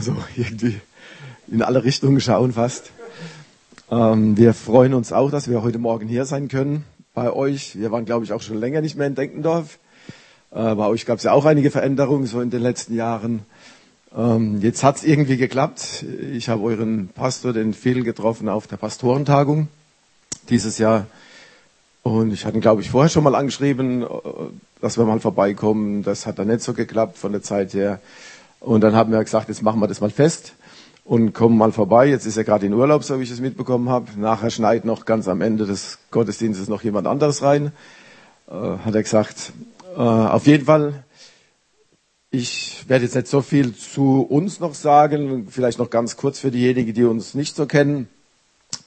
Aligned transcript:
so 0.00 0.16
irgendwie 0.36 0.80
in 1.48 1.62
alle 1.62 1.84
Richtungen 1.84 2.20
schauen 2.20 2.52
fast. 2.52 2.90
Ähm, 3.90 4.36
wir 4.36 4.54
freuen 4.54 4.94
uns 4.94 5.12
auch, 5.12 5.30
dass 5.30 5.48
wir 5.48 5.62
heute 5.62 5.78
Morgen 5.78 6.08
hier 6.08 6.24
sein 6.24 6.48
können 6.48 6.84
bei 7.14 7.32
euch. 7.32 7.78
Wir 7.78 7.90
waren, 7.90 8.04
glaube 8.04 8.24
ich, 8.24 8.32
auch 8.32 8.42
schon 8.42 8.58
länger 8.58 8.80
nicht 8.80 8.96
mehr 8.96 9.06
in 9.06 9.14
Denkendorf. 9.14 9.78
Äh, 10.52 10.74
bei 10.74 10.86
euch 10.86 11.06
gab 11.06 11.18
es 11.18 11.24
ja 11.24 11.32
auch 11.32 11.44
einige 11.44 11.70
Veränderungen 11.70 12.26
so 12.26 12.40
in 12.40 12.50
den 12.50 12.62
letzten 12.62 12.94
Jahren. 12.94 13.40
Ähm, 14.16 14.60
jetzt 14.60 14.82
hat 14.82 14.96
es 14.96 15.04
irgendwie 15.04 15.36
geklappt. 15.36 16.04
Ich 16.32 16.48
habe 16.48 16.62
euren 16.62 17.08
Pastor, 17.08 17.52
den 17.52 17.74
Phil, 17.74 18.02
getroffen 18.02 18.48
auf 18.48 18.66
der 18.66 18.76
Pastorentagung 18.76 19.68
dieses 20.48 20.78
Jahr. 20.78 21.06
Und 22.02 22.32
ich 22.32 22.44
hatte 22.44 22.56
ihn, 22.56 22.62
glaube 22.62 22.82
ich, 22.82 22.90
vorher 22.90 23.10
schon 23.10 23.24
mal 23.24 23.34
angeschrieben, 23.34 24.02
äh, 24.02 24.06
dass 24.80 24.98
wir 24.98 25.04
mal 25.04 25.20
vorbeikommen. 25.20 26.02
Das 26.02 26.26
hat 26.26 26.38
dann 26.38 26.48
nicht 26.48 26.62
so 26.62 26.74
geklappt 26.74 27.18
von 27.18 27.32
der 27.32 27.42
Zeit 27.42 27.74
her. 27.74 28.00
Und 28.60 28.82
dann 28.82 28.94
haben 28.94 29.10
wir 29.10 29.24
gesagt, 29.24 29.48
jetzt 29.48 29.62
machen 29.62 29.80
wir 29.80 29.88
das 29.88 30.00
mal 30.00 30.10
fest 30.10 30.52
und 31.04 31.32
kommen 31.32 31.56
mal 31.56 31.72
vorbei. 31.72 32.06
Jetzt 32.06 32.26
ist 32.26 32.36
er 32.36 32.44
gerade 32.44 32.66
in 32.66 32.74
Urlaub, 32.74 33.02
so 33.02 33.18
wie 33.18 33.24
ich 33.24 33.30
es 33.30 33.40
mitbekommen 33.40 33.88
habe. 33.88 34.06
Nachher 34.16 34.50
schneit 34.50 34.84
noch 34.84 35.06
ganz 35.06 35.28
am 35.28 35.40
Ende 35.40 35.66
des 35.66 35.98
Gottesdienstes 36.10 36.68
noch 36.68 36.82
jemand 36.82 37.06
anderes 37.06 37.42
rein. 37.42 37.72
Äh, 38.48 38.52
hat 38.52 38.94
er 38.94 39.02
gesagt. 39.02 39.52
Äh, 39.96 39.98
auf 39.98 40.46
jeden 40.46 40.66
Fall, 40.66 41.04
ich 42.30 42.84
werde 42.86 43.06
jetzt 43.06 43.14
nicht 43.14 43.28
so 43.28 43.40
viel 43.40 43.74
zu 43.74 44.20
uns 44.20 44.60
noch 44.60 44.74
sagen. 44.74 45.48
Vielleicht 45.50 45.78
noch 45.78 45.88
ganz 45.88 46.16
kurz 46.16 46.38
für 46.38 46.50
diejenigen, 46.50 46.92
die 46.92 47.04
uns 47.04 47.34
nicht 47.34 47.56
so 47.56 47.64
kennen. 47.64 48.08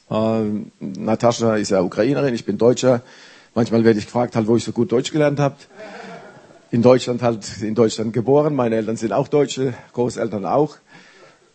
Äh, 0.09 0.43
Natascha 0.79 1.55
ist 1.55 1.71
ja 1.71 1.81
Ukrainerin, 1.81 2.35
ich 2.35 2.45
bin 2.45 2.59
Deutscher. 2.59 3.01
Manchmal 3.55 3.83
werde 3.83 3.99
ich 3.99 4.05
gefragt, 4.05 4.35
halt, 4.35 4.47
wo 4.47 4.55
ich 4.55 4.63
so 4.63 4.71
gut 4.71 4.91
Deutsch 4.91 5.11
gelernt 5.11 5.39
habe. 5.39 5.55
In 6.73 6.81
Deutschland 6.81 7.21
halt, 7.21 7.61
in 7.61 7.75
Deutschland 7.75 8.13
geboren. 8.13 8.55
Meine 8.55 8.77
Eltern 8.77 8.97
sind 8.97 9.13
auch 9.13 9.27
Deutsche, 9.27 9.75
Großeltern 9.93 10.43
auch. 10.43 10.77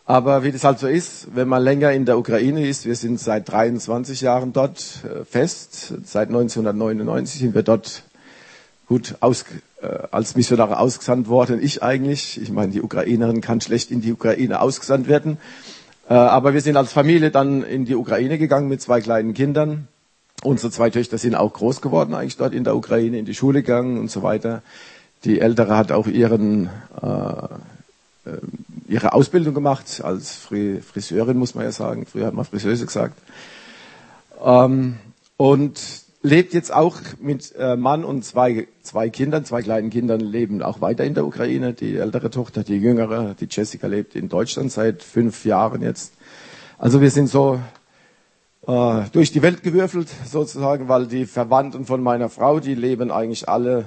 Aber 0.05 0.45
wie 0.45 0.53
das 0.53 0.63
halt 0.63 0.79
so 0.79 0.87
ist, 0.87 1.35
wenn 1.35 1.49
man 1.49 1.61
länger 1.61 1.91
in 1.91 2.05
der 2.05 2.17
Ukraine 2.17 2.65
ist, 2.65 2.85
wir 2.85 2.95
sind 2.95 3.19
seit 3.19 3.51
23 3.51 4.21
Jahren 4.21 4.53
dort 4.53 4.79
äh, 5.03 5.25
fest, 5.25 5.93
seit 6.05 6.29
1999 6.29 7.41
sind 7.41 7.53
wir 7.53 7.63
dort 7.63 8.03
gut 8.87 9.15
aus, 9.19 9.43
äh, 9.81 9.87
als 10.09 10.37
Missionare 10.37 10.79
ausgesandt 10.79 11.27
worden. 11.27 11.61
Ich 11.61 11.83
eigentlich, 11.83 12.41
ich 12.41 12.49
meine, 12.53 12.71
die 12.71 12.81
Ukrainerin 12.81 13.41
kann 13.41 13.59
schlecht 13.59 13.91
in 13.91 13.99
die 13.99 14.13
Ukraine 14.13 14.61
ausgesandt 14.61 15.09
werden. 15.09 15.37
Äh, 16.07 16.13
aber 16.13 16.53
wir 16.53 16.61
sind 16.61 16.77
als 16.77 16.93
Familie 16.93 17.29
dann 17.29 17.63
in 17.63 17.83
die 17.83 17.95
Ukraine 17.95 18.37
gegangen 18.37 18.69
mit 18.69 18.81
zwei 18.81 19.01
kleinen 19.01 19.33
Kindern. 19.33 19.89
Unsere 20.43 20.71
zwei 20.71 20.89
Töchter 20.89 21.17
sind 21.17 21.35
auch 21.35 21.51
groß 21.51 21.81
geworden 21.81 22.13
eigentlich 22.13 22.37
dort 22.37 22.53
in 22.53 22.63
der 22.63 22.77
Ukraine, 22.77 23.19
in 23.19 23.25
die 23.25 23.35
Schule 23.35 23.63
gegangen 23.63 23.99
und 23.99 24.09
so 24.09 24.23
weiter. 24.23 24.61
Die 25.25 25.39
Ältere 25.39 25.75
hat 25.75 25.91
auch 25.91 26.07
ihren 26.07 26.69
äh, 27.01 27.47
äh, 28.25 28.37
ihre 28.87 29.13
Ausbildung 29.13 29.53
gemacht 29.53 30.01
als 30.03 30.35
Friseurin, 30.35 31.37
muss 31.37 31.53
man 31.53 31.63
ja 31.63 31.71
sagen. 31.71 32.05
Früher 32.05 32.25
hat 32.25 32.33
man 32.33 32.45
Friseuse 32.45 32.85
gesagt. 32.85 33.19
Ähm, 34.43 34.97
und 35.37 35.79
lebt 36.23 36.53
jetzt 36.53 36.73
auch 36.73 36.97
mit 37.21 37.53
äh, 37.55 37.75
Mann 37.75 38.03
und 38.03 38.25
zwei, 38.25 38.67
zwei 38.81 39.09
Kindern, 39.09 39.45
zwei 39.45 39.61
kleinen 39.61 39.91
Kindern, 39.91 40.19
leben 40.19 40.63
auch 40.63 40.81
weiter 40.81 41.05
in 41.05 41.13
der 41.13 41.25
Ukraine. 41.25 41.73
Die 41.73 41.97
ältere 41.97 42.31
Tochter, 42.31 42.63
die 42.63 42.77
jüngere, 42.77 43.35
die 43.39 43.47
Jessica 43.49 43.87
lebt 43.87 44.15
in 44.15 44.27
Deutschland 44.27 44.71
seit 44.71 45.03
fünf 45.03 45.45
Jahren 45.45 45.83
jetzt. 45.83 46.13
Also 46.79 46.99
wir 46.99 47.11
sind 47.11 47.27
so 47.27 47.59
äh, 48.65 49.01
durch 49.11 49.31
die 49.31 49.43
Welt 49.43 49.61
gewürfelt 49.61 50.09
sozusagen, 50.25 50.87
weil 50.89 51.05
die 51.05 51.27
Verwandten 51.27 51.85
von 51.85 52.01
meiner 52.01 52.29
Frau, 52.29 52.59
die 52.59 52.75
leben 52.75 53.11
eigentlich 53.11 53.47
alle 53.47 53.85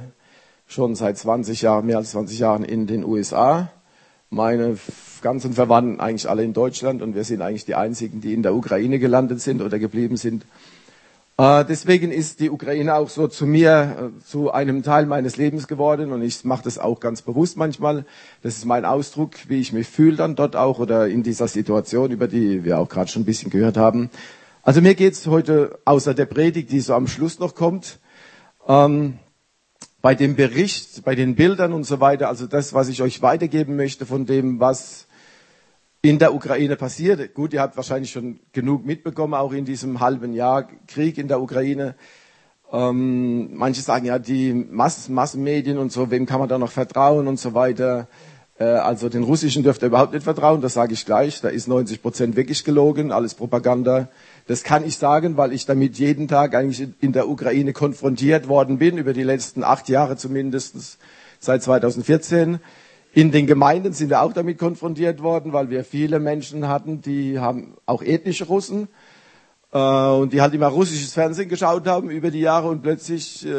schon 0.73 0.95
seit 0.95 1.19
20 1.19 1.63
Jahren, 1.63 1.87
mehr 1.87 1.99
als 1.99 2.13
20 2.13 2.39
Jahren 2.39 2.65
in 2.65 2.87
den 2.87 3.05
USA 3.05 3.71
meine 4.31 4.79
ganzen 5.21 5.53
Verwandten 5.53 6.01
eigentlich 6.01 6.29
alle 6.29 6.43
in 6.43 6.55
Deutschland 6.55 7.03
und 7.03 7.15
wir 7.15 7.25
sind 7.25 7.43
eigentlich 7.43 7.67
die 7.67 7.75
einzigen, 7.75 8.23
die 8.23 8.33
in 8.33 8.43
der 8.43 8.55
Ukraine 8.55 8.99
gelandet 8.99 9.41
sind 9.43 9.61
oder 9.61 9.79
geblieben 9.79 10.17
sind. 10.17 10.47
Äh, 11.37 11.67
deswegen 11.67 12.11
ist 12.11 12.41
die 12.41 12.51
Ukraine 12.51 12.95
auch 12.95 13.11
so 13.11 13.29
zu 13.29 13.47
mir, 13.47 14.13
äh, 14.19 14.25
zu 14.25 14.51
einem 14.51 14.83
Teil 14.83 15.05
meines 15.05 15.37
Lebens 15.37 15.69
geworden 15.69 16.11
und 16.13 16.23
ich 16.23 16.45
mache 16.45 16.65
das 16.65 16.79
auch 16.79 16.99
ganz 17.01 17.21
bewusst 17.21 17.59
manchmal. 17.59 18.07
Das 18.43 18.57
ist 18.57 18.65
mein 18.65 18.87
Ausdruck, 18.87 19.33
wie 19.49 19.61
ich 19.61 19.75
mich 19.75 19.87
fühle 19.87 20.17
dann 20.17 20.35
dort 20.35 20.57
auch 20.57 20.79
oder 20.79 21.07
in 21.09 21.23
dieser 21.23 21.49
Situation, 21.49 22.11
über 22.11 22.27
die 22.27 22.65
wir 22.65 22.79
auch 22.79 22.89
gerade 22.89 23.11
schon 23.11 23.23
ein 23.23 23.27
bisschen 23.27 23.51
gehört 23.51 23.77
haben. 23.77 24.09
Also 24.63 24.81
mir 24.81 24.95
geht's 24.95 25.27
heute 25.27 25.79
außer 25.85 26.15
der 26.15 26.27
Predigt, 26.27 26.73
die 26.73 26.81
so 26.81 26.95
am 26.95 27.07
Schluss 27.07 27.39
noch 27.39 27.55
kommt, 27.55 27.99
ähm, 28.67 29.19
bei 30.03 30.17
dem 30.17 30.35
Bericht, 30.35 31.05
bei 31.05 31.15
den 31.15 31.37
Bildern 31.37 31.73
und 31.73 31.85
so 31.85 32.01
weiter, 32.01 32.29
also 32.29 32.47
das, 32.47 32.75
was 32.75 32.89
ich 32.89 33.01
euch 33.03 33.23
weitergeben 33.23 33.77
möchte 33.77 34.05
von 34.05 34.27
dem, 34.27 34.59
was 34.59 35.07
in 36.03 36.19
der 36.19 36.35
Ukraine 36.35 36.75
passiert. 36.75 37.35
Gut, 37.35 37.53
ihr 37.53 37.61
habt 37.61 37.77
wahrscheinlich 37.77 38.11
schon 38.11 38.41
genug 38.53 38.85
mitbekommen, 38.85 39.35
auch 39.35 39.53
in 39.53 39.65
diesem 39.65 40.01
halben 40.01 40.33
Jahr 40.33 40.69
Krieg 40.89 41.17
in 41.17 41.29
der 41.29 41.41
Ukraine. 41.41 41.95
Ähm, 42.73 43.55
manche 43.55 43.83
sagen 43.83 44.07
ja, 44.07 44.19
die 44.19 44.53
Mass 44.53 45.09
Massenmedien 45.09 45.79
und 45.79 45.93
so, 45.93 46.11
wem 46.11 46.27
kann 46.27 46.41
man 46.41 46.49
da 46.49 46.59
noch 46.59 46.73
vertrauen 46.73 47.29
und 47.29 47.39
so 47.39 47.55
weiter. 47.55 48.09
Äh, 48.59 48.65
also 48.65 49.09
den 49.09 49.23
Russischen 49.23 49.63
dürft 49.63 49.83
ihr 49.83 49.87
überhaupt 49.87 50.15
nicht 50.15 50.25
vertrauen, 50.25 50.61
das 50.61 50.73
sage 50.73 50.95
ich 50.95 51.07
gleich. 51.07 51.41
Da 51.41 51.49
ist 51.49 51.69
90 51.69 52.03
Prozent 52.03 52.35
wirklich 52.35 52.65
gelogen, 52.65 53.13
alles 53.13 53.35
Propaganda. 53.35 54.09
Das 54.47 54.65
kann 54.65 54.85
ich 54.85 54.97
sagen, 54.97 55.37
weil 55.37 55.53
ich 55.53 55.67
damit 55.67 55.99
jeden 55.99 56.29
Tag 56.29 56.55
eigentlich 56.55 56.89
in 57.01 57.13
der 57.13 57.29
Ukraine 57.29 57.73
konfrontiert 57.73 58.49
worden 58.49 58.79
bin, 58.79 58.99
über 58.99 59.13
die 59.13 59.23
letzten 59.23 59.63
acht 59.63 59.89
Jahre 59.89 60.17
zumindest, 60.17 60.99
seit 61.39 61.63
2014. 61.63 62.59
In 63.15 63.31
den 63.31 63.47
Gemeinden 63.47 63.93
sind 63.93 64.09
wir 64.09 64.23
auch 64.23 64.33
damit 64.33 64.59
konfrontiert 64.59 65.23
worden, 65.23 65.53
weil 65.53 65.69
wir 65.69 65.85
viele 65.85 66.19
Menschen 66.19 66.67
hatten, 66.67 67.03
die 67.03 67.39
haben 67.39 67.75
auch 67.85 68.03
ethnische 68.03 68.47
Russen 68.47 68.89
äh, 69.73 69.79
und 69.79 70.33
die 70.33 70.41
halt 70.41 70.55
immer 70.55 70.69
russisches 70.69 71.13
Fernsehen 71.13 71.49
geschaut 71.49 71.87
haben 71.87 72.11
über 72.11 72.31
die 72.31 72.41
Jahre 72.41 72.69
und 72.69 72.83
plötzlich 72.83 73.47
äh, 73.47 73.51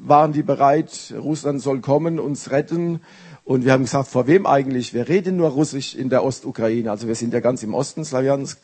waren 0.00 0.32
die 0.32 0.42
bereit, 0.42 1.14
Russland 1.18 1.60
soll 1.60 1.80
kommen, 1.80 2.18
uns 2.18 2.50
retten. 2.50 3.00
Und 3.44 3.66
wir 3.66 3.72
haben 3.72 3.82
gesagt, 3.82 4.08
vor 4.08 4.26
wem 4.26 4.46
eigentlich? 4.46 4.94
Wir 4.94 5.08
reden 5.08 5.36
nur 5.36 5.50
Russisch 5.50 5.94
in 5.94 6.08
der 6.08 6.24
Ostukraine. 6.24 6.90
Also 6.90 7.06
wir 7.06 7.14
sind 7.14 7.34
ja 7.34 7.40
ganz 7.40 7.62
im 7.62 7.74
Osten 7.74 8.02
Slawiansk. 8.02 8.58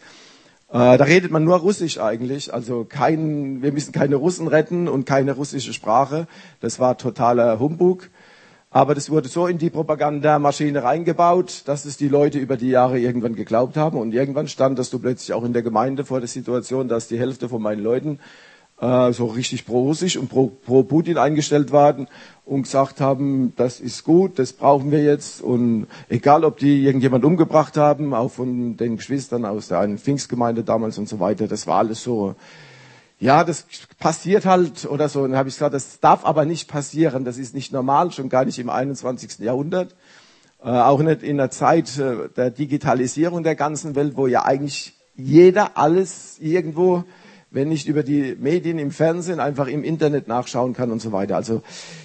Äh, 0.73 0.99
da 0.99 1.05
redet 1.05 1.33
man 1.33 1.43
nur 1.43 1.57
Russisch 1.57 1.99
eigentlich. 1.99 2.55
Also 2.55 2.85
kein, 2.85 3.61
wir 3.61 3.73
müssen 3.73 3.93
keine 3.93 4.17
Russen 4.17 4.47
retten 4.47 4.89
und 4.89 5.05
keine 5.05 5.33
russische 5.33 5.73
Sprache. 5.73 6.29
Das 6.61 6.79
war 6.79 6.97
totaler 6.97 7.59
Humbug. 7.59 8.09
Aber 8.73 8.95
das 8.95 9.11
wurde 9.11 9.29
so 9.29 9.49
in 9.49 9.59
die 9.59 9.69
Propagandamaschine 9.69 10.85
reingebaut, 10.85 11.63
dass 11.65 11.87
es 11.87 11.97
die 11.97 12.07
Leute 12.07 12.39
über 12.39 12.57
die 12.57 12.69
Jahre 12.69 13.01
irgendwann 13.01 13.35
geglaubt 13.35 13.77
haben. 13.77 13.99
Und 13.99 14.15
irgendwann 14.15 14.47
standest 14.47 14.93
du 14.93 15.01
plötzlich 15.01 15.33
auch 15.33 15.43
in 15.43 15.53
der 15.53 15.63
Gemeinde 15.63 16.05
vor 16.05 16.21
der 16.21 16.29
Situation, 16.29 16.87
dass 16.87 17.09
die 17.09 17.19
Hälfte 17.19 17.49
von 17.49 17.61
meinen 17.61 17.83
Leuten 17.83 18.21
äh, 18.81 19.13
so 19.13 19.27
richtig 19.27 19.67
pro-russisch 19.67 20.17
und 20.17 20.29
pro, 20.29 20.47
pro 20.49 21.03
eingestellt 21.17 21.71
waren 21.73 22.09
und 22.45 22.63
gesagt 22.63 23.01
haben, 23.01 23.53
das 23.57 23.79
ist 23.79 24.05
gut, 24.05 24.39
das 24.39 24.53
brauchen 24.53 24.91
wir 24.91 25.03
jetzt. 25.03 25.43
Und 25.43 25.87
egal, 26.09 26.45
ob 26.45 26.59
die 26.59 26.83
irgendjemand 26.83 27.25
umgebracht 27.25 27.77
haben, 27.77 28.15
auch 28.15 28.31
von 28.31 28.77
den 28.77 28.97
Geschwistern 28.97 29.45
aus 29.45 29.69
der 29.69 29.81
einen 29.81 29.99
Pfingstgemeinde 29.99 30.65
damals 30.65 30.99
und 30.99 31.09
so 31.09 31.21
weiter, 31.21 31.47
das 31.47 31.67
war 31.67 31.79
alles 31.79 32.03
so, 32.03 32.35
ja, 33.19 33.45
das 33.45 33.67
passiert 33.99 34.47
halt 34.47 34.87
oder 34.87 35.09
so. 35.09 35.23
Und 35.23 35.31
dann 35.31 35.39
habe 35.39 35.49
ich 35.49 35.57
gesagt, 35.57 35.75
das 35.75 36.01
darf 36.01 36.25
aber 36.25 36.45
nicht 36.47 36.69
passieren, 36.69 37.25
das 37.25 37.37
ist 37.37 37.55
nicht 37.55 37.73
normal, 37.73 38.11
schon 38.13 38.31
gar 38.31 38.45
nicht 38.45 38.59
im 38.59 38.71
21. 38.71 39.39
Jahrhundert. 39.41 39.95
Äh, 40.63 40.69
auch 40.69 41.01
nicht 41.01 41.23
in 41.23 41.37
der 41.37 41.51
Zeit 41.51 41.99
äh, 41.99 42.29
der 42.37 42.51
Digitalisierung 42.51 43.43
der 43.43 43.55
ganzen 43.55 43.95
Welt, 43.95 44.17
wo 44.17 44.27
ja 44.27 44.45
eigentlich 44.45 44.95
jeder 45.17 45.79
alles 45.79 46.39
irgendwo 46.39 47.05
wenn 47.51 47.69
nicht 47.69 47.89
über 47.89 48.03
die 48.03 48.37
Medien 48.39 48.79
im 48.79 48.91
Fernsehen, 48.91 49.41
einfach 49.41 49.67
im 49.67 49.83
Internet 49.83 50.29
nachschauen 50.29 50.73
kann 50.73 50.93
und 50.93 51.03
so 51.03 51.13
weiter. 51.13 51.37
Also 51.37 51.63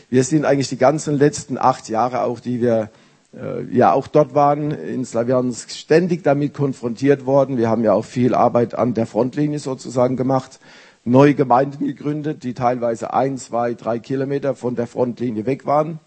wir 0.09 0.23
sind 0.23 0.45
eigentlich 0.45 0.69
die 0.69 0.77
ganzen 0.77 1.17
letzten 1.17 1.57
acht 1.57 1.87
Jahre 1.89 2.21
auch, 2.21 2.39
die 2.39 2.61
wir 2.61 2.89
äh, 3.35 3.63
ja 3.71 3.93
auch 3.93 4.07
dort 4.07 4.33
waren, 4.33 4.71
in 4.71 5.05
Slawiansk 5.05 5.71
ständig 5.71 6.23
damit 6.23 6.53
konfrontiert 6.53 7.25
worden. 7.25 7.57
Wir 7.57 7.69
haben 7.69 7.83
ja 7.83 7.93
auch 7.93 8.05
viel 8.05 8.33
Arbeit 8.33 8.75
an 8.75 8.93
der 8.93 9.05
Frontlinie 9.05 9.59
sozusagen 9.59 10.17
gemacht, 10.17 10.59
neue 11.03 11.35
Gemeinden 11.35 11.85
gegründet, 11.85 12.43
die 12.43 12.53
teilweise 12.53 13.13
ein, 13.13 13.37
zwei, 13.37 13.75
drei 13.75 13.99
Kilometer 13.99 14.55
von 14.55 14.75
der 14.75 14.87
Frontlinie 14.87 15.45
weg 15.45 15.65
waren, 15.67 15.99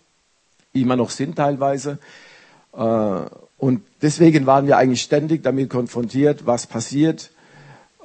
immer 0.73 0.97
noch 0.97 1.11
sind 1.11 1.37
teilweise. 1.37 1.99
Äh, 2.73 3.21
und 3.57 3.83
deswegen 4.03 4.47
waren 4.47 4.67
wir 4.67 4.77
eigentlich 4.77 5.03
ständig 5.03 5.43
damit 5.43 5.71
konfrontiert, 5.71 6.47
was 6.47 6.67
passiert, 6.67 7.31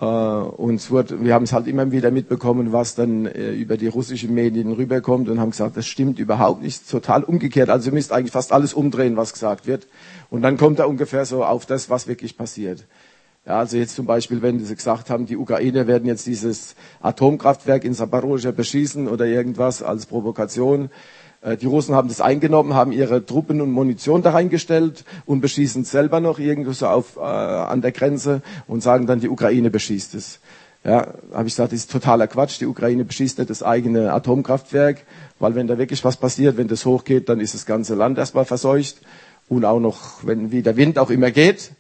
äh, 0.04 0.62
uns 0.62 0.92
wurde, 0.92 1.24
wir 1.24 1.34
haben 1.34 1.44
es 1.44 1.54
halt 1.54 1.68
immer 1.68 1.92
wieder 1.92 2.12
mitbekommen, 2.12 2.74
was 2.74 2.96
dann 2.96 3.26
äh, 3.26 3.52
über 3.54 3.78
die 3.78 3.88
russischen 3.88 4.34
Medien 4.34 4.74
rüberkommt 4.74 5.30
und 5.30 5.40
haben 5.40 5.52
gesagt, 5.52 5.78
das 5.78 5.88
stimmt 5.88 6.20
überhaupt 6.20 6.62
nicht, 6.62 6.90
total 6.90 7.24
umgekehrt. 7.24 7.70
Also 7.70 7.90
ihr 7.90 7.94
müsst 7.94 8.12
eigentlich 8.12 8.32
fast 8.32 8.52
alles 8.52 8.74
umdrehen, 8.74 9.16
was 9.16 9.34
gesagt 9.34 9.66
wird. 9.66 9.88
Und 10.30 10.42
dann 10.42 10.58
kommt 10.58 10.80
er 10.80 10.90
ungefähr 10.90 11.26
so 11.26 11.46
auf 11.46 11.66
das, 11.66 11.90
was 11.90 12.08
wirklich 12.08 12.38
passiert. 12.38 12.86
Ja, 13.46 13.60
also 13.60 13.78
jetzt 13.78 13.96
zum 13.96 14.06
Beispiel, 14.06 14.42
wenn 14.42 14.64
sie 14.64 14.76
gesagt 14.76 15.10
haben, 15.10 15.26
die 15.26 15.36
Ukrainer 15.36 15.86
werden 15.86 16.08
jetzt 16.08 16.26
dieses 16.26 16.76
Atomkraftwerk 17.02 17.84
in 17.84 17.94
Saporosja 17.94 18.52
beschießen 18.52 19.08
oder 19.08 19.26
irgendwas 19.26 19.84
als 19.84 20.06
Provokation, 20.06 20.90
die 21.60 21.66
Russen 21.66 21.94
haben 21.94 22.08
das 22.08 22.22
eingenommen, 22.22 22.74
haben 22.74 22.92
ihre 22.92 23.26
Truppen 23.26 23.60
und 23.62 23.72
Munition 23.72 24.22
da 24.22 24.32
reingestellt 24.32 25.04
und 25.26 25.42
beschießen 25.42 25.84
selber 25.84 26.20
noch 26.20 26.40
irgendwo 26.40 26.72
so 26.72 26.88
auf, 26.88 27.18
äh, 27.18 27.22
an 27.22 27.82
der 27.82 27.92
Grenze 27.92 28.42
und 28.68 28.82
sagen 28.82 29.08
dann, 29.08 29.20
die 29.20 29.30
Ukraine 29.30 29.70
beschießt 29.70 30.16
es. 30.16 30.40
Ja, 30.86 31.08
habe 31.34 31.48
ich 31.48 31.54
gesagt, 31.54 31.72
das 31.72 31.80
ist 31.80 31.92
totaler 31.92 32.28
Quatsch. 32.28 32.60
Die 32.60 32.66
Ukraine 32.66 33.06
beschießt 33.06 33.38
nicht 33.38 33.50
das 33.50 33.64
eigene 33.64 34.12
Atomkraftwerk, 34.12 35.04
weil 35.40 35.56
wenn 35.56 35.68
da 35.68 35.78
wirklich 35.78 36.04
was 36.04 36.18
passiert, 36.18 36.58
wenn 36.58 36.68
das 36.68 36.86
hochgeht, 36.86 37.30
dann 37.30 37.40
ist 37.40 37.54
das 37.54 37.66
ganze 37.66 37.96
Land 37.96 38.18
erstmal 38.18 38.46
verseucht. 38.46 38.98
Und 39.48 39.66
auch 39.66 39.80
noch, 39.80 40.26
wenn 40.26 40.52
wie 40.52 40.62
der 40.62 40.76
Wind 40.76 40.98
auch 41.00 41.10
immer 41.10 41.32
geht, 41.32 41.72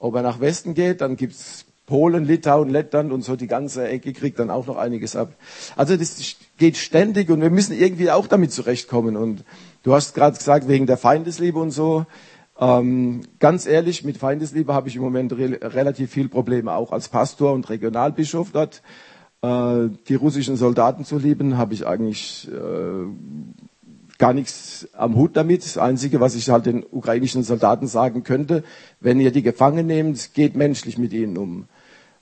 ob 0.00 0.14
er 0.14 0.22
nach 0.22 0.40
Westen 0.40 0.74
geht, 0.74 1.00
dann 1.00 1.16
gibt's 1.16 1.66
Polen, 1.88 2.26
Litauen, 2.26 2.68
Lettland 2.68 3.12
und 3.12 3.22
so 3.22 3.34
die 3.34 3.46
ganze 3.46 3.88
Ecke 3.88 4.12
kriegt 4.12 4.38
dann 4.38 4.50
auch 4.50 4.66
noch 4.66 4.76
einiges 4.76 5.16
ab. 5.16 5.32
Also 5.74 5.96
das 5.96 6.36
geht 6.58 6.76
ständig 6.76 7.30
und 7.30 7.40
wir 7.40 7.48
müssen 7.48 7.72
irgendwie 7.72 8.10
auch 8.10 8.26
damit 8.26 8.52
zurechtkommen. 8.52 9.16
Und 9.16 9.42
du 9.84 9.94
hast 9.94 10.14
gerade 10.14 10.36
gesagt, 10.36 10.68
wegen 10.68 10.86
der 10.86 10.98
Feindesliebe 10.98 11.58
und 11.58 11.70
so. 11.70 12.04
Ähm, 12.60 13.22
ganz 13.38 13.66
ehrlich, 13.66 14.04
mit 14.04 14.18
Feindesliebe 14.18 14.74
habe 14.74 14.88
ich 14.88 14.96
im 14.96 15.02
Moment 15.02 15.32
re 15.32 15.58
relativ 15.62 16.10
viel 16.10 16.28
Probleme, 16.28 16.74
auch 16.74 16.92
als 16.92 17.08
Pastor 17.08 17.52
und 17.52 17.70
Regionalbischof 17.70 18.50
dort. 18.52 18.82
Äh, 19.40 19.88
die 20.08 20.14
russischen 20.14 20.56
Soldaten 20.56 21.06
zu 21.06 21.16
lieben, 21.16 21.56
habe 21.56 21.72
ich 21.72 21.86
eigentlich 21.86 22.50
äh, 22.52 23.06
gar 24.18 24.34
nichts 24.34 24.88
am 24.92 25.16
Hut 25.16 25.38
damit. 25.38 25.64
Das 25.64 25.78
Einzige, 25.78 26.20
was 26.20 26.34
ich 26.34 26.50
halt 26.50 26.66
den 26.66 26.84
ukrainischen 26.84 27.44
Soldaten 27.44 27.86
sagen 27.86 28.24
könnte, 28.24 28.62
wenn 29.00 29.20
ihr 29.20 29.30
die 29.30 29.42
gefangen 29.42 29.86
nehmt, 29.86 30.34
geht 30.34 30.54
menschlich 30.54 30.98
mit 30.98 31.14
ihnen 31.14 31.38
um. 31.38 31.64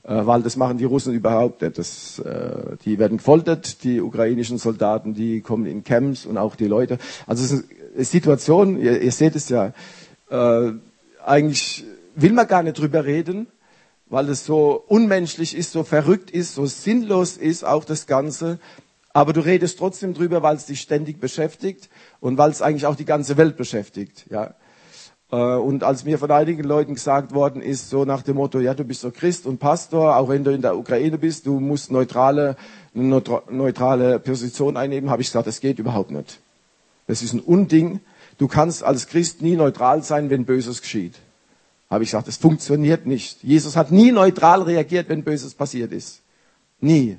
Äh, 0.07 0.25
weil 0.25 0.43
das 0.43 0.57
machen 0.57 0.79
die 0.79 0.85
Russen 0.85 1.13
überhaupt 1.15 1.63
nicht. 1.63 1.79
Das, 1.79 2.21
äh, 2.21 2.77
die 2.85 2.99
werden 2.99 3.19
gefoltert, 3.19 3.83
die 3.83 4.01
ukrainischen 4.01 4.59
Soldaten, 4.59 5.15
die 5.15 5.41
kommen 5.41 5.67
in 5.67 5.83
Camps 5.83 6.27
und 6.27 6.39
auch 6.39 6.55
die 6.55 6.67
Leute. 6.69 6.99
Also 7.27 7.45
es 7.45 7.53
ist 7.53 7.65
eine 7.95 8.05
Situation, 8.05 8.79
ihr, 8.81 9.01
ihr 9.03 9.11
seht 9.11 9.35
es 9.35 9.49
ja, 9.49 9.73
äh, 10.31 10.73
eigentlich 11.25 11.85
will 12.15 12.33
man 12.33 12.47
gar 12.47 12.63
nicht 12.63 12.79
drüber 12.79 13.05
reden, 13.05 13.49
weil 14.09 14.29
es 14.29 14.47
so 14.47 14.85
unmenschlich 14.87 15.57
ist, 15.57 15.73
so 15.73 15.83
verrückt 15.83 16.31
ist, 16.31 16.55
so 16.55 16.67
sinnlos 16.67 17.37
ist, 17.37 17.65
auch 17.65 17.85
das 17.85 18.07
Ganze. 18.07 18.61
Aber 19.13 19.33
du 19.33 19.41
redest 19.41 19.79
trotzdem 19.79 20.15
drüber, 20.15 20.41
weil 20.43 20.55
es 20.55 20.67
dich 20.67 20.81
ständig 20.81 21.19
beschäftigt 21.19 21.89
und 22.21 22.39
weil 22.39 22.51
es 22.51 22.63
eigentlich 22.63 22.87
auch 22.87 22.95
die 22.95 23.05
ganze 23.05 23.37
Welt 23.37 23.57
beschäftigt. 23.57 24.27
Ja. 24.31 24.55
Äh, 25.31 25.37
und 25.37 25.83
als 25.85 26.05
mir 26.05 26.19
von 26.19 26.31
einigen 26.31 26.65
Leuten 26.65 26.95
gesagt 26.95 27.33
worden 27.33 27.63
ist, 27.63 27.91
so 27.91 28.05
nach 28.05 28.23
dem 28.23 28.37
Motto, 28.37 28.61
ja, 28.61 28.75
du 28.75 28.85
bist 28.85 29.01
so 29.01 29.11
Christ 29.11 29.47
und 29.47 29.59
Pastor, 29.59 30.17
auch 30.17 30.29
wenn 30.29 30.45
du 30.45 30.53
in 30.53 30.63
der 30.63 30.77
Ukraine 30.77 31.19
bist, 31.19 31.47
du 31.47 31.61
musst 31.61 31.91
neutrale, 31.91 32.57
neutrale 32.95 34.19
Position 34.19 34.77
einnehmen, 34.77 35.11
habe 35.11 35.23
ich 35.23 35.29
gesagt, 35.29 35.47
das 35.47 35.61
geht 35.61 35.79
überhaupt 35.79 36.11
nicht. 36.11 36.41
Das 37.07 37.23
ist 37.23 37.33
ein 37.33 37.41
Unding. 37.41 38.01
Du 38.39 38.49
kannst 38.49 38.83
als 38.83 39.07
Christ 39.07 39.43
nie 39.43 39.57
neutral 39.57 40.03
sein, 40.03 40.31
wenn 40.31 40.45
Böses 40.45 40.83
geschieht. 40.83 41.15
Habe 41.89 42.05
ich 42.05 42.11
gesagt, 42.11 42.29
das 42.29 42.37
funktioniert 42.37 43.07
nicht. 43.07 43.43
Jesus 43.43 43.77
hat 43.77 43.93
nie 43.93 44.11
neutral 44.11 44.63
reagiert, 44.63 45.09
wenn 45.09 45.23
Böses 45.23 45.55
passiert 45.55 45.93
ist. 45.93 46.21
Nie. 46.81 47.19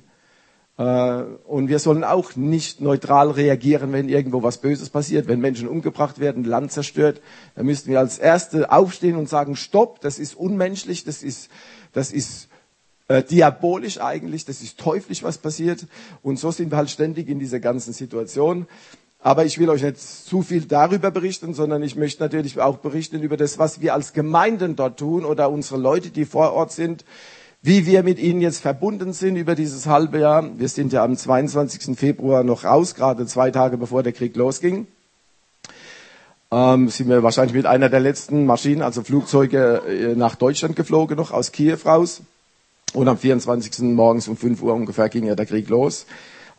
Äh, 0.77 1.24
und 1.45 1.68
wir 1.69 1.79
sollen 1.79 2.03
auch 2.03 2.35
nicht 2.35 2.81
neutral 2.81 3.31
reagieren, 3.31 3.91
wenn 3.91 4.09
irgendwo 4.09 4.44
was 4.44 4.59
Böses 4.59 4.89
passiert, 4.89 5.27
wenn 5.27 5.39
Menschen 5.39 5.68
umgebracht 5.68 6.19
werden, 6.19 6.44
Land 6.44 6.71
zerstört. 6.71 7.21
Da 7.56 7.63
müssten 7.63 7.89
wir 7.89 8.00
als 8.00 8.19
Erste 8.19 8.71
aufstehen 8.71 9.15
und 9.15 9.27
sagen, 9.27 9.56
stopp, 9.56 10.01
das 10.01 10.19
ist 10.19 10.35
unmenschlich, 10.35 11.03
das 11.03 11.24
ist, 11.24 11.50
das 11.94 12.12
ist 12.12 12.47
äh, 13.07 13.24
diabolisch 13.24 14.00
eigentlich, 14.00 14.45
das 14.45 14.62
ist 14.62 14.79
teuflisch, 14.79 15.24
was 15.24 15.39
passiert. 15.39 15.88
Und 16.21 16.38
so 16.39 16.51
sind 16.51 16.71
wir 16.71 16.77
halt 16.77 16.89
ständig 16.89 17.27
in 17.27 17.39
dieser 17.39 17.59
ganzen 17.59 17.94
Situation. 17.94 18.68
Aber 19.19 19.45
ich 19.45 19.57
will 19.57 19.69
euch 19.69 19.81
nicht 19.81 19.97
zu 19.97 20.44
viel 20.44 20.65
darüber 20.65 21.09
berichten, 21.09 21.56
sondern 21.56 21.81
ich 21.81 21.95
möchte 21.95 22.21
natürlich 22.21 22.59
auch 22.59 22.77
berichten 22.77 23.21
über 23.23 23.35
das, 23.35 23.57
was 23.57 23.81
wir 23.81 23.95
als 23.95 24.13
Gemeinden 24.13 24.75
dort 24.75 25.00
tun 25.00 25.25
oder 25.25 25.50
unsere 25.50 25.80
Leute, 25.80 26.12
die 26.12 26.25
vor 26.25 26.53
Ort 26.53 26.71
sind, 26.71 27.03
wie 27.62 27.86
wir 27.86 28.04
mit 28.04 28.19
ihnen 28.19 28.42
jetzt 28.42 28.62
verbunden 28.62 29.13
sind 29.13 29.36
über 29.36 29.56
dieses 29.56 29.88
halbe 29.88 30.19
Jahr. 30.19 30.57
Wir 30.57 30.69
sind 30.69 30.94
ja 30.94 31.04
am 31.04 31.15
22. 31.15 31.98
Februar 31.98 32.44
noch 32.44 32.63
raus, 32.63 32.95
gerade 32.95 33.25
zwei 33.25 33.51
Tage 33.51 33.77
bevor 33.77 34.04
der 34.04 34.13
Krieg 34.13 34.36
losging. 34.36 34.88
Ähm, 36.50 36.88
sind 36.89 37.09
wir 37.09 37.24
wahrscheinlich 37.24 37.56
mit 37.56 37.65
einer 37.65 37.89
der 37.89 38.00
letzten 38.00 38.45
Maschinen, 38.45 38.81
also 38.81 39.04
Flugzeuge, 39.04 39.81
äh, 39.88 40.15
nach 40.15 40.36
Deutschland 40.36 40.75
geflogen, 40.75 41.18
noch 41.18 41.31
aus 41.31 41.51
Kiew 41.51 41.77
raus. 41.86 42.21
Und 42.94 43.07
am 43.09 43.18
24. 43.18 43.94
morgens 43.94 44.30
um 44.30 44.38
5 44.38 44.62
Uhr 44.62 44.74
ungefähr 44.74 45.09
ging 45.09 45.25
ja 45.25 45.36
der 45.36 45.45
Krieg 45.45 45.68
los 45.68 46.06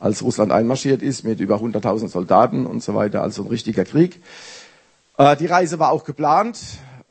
als 0.01 0.23
Russland 0.23 0.53
einmarschiert 0.53 1.03
ist 1.03 1.25
mit 1.25 1.41
über 1.41 1.57
100.000 1.57 2.09
Soldaten 2.09 2.67
und 2.67 2.83
so 2.83 2.95
weiter, 2.95 3.23
also 3.23 3.43
ein 3.43 3.49
richtiger 3.49 3.85
Krieg. 3.85 4.21
Äh, 5.17 5.37
die 5.37 5.47
Reise 5.47 5.79
war 5.79 5.91
auch 5.91 6.05
geplant, 6.05 6.59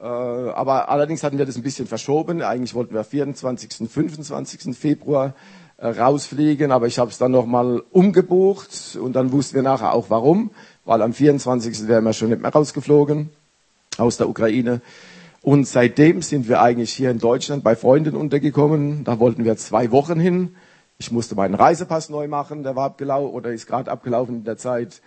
aber 0.04 0.90
allerdings 0.90 1.24
hatten 1.24 1.38
wir 1.38 1.46
das 1.46 1.56
ein 1.56 1.64
bisschen 1.64 1.88
verschoben. 1.88 2.42
Eigentlich 2.42 2.76
wollten 2.76 2.94
wir 2.94 3.04
24., 3.04 3.90
25. 3.90 4.78
Februar 4.78 5.34
äh, 5.78 5.88
rausfliegen, 5.88 6.72
aber 6.72 6.88
ich 6.88 7.00
habe 7.00 7.12
es 7.12 7.18
dann 7.18 7.32
nochmal 7.32 7.84
umgebucht 7.92 8.98
und 9.02 9.14
dann 9.14 9.32
wussten 9.32 9.56
wir 9.56 9.64
nachher 9.64 9.94
auch 9.94 10.10
warum, 10.10 10.52
weil 10.86 11.02
am 11.02 11.14
24. 11.14 11.88
wären 11.88 12.04
wir 12.04 12.14
schon 12.14 12.30
nicht 12.30 12.42
mehr 12.42 12.52
rausgeflogen 12.52 13.30
aus 13.98 14.18
der 14.18 14.30
Ukraine. 14.30 14.82
Und 15.42 15.68
seitdem 15.68 16.22
sind 16.22 16.50
wir 16.50 16.62
eigentlich 16.62 16.92
hier 16.92 17.12
in 17.12 17.20
Deutschland 17.20 17.64
bei 17.64 17.76
Freunden 17.76 18.16
untergekommen. 18.16 19.04
Da 19.04 19.20
wollten 19.20 19.46
wir 19.46 19.56
zwei 19.56 19.92
Wochen 19.92 20.20
hin. 20.20 20.56
Ich 20.98 21.12
musste 21.12 21.36
meinen 21.36 21.54
Reisepass 21.54 22.10
neu 22.10 22.28
machen, 22.28 22.64
der 22.64 22.76
war 22.76 22.86
abgelaufen 22.86 23.34
oder 23.34 23.52
ist 23.52 23.68
gerade 23.68 23.92
abgelaufen 23.92 24.38
in 24.38 24.44
der 24.44 24.58
Zeit. 24.58 25.02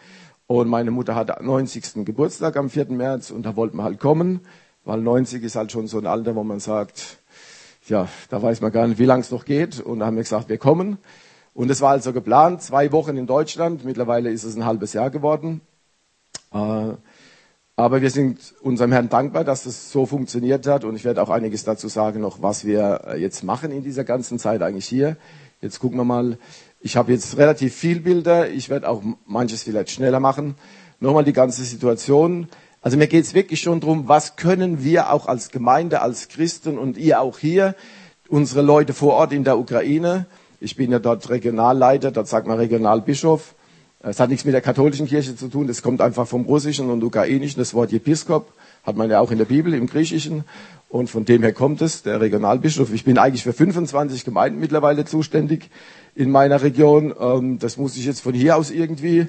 Und 0.47 0.69
meine 0.69 0.93
Mutter 0.93 1.15
hatte 1.15 1.37
90. 1.43 2.05
Geburtstag 2.05 2.57
am 2.57 2.71
4. 2.71 2.87
März 2.91 3.31
und 3.31 3.45
da 3.45 3.57
wollten 3.57 3.77
wir 3.77 3.85
halt 3.85 3.99
kommen, 3.99 4.41
weil 4.85 5.01
90 5.01 5.43
ist 5.43 5.57
halt 5.57 5.73
schon 5.73 5.87
so 5.87 5.99
ein 5.99 6.07
Alter, 6.07 6.35
wo 6.35 6.45
man 6.45 6.61
sagt, 6.61 7.19
ja, 7.87 8.09
da 8.29 8.43
weiß 8.43 8.61
man 8.61 8.73
gar 8.73 8.87
nicht, 8.87 8.99
wie 8.99 9.05
lange 9.05 9.23
es 9.23 9.31
noch 9.31 9.45
geht. 9.45 9.81
Und 9.81 10.01
da 10.01 10.07
haben 10.07 10.17
wir 10.17 10.23
gesagt, 10.23 10.49
wir 10.49 10.59
kommen. 10.59 10.99
Und 11.53 11.71
es 11.71 11.81
war 11.81 11.91
also 11.91 12.13
geplant, 12.13 12.63
zwei 12.63 12.93
Wochen 12.93 13.17
in 13.17 13.27
Deutschland. 13.27 13.85
Mittlerweile 13.85 14.31
ist 14.31 14.45
es 14.45 14.57
ein 14.57 14.65
halbes 14.65 14.93
Jahr 14.93 15.11
geworden. 15.11 15.61
Äh, 16.53 16.93
aber 17.77 18.03
wir 18.03 18.11
sind 18.11 18.55
unserem 18.61 18.93
Herrn 18.93 19.09
dankbar, 19.09 19.43
dass 19.43 19.67
es 19.67 19.91
so 19.91 20.07
funktioniert 20.07 20.67
hat. 20.67 20.85
Und 20.85 20.97
ich 20.97 21.05
werde 21.05 21.23
auch 21.23 21.31
einiges 21.31 21.65
dazu 21.65 21.89
sagen, 21.89 22.21
noch 22.21 22.43
was 22.43 22.65
wir 22.65 23.03
äh, 23.07 23.21
jetzt 23.21 23.43
machen 23.43 23.73
in 23.73 23.83
dieser 23.83 24.05
ganzen 24.05 24.39
Zeit 24.39 24.63
eigentlich 24.63 24.87
hier. 24.87 25.17
Jetzt 25.61 25.81
gucken 25.81 25.99
wir 25.99 26.05
mal. 26.05 26.39
Ich 26.81 26.97
habe 26.97 27.13
jetzt 27.13 27.37
relativ 27.37 27.75
viel 27.75 28.01
Bilder. 28.01 28.49
Ich 28.49 28.71
werde 28.71 28.89
auch 28.89 29.03
manches 29.27 29.63
vielleicht 29.63 29.91
schneller 29.91 30.21
machen. 30.21 30.55
Nochmal 31.01 31.25
die 31.25 31.33
ganze 31.33 31.65
Situation. 31.65 32.49
Also 32.83 32.97
mir 32.97 33.09
geht 33.09 33.25
es 33.25 33.35
wirklich 33.35 33.61
schon 33.61 33.81
darum, 33.81 34.09
was 34.09 34.37
können 34.37 34.83
wir 34.83 35.13
auch 35.13 35.27
als 35.27 35.51
Gemeinde, 35.51 36.01
als 36.01 36.29
Christen 36.29 36.79
und 36.79 36.97
ihr 36.97 37.21
auch 37.21 37.39
hier, 37.39 37.75
unsere 38.29 38.63
Leute 38.63 38.95
vor 38.95 39.15
Ort 39.15 39.33
in 39.33 39.45
der 39.45 39.59
Ukraine. 39.59 40.25
Ich 40.61 40.77
bin 40.77 40.91
ja 40.91 40.99
dort 40.99 41.29
Regionalleiter, 41.29 42.11
dort 42.11 42.27
sagt 42.27 42.47
man 42.47 42.57
Regionalbischof. 42.57 43.55
Es 44.03 44.19
hat 44.19 44.31
nichts 44.31 44.47
mit 44.47 44.55
der 44.55 44.63
katholischen 44.63 45.07
Kirche 45.07 45.37
zu 45.37 45.49
tun, 45.49 45.67
das 45.67 45.83
kommt 45.83 46.01
einfach 46.01 46.27
vom 46.27 46.47
Russischen 46.47 46.89
und 46.89 47.05
Ukrainischen. 47.05 47.59
Das 47.59 47.75
Wort 47.75 47.93
Episkop 47.93 48.51
hat 48.83 48.97
man 48.97 49.11
ja 49.11 49.21
auch 49.21 49.31
in 49.31 49.37
der 49.37 49.45
Bibel, 49.45 49.75
im 49.75 49.87
Griechischen. 49.87 50.45
Und 50.89 51.11
von 51.11 51.27
dem 51.27 51.43
her 51.43 51.53
kommt 51.53 51.83
es, 51.83 52.03
der 52.03 52.23
Regionalbischof. 52.23 52.95
Ich 52.95 53.05
bin 53.05 53.19
eigentlich 53.19 53.43
für 53.43 53.53
25 53.53 54.25
Gemeinden 54.25 54.59
mittlerweile 54.59 55.05
zuständig 55.05 55.69
in 56.15 56.31
meiner 56.31 56.63
Region. 56.63 57.15
Ähm, 57.21 57.59
das 57.59 57.77
muss 57.77 57.99
ich 57.99 58.07
jetzt 58.07 58.21
von 58.21 58.33
hier 58.33 58.57
aus 58.57 58.71
irgendwie 58.71 59.29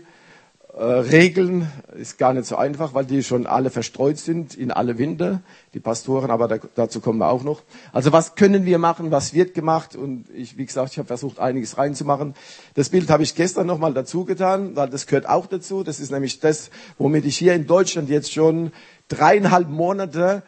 äh, 0.73 0.83
regeln. 0.83 1.69
Ist 1.95 2.17
gar 2.17 2.33
nicht 2.33 2.45
so 2.45 2.55
einfach, 2.55 2.93
weil 2.93 3.05
die 3.05 3.23
schon 3.23 3.45
alle 3.45 3.69
verstreut 3.69 4.17
sind 4.17 4.55
in 4.55 4.71
alle 4.71 4.97
Winde. 4.97 5.41
Die 5.73 5.79
Pastoren, 5.79 6.31
aber 6.31 6.47
dazu 6.47 7.01
kommen 7.01 7.19
wir 7.19 7.29
auch 7.29 7.43
noch. 7.43 7.61
Also 7.91 8.11
was 8.11 8.35
können 8.35 8.65
wir 8.65 8.77
machen? 8.77 9.11
Was 9.11 9.33
wird 9.33 9.53
gemacht? 9.53 9.95
Und 9.95 10.29
ich, 10.33 10.57
wie 10.57 10.65
gesagt, 10.65 10.91
ich 10.93 10.97
habe 10.97 11.07
versucht, 11.07 11.39
einiges 11.39 11.77
reinzumachen. 11.77 12.35
Das 12.73 12.89
Bild 12.89 13.09
habe 13.09 13.23
ich 13.23 13.35
gestern 13.35 13.67
nochmal 13.67 13.93
dazu 13.93 14.25
getan, 14.25 14.75
weil 14.75 14.89
das 14.89 15.07
gehört 15.07 15.27
auch 15.27 15.45
dazu. 15.45 15.83
Das 15.83 15.99
ist 15.99 16.11
nämlich 16.11 16.39
das, 16.39 16.69
womit 16.97 17.25
ich 17.25 17.37
hier 17.37 17.53
in 17.53 17.67
Deutschland 17.67 18.09
jetzt 18.09 18.31
schon 18.31 18.71
dreieinhalb 19.09 19.69
Monate 19.69 20.43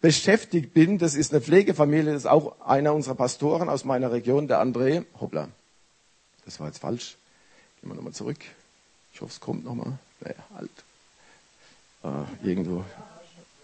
beschäftigt 0.00 0.72
bin. 0.72 0.98
Das 0.98 1.14
ist 1.14 1.32
eine 1.32 1.42
Pflegefamilie, 1.42 2.12
das 2.12 2.22
ist 2.22 2.30
auch 2.30 2.60
einer 2.60 2.94
unserer 2.94 3.16
Pastoren 3.16 3.68
aus 3.68 3.84
meiner 3.84 4.12
Region, 4.12 4.48
der 4.48 4.62
André. 4.62 5.04
Hoppla, 5.20 5.48
das 6.44 6.58
war 6.58 6.68
jetzt 6.68 6.78
falsch. 6.78 7.18
Gehen 7.80 7.90
wir 7.90 7.94
nochmal 7.94 8.12
zurück. 8.12 8.38
Ich 9.18 9.22
hoffe, 9.22 9.32
es 9.32 9.40
kommt 9.40 9.64
nochmal. 9.64 9.94
Naja, 10.20 10.36
halt. 10.54 10.70
Äh, 12.04 12.48
irgendwo. 12.48 12.84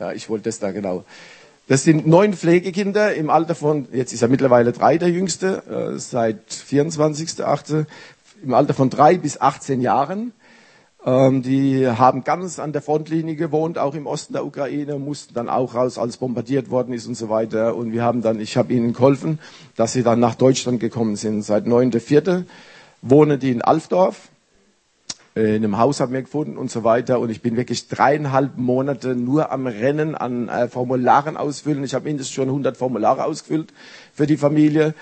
Ja, 0.00 0.10
ich 0.10 0.28
wollte 0.28 0.46
das 0.46 0.58
da 0.58 0.72
genau. 0.72 1.04
Das 1.68 1.84
sind 1.84 2.08
neun 2.08 2.34
Pflegekinder 2.34 3.14
im 3.14 3.30
Alter 3.30 3.54
von, 3.54 3.86
jetzt 3.92 4.12
ist 4.12 4.22
er 4.22 4.26
mittlerweile 4.26 4.72
drei, 4.72 4.98
der 4.98 5.10
jüngste, 5.10 5.92
äh, 5.94 5.98
seit 6.00 6.50
24.8. 6.50 7.86
im 8.42 8.52
Alter 8.52 8.74
von 8.74 8.90
drei 8.90 9.16
bis 9.16 9.40
18 9.40 9.80
Jahren. 9.80 10.32
Ähm, 11.06 11.44
die 11.44 11.86
haben 11.86 12.24
ganz 12.24 12.58
an 12.58 12.72
der 12.72 12.82
Frontlinie 12.82 13.36
gewohnt, 13.36 13.78
auch 13.78 13.94
im 13.94 14.08
Osten 14.08 14.32
der 14.32 14.44
Ukraine, 14.44 14.98
mussten 14.98 15.34
dann 15.34 15.48
auch 15.48 15.76
raus, 15.76 15.98
als 15.98 16.16
bombardiert 16.16 16.68
worden 16.68 16.92
ist 16.92 17.06
und 17.06 17.14
so 17.14 17.28
weiter. 17.28 17.76
Und 17.76 17.92
wir 17.92 18.02
haben 18.02 18.22
dann, 18.22 18.40
ich 18.40 18.56
habe 18.56 18.72
ihnen 18.72 18.92
geholfen, 18.92 19.38
dass 19.76 19.92
sie 19.92 20.02
dann 20.02 20.18
nach 20.18 20.34
Deutschland 20.34 20.80
gekommen 20.80 21.14
sind. 21.14 21.42
Seit 21.42 21.64
9.4. 21.64 22.42
wohnen 23.02 23.38
die 23.38 23.52
in 23.52 23.62
Alfdorf. 23.62 24.30
In 25.36 25.56
einem 25.56 25.78
Haus 25.78 25.98
haben 25.98 26.12
wir 26.12 26.22
gefunden 26.22 26.56
und 26.56 26.70
so 26.70 26.84
weiter. 26.84 27.18
Und 27.18 27.28
ich 27.30 27.42
bin 27.42 27.56
wirklich 27.56 27.88
dreieinhalb 27.88 28.56
Monate 28.56 29.16
nur 29.16 29.50
am 29.50 29.66
Rennen 29.66 30.14
an 30.14 30.48
äh, 30.48 30.68
Formularen 30.68 31.36
ausfüllen. 31.36 31.82
Ich 31.82 31.94
habe 31.94 32.04
mindestens 32.04 32.34
schon 32.34 32.48
100 32.48 32.76
Formulare 32.76 33.24
ausgefüllt 33.24 33.72
für 34.12 34.28
die 34.28 34.36
Familie. 34.36 34.94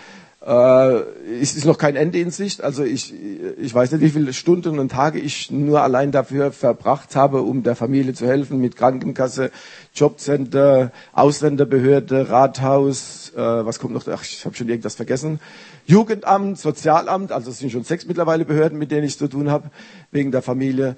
Äh, 0.45 1.03
es 1.41 1.55
ist 1.55 1.67
noch 1.67 1.79
kein 1.79 1.95
Ende 1.95 2.19
in 2.19 2.31
Sicht. 2.33 2.63
Also 2.63 2.83
ich, 2.83 3.15
ich 3.59 3.73
weiß 3.73 3.93
nicht, 3.93 4.01
wie 4.01 4.11
viele 4.11 4.33
Stunden 4.33 4.79
und 4.79 4.91
Tage 4.91 5.21
ich 5.21 5.51
nur 5.51 5.83
allein 5.83 6.11
dafür 6.11 6.51
verbracht 6.51 7.15
habe, 7.15 7.43
um 7.43 7.63
der 7.63 7.77
Familie 7.77 8.13
zu 8.13 8.27
helfen 8.27 8.61
mit 8.61 8.77
Krankenkasse, 8.77 9.53
Jobcenter, 9.95 10.91
Ausländerbehörde, 11.13 12.29
Rathaus, 12.29 13.33
äh, 13.37 13.39
was 13.39 13.79
kommt 13.79 13.95
noch? 13.95 14.07
Ach, 14.09 14.25
ich 14.25 14.45
habe 14.45 14.57
schon 14.57 14.69
irgendwas 14.69 14.97
vergessen. 14.97 15.39
Jugendamt, 15.87 16.59
Sozialamt, 16.59 17.31
also 17.31 17.51
es 17.51 17.59
sind 17.59 17.71
schon 17.71 17.85
sechs 17.85 18.07
mittlerweile 18.07 18.45
Behörden, 18.45 18.79
mit 18.79 18.91
denen 18.91 19.05
ich 19.05 19.19
zu 19.19 19.29
tun 19.29 19.51
habe, 19.51 19.71
wegen 20.11 20.33
der 20.33 20.43
Familie. 20.43 20.97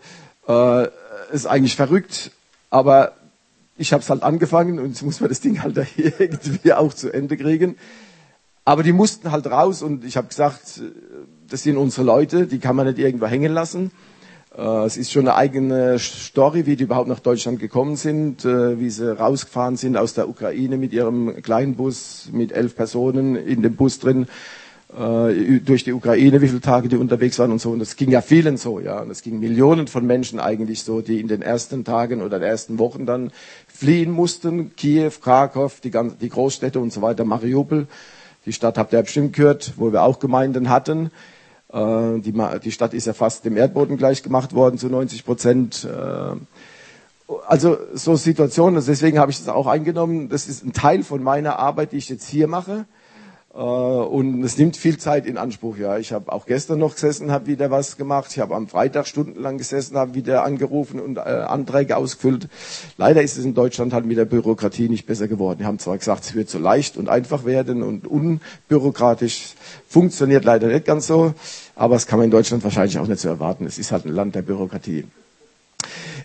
Äh, 0.48 0.88
ist 1.32 1.46
eigentlich 1.46 1.76
verrückt, 1.76 2.30
aber 2.70 3.12
ich 3.76 3.92
habe 3.92 4.02
es 4.02 4.08
halt 4.08 4.22
angefangen 4.22 4.78
und 4.78 4.88
jetzt 4.88 5.02
muss 5.02 5.20
man 5.20 5.28
das 5.28 5.40
Ding 5.40 5.62
halt 5.62 5.76
irgendwie 5.96 6.72
auch 6.72 6.94
zu 6.94 7.12
Ende 7.12 7.36
kriegen. 7.36 7.76
Aber 8.64 8.82
die 8.82 8.92
mussten 8.92 9.30
halt 9.30 9.46
raus 9.46 9.82
und 9.82 10.04
ich 10.04 10.16
habe 10.16 10.28
gesagt, 10.28 10.80
das 11.50 11.62
sind 11.62 11.76
unsere 11.76 12.06
Leute, 12.06 12.46
die 12.46 12.58
kann 12.58 12.76
man 12.76 12.86
nicht 12.86 12.98
irgendwo 12.98 13.26
hängen 13.26 13.52
lassen. 13.52 13.90
Äh, 14.56 14.86
es 14.86 14.96
ist 14.96 15.12
schon 15.12 15.28
eine 15.28 15.36
eigene 15.36 15.98
Story, 15.98 16.66
wie 16.66 16.76
die 16.76 16.84
überhaupt 16.84 17.08
nach 17.08 17.20
Deutschland 17.20 17.60
gekommen 17.60 17.96
sind, 17.96 18.44
äh, 18.44 18.80
wie 18.80 18.88
sie 18.88 19.16
rausgefahren 19.16 19.76
sind 19.76 19.96
aus 19.96 20.14
der 20.14 20.28
Ukraine 20.28 20.78
mit 20.78 20.92
ihrem 20.92 21.42
kleinen 21.42 21.74
Bus 21.74 22.28
mit 22.32 22.52
elf 22.52 22.74
Personen 22.74 23.36
in 23.36 23.62
dem 23.62 23.76
Bus 23.76 23.98
drin 23.98 24.28
äh, 24.96 25.60
durch 25.60 25.84
die 25.84 25.92
Ukraine, 25.92 26.40
wie 26.40 26.48
viele 26.48 26.60
Tage 26.60 26.88
die 26.88 26.96
unterwegs 26.96 27.38
waren 27.38 27.50
und 27.50 27.60
so. 27.60 27.70
Und 27.70 27.80
das 27.80 27.96
ging 27.96 28.10
ja 28.10 28.22
vielen 28.22 28.56
so, 28.56 28.80
ja. 28.80 29.00
Und 29.00 29.10
es 29.10 29.22
ging 29.22 29.40
Millionen 29.40 29.88
von 29.88 30.06
Menschen 30.06 30.40
eigentlich 30.40 30.84
so, 30.84 31.00
die 31.00 31.20
in 31.20 31.28
den 31.28 31.42
ersten 31.42 31.84
Tagen 31.84 32.22
oder 32.22 32.38
den 32.38 32.48
ersten 32.48 32.78
Wochen 32.78 33.04
dann 33.04 33.30
fliehen 33.66 34.10
mussten. 34.10 34.74
Kiew, 34.76 35.10
Krakow, 35.20 35.80
die, 35.80 35.90
ganze, 35.90 36.16
die 36.16 36.28
Großstädte 36.28 36.80
und 36.80 36.92
so 36.92 37.02
weiter, 37.02 37.24
Mariupol. 37.24 37.88
Die 38.46 38.52
Stadt 38.52 38.76
habt 38.78 38.92
ihr 38.92 39.02
bestimmt 39.02 39.34
gehört, 39.34 39.72
wo 39.76 39.92
wir 39.92 40.02
auch 40.02 40.18
Gemeinden 40.18 40.68
hatten. 40.68 41.10
Äh, 41.72 42.20
die, 42.20 42.72
Stadt 42.72 42.94
ist 42.94 43.06
ja 43.06 43.12
fast 43.12 43.44
dem 43.44 43.56
Erdboden 43.56 43.96
gleich 43.96 44.22
gemacht 44.22 44.54
worden 44.54 44.78
zu 44.78 44.88
90 44.88 45.24
Prozent. 45.24 45.84
Äh, 45.84 46.36
also 47.46 47.78
so 47.94 48.16
Situationen, 48.16 48.82
deswegen 48.86 49.18
habe 49.18 49.30
ich 49.30 49.38
das 49.38 49.48
auch 49.48 49.66
eingenommen. 49.66 50.28
Das 50.28 50.46
ist 50.46 50.64
ein 50.64 50.72
Teil 50.72 51.02
von 51.02 51.22
meiner 51.22 51.58
Arbeit, 51.58 51.92
die 51.92 51.96
ich 51.96 52.08
jetzt 52.08 52.28
hier 52.28 52.48
mache. 52.48 52.84
Äh, 53.54 53.58
und 53.58 54.42
es 54.42 54.58
nimmt 54.58 54.76
viel 54.76 54.98
Zeit 54.98 55.26
in 55.26 55.38
Anspruch. 55.38 55.76
Ja, 55.76 55.98
ich 55.98 56.12
habe 56.12 56.32
auch 56.32 56.46
gestern 56.46 56.78
noch 56.78 56.94
gesessen, 56.94 57.30
habe 57.30 57.46
wieder 57.46 57.70
was 57.70 57.96
gemacht. 57.96 58.30
Ich 58.32 58.40
habe 58.40 58.54
am 58.54 58.66
Freitag 58.66 59.06
stundenlang 59.06 59.58
gesessen, 59.58 59.96
habe 59.96 60.14
wieder 60.14 60.44
angerufen 60.44 61.00
und 61.00 61.18
äh, 61.18 61.20
Anträge 61.20 61.96
ausgefüllt. 61.96 62.48
Leider 62.96 63.22
ist 63.22 63.38
es 63.38 63.44
in 63.44 63.54
Deutschland 63.54 63.92
halt 63.92 64.06
mit 64.06 64.16
der 64.16 64.24
Bürokratie 64.24 64.88
nicht 64.88 65.06
besser 65.06 65.28
geworden. 65.28 65.58
Die 65.60 65.66
haben 65.66 65.78
zwar 65.78 65.98
gesagt, 65.98 66.24
es 66.24 66.34
wird 66.34 66.48
so 66.50 66.58
leicht 66.58 66.96
und 66.96 67.08
einfach 67.08 67.44
werden 67.44 67.82
und 67.82 68.06
unbürokratisch. 68.06 69.54
Funktioniert 69.88 70.44
leider 70.44 70.66
nicht 70.66 70.84
ganz 70.84 71.06
so, 71.06 71.34
aber 71.76 71.94
das 71.94 72.06
kann 72.06 72.18
man 72.18 72.24
in 72.24 72.30
Deutschland 72.32 72.64
wahrscheinlich 72.64 72.98
auch 72.98 73.06
nicht 73.06 73.20
so 73.20 73.28
erwarten. 73.28 73.66
Es 73.66 73.78
ist 73.78 73.92
halt 73.92 74.04
ein 74.04 74.12
Land 74.12 74.34
der 74.34 74.42
Bürokratie. 74.42 75.04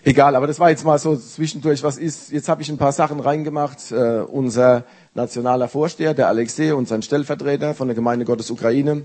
Egal, 0.02 0.34
aber 0.34 0.46
das 0.46 0.58
war 0.58 0.70
jetzt 0.70 0.84
mal 0.84 0.98
so 0.98 1.14
zwischendurch, 1.14 1.82
was 1.82 1.98
ist. 1.98 2.32
Jetzt 2.32 2.48
habe 2.48 2.62
ich 2.62 2.70
ein 2.70 2.78
paar 2.78 2.92
Sachen 2.92 3.20
reingemacht. 3.20 3.92
Äh, 3.92 4.20
unser 4.20 4.84
nationaler 5.14 5.68
Vorsteher, 5.68 6.14
der 6.14 6.28
Alexei 6.28 6.74
und 6.74 6.88
sein 6.88 7.02
Stellvertreter 7.02 7.74
von 7.74 7.88
der 7.88 7.94
Gemeinde 7.94 8.24
Gottes 8.24 8.50
Ukraine, 8.50 9.02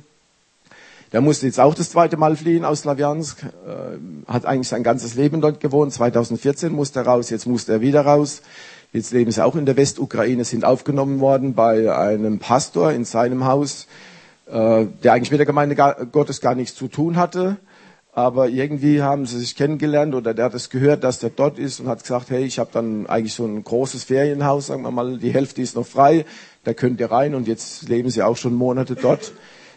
der 1.11 1.21
musste 1.21 1.45
jetzt 1.45 1.59
auch 1.59 1.73
das 1.73 1.91
zweite 1.91 2.17
Mal 2.17 2.35
fliehen 2.35 2.65
aus 2.65 2.81
Slawiansk, 2.81 3.43
äh, 3.43 4.31
hat 4.31 4.45
eigentlich 4.45 4.67
sein 4.67 4.83
ganzes 4.83 5.15
Leben 5.15 5.39
dort 5.39 5.59
gewohnt. 5.59 5.93
2014 5.93 6.73
musste 6.73 6.99
er 6.99 7.07
raus, 7.07 7.29
jetzt 7.29 7.47
musste 7.47 7.73
er 7.73 7.81
wieder 7.81 8.01
raus. 8.01 8.41
Jetzt 8.91 9.11
leben 9.11 9.31
sie 9.31 9.43
auch 9.43 9.55
in 9.55 9.65
der 9.65 9.77
Westukraine, 9.77 10.43
sind 10.45 10.65
aufgenommen 10.65 11.19
worden 11.19 11.53
bei 11.53 11.95
einem 11.95 12.39
Pastor 12.39 12.91
in 12.91 13.05
seinem 13.05 13.45
Haus, 13.45 13.87
äh, 14.47 14.85
der 15.03 15.13
eigentlich 15.13 15.31
mit 15.31 15.39
der 15.39 15.45
Gemeinde 15.45 15.75
Gottes 16.11 16.41
gar 16.41 16.55
nichts 16.55 16.75
zu 16.75 16.87
tun 16.87 17.17
hatte 17.17 17.57
aber 18.15 18.47
irgendwie 18.47 19.01
haben 19.01 19.25
sie 19.25 19.37
sich 19.39 19.57
kennengelernt 19.57 20.15
oder 20.15 20.33
der 20.33 20.45
hat 20.45 20.53
es 20.53 20.69
gehört, 20.69 21.03
dass 21.03 21.19
der 21.19 21.31
dort 21.31 21.59
ist 21.59 21.81
und 21.81 21.89
hat 21.89 22.01
gesagt, 22.01 22.29
hey, 22.29 22.45
ich 22.45 22.59
habe 22.59 22.69
dann 22.71 23.07
eigentlich 23.07 23.33
so 23.33 23.45
ein 23.45 23.61
großes 23.61 24.05
Ferienhaus, 24.05 24.67
sagen 24.67 24.83
wir 24.83 24.91
mal, 24.91 25.17
die 25.17 25.33
Hälfte 25.33 25.61
ist 25.61 25.75
noch 25.75 25.85
frei, 25.85 26.23
da 26.63 26.73
könnt 26.73 27.01
ihr 27.01 27.11
rein 27.11 27.35
und 27.35 27.45
jetzt 27.45 27.89
leben 27.89 28.09
sie 28.09 28.23
auch 28.23 28.37
schon 28.37 28.53
Monate 28.53 28.95
dort. 28.95 29.33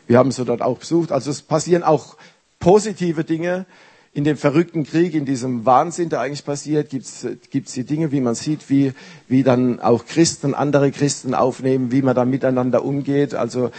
Wir 0.06 0.18
haben 0.18 0.30
sie 0.30 0.44
dort 0.44 0.62
auch 0.62 0.78
besucht. 0.78 1.10
Also 1.10 1.32
es 1.32 1.42
passieren 1.42 1.82
auch 1.82 2.16
positive 2.60 3.24
Dinge. 3.24 3.66
In 4.14 4.22
dem 4.22 4.36
verrückten 4.36 4.84
Krieg, 4.84 5.14
in 5.14 5.24
diesem 5.24 5.66
Wahnsinn, 5.66 6.08
der 6.08 6.20
eigentlich 6.20 6.44
passiert, 6.44 6.90
gibt 6.90 7.06
es 7.06 7.72
die 7.72 7.84
Dinge, 7.84 8.12
wie 8.12 8.20
man 8.20 8.36
sieht, 8.36 8.70
wie, 8.70 8.92
wie 9.26 9.42
dann 9.42 9.80
auch 9.80 10.06
Christen 10.06 10.54
andere 10.54 10.92
Christen 10.92 11.34
aufnehmen, 11.34 11.90
wie 11.90 12.02
man 12.02 12.14
da 12.14 12.24
miteinander 12.24 12.84
umgeht. 12.84 13.34
Also 13.34 13.70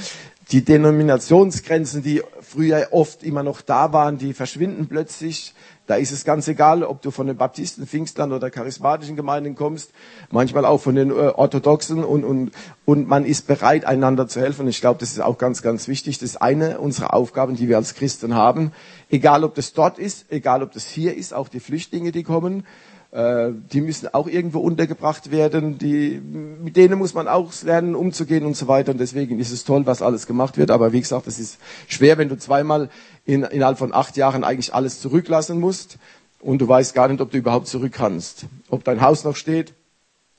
die 0.52 0.66
Denominationsgrenzen, 0.66 2.04
die 2.04 2.22
früher 2.50 2.88
oft 2.92 3.24
immer 3.24 3.44
noch 3.44 3.62
da 3.62 3.94
waren, 3.94 4.18
die 4.18 4.34
verschwinden 4.34 4.88
plötzlich. 4.88 5.54
Da 5.86 5.96
ist 5.96 6.12
es 6.12 6.24
ganz 6.24 6.48
egal, 6.48 6.84
ob 6.84 7.02
du 7.02 7.12
von 7.12 7.28
den 7.28 7.38
Baptisten, 7.38 7.88
Pfingstlern 7.88 8.32
oder 8.32 8.50
charismatischen 8.50 9.16
Gemeinden 9.16 9.56
kommst, 9.56 9.92
manchmal 10.30 10.66
auch 10.66 10.80
von 10.80 10.96
den 10.96 11.10
äh, 11.10 11.14
Orthodoxen 11.14 12.04
und, 12.04 12.24
und, 12.24 12.52
und 12.86 13.08
man 13.08 13.26
ist 13.26 13.48
bereit, 13.48 13.86
einander 13.86 14.28
zu 14.28 14.40
helfen. 14.40 14.68
Ich 14.68 14.82
glaube, 14.82 15.00
das 15.00 15.12
ist 15.12 15.20
auch 15.20 15.38
ganz, 15.38 15.62
ganz 15.62 15.88
wichtig. 15.88 16.20
Das 16.20 16.30
ist 16.30 16.38
eine 16.38 16.80
unserer 16.80 17.14
Aufgaben, 17.14 17.56
die 17.56 17.68
wir 17.70 17.78
als 17.78 17.96
Christen 17.96 18.36
haben. 18.36 18.72
Egal, 19.10 19.44
ob 19.44 19.56
das 19.56 19.74
dort 19.74 19.98
ist, 19.98 20.32
egal, 20.32 20.62
ob 20.62 20.72
das 20.74 20.88
hier 20.88 21.16
ist, 21.16 21.34
auch 21.34 21.50
die 21.50 21.60
Flüchtlinge, 21.60 22.12
die 22.12 22.24
kommen. 22.24 22.66
Äh, 23.12 23.52
die 23.72 23.82
müssen 23.82 24.14
auch 24.14 24.28
irgendwo 24.28 24.60
untergebracht 24.60 25.32
werden. 25.32 25.78
Die, 25.78 26.20
mit 26.20 26.76
denen 26.76 27.00
muss 27.00 27.14
man 27.14 27.28
auch 27.28 27.52
lernen, 27.64 27.96
umzugehen 27.96 28.46
und 28.46 28.56
so 28.56 28.68
weiter. 28.68 28.92
Und 28.92 29.00
deswegen 29.00 29.40
ist 29.40 29.52
es 29.52 29.64
toll, 29.64 29.86
was 29.86 30.02
alles 30.02 30.28
gemacht 30.28 30.58
wird. 30.58 30.70
Aber 30.72 30.94
wie 30.94 31.02
gesagt, 31.02 31.28
es 31.28 31.40
ist 31.40 31.58
schwer, 31.88 32.18
wenn 32.18 32.30
du 32.30 32.38
zweimal 32.38 32.90
in, 33.26 33.44
innerhalb 33.44 33.78
von 33.78 33.94
acht 33.94 34.16
Jahren 34.18 34.44
eigentlich 34.44 34.74
alles 34.74 35.00
zurücklassen 35.00 35.60
musst 35.60 35.98
und 36.40 36.60
du 36.62 36.68
weißt 36.68 36.94
gar 36.94 37.08
nicht, 37.08 37.22
ob 37.22 37.32
du 37.32 37.38
überhaupt 37.38 37.68
zurück 37.68 37.94
kannst. 37.94 38.46
Ob 38.70 38.84
dein 38.84 39.02
Haus 39.02 39.24
noch 39.24 39.36
steht, 39.36 39.74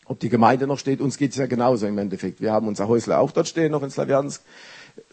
ob 0.04 0.20
die 0.20 0.28
Gemeinde 0.28 0.66
noch 0.66 0.78
steht. 0.78 1.00
Uns 1.00 1.18
geht 1.18 1.32
es 1.32 1.36
ja 1.36 1.46
genauso 1.46 1.86
im 1.86 1.98
Endeffekt. 1.98 2.40
Wir 2.40 2.52
haben 2.52 2.68
unser 2.68 2.88
Häusle 2.88 3.18
auch 3.18 3.32
dort 3.32 3.48
stehen, 3.48 3.72
noch 3.72 3.82
in 3.82 3.90
Slawiansk. 3.90 4.42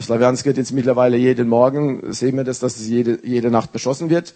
Slawiansk 0.02 0.46
wird 0.46 0.58
jetzt 0.58 0.74
mittlerweile 0.74 1.18
jeden 1.18 1.48
Morgen, 1.48 2.14
sehen 2.14 2.38
wir 2.38 2.44
das, 2.44 2.60
dass 2.60 2.78
es 2.78 2.88
jede, 2.88 3.20
jede 3.24 3.50
Nacht 3.50 3.72
beschossen 3.72 4.10
wird 4.10 4.34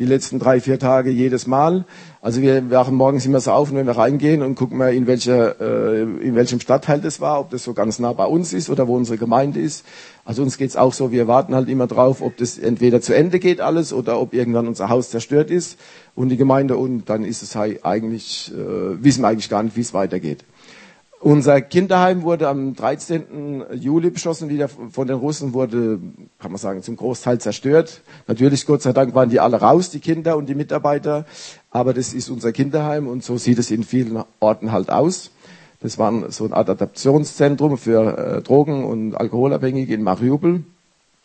die 0.00 0.06
letzten 0.06 0.38
drei, 0.38 0.60
vier 0.60 0.78
Tage 0.78 1.10
jedes 1.10 1.46
Mal. 1.46 1.84
Also 2.22 2.40
wir 2.40 2.70
wachen 2.70 2.94
morgens 2.94 3.26
immer 3.26 3.38
so 3.38 3.52
auf 3.52 3.70
und 3.70 3.76
wenn 3.76 3.86
wir 3.86 3.98
reingehen 3.98 4.40
und 4.40 4.54
gucken 4.54 4.78
mal, 4.78 4.94
in, 4.94 5.06
welcher, 5.06 5.60
äh, 5.60 6.00
in 6.00 6.34
welchem 6.34 6.58
Stadtteil 6.58 7.02
das 7.02 7.20
war, 7.20 7.38
ob 7.38 7.50
das 7.50 7.64
so 7.64 7.74
ganz 7.74 7.98
nah 7.98 8.14
bei 8.14 8.24
uns 8.24 8.54
ist 8.54 8.70
oder 8.70 8.88
wo 8.88 8.96
unsere 8.96 9.18
Gemeinde 9.18 9.60
ist. 9.60 9.84
Also 10.24 10.42
uns 10.42 10.56
geht's 10.56 10.74
auch 10.74 10.94
so, 10.94 11.12
wir 11.12 11.28
warten 11.28 11.54
halt 11.54 11.68
immer 11.68 11.86
drauf, 11.86 12.22
ob 12.22 12.38
das 12.38 12.58
entweder 12.58 13.02
zu 13.02 13.14
Ende 13.14 13.38
geht 13.38 13.60
alles 13.60 13.92
oder 13.92 14.18
ob 14.18 14.32
irgendwann 14.32 14.66
unser 14.68 14.88
Haus 14.88 15.10
zerstört 15.10 15.50
ist 15.50 15.78
und 16.14 16.30
die 16.30 16.38
Gemeinde 16.38 16.78
und 16.78 17.10
dann 17.10 17.22
ist 17.22 17.42
es 17.42 17.54
halt 17.54 17.84
eigentlich, 17.84 18.50
äh, 18.54 19.04
wissen 19.04 19.22
wir 19.22 19.28
eigentlich 19.28 19.50
gar 19.50 19.62
nicht, 19.62 19.76
wie 19.76 19.82
es 19.82 19.92
weitergeht. 19.92 20.44
Unser 21.22 21.60
Kinderheim 21.60 22.22
wurde 22.22 22.48
am 22.48 22.74
13. 22.74 23.64
Juli 23.74 24.08
beschossen, 24.08 24.48
wieder 24.48 24.68
von 24.68 25.06
den 25.06 25.18
Russen, 25.18 25.52
wurde, 25.52 26.00
kann 26.38 26.50
man 26.50 26.56
sagen, 26.56 26.82
zum 26.82 26.96
Großteil 26.96 27.38
zerstört. 27.38 28.00
Natürlich, 28.26 28.64
Gott 28.64 28.80
sei 28.80 28.94
Dank, 28.94 29.14
waren 29.14 29.28
die 29.28 29.38
alle 29.38 29.60
raus, 29.60 29.90
die 29.90 30.00
Kinder 30.00 30.38
und 30.38 30.48
die 30.48 30.54
Mitarbeiter. 30.54 31.26
Aber 31.70 31.92
das 31.92 32.14
ist 32.14 32.30
unser 32.30 32.52
Kinderheim 32.52 33.06
und 33.06 33.22
so 33.22 33.36
sieht 33.36 33.58
es 33.58 33.70
in 33.70 33.84
vielen 33.84 34.24
Orten 34.40 34.72
halt 34.72 34.88
aus. 34.88 35.30
Das 35.82 35.98
war 35.98 36.32
so 36.32 36.50
Art 36.52 36.70
Adaptionszentrum 36.70 37.76
für 37.76 38.16
äh, 38.16 38.40
Drogen- 38.40 38.84
und 38.84 39.14
Alkoholabhängige 39.14 39.92
in 39.92 40.02
Mariupol. 40.02 40.64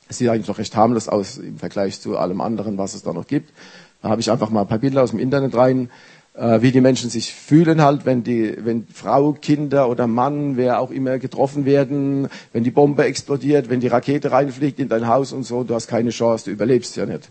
Es 0.10 0.18
sieht 0.18 0.28
eigentlich 0.28 0.50
noch 0.50 0.58
recht 0.58 0.75
harmlos 0.75 1.08
aus 1.08 1.38
im 1.38 1.58
Vergleich 1.58 2.02
zu 2.02 2.18
allem 2.18 2.42
anderen, 2.42 2.78
was 2.78 2.96
es 2.96 3.04
da 3.04 3.14
noch 3.14 3.28
gibt. 3.28 3.54
Da 4.02 4.10
habe 4.10 4.20
ich 4.20 4.30
einfach 4.30 4.50
mal 4.50 4.62
ein 4.62 4.68
paar 4.68 4.80
Bilder 4.80 5.04
aus 5.04 5.12
dem 5.12 5.20
Internet 5.20 5.56
rein 5.56 5.90
äh, 6.38 6.62
wie 6.62 6.72
die 6.72 6.82
Menschen 6.82 7.10
sich 7.10 7.34
fühlen 7.34 7.82
halt, 7.82 8.06
wenn 8.06 8.24
die, 8.24 8.56
wenn 8.60 8.86
Frau, 8.94 9.34
Kinder 9.34 9.89
oder 9.89 10.08
Mann, 10.08 10.58
wer 10.58 10.80
auch 10.80 10.92
immer 10.92 11.18
getroffen 11.18 11.65
werden, 11.65 12.27
wenn 12.54 12.63
die 12.63 12.72
Bombe 12.72 13.06
explodiert, 13.06 13.70
wenn 13.70 13.80
die 13.80 13.88
Rakete 13.88 14.32
reinfliegt 14.32 14.80
in 14.80 14.89
dein 14.89 15.08
Haus 15.08 15.32
und 15.32 15.44
so, 15.44 15.63
du 15.63 15.74
hast 15.74 15.88
keine 15.88 16.10
Chance, 16.10 16.46
du 16.46 16.51
überlebst 16.51 16.96
ja 16.98 17.06
nicht, 17.06 17.30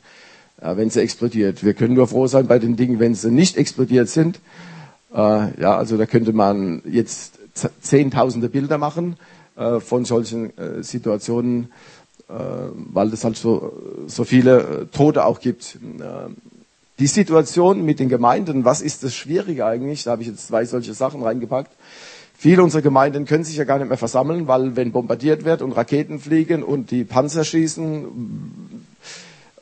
äh, 0.61 0.77
wenn 0.77 0.91
sie 0.91 1.01
explodiert. 1.01 1.65
Wir 1.65 1.75
können 1.75 1.95
nur 1.95 2.09
froh 2.09 2.27
sein 2.27 2.47
bei 2.47 2.59
den 2.59 2.77
Dingen, 2.77 2.99
wenn 2.99 3.15
sie 3.15 3.31
nicht 3.31 3.57
explodiert 3.57 4.09
sind. 4.09 4.41
Äh, 5.15 5.19
ja, 5.61 5.77
also 5.77 5.97
da 5.97 6.07
könnte 6.07 6.33
man 6.33 6.83
jetzt 6.85 7.39
zehntausende 7.81 8.49
Bilder 8.49 8.79
machen 8.79 9.17
äh, 9.57 9.81
von 9.81 10.05
solchen 10.05 10.57
äh, 10.59 10.83
Situationen, 10.83 11.73
äh, 12.29 12.33
weil 12.93 13.13
es 13.13 13.23
halt 13.23 13.37
so, 13.37 13.73
so 14.07 14.25
viele 14.25 14.89
Tote 14.91 15.25
auch 15.25 15.41
gibt. 15.41 15.79
Die 16.99 17.07
Situation 17.07 17.85
mit 17.85 17.99
den 17.99 18.09
Gemeinden, 18.09 18.65
was 18.65 18.81
ist 18.81 19.03
das 19.03 19.15
Schwierige 19.15 19.67
eigentlich? 19.67 20.05
Da 20.05 20.13
habe 20.13 20.23
ich 20.23 20.29
jetzt 20.29 20.47
zwei 20.47 20.65
solche 20.65 20.95
Sachen 20.95 21.23
reingepackt. 21.23 21.73
Viele 22.37 22.63
unserer 22.63 22.83
Gemeinden 22.83 23.25
können 23.25 23.45
sich 23.45 23.57
ja 23.57 23.65
gar 23.65 23.79
nicht 23.79 23.89
mehr 23.89 23.99
versammeln, 23.99 24.47
weil 24.49 24.77
wenn 24.77 24.93
bombardiert 24.93 25.45
wird 25.45 25.63
und 25.63 25.73
Raketen 25.73 26.19
fliegen 26.19 26.63
und 26.63 26.91
die 26.91 27.05
Panzer 27.05 27.45
schießen, 27.45 28.05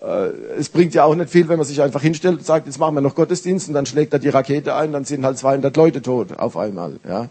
Äh, 0.02 0.32
es 0.58 0.68
bringt 0.68 0.94
ja 0.94 1.04
auch 1.04 1.14
nicht 1.14 1.30
viel, 1.30 1.48
wenn 1.48 1.58
man 1.58 1.66
sich 1.66 1.80
einfach 1.80 2.02
hinstellt 2.02 2.38
und 2.38 2.44
sagt, 2.44 2.66
jetzt 2.66 2.78
machen 2.78 2.94
wir 2.94 3.00
noch 3.00 3.14
Gottesdienst 3.14 3.68
und 3.68 3.74
dann 3.74 3.86
schlägt 3.86 4.12
er 4.12 4.18
die 4.18 4.28
Rakete 4.28 4.74
ein, 4.74 4.92
dann 4.92 5.04
sind 5.04 5.24
halt 5.24 5.38
200 5.38 5.76
Leute 5.76 6.02
tot 6.02 6.38
auf 6.38 6.56
einmal. 6.56 6.98
Ja. 7.08 7.28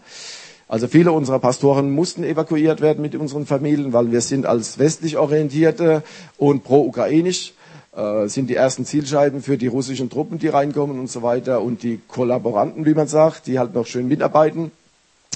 Also 0.68 0.88
viele 0.88 1.12
unserer 1.12 1.38
Pastoren 1.38 1.90
mussten 1.90 2.24
evakuiert 2.24 2.80
werden 2.80 3.02
mit 3.02 3.14
unseren 3.14 3.44
Familien, 3.44 3.92
weil 3.92 4.10
wir 4.10 4.22
sind 4.22 4.46
als 4.46 4.78
westlich 4.78 5.18
orientierte 5.18 6.02
und 6.38 6.64
pro-ukrainisch 6.64 7.52
äh, 7.94 8.26
sind 8.28 8.48
die 8.48 8.54
ersten 8.54 8.84
Zielscheiben 8.84 9.42
für 9.42 9.58
die 9.58 9.66
russischen 9.66 10.08
Truppen, 10.08 10.38
die 10.38 10.48
reinkommen 10.48 10.98
und 10.98 11.10
so 11.10 11.22
weiter 11.22 11.60
und 11.60 11.82
die 11.82 12.00
Kollaboranten, 12.08 12.86
wie 12.86 12.94
man 12.94 13.06
sagt, 13.06 13.46
die 13.46 13.58
halt 13.58 13.74
noch 13.74 13.86
schön 13.86 14.08
mitarbeiten. 14.08 14.72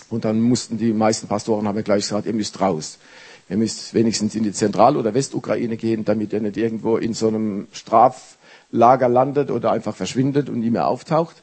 Und 0.08 0.24
dann 0.24 0.40
mussten 0.40 0.78
die 0.78 0.92
meisten 0.92 1.26
Pastoren, 1.26 1.66
haben 1.66 1.76
wir 1.76 1.82
gleich 1.82 2.04
gesagt, 2.04 2.26
ihr 2.26 2.32
müsst 2.32 2.60
raus. 2.60 2.98
Ihr 3.48 3.56
müsst 3.56 3.94
wenigstens 3.94 4.34
in 4.34 4.42
die 4.42 4.52
Zentral- 4.52 4.96
oder 4.96 5.14
Westukraine 5.14 5.76
gehen, 5.76 6.04
damit 6.04 6.32
ihr 6.32 6.40
nicht 6.40 6.56
irgendwo 6.56 6.96
in 6.96 7.14
so 7.14 7.28
einem 7.28 7.68
Straflager 7.72 9.08
landet 9.08 9.50
oder 9.50 9.70
einfach 9.70 9.94
verschwindet 9.94 10.48
und 10.48 10.60
nie 10.60 10.70
mehr 10.70 10.88
auftaucht. 10.88 11.42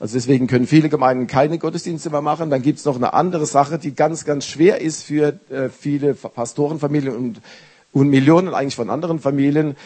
Also 0.00 0.14
deswegen 0.14 0.46
können 0.46 0.66
viele 0.66 0.88
Gemeinden 0.88 1.26
keine 1.26 1.58
Gottesdienste 1.58 2.10
mehr 2.10 2.22
machen. 2.22 2.50
Dann 2.50 2.62
gibt 2.62 2.78
es 2.78 2.84
noch 2.84 2.96
eine 2.96 3.14
andere 3.14 3.46
Sache, 3.46 3.78
die 3.78 3.94
ganz, 3.94 4.24
ganz 4.24 4.46
schwer 4.46 4.80
ist 4.80 5.02
für 5.02 5.38
äh, 5.50 5.68
viele 5.68 6.14
Pastorenfamilien 6.14 7.14
und, 7.14 7.40
und 7.92 8.08
Millionen 8.08 8.52
eigentlich 8.52 8.76
von 8.76 8.90
anderen 8.90 9.20
Familien 9.20 9.76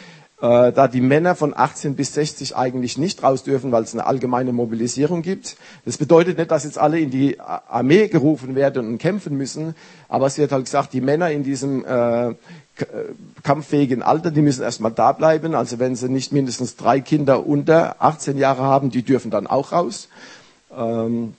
äh, 0.43 0.73
da 0.73 0.89
die 0.89 1.01
Männer 1.01 1.35
von 1.35 1.55
18 1.57 1.97
bis 1.97 2.15
60 2.15 2.57
eigentlich 2.57 2.97
nicht 2.97 3.23
raus 3.23 3.43
dürfen, 3.43 3.73
weil 3.73 3.83
es 3.83 3.93
eine 3.93 4.07
allgemeine 4.07 4.53
Mobilisierung 4.53 5.23
gibt. 5.23 5.57
Das 5.85 5.99
bedeutet 5.99 6.39
nicht, 6.39 6.51
dass 6.51 6.65
jetzt 6.65 6.79
alle 6.79 6.99
in 6.99 7.11
die 7.11 7.39
Armee 7.41 8.09
gerufen 8.09 8.55
werden 8.55 8.87
und 8.87 8.99
kämpfen 8.99 9.37
müssen, 9.37 9.75
aber 10.09 10.27
es 10.27 10.39
wird 10.39 10.53
halt 10.53 10.65
gesagt, 10.65 10.93
die 10.93 11.01
Männer 11.01 11.31
in 11.31 11.43
diesem 11.43 11.85
äh, 11.85 12.35
kampffähigen 13.43 14.03
Alter, 14.03 14.31
die 14.31 14.43
müssen 14.43 14.63
erstmal 14.63 14.93
da 14.93 15.13
bleiben. 15.13 15.55
Also 15.55 15.79
wenn 15.79 15.97
sie 15.97 16.09
nicht 16.09 16.33
mindestens 16.33 16.77
drei 16.77 17.01
Kinder 17.01 17.47
unter 17.47 17.97
18 17.99 18.39
Jahre 18.39 18.63
haben, 18.63 18.91
die 18.91 19.03
dürfen 19.03 19.31
dann 19.31 19.47
auch 19.47 19.73
raus. 19.73 20.09
Ähm, 20.77 21.35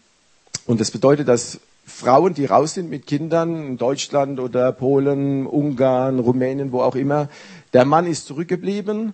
und 0.68 0.80
das 0.80 0.92
bedeutet, 0.92 1.28
dass 1.28 1.60
Frauen, 1.86 2.34
die 2.34 2.46
raus 2.46 2.76
sind 2.76 2.90
mit 2.90 3.08
Kindern 3.08 3.68
in 3.68 3.78
Deutschland 3.78 4.40
oder 4.40 4.72
Polen, 4.72 5.46
Ungarn, 5.46 6.20
Rumänien, 6.20 6.72
wo 6.72 6.82
auch 6.82 6.96
immer, 6.96 7.28
der 7.74 7.86
Mann 7.86 8.08
ist 8.08 8.26
zurückgeblieben. 8.26 9.14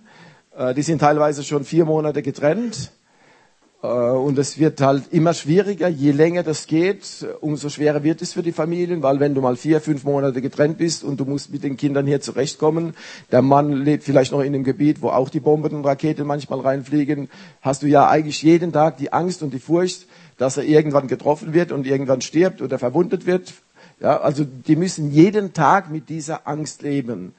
Äh, 0.56 0.74
die 0.74 0.82
sind 0.82 1.00
teilweise 1.00 1.44
schon 1.44 1.64
vier 1.64 1.84
Monate 1.84 2.22
getrennt. 2.22 2.92
Äh, 3.82 3.86
und 3.86 4.38
es 4.38 4.58
wird 4.58 4.80
halt 4.80 5.12
immer 5.12 5.34
schwieriger, 5.34 5.88
je 5.88 6.10
länger 6.10 6.42
das 6.42 6.66
geht, 6.66 7.26
umso 7.40 7.68
schwerer 7.68 8.02
wird 8.02 8.22
es 8.22 8.32
für 8.32 8.42
die 8.42 8.52
Familien, 8.52 9.02
weil 9.02 9.20
wenn 9.20 9.34
du 9.34 9.40
mal 9.40 9.56
vier, 9.56 9.80
fünf 9.80 10.04
Monate 10.04 10.42
getrennt 10.42 10.78
bist 10.78 11.04
und 11.04 11.20
du 11.20 11.24
musst 11.24 11.52
mit 11.52 11.62
den 11.62 11.76
Kindern 11.76 12.06
hier 12.06 12.20
zurechtkommen, 12.20 12.94
der 13.30 13.42
Mann 13.42 13.72
lebt 13.72 14.02
vielleicht 14.02 14.32
noch 14.32 14.40
in 14.40 14.54
einem 14.54 14.64
Gebiet, 14.64 15.00
wo 15.00 15.10
auch 15.10 15.28
die 15.28 15.40
Bomben 15.40 15.76
und 15.76 15.84
Raketen 15.84 16.26
manchmal 16.26 16.60
reinfliegen, 16.60 17.30
hast 17.60 17.82
du 17.82 17.86
ja 17.86 18.08
eigentlich 18.08 18.42
jeden 18.42 18.72
Tag 18.72 18.96
die 18.96 19.12
Angst 19.12 19.42
und 19.42 19.54
die 19.54 19.60
Furcht, 19.60 20.06
dass 20.38 20.56
er 20.56 20.64
irgendwann 20.64 21.06
getroffen 21.06 21.52
wird 21.52 21.70
und 21.70 21.86
irgendwann 21.86 22.20
stirbt 22.20 22.62
oder 22.62 22.78
verwundet 22.78 23.26
wird. 23.26 23.54
Ja, 24.00 24.20
also 24.20 24.44
die 24.44 24.76
müssen 24.76 25.10
jeden 25.10 25.52
Tag 25.52 25.90
mit 25.90 26.08
dieser 26.08 26.46
Angst 26.46 26.82
leben. 26.82 27.34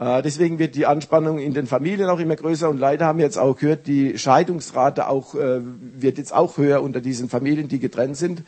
Äh, 0.00 0.22
deswegen 0.22 0.58
wird 0.58 0.74
die 0.74 0.86
Anspannung 0.86 1.38
in 1.38 1.52
den 1.52 1.66
Familien 1.66 2.08
auch 2.08 2.18
immer 2.18 2.34
größer. 2.34 2.68
Und 2.70 2.78
leider 2.78 3.04
haben 3.04 3.18
wir 3.18 3.26
jetzt 3.26 3.38
auch 3.38 3.56
gehört, 3.56 3.86
die 3.86 4.18
Scheidungsrate 4.18 5.06
auch, 5.08 5.34
äh, 5.34 5.60
wird 5.62 6.16
jetzt 6.16 6.32
auch 6.34 6.56
höher 6.56 6.82
unter 6.82 7.02
diesen 7.02 7.28
Familien, 7.28 7.68
die 7.68 7.78
getrennt 7.78 8.16
sind, 8.16 8.42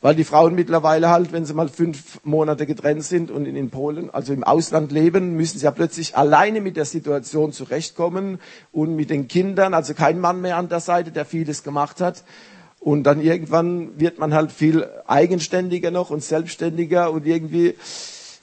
weil 0.00 0.16
die 0.16 0.24
Frauen 0.24 0.56
mittlerweile 0.56 1.08
halt, 1.08 1.32
wenn 1.32 1.44
sie 1.44 1.54
mal 1.54 1.68
fünf 1.68 2.20
Monate 2.24 2.66
getrennt 2.66 3.04
sind 3.04 3.30
und 3.30 3.46
in, 3.46 3.70
Polen, 3.70 4.10
also 4.10 4.32
im 4.32 4.42
Ausland 4.42 4.90
leben, 4.90 5.36
müssen 5.36 5.58
sie 5.58 5.64
ja 5.64 5.70
plötzlich 5.70 6.16
alleine 6.16 6.60
mit 6.60 6.76
der 6.76 6.84
Situation 6.84 7.52
zurechtkommen 7.52 8.40
und 8.72 8.96
mit 8.96 9.10
den 9.10 9.28
Kindern, 9.28 9.74
also 9.74 9.94
kein 9.94 10.18
Mann 10.18 10.40
mehr 10.40 10.56
an 10.56 10.68
der 10.68 10.80
Seite, 10.80 11.12
der 11.12 11.24
vieles 11.24 11.62
gemacht 11.62 12.00
hat. 12.00 12.24
Und 12.80 13.04
dann 13.04 13.20
irgendwann 13.20 14.00
wird 14.00 14.18
man 14.18 14.34
halt 14.34 14.50
viel 14.50 14.88
eigenständiger 15.06 15.90
noch 15.92 16.10
und 16.10 16.24
selbstständiger 16.24 17.12
und 17.12 17.26
irgendwie 17.26 17.74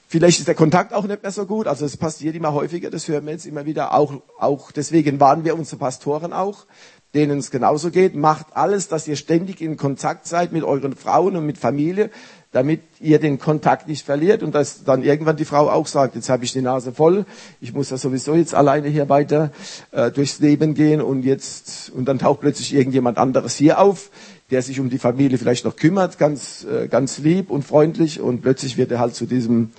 Vielleicht 0.08 0.38
ist 0.38 0.46
der 0.46 0.54
Kontakt 0.54 0.92
auch 0.92 1.04
nicht 1.04 1.22
mehr 1.22 1.32
so 1.32 1.46
gut. 1.46 1.66
Also 1.66 1.84
es 1.84 1.96
passiert 1.96 2.36
immer 2.36 2.52
häufiger, 2.52 2.90
das 2.90 3.08
hören 3.08 3.26
wir 3.26 3.32
jetzt 3.32 3.46
immer 3.46 3.66
wieder. 3.66 3.92
Auch, 3.92 4.14
auch 4.38 4.70
deswegen 4.70 5.18
warnen 5.18 5.44
wir 5.44 5.58
unsere 5.58 5.78
Pastoren 5.78 6.32
auch, 6.32 6.66
denen 7.14 7.38
es 7.38 7.50
genauso 7.50 7.90
geht. 7.90 8.14
Macht 8.14 8.46
alles, 8.56 8.86
dass 8.86 9.08
ihr 9.08 9.16
ständig 9.16 9.60
in 9.60 9.76
Kontakt 9.76 10.28
seid 10.28 10.52
mit 10.52 10.62
euren 10.62 10.94
Frauen 10.94 11.34
und 11.36 11.44
mit 11.44 11.58
Familie, 11.58 12.10
damit 12.52 12.82
ihr 13.00 13.18
den 13.18 13.38
Kontakt 13.38 13.88
nicht 13.88 14.06
verliert 14.06 14.42
und 14.42 14.54
dass 14.54 14.84
dann 14.84 15.02
irgendwann 15.02 15.36
die 15.36 15.44
Frau 15.44 15.68
auch 15.68 15.86
sagt, 15.86 16.14
jetzt 16.14 16.30
habe 16.30 16.44
ich 16.44 16.52
die 16.52 16.62
Nase 16.62 16.92
voll, 16.92 17.26
ich 17.60 17.74
muss 17.74 17.90
ja 17.90 17.98
sowieso 17.98 18.34
jetzt 18.34 18.54
alleine 18.54 18.88
hier 18.88 19.08
weiter 19.08 19.50
äh, 19.90 20.10
durchs 20.10 20.38
Leben 20.38 20.72
gehen 20.74 21.02
und 21.02 21.24
jetzt 21.24 21.90
und 21.90 22.06
dann 22.06 22.18
taucht 22.18 22.40
plötzlich 22.40 22.72
irgendjemand 22.72 23.18
anderes 23.18 23.56
hier 23.56 23.78
auf, 23.78 24.10
der 24.50 24.62
sich 24.62 24.78
um 24.78 24.90
die 24.90 24.98
Familie 24.98 25.38
vielleicht 25.38 25.64
noch 25.64 25.76
kümmert, 25.76 26.18
ganz, 26.18 26.64
äh, 26.64 26.88
ganz 26.88 27.18
lieb 27.18 27.50
und 27.50 27.62
freundlich 27.62 28.20
und 28.20 28.42
plötzlich 28.42 28.76
wird 28.76 28.92
er 28.92 29.00
halt 29.00 29.14
zu 29.14 29.26
diesem 29.26 29.72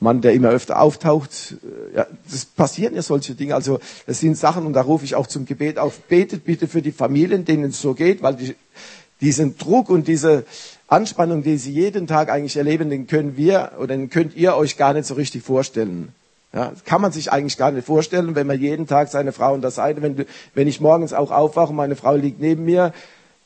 Mann, 0.00 0.20
der 0.20 0.34
immer 0.34 0.50
öfter 0.50 0.80
auftaucht. 0.80 1.56
Äh, 1.92 1.96
ja, 1.96 2.06
das 2.30 2.44
passieren 2.44 2.94
ja 2.94 3.02
solche 3.02 3.34
Dinge. 3.34 3.54
Also 3.54 3.80
das 4.06 4.20
sind 4.20 4.36
Sachen 4.36 4.66
und 4.66 4.74
da 4.74 4.82
rufe 4.82 5.04
ich 5.04 5.14
auch 5.14 5.26
zum 5.26 5.46
Gebet 5.46 5.78
auf. 5.78 6.00
Betet 6.00 6.44
bitte 6.44 6.68
für 6.68 6.82
die 6.82 6.92
Familien, 6.92 7.44
denen 7.44 7.70
es 7.70 7.80
so 7.80 7.94
geht, 7.94 8.22
weil 8.22 8.36
die, 8.36 8.54
diesen 9.20 9.56
Druck 9.56 9.88
und 9.88 10.08
diese 10.08 10.44
Anspannung, 10.88 11.42
die 11.42 11.56
sie 11.56 11.72
jeden 11.72 12.06
Tag 12.06 12.28
eigentlich 12.28 12.56
erleben, 12.56 12.90
den 12.90 13.06
können 13.06 13.36
wir 13.36 13.72
oder 13.78 13.96
den 13.96 14.10
könnt 14.10 14.36
ihr 14.36 14.56
euch 14.56 14.76
gar 14.76 14.92
nicht 14.92 15.06
so 15.06 15.14
richtig 15.14 15.42
vorstellen. 15.42 16.08
Ja, 16.52 16.68
das 16.68 16.84
kann 16.84 17.00
man 17.00 17.12
sich 17.12 17.32
eigentlich 17.32 17.56
gar 17.56 17.70
nicht 17.70 17.86
vorstellen, 17.86 18.34
wenn 18.34 18.46
man 18.46 18.60
jeden 18.60 18.86
Tag 18.86 19.08
seine 19.08 19.32
Frau 19.32 19.54
an 19.54 19.62
der 19.62 19.70
Seite, 19.70 20.02
wenn, 20.02 20.26
wenn 20.52 20.68
ich 20.68 20.82
morgens 20.82 21.14
auch 21.14 21.30
aufwache 21.30 21.70
und 21.70 21.76
meine 21.76 21.96
Frau 21.96 22.14
liegt 22.14 22.40
neben 22.40 22.66
mir, 22.66 22.92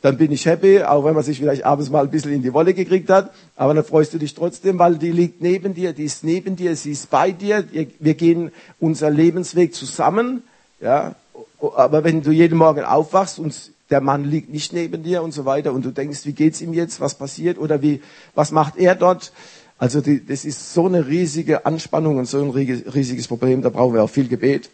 dann 0.03 0.19
bin 0.19 0.31
ich 0.31 0.47
happy, 0.47 0.83
auch 0.83 1.05
wenn 1.05 1.15
man 1.15 1.25
sich 1.25 1.39
vielleicht 1.39 1.65
abends 1.65 1.91
mal 1.91 2.05
ein 2.05 2.11
bisschen 2.11 2.33
in 2.33 2.43
die 2.43 2.53
Wolle 2.53 2.75
gekriegt 2.75 3.09
hat. 3.09 3.33
Aber 3.57 3.75
dann 3.75 3.85
freust 3.85 4.15
du 4.15 4.19
dich 4.19 4.35
trotzdem, 4.35 4.79
weil 4.79 4.97
die 4.97 5.11
liegt 5.11 5.41
neben 5.41 5.75
dir, 5.75 5.93
die 5.93 6.05
ist 6.05 6.23
neben 6.23 6.55
dir, 6.55 6.77
sie 6.77 6.93
ist 6.93 7.11
bei 7.11 7.33
dir. 7.33 7.65
Wir 7.99 8.15
gehen 8.15 8.53
unser 8.79 9.11
Lebensweg 9.11 9.75
zusammen. 9.75 10.43
Ja, 10.81 11.15
aber 11.61 12.05
wenn 12.05 12.23
du 12.23 12.31
jeden 12.31 12.59
Morgen 12.59 12.85
aufwachst 12.85 13.39
und 13.39 13.73
der 13.89 14.01
Mann 14.01 14.25
liegt 14.25 14.51
nicht 14.51 14.73
neben 14.73 15.03
dir 15.03 15.23
und 15.23 15.33
so 15.33 15.45
weiter 15.45 15.73
und 15.73 15.85
du 15.85 15.91
denkst, 15.91 16.27
wie 16.27 16.33
geht's 16.33 16.61
ihm 16.61 16.75
jetzt, 16.75 17.01
was 17.01 17.15
passiert 17.15 17.57
oder 17.59 17.83
wie, 17.83 18.03
was 18.35 18.51
macht 18.51 18.77
er 18.77 18.95
dort? 18.95 19.33
Also 19.79 20.01
die, 20.01 20.25
das 20.25 20.45
ist 20.45 20.75
so 20.75 20.87
eine 20.87 21.07
riesige 21.07 21.67
Anspannung 21.67 22.19
und 22.19 22.27
so 22.27 22.43
ein 22.43 22.51
riesiges 22.51 23.29
Problem. 23.29 23.63
Da 23.63 23.71
brauchen 23.71 23.95
wir 23.95 24.03
auch 24.03 24.11
viel 24.11 24.29
Gebet. 24.29 24.71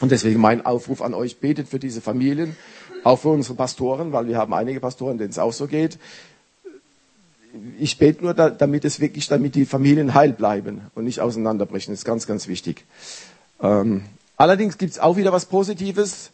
Und 0.00 0.12
deswegen 0.12 0.40
mein 0.40 0.64
Aufruf 0.64 1.02
an 1.02 1.14
euch, 1.14 1.38
betet 1.38 1.68
für 1.68 1.78
diese 1.78 2.00
Familien 2.00 2.56
auch 3.04 3.16
für 3.16 3.28
unsere 3.28 3.54
Pastoren, 3.54 4.12
weil 4.12 4.26
wir 4.28 4.38
haben 4.38 4.54
einige 4.54 4.80
Pastoren, 4.80 5.18
denen 5.18 5.30
es 5.30 5.38
auch 5.38 5.52
so 5.52 5.66
geht. 5.66 5.98
Ich 7.78 7.98
bete 7.98 8.22
nur, 8.22 8.34
damit 8.34 8.84
es 8.84 9.00
wirklich, 9.00 9.26
damit 9.26 9.54
die 9.54 9.66
Familien 9.66 10.14
heil 10.14 10.32
bleiben 10.32 10.82
und 10.94 11.04
nicht 11.04 11.20
auseinanderbrechen. 11.20 11.92
Das 11.92 12.00
ist 12.00 12.04
ganz, 12.04 12.26
ganz 12.26 12.46
wichtig. 12.46 12.84
Ähm, 13.60 14.04
allerdings 14.36 14.78
gibt 14.78 14.92
es 14.92 14.98
auch 15.00 15.16
wieder 15.16 15.32
was 15.32 15.46
Positives 15.46 16.30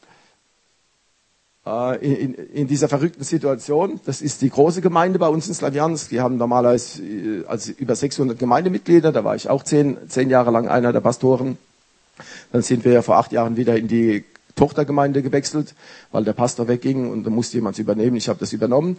äh, 1.66 1.96
in, 2.04 2.34
in, 2.34 2.68
dieser 2.68 2.88
verrückten 2.88 3.24
Situation. 3.24 3.98
Das 4.04 4.20
ist 4.20 4.42
die 4.42 4.50
große 4.50 4.82
Gemeinde 4.82 5.18
bei 5.18 5.28
uns 5.28 5.48
in 5.48 5.54
Slaviansk. 5.54 6.10
Die 6.10 6.20
haben 6.20 6.36
normalerweise 6.36 7.02
äh, 7.02 7.44
also 7.46 7.72
über 7.72 7.96
600 7.96 8.38
Gemeindemitglieder. 8.38 9.10
Da 9.10 9.24
war 9.24 9.36
ich 9.36 9.48
auch 9.48 9.64
zehn, 9.64 9.96
zehn 10.08 10.28
Jahre 10.28 10.50
lang 10.50 10.68
einer 10.68 10.92
der 10.92 11.00
Pastoren. 11.00 11.56
Dann 12.52 12.62
sind 12.62 12.84
wir 12.84 12.92
ja 12.92 13.02
vor 13.02 13.16
acht 13.16 13.32
Jahren 13.32 13.56
wieder 13.56 13.76
in 13.76 13.88
die 13.88 14.24
Tochtergemeinde 14.56 15.22
gewechselt, 15.22 15.74
weil 16.10 16.24
der 16.24 16.32
Pastor 16.32 16.66
wegging 16.66 17.10
und 17.10 17.24
da 17.24 17.30
musste 17.30 17.56
jemand 17.56 17.78
übernehmen. 17.78 18.16
Ich 18.16 18.28
habe 18.28 18.40
das 18.40 18.52
übernommen. 18.52 18.98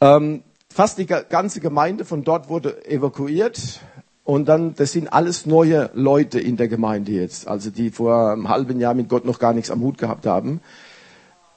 Ähm, 0.00 0.42
fast 0.68 0.98
die 0.98 1.06
ganze 1.06 1.60
Gemeinde 1.60 2.04
von 2.04 2.24
dort 2.24 2.48
wurde 2.50 2.86
evakuiert. 2.86 3.80
Und 4.24 4.46
dann, 4.46 4.74
das 4.74 4.92
sind 4.92 5.10
alles 5.10 5.46
neue 5.46 5.88
Leute 5.94 6.38
in 6.38 6.58
der 6.58 6.68
Gemeinde 6.68 7.12
jetzt, 7.12 7.48
also 7.48 7.70
die 7.70 7.90
vor 7.90 8.32
einem 8.32 8.50
halben 8.50 8.78
Jahr 8.78 8.92
mit 8.92 9.08
Gott 9.08 9.24
noch 9.24 9.38
gar 9.38 9.54
nichts 9.54 9.70
am 9.70 9.80
Hut 9.80 9.96
gehabt 9.96 10.26
haben. 10.26 10.60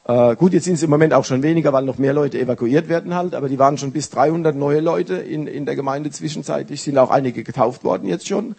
Äh, 0.06 0.38
gut, 0.38 0.54
jetzt 0.54 0.64
sind 0.64 0.76
es 0.76 0.84
im 0.84 0.90
Moment 0.90 1.14
auch 1.14 1.26
schon 1.26 1.44
weniger, 1.44 1.74
weil 1.74 1.84
noch 1.84 1.98
mehr 1.98 2.14
Leute 2.14 2.40
evakuiert 2.40 2.88
werden 2.88 3.14
halt, 3.14 3.36
aber 3.36 3.50
die 3.50 3.60
waren 3.60 3.78
schon 3.78 3.92
bis 3.92 4.10
300 4.10 4.56
neue 4.56 4.80
Leute 4.80 5.16
in, 5.16 5.48
in 5.48 5.66
der 5.66 5.76
Gemeinde 5.76 6.12
zwischenzeitlich, 6.12 6.82
sind 6.82 6.98
auch 6.98 7.12
einige 7.12 7.44
getauft 7.44 7.84
worden 7.84 8.08
jetzt 8.08 8.28
schon. 8.30 8.56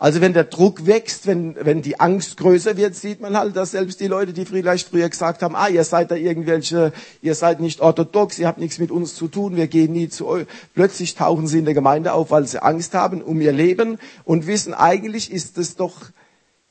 Also 0.00 0.22
wenn 0.22 0.32
der 0.32 0.44
Druck 0.44 0.86
wächst, 0.86 1.26
wenn, 1.26 1.54
wenn 1.60 1.82
die 1.82 2.00
Angst 2.00 2.38
größer 2.38 2.78
wird, 2.78 2.94
sieht 2.94 3.20
man 3.20 3.36
halt, 3.36 3.54
dass 3.54 3.72
selbst 3.72 4.00
die 4.00 4.06
Leute, 4.06 4.32
die 4.32 4.46
vielleicht 4.46 4.88
früher 4.88 5.10
gesagt 5.10 5.42
haben, 5.42 5.54
ah, 5.54 5.68
ihr 5.68 5.84
seid 5.84 6.10
da 6.10 6.14
irgendwelche, 6.14 6.94
ihr 7.20 7.34
seid 7.34 7.60
nicht 7.60 7.82
orthodox, 7.82 8.38
ihr 8.38 8.46
habt 8.46 8.58
nichts 8.58 8.78
mit 8.78 8.90
uns 8.90 9.14
zu 9.14 9.28
tun, 9.28 9.56
wir 9.56 9.66
gehen 9.66 9.92
nie 9.92 10.08
zu 10.08 10.26
euch. 10.26 10.46
Plötzlich 10.72 11.16
tauchen 11.16 11.46
sie 11.46 11.58
in 11.58 11.66
der 11.66 11.74
Gemeinde 11.74 12.14
auf, 12.14 12.30
weil 12.30 12.46
sie 12.46 12.62
Angst 12.62 12.94
haben 12.94 13.20
um 13.20 13.42
ihr 13.42 13.52
Leben 13.52 13.98
und 14.24 14.46
wissen, 14.46 14.72
eigentlich 14.72 15.30
ist 15.30 15.58
es 15.58 15.76
doch, 15.76 15.96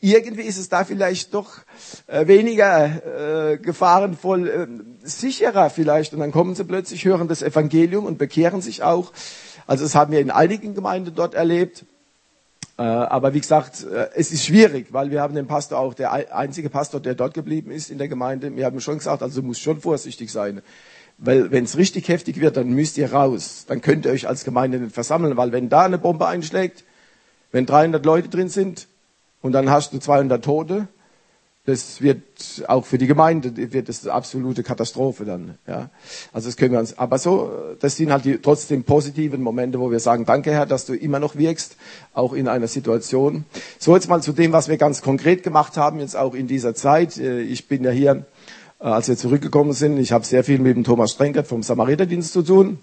irgendwie 0.02 0.42
ist 0.42 0.58
es 0.58 0.70
da 0.70 0.84
vielleicht 0.84 1.36
doch 1.36 1.60
äh, 2.08 2.26
weniger 2.26 3.52
äh, 3.52 3.58
gefahrenvoll, 3.60 4.48
äh, 4.50 4.68
sicherer 5.08 5.70
vielleicht. 5.70 6.14
Und 6.14 6.22
dann 6.22 6.32
kommen 6.32 6.56
sie 6.56 6.64
plötzlich, 6.64 7.06
hören 7.06 7.28
das 7.28 7.44
Evangelium 7.44 8.08
und 8.08 8.18
bekehren 8.18 8.62
sich 8.62 8.82
auch. 8.82 9.12
Also 9.68 9.84
das 9.84 9.94
haben 9.94 10.12
wir 10.12 10.20
in 10.20 10.32
einigen 10.32 10.74
Gemeinden 10.74 11.14
dort 11.14 11.36
erlebt. 11.36 11.86
Äh, 12.80 12.84
aber 12.84 13.34
wie 13.34 13.42
gesagt, 13.42 13.84
äh, 13.84 14.08
es 14.16 14.32
ist 14.32 14.46
schwierig, 14.46 14.94
weil 14.94 15.12
wir 15.12 15.22
haben 15.22 15.36
den 15.36 15.48
Pastor 15.48 15.78
auch, 15.78 15.94
der 15.94 16.34
einzige 16.34 16.70
Pastor, 16.70 17.02
der 17.02 17.14
dort 17.14 17.34
geblieben 17.34 17.72
ist 17.72 17.90
in 17.90 17.98
der 17.98 18.08
Gemeinde. 18.08 18.56
Wir 18.56 18.66
haben 18.66 18.80
schon 18.80 19.00
gesagt, 19.00 19.22
also 19.22 19.42
muss 19.42 19.60
schon 19.60 19.82
vorsichtig 19.82 20.32
sein. 20.32 20.62
Weil 21.18 21.52
wenn 21.52 21.66
es 21.66 21.76
richtig 21.76 22.08
heftig 22.08 22.40
wird, 22.40 22.56
dann 22.56 22.70
müsst 22.70 22.98
ihr 22.98 23.12
raus. 23.12 23.66
Dann 23.68 23.82
könnt 23.82 24.06
ihr 24.06 24.14
euch 24.14 24.30
als 24.30 24.46
Gemeinde 24.46 24.80
nicht 24.80 24.94
versammeln, 24.94 25.36
weil 25.36 25.52
wenn 25.52 25.68
da 25.68 25.82
eine 25.82 25.98
Bombe 25.98 26.26
einschlägt, 26.26 26.86
wenn 27.52 27.66
300 27.66 28.06
Leute 28.06 28.30
drin 28.30 28.48
sind 28.48 28.88
und 29.42 29.52
dann 29.52 29.70
hast 29.70 29.92
du 29.92 30.00
200 30.00 30.42
Tote, 30.42 30.88
das 31.70 32.02
wird 32.02 32.22
auch 32.68 32.86
für 32.86 32.98
die 32.98 33.08
Gemeinde 33.08 33.72
wird 33.72 33.90
das 33.90 34.04
eine 34.04 34.14
absolute 34.14 34.64
Katastrophe 34.64 35.26
dann. 35.26 35.58
Ja. 35.68 35.90
Also 36.34 36.48
das 36.48 36.58
können 36.58 36.72
wir 36.72 36.80
uns. 36.80 36.98
Aber 36.98 37.18
so, 37.18 37.52
das 37.80 37.96
sind 37.96 38.12
halt 38.12 38.26
die 38.26 38.38
trotzdem 38.38 38.84
positiven 38.84 39.42
Momente, 39.42 39.80
wo 39.80 39.92
wir 39.92 40.00
sagen, 40.00 40.26
danke 40.26 40.52
Herr, 40.52 40.66
dass 40.66 40.86
du 40.86 40.94
immer 40.94 41.20
noch 41.20 41.36
wirkst, 41.36 41.78
auch 42.14 42.34
in 42.34 42.48
einer 42.48 42.68
Situation. 42.68 43.46
So 43.78 43.96
jetzt 43.96 44.10
mal 44.10 44.22
zu 44.22 44.34
dem, 44.34 44.52
was 44.52 44.68
wir 44.68 44.78
ganz 44.78 45.02
konkret 45.02 45.44
gemacht 45.44 45.78
haben 45.78 46.00
jetzt 46.00 46.16
auch 46.16 46.34
in 46.34 46.48
dieser 46.48 46.76
Zeit. 46.76 47.18
Äh, 47.18 47.42
ich 47.42 47.68
bin 47.68 47.84
ja 47.84 47.92
hier, 47.92 48.26
äh, 48.80 48.86
als 48.86 49.08
wir 49.08 49.18
zurückgekommen 49.18 49.74
sind. 49.74 49.98
Ich 49.98 50.12
habe 50.12 50.26
sehr 50.26 50.44
viel 50.44 50.60
mit 50.60 50.76
dem 50.76 50.84
Thomas 50.84 51.12
Strenkert 51.12 51.48
vom 51.48 51.64
Samariterdienst 51.64 52.34
zu 52.34 52.42
tun 52.42 52.80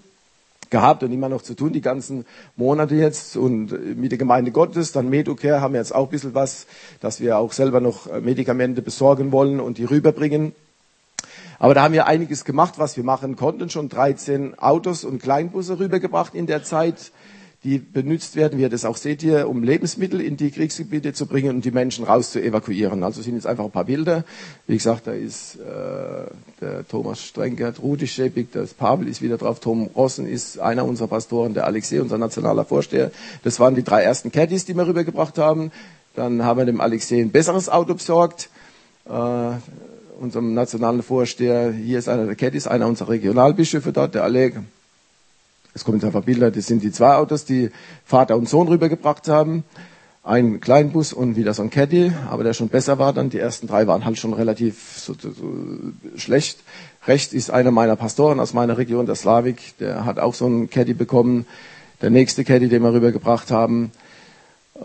gehabt 0.69 1.03
und 1.03 1.11
immer 1.11 1.29
noch 1.29 1.41
zu 1.41 1.53
tun, 1.53 1.73
die 1.73 1.81
ganzen 1.81 2.25
Monate 2.55 2.95
jetzt. 2.95 3.37
Und 3.37 3.97
mit 3.97 4.11
der 4.11 4.17
Gemeinde 4.17 4.51
Gottes, 4.51 4.91
dann 4.91 5.09
Medocare 5.09 5.61
haben 5.61 5.73
wir 5.73 5.79
jetzt 5.79 5.93
auch 5.93 6.05
ein 6.05 6.09
bisschen 6.09 6.35
was, 6.35 6.67
dass 6.99 7.19
wir 7.19 7.37
auch 7.37 7.51
selber 7.51 7.79
noch 7.79 8.07
äh, 8.07 8.21
Medikamente 8.21 8.81
besorgen 8.81 9.31
wollen 9.31 9.59
und 9.59 9.77
die 9.77 9.85
rüberbringen. 9.85 10.53
Aber 11.59 11.73
da 11.73 11.83
haben 11.83 11.93
wir 11.93 12.05
einiges 12.05 12.45
gemacht, 12.45 12.75
was 12.77 12.97
wir 12.97 13.03
machen 13.03 13.35
konnten, 13.35 13.69
schon 13.69 13.89
13 13.89 14.59
Autos 14.59 15.03
und 15.03 15.21
Kleinbusse 15.21 15.79
rübergebracht 15.79 16.35
in 16.35 16.45
der 16.45 16.63
Zeit 16.63 17.11
die 17.63 17.79
benutzt 17.79 18.35
werden, 18.35 18.59
wie 18.59 18.61
ihr 18.61 18.69
das 18.69 18.85
auch 18.85 18.97
seht 18.97 19.21
hier, 19.21 19.49
um 19.49 19.63
Lebensmittel 19.63 20.21
in 20.21 20.37
die 20.37 20.51
Kriegsgebiete 20.51 21.13
zu 21.13 21.25
bringen 21.25 21.55
und 21.55 21.65
die 21.65 21.71
Menschen 21.71 22.05
raus 22.05 22.31
zu 22.31 22.41
evakuieren. 22.41 23.03
Also 23.03 23.21
sind 23.21 23.33
jetzt 23.33 23.47
einfach 23.47 23.65
ein 23.65 23.71
paar 23.71 23.85
Bilder. 23.85 24.25
Wie 24.67 24.77
gesagt, 24.77 25.07
da 25.07 25.11
ist 25.11 25.55
äh, 25.55 26.29
der 26.61 26.87
Thomas 26.87 27.21
Strenkert, 27.23 27.81
Rudi 27.81 28.07
Schäbig, 28.07 28.51
das 28.51 28.75
Pavel 28.75 29.07
ist 29.07 29.23
wieder 29.23 29.37
drauf, 29.37 29.59
Tom 29.59 29.89
Rossen 29.95 30.27
ist 30.27 30.59
einer 30.59 30.85
unserer 30.85 31.07
Pastoren, 31.07 31.55
der 31.55 31.65
Alexei, 31.65 31.99
unser 31.99 32.19
nationaler 32.19 32.63
Vorsteher. 32.63 33.11
Das 33.43 33.59
waren 33.59 33.73
die 33.73 33.83
drei 33.83 34.03
ersten 34.03 34.31
Caddies, 34.31 34.65
die 34.65 34.75
wir 34.75 34.85
rübergebracht 34.85 35.39
haben. 35.39 35.71
Dann 36.15 36.43
haben 36.43 36.59
wir 36.59 36.65
dem 36.65 36.79
Alexei 36.79 37.21
ein 37.21 37.31
besseres 37.31 37.69
Auto 37.69 37.95
besorgt. 37.95 38.49
Äh, 39.05 39.11
unserem 40.19 40.53
nationalen 40.53 41.01
Vorsteher, 41.03 41.71
hier 41.71 41.99
ist 41.99 42.07
einer 42.07 42.25
der 42.25 42.35
Caddies, 42.35 42.67
einer 42.67 42.87
unserer 42.87 43.09
Regionalbischöfe 43.09 43.91
dort, 43.91 44.15
der 44.15 44.23
Alec 44.23 44.55
es 45.77 45.85
kommen 45.85 46.03
einfach 46.03 46.23
Bilder, 46.23 46.49
das 46.49 46.65
sind 46.65 46.81
die 46.81 46.91
zwei 46.91 47.15
Autos, 47.15 47.45
die 47.45 47.69
Vater 48.03 48.35
und 48.35 48.49
Sohn 48.49 48.67
rübergebracht 48.67 49.27
haben. 49.27 49.63
Ein 50.23 50.59
Kleinbus 50.59 51.13
und 51.13 51.35
wieder 51.35 51.53
so 51.53 51.61
ein 51.61 51.69
Caddy, 51.69 52.11
aber 52.29 52.43
der 52.43 52.53
schon 52.53 52.67
besser 52.67 52.97
war 52.97 53.13
dann. 53.13 53.29
Die 53.29 53.37
ersten 53.37 53.67
drei 53.67 53.85
waren 53.85 54.03
halt 54.03 54.17
schon 54.17 54.33
relativ 54.33 54.97
so, 54.97 55.13
so, 55.13 55.31
so 55.31 55.47
schlecht. 56.17 56.59
Rechts 57.05 57.31
ist 57.31 57.51
einer 57.51 57.71
meiner 57.71 57.95
Pastoren 57.95 58.39
aus 58.39 58.53
meiner 58.53 58.77
Region, 58.77 59.05
der 59.05 59.15
Slavik, 59.15 59.77
der 59.79 60.03
hat 60.03 60.19
auch 60.19 60.33
so 60.33 60.47
einen 60.47 60.69
Caddy 60.69 60.95
bekommen. 60.95 61.45
Der 62.01 62.09
nächste 62.09 62.43
Caddy, 62.43 62.67
den 62.69 62.81
wir 62.81 62.91
rübergebracht 62.91 63.51
haben, 63.51 63.91
äh, 64.75 64.83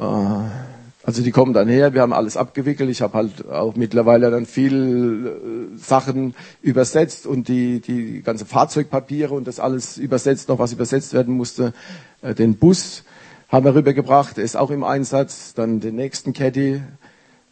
also 1.04 1.22
die 1.22 1.32
kommen 1.32 1.52
dann 1.52 1.68
her, 1.68 1.94
wir 1.94 2.00
haben 2.00 2.12
alles 2.12 2.36
abgewickelt. 2.36 2.88
Ich 2.88 3.02
habe 3.02 3.14
halt 3.14 3.50
auch 3.50 3.74
mittlerweile 3.74 4.30
dann 4.30 4.46
viel 4.46 5.72
äh, 5.74 5.76
Sachen 5.76 6.34
übersetzt 6.60 7.26
und 7.26 7.48
die, 7.48 7.80
die 7.80 8.22
ganze 8.22 8.46
Fahrzeugpapiere 8.46 9.34
und 9.34 9.48
das 9.48 9.58
alles 9.58 9.98
übersetzt, 9.98 10.48
noch 10.48 10.60
was 10.60 10.72
übersetzt 10.72 11.12
werden 11.12 11.34
musste. 11.34 11.72
Äh, 12.20 12.34
den 12.34 12.56
Bus 12.56 13.02
haben 13.48 13.64
wir 13.64 13.74
rübergebracht, 13.74 14.36
der 14.36 14.44
ist 14.44 14.56
auch 14.56 14.70
im 14.70 14.84
Einsatz. 14.84 15.54
Dann 15.54 15.80
den 15.80 15.96
nächsten 15.96 16.32
Caddy. 16.32 16.82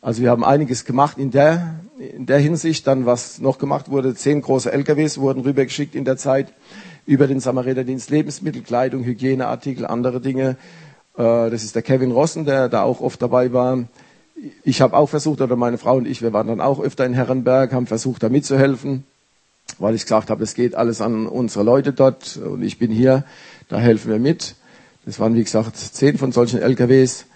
Also 0.01 0.23
wir 0.23 0.31
haben 0.31 0.45
einiges 0.45 0.85
gemacht 0.85 1.19
in 1.19 1.33
der, 1.33 1.81
in 1.99 2.27
der 2.27 2.39
Hinsicht. 2.39 2.87
Dann, 2.87 3.05
was 3.05 3.41
noch 3.41 3.59
gemacht 3.59 3.91
wurde, 3.91 4.15
zehn 4.15 4.43
große 4.43 4.73
LKWs 4.73 5.19
wurden 5.19 5.43
rübergeschickt 5.43 5.97
in 5.97 6.05
der 6.05 6.17
Zeit 6.17 6.53
über 7.05 7.27
den 7.27 7.41
Samariterdienst 7.41 8.11
Lebensmittel, 8.11 8.63
Kleidung, 8.63 9.03
Hygieneartikel, 9.03 9.87
andere 9.87 10.21
Dinge 10.21 10.57
das 11.17 11.65
ist 11.65 11.75
der 11.75 11.83
Kevin 11.83 12.13
Rossen, 12.13 12.45
der 12.45 12.69
da 12.69 12.83
auch 12.83 13.01
oft 13.01 13.21
dabei 13.21 13.53
war. 13.53 13.85
Ich 14.65 14.81
habe 14.81 14.97
auch 14.97 15.09
versucht, 15.09 15.41
oder 15.41 15.57
meine 15.57 15.77
Frau 15.77 15.97
und 15.97 16.07
ich, 16.07 16.23
wir 16.23 16.33
waren 16.33 16.47
dann 16.47 16.61
auch 16.61 16.81
öfter 16.81 17.05
in 17.05 17.13
Herrenberg, 17.13 17.73
haben 17.73 17.87
versucht, 17.87 18.23
da 18.23 18.29
mitzuhelfen, 18.29 19.05
weil 19.79 19.95
ich 19.95 20.05
gesagt 20.05 20.31
habe, 20.31 20.43
es 20.43 20.55
geht 20.55 20.75
alles 20.75 21.01
an 21.01 21.27
unsere 21.27 21.65
Leute 21.65 21.93
dort 21.93 22.39
und 22.39 22.63
ich 22.63 22.79
bin 22.79 22.91
hier, 22.91 23.25
da 23.69 23.79
helfen 23.79 24.11
wir 24.11 24.19
mit. 24.19 24.55
Das 25.05 25.19
waren, 25.19 25.35
wie 25.35 25.45
gesagt, 25.45 25.77
zehn 25.77 26.17
von 26.19 26.33
solchen 26.33 26.61
LKWs. 26.61 27.27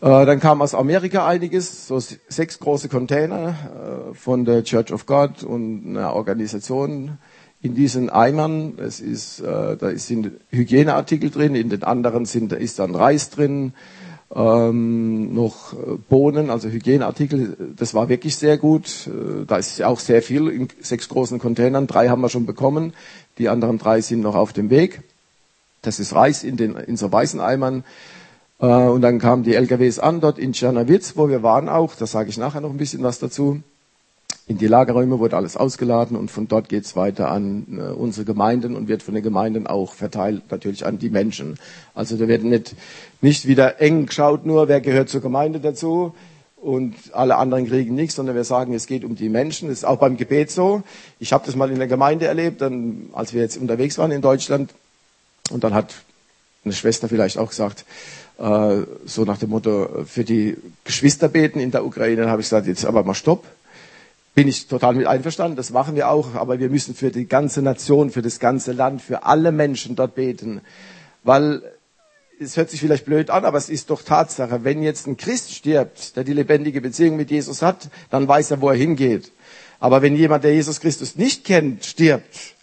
Äh, 0.00 0.26
dann 0.26 0.40
kam 0.40 0.60
aus 0.62 0.74
Amerika 0.74 1.26
einiges, 1.26 1.86
so 1.86 2.00
sechs 2.00 2.58
große 2.58 2.88
Container 2.88 4.10
äh, 4.10 4.14
von 4.14 4.44
der 4.44 4.64
Church 4.64 4.92
of 4.92 5.06
God 5.06 5.44
und 5.44 5.96
einer 5.96 6.14
Organisation, 6.14 7.18
in 7.62 7.74
diesen 7.74 8.10
Eimern. 8.10 8.74
Es 8.78 9.00
ist, 9.00 9.40
äh, 9.40 9.76
da 9.76 9.96
sind 9.96 10.32
Hygieneartikel 10.50 11.30
drin, 11.30 11.54
in 11.54 11.70
den 11.70 11.84
anderen 11.84 12.26
sind, 12.26 12.52
da 12.52 12.56
ist 12.56 12.80
dann 12.80 12.94
Reis 12.94 13.30
drin, 13.30 13.72
ähm, 14.34 15.32
noch 15.34 15.72
äh, 15.72 15.96
Bohnen, 16.08 16.50
also 16.50 16.68
Hygieneartikel. 16.68 17.56
Das 17.76 17.94
war 17.94 18.08
wirklich 18.08 18.36
sehr 18.36 18.58
gut. 18.58 19.06
Äh, 19.06 19.44
da 19.46 19.56
ist 19.56 19.80
auch 19.82 20.00
sehr 20.00 20.22
viel 20.22 20.48
in 20.48 20.68
sechs 20.80 21.08
großen 21.08 21.38
Containern. 21.38 21.86
Drei 21.86 22.08
haben 22.08 22.22
wir 22.22 22.28
schon 22.28 22.46
bekommen. 22.46 22.94
Die 23.38 23.48
anderen 23.48 23.78
drei 23.78 24.00
sind 24.00 24.20
noch 24.20 24.34
auf 24.34 24.52
dem 24.52 24.68
Weg. 24.70 25.02
Das 25.82 26.00
ist 26.00 26.14
Reis 26.14 26.44
in 26.44 26.56
den 26.56 26.76
in 26.76 26.96
so 26.96 27.12
weißen 27.12 27.40
Eimern. 27.40 27.84
Äh, 28.58 28.66
und 28.66 29.02
dann 29.02 29.18
kamen 29.18 29.44
die 29.44 29.54
LKWs 29.54 29.98
an 29.98 30.20
dort 30.20 30.38
in 30.38 30.52
Czernowitz, 30.52 31.16
wo 31.16 31.28
wir 31.28 31.42
waren 31.42 31.68
auch. 31.68 31.94
Da 31.94 32.06
sage 32.06 32.30
ich 32.30 32.38
nachher 32.38 32.60
noch 32.60 32.70
ein 32.70 32.78
bisschen 32.78 33.02
was 33.02 33.18
dazu 33.18 33.62
in 34.48 34.58
die 34.58 34.66
Lagerräume 34.66 35.18
wurde 35.18 35.36
alles 35.36 35.56
ausgeladen 35.56 36.16
und 36.16 36.30
von 36.30 36.48
dort 36.48 36.68
geht 36.68 36.84
es 36.84 36.96
weiter 36.96 37.30
an 37.30 37.78
äh, 37.78 37.92
unsere 37.92 38.24
Gemeinden 38.24 38.74
und 38.74 38.88
wird 38.88 39.02
von 39.02 39.14
den 39.14 39.22
Gemeinden 39.22 39.66
auch 39.66 39.94
verteilt 39.94 40.50
natürlich 40.50 40.84
an 40.84 40.98
die 40.98 41.10
Menschen. 41.10 41.58
Also 41.94 42.16
da 42.16 42.26
wird 42.26 42.42
nicht, 42.42 42.74
nicht 43.20 43.46
wieder 43.46 43.80
eng 43.80 44.06
geschaut, 44.06 44.44
nur 44.44 44.68
wer 44.68 44.80
gehört 44.80 45.08
zur 45.08 45.20
Gemeinde 45.20 45.60
dazu 45.60 46.14
und 46.56 46.94
alle 47.12 47.36
anderen 47.36 47.66
kriegen 47.66 47.94
nichts, 47.94 48.16
sondern 48.16 48.34
wir 48.34 48.44
sagen, 48.44 48.74
es 48.74 48.86
geht 48.86 49.04
um 49.04 49.14
die 49.14 49.28
Menschen. 49.28 49.68
Das 49.68 49.78
ist 49.78 49.84
auch 49.84 49.98
beim 49.98 50.16
Gebet 50.16 50.50
so. 50.50 50.82
Ich 51.20 51.32
habe 51.32 51.46
das 51.46 51.56
mal 51.56 51.70
in 51.70 51.78
der 51.78 51.88
Gemeinde 51.88 52.26
erlebt, 52.26 52.60
dann, 52.60 53.10
als 53.12 53.32
wir 53.32 53.42
jetzt 53.42 53.56
unterwegs 53.56 53.96
waren 53.98 54.10
in 54.10 54.22
Deutschland 54.22 54.72
und 55.50 55.62
dann 55.62 55.72
hat 55.74 55.94
eine 56.64 56.74
Schwester 56.74 57.08
vielleicht 57.08 57.38
auch 57.38 57.50
gesagt, 57.50 57.84
äh, 58.38 58.78
so 59.04 59.24
nach 59.24 59.38
dem 59.38 59.50
Motto, 59.50 60.04
für 60.04 60.24
die 60.24 60.56
Geschwister 60.84 61.28
beten 61.28 61.60
in 61.60 61.70
der 61.70 61.84
Ukraine, 61.84 62.22
dann 62.22 62.30
habe 62.30 62.42
ich 62.42 62.46
gesagt, 62.46 62.66
jetzt 62.66 62.84
aber 62.84 63.04
mal 63.04 63.14
Stopp 63.14 63.44
bin 64.34 64.48
ich 64.48 64.66
total 64.66 64.94
mit 64.94 65.06
einverstanden, 65.06 65.56
das 65.56 65.70
machen 65.70 65.94
wir 65.94 66.08
auch, 66.08 66.34
aber 66.34 66.58
wir 66.58 66.70
müssen 66.70 66.94
für 66.94 67.10
die 67.10 67.26
ganze 67.26 67.60
Nation, 67.60 68.10
für 68.10 68.22
das 68.22 68.38
ganze 68.38 68.72
Land, 68.72 69.02
für 69.02 69.24
alle 69.24 69.52
Menschen 69.52 69.94
dort 69.94 70.14
beten. 70.14 70.62
Weil 71.22 71.62
es 72.40 72.56
hört 72.56 72.70
sich 72.70 72.80
vielleicht 72.80 73.04
blöd 73.04 73.30
an, 73.30 73.44
aber 73.44 73.58
es 73.58 73.68
ist 73.68 73.90
doch 73.90 74.02
Tatsache, 74.02 74.64
wenn 74.64 74.82
jetzt 74.82 75.06
ein 75.06 75.16
Christ 75.16 75.54
stirbt, 75.54 76.16
der 76.16 76.24
die 76.24 76.32
lebendige 76.32 76.80
Beziehung 76.80 77.16
mit 77.16 77.30
Jesus 77.30 77.62
hat, 77.62 77.88
dann 78.10 78.26
weiß 78.26 78.52
er, 78.52 78.60
wo 78.60 78.70
er 78.70 78.76
hingeht. 78.76 79.30
Aber 79.78 80.00
wenn 80.02 80.16
jemand, 80.16 80.44
der 80.44 80.54
Jesus 80.54 80.80
Christus 80.80 81.16
nicht 81.16 81.44
kennt, 81.44 81.84
stirbt, 81.84 82.54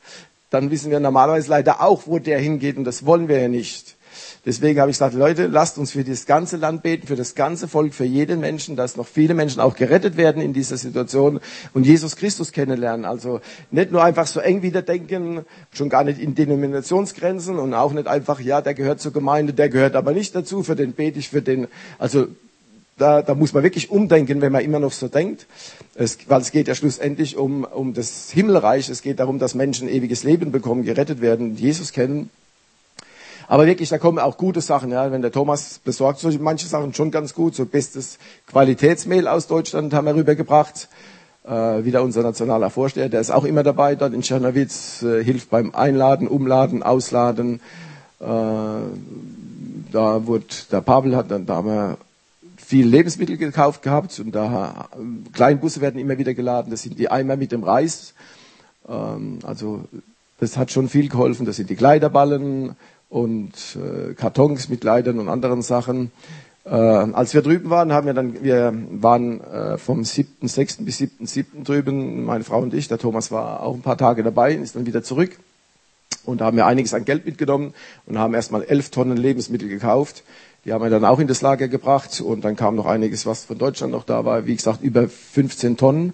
dann 0.50 0.72
wissen 0.72 0.90
wir 0.90 1.00
normalerweise 1.00 1.50
leider 1.50 1.82
auch, 1.82 2.08
wo 2.08 2.18
der 2.18 2.40
hingeht 2.40 2.78
und 2.78 2.84
das 2.84 3.06
wollen 3.06 3.28
wir 3.28 3.40
ja 3.40 3.48
nicht. 3.48 3.96
Deswegen 4.46 4.80
habe 4.80 4.90
ich 4.90 4.96
gesagt, 4.96 5.16
Leute, 5.16 5.48
lasst 5.48 5.78
uns 5.78 5.92
für 5.92 6.04
das 6.04 6.26
ganze 6.26 6.56
Land 6.56 6.82
beten, 6.82 7.08
für 7.08 7.18
das 7.18 7.36
ganze 7.36 7.68
Volk, 7.68 7.94
für 7.94 8.06
jeden 8.06 8.40
Menschen, 8.40 8.78
dass 8.78 8.96
noch 8.96 9.06
viele 9.06 9.34
Menschen 9.34 9.60
auch 9.60 9.76
gerettet 9.76 10.16
werden 10.16 10.42
in 10.42 10.54
dieser 10.54 10.78
Situation 10.78 11.42
und 11.74 11.86
Jesus 11.86 12.16
Christus 12.16 12.54
kennenlernen. 12.54 13.06
Also 13.06 13.42
nicht 13.70 13.92
nur 13.92 14.04
einfach 14.04 14.28
so 14.28 14.40
eng 14.40 14.62
wieder 14.62 14.82
denken, 14.82 15.46
schon 15.74 15.90
gar 15.90 16.06
nicht 16.06 16.20
in 16.20 16.36
Denominationsgrenzen 16.36 17.60
und 17.60 17.74
auch 17.74 17.92
nicht 17.92 18.08
einfach, 18.08 18.40
ja, 18.40 18.62
der 18.62 18.74
gehört 18.74 19.02
zur 19.02 19.12
Gemeinde, 19.12 19.54
der 19.54 19.68
gehört 19.68 19.96
aber 19.96 20.14
nicht 20.14 20.34
dazu, 20.36 20.64
für 20.64 20.76
den 20.76 20.94
bete 20.94 21.20
ich, 21.20 21.30
für 21.30 21.42
den, 21.42 21.68
also 21.98 22.28
da, 23.00 23.22
da 23.22 23.34
muss 23.36 23.54
man 23.54 23.64
wirklich 23.64 23.90
umdenken, 23.90 24.42
wenn 24.42 24.52
man 24.52 24.64
immer 24.64 24.80
noch 24.80 24.92
so 24.92 25.08
denkt. 25.08 25.48
Es, 25.96 26.18
weil 26.28 26.42
es 26.42 26.52
geht 26.52 26.68
ja 26.68 26.76
schlussendlich 26.76 27.38
um, 27.38 27.64
um 27.64 27.94
das 27.94 28.30
Himmelreich. 28.32 28.90
Es 28.90 29.02
geht 29.02 29.20
darum, 29.20 29.40
dass 29.40 29.56
Menschen 29.56 29.90
ewiges 29.90 30.24
Leben 30.24 30.52
bekommen, 30.52 30.84
gerettet 30.84 31.22
werden, 31.22 31.56
Jesus 31.56 31.94
kennen. 31.94 32.30
Aber 33.50 33.66
wirklich, 33.66 33.90
da 33.90 33.98
kommen 33.98 34.20
auch 34.20 34.38
gute 34.38 34.62
Sachen. 34.62 34.92
Ja. 34.92 35.12
Wenn 35.12 35.24
der 35.24 35.32
Thomas 35.32 35.80
besorgt, 35.84 36.20
so 36.20 36.30
manche 36.40 36.68
Sachen 36.68 36.94
schon 36.94 37.10
ganz 37.10 37.34
gut. 37.34 37.56
So 37.56 37.66
bestes 37.66 38.20
Qualitätsmehl 38.46 39.28
aus 39.28 39.48
Deutschland 39.48 39.92
haben 39.96 40.06
wir 40.06 40.14
rübergebracht. 40.14 40.88
Äh, 41.46 41.84
wieder 41.84 42.04
unser 42.04 42.22
nationaler 42.22 42.70
Vorsteher, 42.70 43.10
der 43.10 43.22
ist 43.22 43.32
auch 43.32 43.46
immer 43.46 43.64
dabei 43.64 43.96
dort 43.96 44.14
in 44.14 44.22
Czernowitz, 44.22 45.02
äh, 45.02 45.24
hilft 45.24 45.50
beim 45.50 45.74
Einladen, 45.74 46.28
Umladen, 46.28 46.84
Ausladen. 46.84 47.60
Äh, 48.20 48.26
da 48.26 50.28
wurde, 50.28 50.46
der 50.72 50.82
Pavel 50.82 51.16
hat, 51.16 51.32
dann, 51.32 51.48
da 51.48 51.56
haben 51.56 51.70
wir 51.70 51.98
viel 52.58 52.86
Lebensmittel 52.86 53.38
gekauft 53.38 53.82
gehabt 53.82 54.20
und 54.20 54.36
da 54.36 54.90
äh, 54.92 54.98
Kleinbusse 55.34 55.82
werden 55.82 56.00
immer 56.00 56.20
wieder 56.20 56.36
geladen. 56.36 56.70
Das 56.70 56.84
sind 56.84 57.00
die 57.00 57.10
Eimer 57.10 57.36
mit 57.36 57.52
dem 57.52 57.64
Reis. 57.64 58.14
Ähm, 58.88 59.40
also 59.42 59.86
das 60.40 60.56
hat 60.56 60.72
schon 60.72 60.88
viel 60.88 61.10
geholfen. 61.10 61.48
Das 61.48 61.56
sind 61.56 61.72
die 61.72 61.76
Kleiderballen 61.76 62.76
und 63.10 63.52
äh, 63.76 64.14
Kartons 64.14 64.70
mit 64.70 64.82
Kleidern 64.82 65.20
und 65.20 65.30
anderen 65.30 65.62
Sachen. 65.62 66.12
Äh, 66.64 66.70
als 66.70 67.34
wir 67.34 67.42
drüben 67.42 67.70
waren, 67.70 67.92
haben 67.92 68.06
wir 68.06 68.14
dann, 68.14 68.44
wir 68.44 68.74
waren 68.92 69.42
äh, 69.42 69.78
vom 69.78 70.02
7.6. 70.02 70.86
bis 70.86 71.00
7.7. 71.00 71.64
drüben, 71.64 72.24
meine 72.26 72.44
Frau 72.44 72.60
und 72.60 72.74
ich, 72.74 72.88
der 72.88 73.00
Thomas 73.00 73.32
war 73.32 73.64
auch 73.64 73.74
ein 73.74 73.82
paar 73.82 73.98
Tage 73.98 74.24
dabei, 74.24 74.54
ist 74.54 74.76
dann 74.76 74.86
wieder 74.86 75.04
zurück. 75.04 75.32
Und 76.26 76.42
da 76.42 76.46
haben 76.46 76.58
wir 76.58 76.68
einiges 76.68 76.94
an 76.94 77.06
Geld 77.06 77.26
mitgenommen 77.26 77.74
und 78.06 78.20
haben 78.20 78.34
erstmal 78.34 78.64
elf 78.64 78.92
Tonnen 78.92 79.18
Lebensmittel 79.18 79.68
gekauft. 79.68 80.24
Die 80.66 80.74
haben 80.74 80.84
wir 80.84 80.90
dann 80.90 81.06
auch 81.06 81.20
in 81.20 81.28
das 81.28 81.42
Lager 81.42 81.68
gebracht 81.68 82.22
und 82.22 82.44
dann 82.44 82.56
kam 82.56 82.76
noch 82.76 82.86
einiges, 82.86 83.26
was 83.26 83.46
von 83.46 83.58
Deutschland 83.58 83.94
noch 83.94 84.04
da 84.04 84.26
war. 84.26 84.46
Wie 84.46 84.56
gesagt, 84.56 84.84
über 84.84 85.08
15 85.08 85.78
Tonnen 85.78 86.14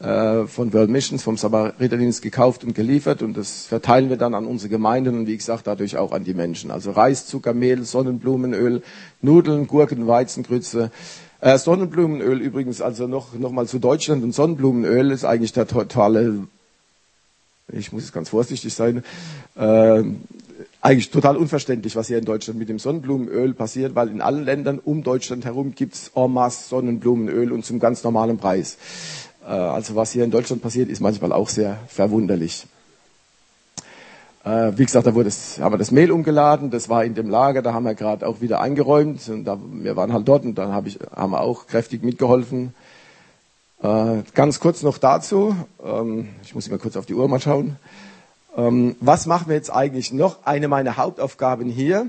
äh, 0.00 0.46
von 0.46 0.72
World 0.72 0.90
Missions, 0.90 1.22
vom 1.22 1.36
Samariterdienst 1.36 2.22
gekauft 2.22 2.62
und 2.62 2.74
geliefert 2.74 3.22
und 3.22 3.36
das 3.36 3.66
verteilen 3.66 4.10
wir 4.10 4.16
dann 4.16 4.34
an 4.34 4.46
unsere 4.46 4.68
Gemeinden 4.68 5.18
und 5.18 5.26
wie 5.26 5.36
gesagt 5.36 5.66
dadurch 5.66 5.96
auch 5.96 6.12
an 6.12 6.24
die 6.24 6.34
Menschen. 6.34 6.70
Also 6.70 6.92
Reis, 6.92 7.26
Zucker, 7.26 7.52
Mehl, 7.52 7.82
Sonnenblumenöl, 7.84 8.82
Nudeln, 9.22 9.66
Gurken, 9.66 10.06
Weizengrütze. 10.06 10.90
Äh, 11.40 11.58
Sonnenblumenöl 11.58 12.40
übrigens, 12.40 12.80
also 12.80 13.06
noch, 13.06 13.34
noch 13.34 13.50
mal 13.50 13.66
zu 13.66 13.78
Deutschland 13.78 14.22
und 14.22 14.32
Sonnenblumenöl 14.32 15.10
ist 15.10 15.24
eigentlich 15.24 15.52
der 15.52 15.66
totale, 15.66 16.46
ich 17.72 17.92
muss 17.92 18.02
jetzt 18.02 18.12
ganz 18.12 18.28
vorsichtig 18.28 18.74
sein, 18.74 19.04
äh, 19.56 20.02
eigentlich 20.80 21.10
total 21.10 21.36
unverständlich, 21.36 21.96
was 21.96 22.06
hier 22.06 22.18
in 22.18 22.24
Deutschland 22.24 22.58
mit 22.58 22.68
dem 22.68 22.78
Sonnenblumenöl 22.78 23.52
passiert, 23.54 23.94
weil 23.94 24.08
in 24.08 24.20
allen 24.20 24.44
Ländern 24.44 24.78
um 24.78 25.02
Deutschland 25.02 25.44
herum 25.44 25.74
gibt's 25.74 26.12
en 26.14 26.32
masse 26.32 26.68
Sonnenblumenöl 26.68 27.52
und 27.52 27.64
zum 27.64 27.80
ganz 27.80 28.04
normalen 28.04 28.38
Preis. 28.38 28.78
Äh, 29.48 29.52
also 29.52 29.96
was 29.96 30.12
hier 30.12 30.24
in 30.24 30.30
Deutschland 30.30 30.62
passiert, 30.62 30.90
ist 30.90 31.00
manchmal 31.00 31.32
auch 31.32 31.48
sehr 31.48 31.78
verwunderlich. 31.88 32.66
Äh, 34.44 34.72
wie 34.76 34.84
gesagt, 34.84 35.06
da 35.06 35.14
wurde 35.14 35.24
das, 35.24 35.58
haben 35.58 35.72
wir 35.72 35.78
das 35.78 35.90
Mehl 35.90 36.12
umgeladen, 36.12 36.70
das 36.70 36.88
war 36.88 37.04
in 37.04 37.14
dem 37.14 37.30
Lager, 37.30 37.62
da 37.62 37.72
haben 37.72 37.84
wir 37.84 37.94
gerade 37.94 38.26
auch 38.26 38.40
wieder 38.40 38.60
eingeräumt 38.60 39.28
und 39.28 39.44
da, 39.44 39.58
wir 39.60 39.96
waren 39.96 40.12
halt 40.12 40.28
dort 40.28 40.44
und 40.44 40.56
dann 40.56 40.72
hab 40.72 40.86
ich, 40.86 40.98
haben 41.14 41.32
wir 41.32 41.40
auch 41.40 41.66
kräftig 41.66 42.02
mitgeholfen. 42.02 42.74
Äh, 43.82 44.22
ganz 44.34 44.60
kurz 44.60 44.82
noch 44.82 44.98
dazu, 44.98 45.56
ähm, 45.84 46.28
ich 46.42 46.54
muss 46.54 46.68
mal 46.70 46.78
kurz 46.78 46.96
auf 46.96 47.06
die 47.06 47.14
Uhr 47.14 47.26
mal 47.28 47.40
schauen. 47.40 47.76
Ähm, 48.56 48.96
was 49.00 49.26
machen 49.26 49.48
wir 49.48 49.56
jetzt 49.56 49.70
eigentlich 49.70 50.12
noch? 50.12 50.44
Eine 50.44 50.68
meiner 50.68 50.96
Hauptaufgaben 50.96 51.68
hier, 51.68 52.08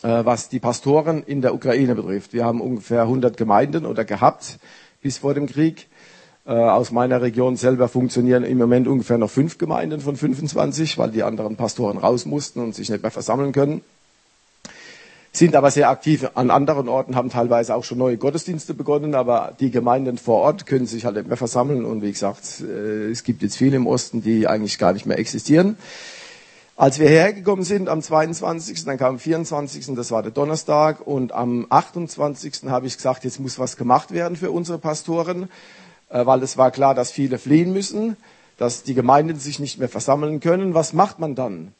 was 0.00 0.48
die 0.48 0.58
Pastoren 0.58 1.22
in 1.22 1.42
der 1.42 1.54
Ukraine 1.54 1.94
betrifft. 1.94 2.32
Wir 2.32 2.46
haben 2.46 2.62
ungefähr 2.62 3.02
100 3.02 3.36
Gemeinden 3.36 3.84
oder 3.84 4.06
gehabt 4.06 4.58
bis 5.02 5.18
vor 5.18 5.34
dem 5.34 5.46
Krieg. 5.46 5.88
Äh, 6.44 6.54
aus 6.54 6.90
meiner 6.90 7.22
Region 7.22 7.56
selber 7.56 7.88
funktionieren 7.88 8.42
im 8.42 8.58
Moment 8.58 8.88
ungefähr 8.88 9.16
noch 9.16 9.30
fünf 9.30 9.58
Gemeinden 9.58 10.00
von 10.00 10.16
25, 10.16 10.98
weil 10.98 11.10
die 11.10 11.22
anderen 11.22 11.54
Pastoren 11.56 11.98
raus 11.98 12.26
mussten 12.26 12.60
und 12.60 12.74
sich 12.74 12.90
nicht 12.90 13.02
mehr 13.02 13.12
versammeln 13.12 13.52
können. 13.52 13.82
Sind 15.30 15.54
aber 15.54 15.70
sehr 15.70 15.88
aktiv 15.88 16.28
an 16.34 16.50
anderen 16.50 16.88
Orten, 16.88 17.14
haben 17.14 17.30
teilweise 17.30 17.74
auch 17.74 17.84
schon 17.84 17.98
neue 17.98 18.18
Gottesdienste 18.18 18.74
begonnen, 18.74 19.14
aber 19.14 19.54
die 19.60 19.70
Gemeinden 19.70 20.18
vor 20.18 20.40
Ort 20.40 20.66
können 20.66 20.86
sich 20.86 21.04
halt 21.04 21.14
nicht 21.14 21.28
mehr 21.28 21.36
versammeln. 21.36 21.84
Und 21.84 22.02
wie 22.02 22.10
gesagt, 22.10 22.60
äh, 22.60 23.10
es 23.10 23.22
gibt 23.22 23.42
jetzt 23.42 23.56
viele 23.56 23.76
im 23.76 23.86
Osten, 23.86 24.20
die 24.20 24.48
eigentlich 24.48 24.78
gar 24.78 24.92
nicht 24.92 25.06
mehr 25.06 25.20
existieren. 25.20 25.76
Als 26.74 26.98
wir 26.98 27.08
hergekommen 27.08 27.64
sind 27.64 27.88
am 27.88 28.02
22., 28.02 28.84
dann 28.84 28.98
kam 28.98 29.14
am 29.14 29.18
24., 29.20 29.94
das 29.94 30.10
war 30.10 30.24
der 30.24 30.32
Donnerstag, 30.32 31.06
und 31.06 31.30
am 31.30 31.66
28. 31.70 32.64
habe 32.68 32.88
ich 32.88 32.96
gesagt, 32.96 33.22
jetzt 33.22 33.38
muss 33.38 33.60
was 33.60 33.76
gemacht 33.76 34.10
werden 34.12 34.36
für 34.36 34.50
unsere 34.50 34.78
Pastoren. 34.78 35.48
Äh, 36.12 36.26
weil 36.26 36.42
es 36.42 36.56
war 36.56 36.70
klar, 36.70 36.94
dass 36.94 37.10
viele 37.10 37.38
fliehen 37.38 37.72
müssen, 37.72 38.16
dass 38.58 38.82
die 38.82 38.94
Gemeinden 38.94 39.38
sich 39.38 39.58
nicht 39.58 39.78
mehr 39.78 39.88
versammeln 39.88 40.40
können. 40.40 40.74
Was 40.74 40.92
macht 40.92 41.18
man 41.18 41.34
dann? 41.34 41.72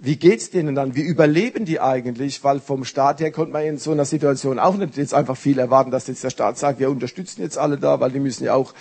Wie 0.00 0.16
geht's 0.16 0.50
denen 0.50 0.76
dann? 0.76 0.94
Wie 0.94 1.02
überleben 1.02 1.64
die 1.64 1.80
eigentlich? 1.80 2.44
Weil 2.44 2.60
vom 2.60 2.84
Staat 2.84 3.20
her 3.20 3.32
konnte 3.32 3.52
man 3.52 3.64
in 3.64 3.78
so 3.78 3.90
einer 3.90 4.04
Situation 4.04 4.60
auch 4.60 4.76
nicht 4.76 4.96
jetzt 4.96 5.12
einfach 5.12 5.36
viel 5.36 5.58
erwarten, 5.58 5.90
dass 5.90 6.06
jetzt 6.06 6.22
der 6.22 6.30
Staat 6.30 6.56
sagt, 6.56 6.78
wir 6.78 6.88
unterstützen 6.88 7.42
jetzt 7.42 7.58
alle 7.58 7.78
da, 7.78 7.98
weil 7.98 8.12
die 8.12 8.20
müssen 8.20 8.44
ja 8.44 8.54
auch, 8.54 8.74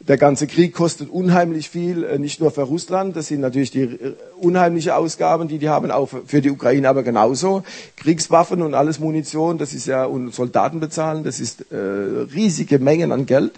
der 0.00 0.16
ganze 0.16 0.46
Krieg 0.46 0.74
kostet 0.74 1.10
unheimlich 1.10 1.68
viel, 1.68 2.02
äh, 2.02 2.18
nicht 2.18 2.40
nur 2.40 2.50
für 2.50 2.62
Russland, 2.62 3.14
das 3.14 3.28
sind 3.28 3.40
natürlich 3.40 3.70
die 3.70 3.82
äh, 3.82 4.14
unheimliche 4.40 4.96
Ausgaben, 4.96 5.46
die 5.46 5.58
die 5.58 5.68
haben, 5.68 5.90
auch 5.90 6.08
für 6.26 6.40
die 6.40 6.50
Ukraine 6.50 6.88
aber 6.88 7.02
genauso. 7.02 7.62
Kriegswaffen 7.96 8.62
und 8.62 8.74
alles 8.74 8.98
Munition, 8.98 9.58
das 9.58 9.74
ist 9.74 9.86
ja, 9.86 10.06
und 10.06 10.34
Soldaten 10.34 10.80
bezahlen, 10.80 11.22
das 11.22 11.38
ist 11.38 11.70
äh, 11.70 11.76
riesige 11.76 12.78
Mengen 12.78 13.12
an 13.12 13.26
Geld. 13.26 13.52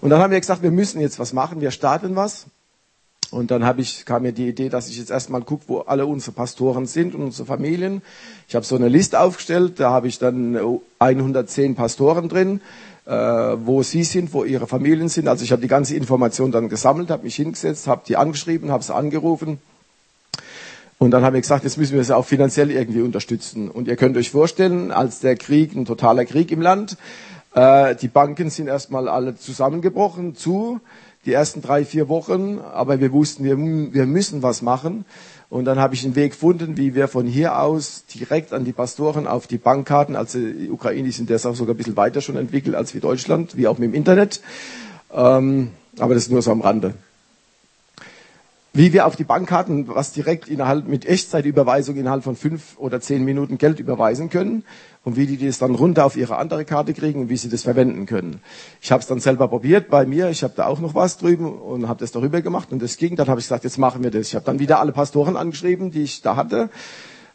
Und 0.00 0.10
dann 0.10 0.20
haben 0.20 0.30
wir 0.30 0.40
gesagt, 0.40 0.62
wir 0.62 0.70
müssen 0.70 1.00
jetzt 1.00 1.18
was 1.18 1.32
machen, 1.32 1.60
wir 1.60 1.70
starten 1.70 2.16
was. 2.16 2.46
Und 3.30 3.50
dann 3.50 3.64
habe 3.64 3.82
ich, 3.82 4.06
kam 4.06 4.22
mir 4.22 4.32
die 4.32 4.48
Idee, 4.48 4.70
dass 4.70 4.88
ich 4.88 4.96
jetzt 4.96 5.10
erstmal 5.10 5.42
gucke, 5.42 5.64
wo 5.66 5.78
alle 5.80 6.06
unsere 6.06 6.32
Pastoren 6.32 6.86
sind 6.86 7.14
und 7.14 7.22
unsere 7.22 7.46
Familien. 7.46 8.00
Ich 8.48 8.54
habe 8.54 8.64
so 8.64 8.76
eine 8.76 8.88
Liste 8.88 9.20
aufgestellt, 9.20 9.80
da 9.80 9.90
habe 9.90 10.08
ich 10.08 10.18
dann 10.18 10.58
110 10.98 11.74
Pastoren 11.74 12.30
drin, 12.30 12.62
äh, 13.04 13.10
wo 13.12 13.82
sie 13.82 14.04
sind, 14.04 14.32
wo 14.32 14.44
ihre 14.44 14.66
Familien 14.66 15.10
sind. 15.10 15.28
Also 15.28 15.44
ich 15.44 15.52
habe 15.52 15.60
die 15.60 15.68
ganze 15.68 15.94
Information 15.94 16.52
dann 16.52 16.70
gesammelt, 16.70 17.10
habe 17.10 17.24
mich 17.24 17.36
hingesetzt, 17.36 17.86
habe 17.86 18.02
die 18.06 18.16
angeschrieben, 18.16 18.70
habe 18.70 18.82
sie 18.82 18.94
angerufen. 18.94 19.58
Und 20.96 21.10
dann 21.10 21.22
haben 21.22 21.34
wir 21.34 21.40
gesagt, 21.40 21.64
jetzt 21.64 21.76
müssen 21.76 21.96
wir 21.96 22.04
sie 22.04 22.16
auch 22.16 22.24
finanziell 22.24 22.70
irgendwie 22.70 23.02
unterstützen. 23.02 23.70
Und 23.70 23.88
ihr 23.88 23.96
könnt 23.96 24.16
euch 24.16 24.30
vorstellen, 24.30 24.90
als 24.90 25.20
der 25.20 25.36
Krieg, 25.36 25.76
ein 25.76 25.84
totaler 25.84 26.24
Krieg 26.24 26.50
im 26.50 26.60
Land, 26.62 26.96
äh, 27.54 27.94
die 27.96 28.08
Banken 28.08 28.50
sind 28.50 28.68
erstmal 28.68 29.08
alle 29.08 29.36
zusammengebrochen 29.36 30.34
zu, 30.34 30.80
die 31.24 31.32
ersten 31.32 31.62
drei, 31.62 31.84
vier 31.84 32.08
Wochen, 32.08 32.58
aber 32.58 33.00
wir 33.00 33.12
wussten, 33.12 33.44
wir, 33.44 33.56
wir 33.58 34.06
müssen 34.06 34.42
was 34.42 34.62
machen. 34.62 35.04
Und 35.50 35.64
dann 35.64 35.78
habe 35.78 35.94
ich 35.94 36.04
einen 36.04 36.14
Weg 36.14 36.32
gefunden, 36.32 36.76
wie 36.76 36.94
wir 36.94 37.08
von 37.08 37.26
hier 37.26 37.58
aus 37.58 38.04
direkt 38.06 38.52
an 38.52 38.64
die 38.64 38.72
Pastoren 38.72 39.26
auf 39.26 39.46
die 39.46 39.56
Bankkarten, 39.56 40.14
also 40.14 40.38
die 40.38 40.70
Ukraine 40.70 41.10
sind 41.10 41.30
das 41.30 41.46
auch 41.46 41.54
sogar 41.54 41.74
ein 41.74 41.78
bisschen 41.78 41.96
weiter 41.96 42.20
schon 42.20 42.36
entwickelt 42.36 42.74
als 42.74 42.94
wie 42.94 43.00
Deutschland, 43.00 43.56
wie 43.56 43.66
auch 43.66 43.78
mit 43.78 43.90
dem 43.90 43.94
Internet. 43.94 44.42
Ähm, 45.12 45.70
aber 45.98 46.14
das 46.14 46.24
ist 46.24 46.30
nur 46.30 46.42
so 46.42 46.52
am 46.52 46.60
Rande 46.60 46.94
wie 48.78 48.92
wir 48.92 49.06
auf 49.08 49.16
die 49.16 49.24
Bankkarten 49.24 49.88
was 49.88 50.12
direkt 50.12 50.46
innerhalb 50.46 50.86
mit 50.86 51.04
Echtzeitüberweisung 51.04 51.96
innerhalb 51.96 52.22
von 52.22 52.36
fünf 52.36 52.78
oder 52.78 53.00
zehn 53.00 53.24
Minuten 53.24 53.58
Geld 53.58 53.80
überweisen 53.80 54.30
können 54.30 54.62
und 55.02 55.16
wie 55.16 55.26
die 55.26 55.44
das 55.44 55.58
dann 55.58 55.74
runter 55.74 56.06
auf 56.06 56.16
ihre 56.16 56.36
andere 56.36 56.64
Karte 56.64 56.94
kriegen 56.94 57.22
und 57.22 57.28
wie 57.28 57.36
sie 57.36 57.48
das 57.48 57.64
verwenden 57.64 58.06
können. 58.06 58.40
Ich 58.80 58.92
habe 58.92 59.00
es 59.00 59.08
dann 59.08 59.18
selber 59.18 59.48
probiert 59.48 59.90
bei 59.90 60.06
mir, 60.06 60.30
ich 60.30 60.44
habe 60.44 60.54
da 60.56 60.66
auch 60.66 60.78
noch 60.78 60.94
was 60.94 61.18
drüben 61.18 61.52
und 61.58 61.88
habe 61.88 61.98
das 61.98 62.12
darüber 62.12 62.40
gemacht 62.40 62.70
und 62.70 62.80
das 62.80 62.98
ging. 62.98 63.16
Dann 63.16 63.26
habe 63.26 63.40
ich 63.40 63.46
gesagt, 63.46 63.64
jetzt 63.64 63.78
machen 63.78 64.04
wir 64.04 64.12
das. 64.12 64.28
Ich 64.28 64.36
habe 64.36 64.46
dann 64.46 64.60
wieder 64.60 64.78
alle 64.78 64.92
Pastoren 64.92 65.36
angeschrieben, 65.36 65.90
die 65.90 66.04
ich 66.04 66.22
da 66.22 66.36
hatte. 66.36 66.70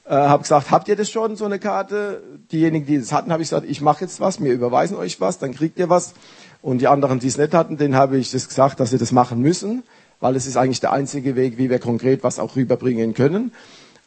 Äh, 0.06 0.15
habe 0.15 0.43
gesagt, 0.43 0.71
habt 0.71 0.88
ihr 0.88 0.95
das 0.95 1.10
schon, 1.10 1.36
so 1.36 1.43
eine 1.43 1.60
Karte? 1.60 2.23
Diejenigen, 2.53 2.86
die 2.86 2.97
das 2.97 3.12
hatten, 3.12 3.34
habe 3.34 3.43
ich 3.43 3.49
gesagt, 3.49 3.67
ich 3.69 3.82
mache 3.82 4.06
jetzt 4.06 4.21
was, 4.21 4.39
mir 4.39 4.53
überweisen 4.53 4.95
euch 4.95 5.19
was, 5.19 5.39
dann 5.39 5.53
kriegt 5.53 5.77
ihr 5.77 5.89
was. 5.89 6.13
Und 6.62 6.79
die 6.79 6.88
anderen, 6.88 7.19
die 7.19 7.27
es 7.27 7.38
nicht 7.38 7.53
hatten, 7.53 7.75
denen 7.75 7.97
habe 7.97 8.17
ich 8.17 8.32
das 8.32 8.47
gesagt, 8.47 8.79
dass 8.79 8.91
sie 8.91 8.97
das 8.97 9.12
machen 9.12 9.41
müssen 9.41 9.84
weil 10.23 10.38
es 10.38 10.47
ist 10.47 10.55
eigentlich 10.55 10.79
der 10.79 10.93
einzige 10.93 11.36
Weg, 11.36 11.57
wie 11.57 11.69
wir 11.69 11.79
konkret 11.79 12.23
was 12.23 12.39
auch 12.39 12.55
rüberbringen 12.55 13.13
können. 13.13 13.51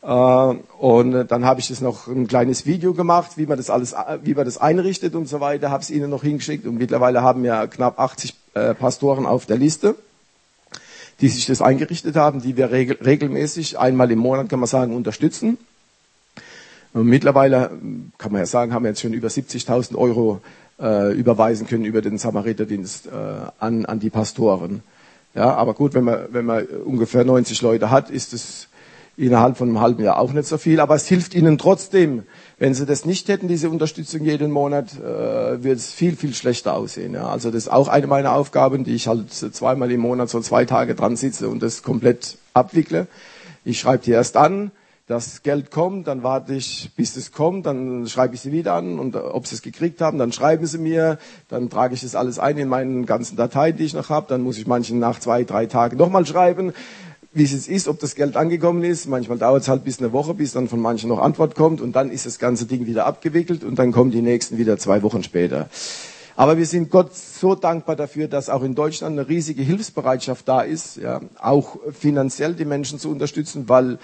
Äh, 0.02 0.06
und 0.08 1.26
dann 1.28 1.44
habe 1.44 1.60
ich 1.60 1.68
das 1.68 1.82
noch 1.82 2.06
ein 2.06 2.26
kleines 2.26 2.64
Video 2.64 2.94
gemacht, 2.94 3.32
wie 3.36 3.44
man 3.44 3.58
das 3.58 3.68
alles, 3.68 3.94
wie 4.22 4.32
man 4.32 4.46
das 4.46 4.56
einrichtet 4.56 5.14
und 5.14 5.28
so 5.28 5.40
weiter, 5.40 5.70
habe 5.70 5.82
es 5.82 5.90
ihnen 5.90 6.08
noch 6.08 6.22
hingeschickt 6.22 6.66
und 6.66 6.78
mittlerweile 6.78 7.20
haben 7.20 7.42
wir 7.42 7.66
knapp 7.66 8.00
80 8.00 8.34
äh, 8.54 8.72
Pastoren 8.72 9.26
auf 9.26 9.44
der 9.44 9.58
Liste, 9.58 9.94
die 11.20 11.28
sich 11.28 11.44
das 11.44 11.60
eingerichtet 11.60 12.16
haben, 12.16 12.40
die 12.40 12.56
wir 12.56 12.72
regelmäßig 12.72 13.78
einmal 13.78 14.10
im 14.10 14.18
Monat, 14.18 14.48
kann 14.48 14.58
man 14.58 14.68
sagen, 14.68 14.96
unterstützen. 14.96 15.58
Und 16.94 17.08
mittlerweile 17.08 17.72
kann 18.16 18.32
man 18.32 18.40
ja 18.40 18.46
sagen, 18.46 18.72
haben 18.72 18.84
wir 18.84 18.88
jetzt 18.88 19.02
schon 19.02 19.12
über 19.12 19.28
70.000 19.28 19.96
Euro 19.96 20.40
äh, 20.80 21.12
überweisen 21.12 21.66
können 21.66 21.84
über 21.84 22.00
den 22.00 22.16
Samariterdienst 22.16 23.10
an, 23.58 23.84
an 23.84 24.00
die 24.00 24.08
Pastoren. 24.08 24.82
Ja, 25.36 25.54
aber 25.54 25.74
gut, 25.74 25.92
wenn 25.92 26.04
man, 26.04 26.28
wenn 26.30 26.46
man 26.46 26.64
ungefähr 26.64 27.22
90 27.24 27.60
Leute 27.60 27.90
hat, 27.90 28.08
ist 28.08 28.32
es 28.32 28.68
innerhalb 29.18 29.58
von 29.58 29.68
einem 29.68 29.80
halben 29.80 30.02
Jahr 30.02 30.18
auch 30.18 30.32
nicht 30.32 30.48
so 30.48 30.56
viel. 30.56 30.80
Aber 30.80 30.94
es 30.94 31.06
hilft 31.06 31.34
ihnen 31.34 31.58
trotzdem. 31.58 32.22
Wenn 32.58 32.72
sie 32.72 32.86
das 32.86 33.04
nicht 33.04 33.28
hätten, 33.28 33.46
diese 33.46 33.68
Unterstützung 33.68 34.24
jeden 34.24 34.50
Monat, 34.50 34.98
äh, 34.98 35.62
wird 35.62 35.76
es 35.76 35.92
viel, 35.92 36.16
viel 36.16 36.32
schlechter 36.32 36.74
aussehen. 36.74 37.12
Ja. 37.12 37.28
Also 37.28 37.50
das 37.50 37.64
ist 37.64 37.68
auch 37.68 37.88
eine 37.88 38.06
meiner 38.06 38.32
Aufgaben, 38.32 38.84
die 38.84 38.94
ich 38.94 39.08
halt 39.08 39.30
zweimal 39.30 39.90
im 39.92 40.00
Monat 40.00 40.30
so 40.30 40.40
zwei 40.40 40.64
Tage 40.64 40.94
dran 40.94 41.16
sitze 41.16 41.50
und 41.50 41.62
das 41.62 41.82
komplett 41.82 42.38
abwickle. 42.54 43.06
Ich 43.62 43.78
schreibe 43.78 44.04
die 44.04 44.12
erst 44.12 44.38
an, 44.38 44.70
das 45.06 45.44
Geld 45.44 45.70
kommt, 45.70 46.08
dann 46.08 46.24
warte 46.24 46.54
ich, 46.54 46.90
bis 46.96 47.16
es 47.16 47.30
kommt, 47.30 47.66
dann 47.66 48.08
schreibe 48.08 48.34
ich 48.34 48.40
sie 48.40 48.50
wieder 48.50 48.74
an 48.74 48.98
und 48.98 49.14
ob 49.14 49.46
sie 49.46 49.54
es 49.54 49.62
gekriegt 49.62 50.00
haben, 50.00 50.18
dann 50.18 50.32
schreiben 50.32 50.66
sie 50.66 50.78
mir, 50.78 51.18
dann 51.48 51.70
trage 51.70 51.94
ich 51.94 52.00
das 52.00 52.16
alles 52.16 52.40
ein 52.40 52.58
in 52.58 52.68
meinen 52.68 53.06
ganzen 53.06 53.36
Dateien, 53.36 53.76
die 53.76 53.84
ich 53.84 53.94
noch 53.94 54.08
habe, 54.08 54.26
dann 54.28 54.42
muss 54.42 54.58
ich 54.58 54.66
manchen 54.66 54.98
nach 54.98 55.20
zwei, 55.20 55.44
drei 55.44 55.66
Tagen 55.66 55.96
nochmal 55.96 56.26
schreiben, 56.26 56.72
wie 57.32 57.44
es 57.44 57.52
jetzt 57.52 57.68
ist, 57.68 57.86
ob 57.86 58.00
das 58.00 58.16
Geld 58.16 58.36
angekommen 58.36 58.82
ist. 58.82 59.06
Manchmal 59.06 59.38
dauert 59.38 59.62
es 59.62 59.68
halt 59.68 59.84
bis 59.84 60.00
eine 60.00 60.12
Woche, 60.12 60.34
bis 60.34 60.52
dann 60.52 60.68
von 60.68 60.80
manchen 60.80 61.08
noch 61.08 61.20
Antwort 61.20 61.54
kommt 61.54 61.80
und 61.80 61.94
dann 61.94 62.10
ist 62.10 62.26
das 62.26 62.40
ganze 62.40 62.66
Ding 62.66 62.86
wieder 62.86 63.06
abgewickelt 63.06 63.62
und 63.62 63.78
dann 63.78 63.92
kommen 63.92 64.10
die 64.10 64.22
nächsten 64.22 64.58
wieder 64.58 64.76
zwei 64.76 65.02
Wochen 65.02 65.22
später. 65.22 65.68
Aber 66.34 66.58
wir 66.58 66.66
sind 66.66 66.90
Gott 66.90 67.14
so 67.14 67.54
dankbar 67.54 67.94
dafür, 67.94 68.26
dass 68.26 68.50
auch 68.50 68.62
in 68.62 68.74
Deutschland 68.74 69.18
eine 69.18 69.28
riesige 69.28 69.62
Hilfsbereitschaft 69.62 70.48
da 70.48 70.62
ist, 70.62 70.96
ja, 70.96 71.20
auch 71.38 71.76
finanziell 71.92 72.54
die 72.54 72.64
Menschen 72.64 72.98
zu 72.98 73.08
unterstützen, 73.10 73.68
weil 73.68 73.98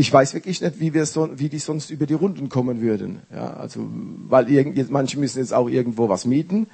ich 0.00 0.10
weiß 0.10 0.32
wirklich 0.32 0.62
nicht, 0.62 0.80
wie 0.80 0.94
wir 0.94 1.04
so, 1.04 1.28
wie 1.38 1.50
die 1.50 1.58
sonst 1.58 1.90
über 1.90 2.06
die 2.06 2.14
Runden 2.14 2.48
kommen 2.48 2.80
würden. 2.80 3.20
Ja, 3.30 3.52
also, 3.52 3.80
weil 4.28 4.50
irgend, 4.50 4.90
manche 4.90 5.18
müssen 5.18 5.40
jetzt 5.40 5.52
auch 5.52 5.68
irgendwo 5.68 6.08
was 6.08 6.24
mieten, 6.24 6.68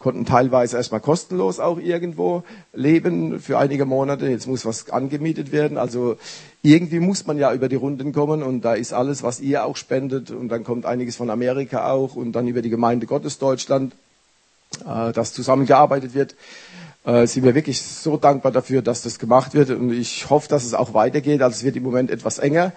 konnten 0.00 0.24
teilweise 0.24 0.78
erstmal 0.78 1.00
kostenlos 1.00 1.60
auch 1.60 1.78
irgendwo 1.78 2.42
leben 2.72 3.38
für 3.38 3.56
einige 3.58 3.84
Monate. 3.84 4.26
Jetzt 4.26 4.48
muss 4.48 4.66
was 4.66 4.90
angemietet 4.90 5.52
werden. 5.52 5.78
Also 5.78 6.16
irgendwie 6.62 6.98
muss 6.98 7.24
man 7.24 7.38
ja 7.38 7.54
über 7.54 7.68
die 7.68 7.76
Runden 7.76 8.12
kommen 8.12 8.42
und 8.42 8.62
da 8.62 8.74
ist 8.74 8.92
alles, 8.92 9.22
was 9.22 9.38
ihr 9.38 9.64
auch 9.64 9.76
spendet 9.76 10.32
und 10.32 10.48
dann 10.48 10.64
kommt 10.64 10.84
einiges 10.84 11.14
von 11.14 11.30
Amerika 11.30 11.88
auch 11.88 12.16
und 12.16 12.32
dann 12.32 12.48
über 12.48 12.62
die 12.62 12.70
Gemeinde 12.70 13.06
Gottes 13.06 13.38
Deutschland, 13.38 13.94
äh, 14.84 15.12
das 15.12 15.32
zusammengearbeitet 15.32 16.14
wird 16.14 16.34
äh, 17.04 17.26
sind 17.26 17.44
wir 17.44 17.54
wirklich 17.54 17.82
so 17.82 18.16
dankbar 18.16 18.52
dafür, 18.52 18.82
dass 18.82 19.02
das 19.02 19.18
gemacht 19.18 19.54
wird. 19.54 19.70
Und 19.70 19.92
ich 19.92 20.30
hoffe, 20.30 20.48
dass 20.48 20.64
es 20.64 20.74
auch 20.74 20.94
weitergeht. 20.94 21.42
Also 21.42 21.56
es 21.56 21.64
wird 21.64 21.76
im 21.76 21.82
Moment 21.82 22.10
etwas 22.10 22.38
enger, 22.38 22.72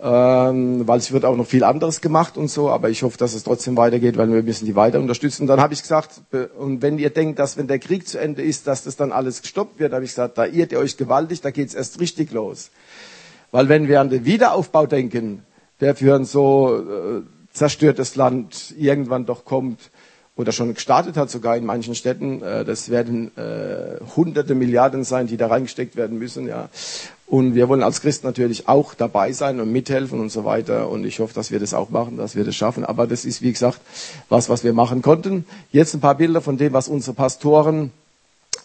ähm, 0.00 0.86
weil 0.86 0.98
es 0.98 1.12
wird 1.12 1.24
auch 1.24 1.36
noch 1.36 1.46
viel 1.46 1.62
anderes 1.62 2.00
gemacht 2.00 2.36
und 2.36 2.48
so. 2.48 2.70
Aber 2.70 2.90
ich 2.90 3.02
hoffe, 3.02 3.18
dass 3.18 3.34
es 3.34 3.44
trotzdem 3.44 3.76
weitergeht, 3.76 4.16
weil 4.16 4.32
wir 4.32 4.42
müssen 4.42 4.66
die 4.66 4.74
weiter 4.74 4.98
unterstützen. 4.98 5.46
Dann 5.46 5.60
habe 5.60 5.74
ich 5.74 5.82
gesagt, 5.82 6.20
und 6.58 6.82
wenn 6.82 6.98
ihr 6.98 7.10
denkt, 7.10 7.38
dass 7.38 7.56
wenn 7.56 7.68
der 7.68 7.78
Krieg 7.78 8.08
zu 8.08 8.18
Ende 8.18 8.42
ist, 8.42 8.66
dass 8.66 8.84
das 8.84 8.96
dann 8.96 9.12
alles 9.12 9.42
gestoppt 9.42 9.78
wird, 9.78 9.92
habe 9.92 10.04
ich 10.04 10.10
gesagt, 10.10 10.38
da 10.38 10.46
irrt 10.46 10.72
ihr 10.72 10.78
euch 10.78 10.96
gewaltig, 10.96 11.40
da 11.40 11.50
geht 11.50 11.68
es 11.68 11.74
erst 11.74 12.00
richtig 12.00 12.32
los. 12.32 12.70
Weil 13.52 13.68
wenn 13.68 13.88
wir 13.88 14.00
an 14.00 14.10
den 14.10 14.24
Wiederaufbau 14.24 14.86
denken, 14.86 15.44
der 15.80 15.96
für 15.96 16.14
ein 16.14 16.24
so 16.24 16.76
äh, 16.76 17.22
zerstörtes 17.52 18.16
Land 18.16 18.74
irgendwann 18.76 19.26
doch 19.26 19.44
kommt, 19.44 19.90
oder 20.36 20.52
schon 20.52 20.72
gestartet 20.74 21.16
hat, 21.16 21.30
sogar 21.30 21.56
in 21.56 21.66
manchen 21.66 21.94
Städten. 21.94 22.42
Äh, 22.42 22.64
das 22.64 22.90
werden 22.90 23.36
äh, 23.36 24.00
hunderte 24.16 24.54
Milliarden 24.54 25.04
sein, 25.04 25.26
die 25.26 25.36
da 25.36 25.48
reingesteckt 25.48 25.96
werden 25.96 26.18
müssen. 26.18 26.46
Ja. 26.46 26.68
Und 27.26 27.54
wir 27.54 27.68
wollen 27.68 27.82
als 27.82 28.00
Christen 28.00 28.26
natürlich 28.26 28.68
auch 28.68 28.94
dabei 28.94 29.32
sein 29.32 29.60
und 29.60 29.70
mithelfen 29.70 30.18
und 30.18 30.30
so 30.30 30.44
weiter. 30.44 30.88
Und 30.88 31.04
ich 31.04 31.20
hoffe, 31.20 31.34
dass 31.34 31.50
wir 31.50 31.60
das 31.60 31.74
auch 31.74 31.90
machen, 31.90 32.16
dass 32.16 32.34
wir 32.34 32.44
das 32.44 32.56
schaffen. 32.56 32.84
Aber 32.84 33.06
das 33.06 33.24
ist, 33.24 33.40
wie 33.42 33.52
gesagt, 33.52 33.80
was, 34.28 34.48
was 34.48 34.64
wir 34.64 34.72
machen 34.72 35.00
konnten. 35.00 35.44
Jetzt 35.70 35.94
ein 35.94 36.00
paar 36.00 36.16
Bilder 36.16 36.40
von 36.40 36.56
dem, 36.56 36.72
was 36.72 36.88
unsere 36.88 37.14
Pastoren 37.14 37.92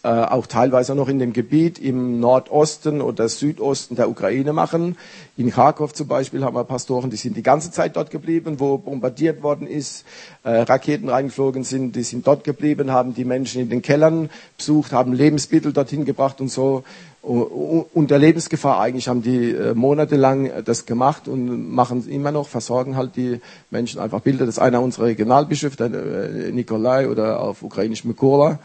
äh, 0.06 0.08
auch 0.08 0.46
teilweise 0.46 0.94
noch 0.94 1.10
in 1.10 1.18
dem 1.18 1.34
Gebiet 1.34 1.80
im 1.80 2.20
Nordosten 2.20 3.02
oder 3.02 3.28
Südosten 3.28 3.96
der 3.96 4.08
Ukraine 4.08 4.54
machen. 4.54 4.98
In 5.36 5.50
Kharkov 5.50 5.94
zum 5.94 6.08
Beispiel 6.08 6.44
haben 6.44 6.56
wir 6.56 6.64
Pastoren, 6.64 7.10
die 7.10 7.18
sind 7.18 7.36
die 7.36 7.42
ganze 7.42 7.72
Zeit 7.72 7.96
dort 7.96 8.12
geblieben, 8.12 8.60
wo 8.60 8.78
bombardiert 8.78 9.42
worden 9.42 9.66
ist, 9.66 10.06
äh, 10.44 10.52
Raketen 10.52 11.10
reingeflogen 11.10 11.64
sind, 11.64 11.96
die 11.96 12.04
sind 12.04 12.28
dort 12.28 12.44
geblieben, 12.44 12.92
haben 12.92 13.16
die 13.16 13.26
Menschen 13.26 13.62
in 13.62 13.70
den 13.70 13.82
Kellern 13.82 14.30
besucht, 14.56 14.92
haben 14.92 15.12
Lebensmittel 15.12 15.74
dorthin 15.74 16.06
gebracht 16.06 16.40
und 16.40 16.50
so. 16.50 16.84
Unter 17.24 18.20
Lebensgefahr 18.20 18.80
eigentlich 18.80 19.08
haben 19.08 19.24
die 19.24 19.54
äh, 19.54 19.74
monatelang 19.74 20.52
das 20.64 20.86
gemacht 20.86 21.28
und 21.28 21.74
machen 21.74 22.08
immer 22.08 22.32
noch, 22.32 22.48
versorgen 22.48 22.96
halt 22.96 23.16
die 23.16 23.42
Menschen 23.72 24.00
einfach 24.00 24.20
Bilder. 24.20 24.46
Das 24.46 24.58
ist 24.58 24.62
einer 24.62 24.84
unserer 24.84 25.06
Regionalbischöfe, 25.06 25.78
der 25.78 25.88
äh, 25.88 26.52
Nikolai 26.52 27.10
oder 27.10 27.40
auf 27.40 27.64
Ukrainisch 27.64 28.06
Mykola. 28.06 28.60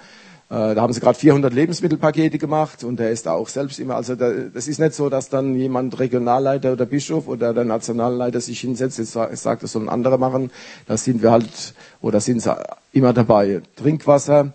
Äh, 0.50 0.74
da 0.74 0.82
haben 0.82 0.92
sie 0.92 0.98
gerade 0.98 1.16
400 1.16 1.54
Lebensmittelpakete 1.54 2.36
gemacht 2.36 2.82
und 2.82 2.98
der 2.98 3.10
ist 3.10 3.26
da 3.26 3.34
auch 3.34 3.48
selbst 3.48 3.78
immer. 3.78 3.94
Also 3.94 4.16
da, 4.16 4.32
das 4.52 4.66
ist 4.66 4.80
nicht 4.80 4.94
so, 4.94 5.08
dass 5.08 5.28
dann 5.28 5.54
jemand 5.54 5.96
Regionalleiter 6.00 6.72
oder 6.72 6.86
Bischof 6.86 7.28
oder 7.28 7.54
der 7.54 7.64
Nationalleiter 7.64 8.40
sich 8.40 8.60
hinsetzt, 8.60 8.98
jetzt 8.98 9.12
sagt, 9.12 9.62
das 9.62 9.70
sollen 9.70 9.88
andere 9.88 10.18
machen. 10.18 10.50
Da 10.88 10.96
sind 10.96 11.22
wir 11.22 11.30
halt 11.30 11.74
oder 12.00 12.20
sind 12.20 12.42
sie 12.42 12.56
immer 12.92 13.12
dabei. 13.12 13.62
Trinkwasser, 13.76 14.52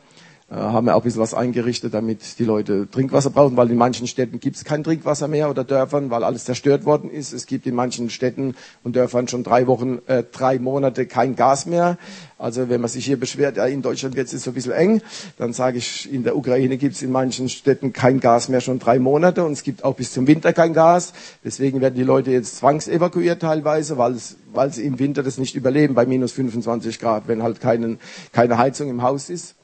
haben 0.47 0.85
wir 0.85 0.95
auch 0.95 1.01
ein 1.01 1.03
bisschen 1.03 1.21
was 1.21 1.33
eingerichtet, 1.33 1.95
damit 1.95 2.37
die 2.37 2.45
Leute 2.45 2.87
Trinkwasser 2.91 3.31
brauchen, 3.31 3.57
weil 3.57 3.71
in 3.71 3.77
manchen 3.77 4.05
Städten 4.05 4.39
gibt 4.39 4.57
es 4.57 4.63
kein 4.63 4.83
Trinkwasser 4.83 5.27
mehr 5.27 5.49
oder 5.49 5.63
Dörfern, 5.63 6.11
weil 6.11 6.23
alles 6.23 6.45
zerstört 6.45 6.85
worden 6.85 7.09
ist. 7.09 7.33
Es 7.33 7.47
gibt 7.47 7.65
in 7.65 7.73
manchen 7.73 8.11
Städten 8.11 8.53
und 8.83 8.95
Dörfern 8.95 9.27
schon 9.27 9.43
drei 9.43 9.65
Wochen, 9.65 9.99
äh, 10.05 10.23
drei 10.31 10.59
Monate 10.59 11.07
kein 11.07 11.35
Gas 11.35 11.65
mehr. 11.65 11.97
Also 12.37 12.69
wenn 12.69 12.79
man 12.79 12.91
sich 12.91 13.05
hier 13.05 13.19
beschwert, 13.19 13.57
ja, 13.57 13.65
in 13.65 13.81
Deutschland 13.81 14.15
wird 14.15 14.31
es 14.31 14.43
so 14.43 14.51
ein 14.51 14.53
bisschen 14.53 14.73
eng, 14.73 15.01
dann 15.39 15.51
sage 15.51 15.79
ich, 15.79 16.13
in 16.13 16.23
der 16.23 16.37
Ukraine 16.37 16.77
gibt 16.77 16.93
es 16.93 17.01
in 17.01 17.11
manchen 17.11 17.49
Städten 17.49 17.91
kein 17.91 18.19
Gas 18.19 18.47
mehr 18.47 18.61
schon 18.61 18.77
drei 18.77 18.99
Monate 18.99 19.43
und 19.43 19.53
es 19.53 19.63
gibt 19.63 19.83
auch 19.83 19.95
bis 19.95 20.13
zum 20.13 20.27
Winter 20.27 20.53
kein 20.53 20.73
Gas. 20.73 21.13
Deswegen 21.43 21.81
werden 21.81 21.95
die 21.95 22.03
Leute 22.03 22.29
jetzt 22.29 22.57
zwangsevakuiert 22.57 23.41
teilweise, 23.41 23.97
weil, 23.97 24.15
weil 24.53 24.71
sie 24.71 24.83
im 24.83 24.99
Winter 24.99 25.23
das 25.23 25.39
nicht 25.39 25.55
überleben 25.55 25.95
bei 25.95 26.05
minus 26.05 26.33
25 26.33 26.99
Grad, 26.99 27.27
wenn 27.27 27.41
halt 27.41 27.61
keinen, 27.61 27.99
keine 28.31 28.59
Heizung 28.59 28.91
im 28.91 29.01
Haus 29.01 29.31
ist. 29.31 29.55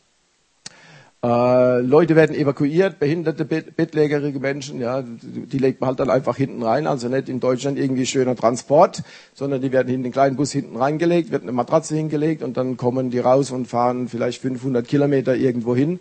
Äh, 1.23 1.81
Leute 1.81 2.15
werden 2.15 2.35
evakuiert, 2.35 2.97
behinderte, 2.97 3.45
bettlägerige 3.45 4.39
Menschen, 4.39 4.81
ja, 4.81 5.03
die 5.03 5.57
legt 5.59 5.79
man 5.79 5.89
halt 5.89 5.99
dann 5.99 6.09
einfach 6.09 6.35
hinten 6.35 6.63
rein. 6.63 6.87
Also 6.87 7.09
nicht 7.09 7.29
in 7.29 7.39
Deutschland 7.39 7.77
irgendwie 7.77 8.07
schöner 8.07 8.35
Transport, 8.35 9.03
sondern 9.35 9.61
die 9.61 9.71
werden 9.71 9.93
in 9.93 10.01
den 10.01 10.11
kleinen 10.11 10.35
Bus 10.35 10.51
hinten 10.51 10.77
reingelegt, 10.77 11.31
wird 11.31 11.43
eine 11.43 11.51
Matratze 11.51 11.95
hingelegt 11.95 12.41
und 12.41 12.57
dann 12.57 12.75
kommen 12.75 13.11
die 13.11 13.19
raus 13.19 13.51
und 13.51 13.67
fahren 13.67 14.07
vielleicht 14.07 14.41
500 14.41 14.87
Kilometer 14.87 15.35
irgendwo 15.35 15.75
hin, 15.75 15.99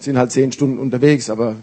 sind 0.00 0.18
halt 0.18 0.32
zehn 0.32 0.50
Stunden 0.50 0.78
unterwegs, 0.78 1.30
aber 1.30 1.54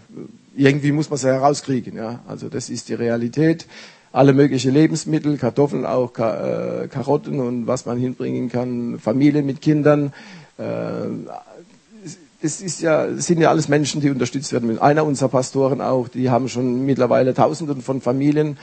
irgendwie 0.56 0.92
muss 0.92 1.10
man 1.10 1.18
sie 1.18 1.28
herauskriegen, 1.28 1.96
ja. 1.98 2.20
Also 2.26 2.48
das 2.48 2.70
ist 2.70 2.88
die 2.88 2.94
Realität. 2.94 3.66
Alle 4.12 4.32
möglichen 4.32 4.72
Lebensmittel, 4.72 5.36
Kartoffeln 5.36 5.84
auch, 5.84 6.16
äh, 6.18 6.88
Karotten 6.88 7.40
und 7.40 7.66
was 7.66 7.84
man 7.84 7.98
hinbringen 7.98 8.48
kann, 8.48 8.98
Familien 8.98 9.44
mit 9.44 9.60
Kindern, 9.60 10.14
äh, 10.56 10.62
das 12.44 12.60
ist 12.60 12.82
ja, 12.82 13.08
sind 13.16 13.40
ja 13.40 13.48
alles 13.48 13.68
Menschen, 13.68 14.02
die 14.02 14.10
unterstützt 14.10 14.52
werden. 14.52 14.78
Einer 14.78 15.06
unserer 15.06 15.30
Pastoren 15.30 15.80
auch, 15.80 16.08
die 16.08 16.28
haben 16.28 16.50
schon 16.50 16.84
mittlerweile 16.84 17.32
Tausenden 17.32 17.80
von 17.80 18.02
Familien 18.02 18.58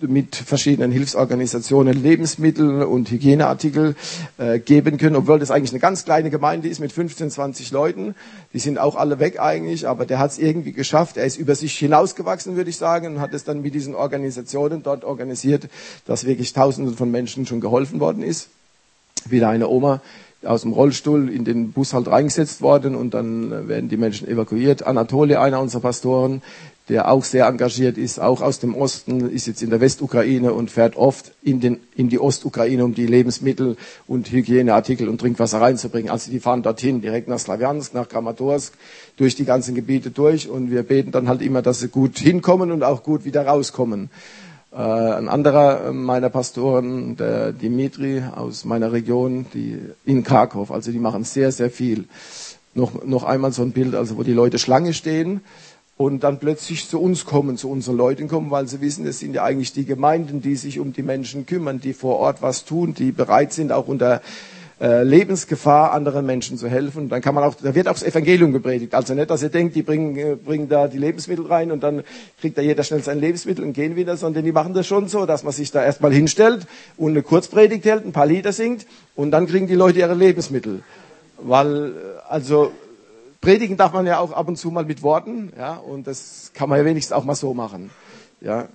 mit 0.00 0.34
verschiedenen 0.34 0.90
Hilfsorganisationen 0.90 2.02
Lebensmittel 2.02 2.82
und 2.82 3.08
Hygieneartikel 3.08 3.94
äh, 4.38 4.58
geben 4.58 4.96
können, 4.96 5.14
obwohl 5.14 5.38
das 5.38 5.52
eigentlich 5.52 5.70
eine 5.70 5.78
ganz 5.78 6.04
kleine 6.04 6.30
Gemeinde 6.30 6.66
ist 6.66 6.80
mit 6.80 6.90
15, 6.90 7.30
20 7.30 7.70
Leuten. 7.70 8.16
Die 8.52 8.58
sind 8.58 8.78
auch 8.78 8.96
alle 8.96 9.20
weg 9.20 9.38
eigentlich, 9.38 9.86
aber 9.86 10.06
der 10.06 10.18
hat 10.18 10.32
es 10.32 10.38
irgendwie 10.40 10.72
geschafft. 10.72 11.16
Er 11.16 11.24
ist 11.24 11.36
über 11.36 11.54
sich 11.54 11.78
hinausgewachsen, 11.78 12.56
würde 12.56 12.70
ich 12.70 12.78
sagen, 12.78 13.14
und 13.14 13.20
hat 13.20 13.32
es 13.32 13.44
dann 13.44 13.62
mit 13.62 13.74
diesen 13.74 13.94
Organisationen 13.94 14.82
dort 14.82 15.04
organisiert, 15.04 15.68
dass 16.04 16.24
wirklich 16.24 16.52
Tausenden 16.52 16.96
von 16.96 17.12
Menschen 17.12 17.46
schon 17.46 17.60
geholfen 17.60 18.00
worden 18.00 18.24
ist. 18.24 18.48
Wieder 19.28 19.50
eine 19.50 19.68
Oma, 19.68 20.00
aus 20.44 20.62
dem 20.62 20.72
Rollstuhl 20.72 21.28
in 21.28 21.44
den 21.44 21.72
Bus 21.72 21.92
halt 21.92 22.08
reingesetzt 22.08 22.62
worden 22.62 22.94
und 22.94 23.14
dann 23.14 23.68
werden 23.68 23.88
die 23.88 23.96
Menschen 23.96 24.26
evakuiert. 24.26 24.86
Anatole, 24.86 25.40
einer 25.40 25.60
unserer 25.60 25.82
Pastoren, 25.82 26.42
der 26.88 27.08
auch 27.08 27.22
sehr 27.22 27.46
engagiert 27.46 27.96
ist, 27.96 28.18
auch 28.18 28.40
aus 28.40 28.58
dem 28.58 28.74
Osten, 28.74 29.30
ist 29.30 29.46
jetzt 29.46 29.62
in 29.62 29.70
der 29.70 29.80
Westukraine 29.80 30.52
und 30.52 30.70
fährt 30.70 30.96
oft 30.96 31.32
in, 31.40 31.60
den, 31.60 31.78
in 31.94 32.08
die 32.08 32.18
Ostukraine, 32.18 32.84
um 32.84 32.94
die 32.94 33.06
Lebensmittel 33.06 33.76
und 34.08 34.30
Hygieneartikel 34.32 35.08
und 35.08 35.20
Trinkwasser 35.20 35.60
reinzubringen. 35.60 36.10
Also 36.10 36.32
die 36.32 36.40
fahren 36.40 36.62
dorthin, 36.62 37.00
direkt 37.00 37.28
nach 37.28 37.38
Slawiansk, 37.38 37.94
nach 37.94 38.08
Kramatorsk, 38.08 38.74
durch 39.16 39.36
die 39.36 39.44
ganzen 39.44 39.76
Gebiete 39.76 40.10
durch 40.10 40.48
und 40.48 40.70
wir 40.70 40.82
beten 40.82 41.12
dann 41.12 41.28
halt 41.28 41.42
immer, 41.42 41.62
dass 41.62 41.78
sie 41.78 41.88
gut 41.88 42.18
hinkommen 42.18 42.72
und 42.72 42.82
auch 42.82 43.04
gut 43.04 43.24
wieder 43.24 43.46
rauskommen. 43.46 44.10
Äh, 44.72 44.76
ein 44.76 45.28
anderer 45.28 45.92
meiner 45.92 46.28
Pastoren, 46.30 47.16
der 47.16 47.52
Dimitri 47.52 48.22
aus 48.34 48.64
meiner 48.64 48.92
Region, 48.92 49.46
die 49.52 49.80
in 50.04 50.22
Kharkov, 50.22 50.70
also 50.70 50.92
die 50.92 50.98
machen 50.98 51.24
sehr, 51.24 51.50
sehr 51.50 51.70
viel. 51.70 52.04
Noch, 52.74 53.04
noch 53.04 53.24
einmal 53.24 53.52
so 53.52 53.62
ein 53.62 53.72
Bild, 53.72 53.96
also 53.96 54.16
wo 54.16 54.22
die 54.22 54.32
Leute 54.32 54.60
Schlange 54.60 54.94
stehen 54.94 55.40
und 55.96 56.22
dann 56.22 56.38
plötzlich 56.38 56.88
zu 56.88 57.00
uns 57.00 57.24
kommen, 57.24 57.56
zu 57.56 57.68
unseren 57.68 57.96
Leuten 57.96 58.28
kommen, 58.28 58.52
weil 58.52 58.68
sie 58.68 58.80
wissen, 58.80 59.04
es 59.06 59.18
sind 59.18 59.34
ja 59.34 59.42
eigentlich 59.42 59.72
die 59.72 59.84
Gemeinden, 59.84 60.40
die 60.40 60.54
sich 60.54 60.78
um 60.78 60.92
die 60.92 61.02
Menschen 61.02 61.46
kümmern, 61.46 61.80
die 61.80 61.92
vor 61.92 62.18
Ort 62.18 62.40
was 62.40 62.64
tun, 62.64 62.94
die 62.94 63.10
bereit 63.10 63.52
sind, 63.52 63.72
auch 63.72 63.88
unter 63.88 64.22
äh, 64.80 65.02
Lebensgefahr 65.02 65.92
anderen 65.92 66.24
Menschen 66.24 66.56
zu 66.56 66.66
helfen. 66.66 67.10
Dann 67.10 67.20
kann 67.20 67.34
man 67.34 67.44
auch, 67.44 67.54
da 67.54 67.74
wird 67.74 67.86
auch 67.86 67.92
das 67.92 68.02
Evangelium 68.02 68.52
gepredigt. 68.52 68.94
Also 68.94 69.12
nicht, 69.12 69.28
dass 69.28 69.42
ihr 69.42 69.50
denkt, 69.50 69.76
die 69.76 69.82
bringen, 69.82 70.16
äh, 70.16 70.36
bringen 70.36 70.70
da 70.70 70.88
die 70.88 70.96
Lebensmittel 70.96 71.46
rein 71.46 71.70
und 71.70 71.82
dann 71.82 72.02
kriegt 72.40 72.56
da 72.56 72.62
jeder 72.62 72.82
schnell 72.82 73.02
sein 73.02 73.20
Lebensmittel 73.20 73.62
und 73.62 73.74
gehen 73.74 73.94
wieder, 73.94 74.16
sondern 74.16 74.42
die 74.42 74.52
machen 74.52 74.72
das 74.72 74.86
schon 74.86 75.08
so, 75.08 75.26
dass 75.26 75.42
man 75.42 75.52
sich 75.52 75.70
da 75.70 75.84
erstmal 75.84 76.12
hinstellt 76.12 76.66
und 76.96 77.10
eine 77.10 77.22
Kurzpredigt 77.22 77.84
hält, 77.84 78.06
ein 78.06 78.12
paar 78.12 78.24
Lieder 78.24 78.52
singt 78.52 78.86
und 79.16 79.32
dann 79.32 79.46
kriegen 79.46 79.66
die 79.66 79.74
Leute 79.74 79.98
ihre 79.98 80.14
Lebensmittel. 80.14 80.82
Weil, 81.36 81.88
äh, 81.88 81.92
also, 82.28 82.72
predigen 83.42 83.76
darf 83.76 83.92
man 83.92 84.06
ja 84.06 84.18
auch 84.18 84.32
ab 84.32 84.48
und 84.48 84.56
zu 84.56 84.70
mal 84.70 84.84
mit 84.86 85.02
Worten, 85.02 85.52
ja, 85.58 85.76
und 85.76 86.06
das 86.06 86.52
kann 86.54 86.70
man 86.70 86.78
ja 86.78 86.86
wenigstens 86.86 87.14
auch 87.14 87.24
mal 87.24 87.34
so 87.34 87.52
machen, 87.52 87.90
ja. 88.40 88.68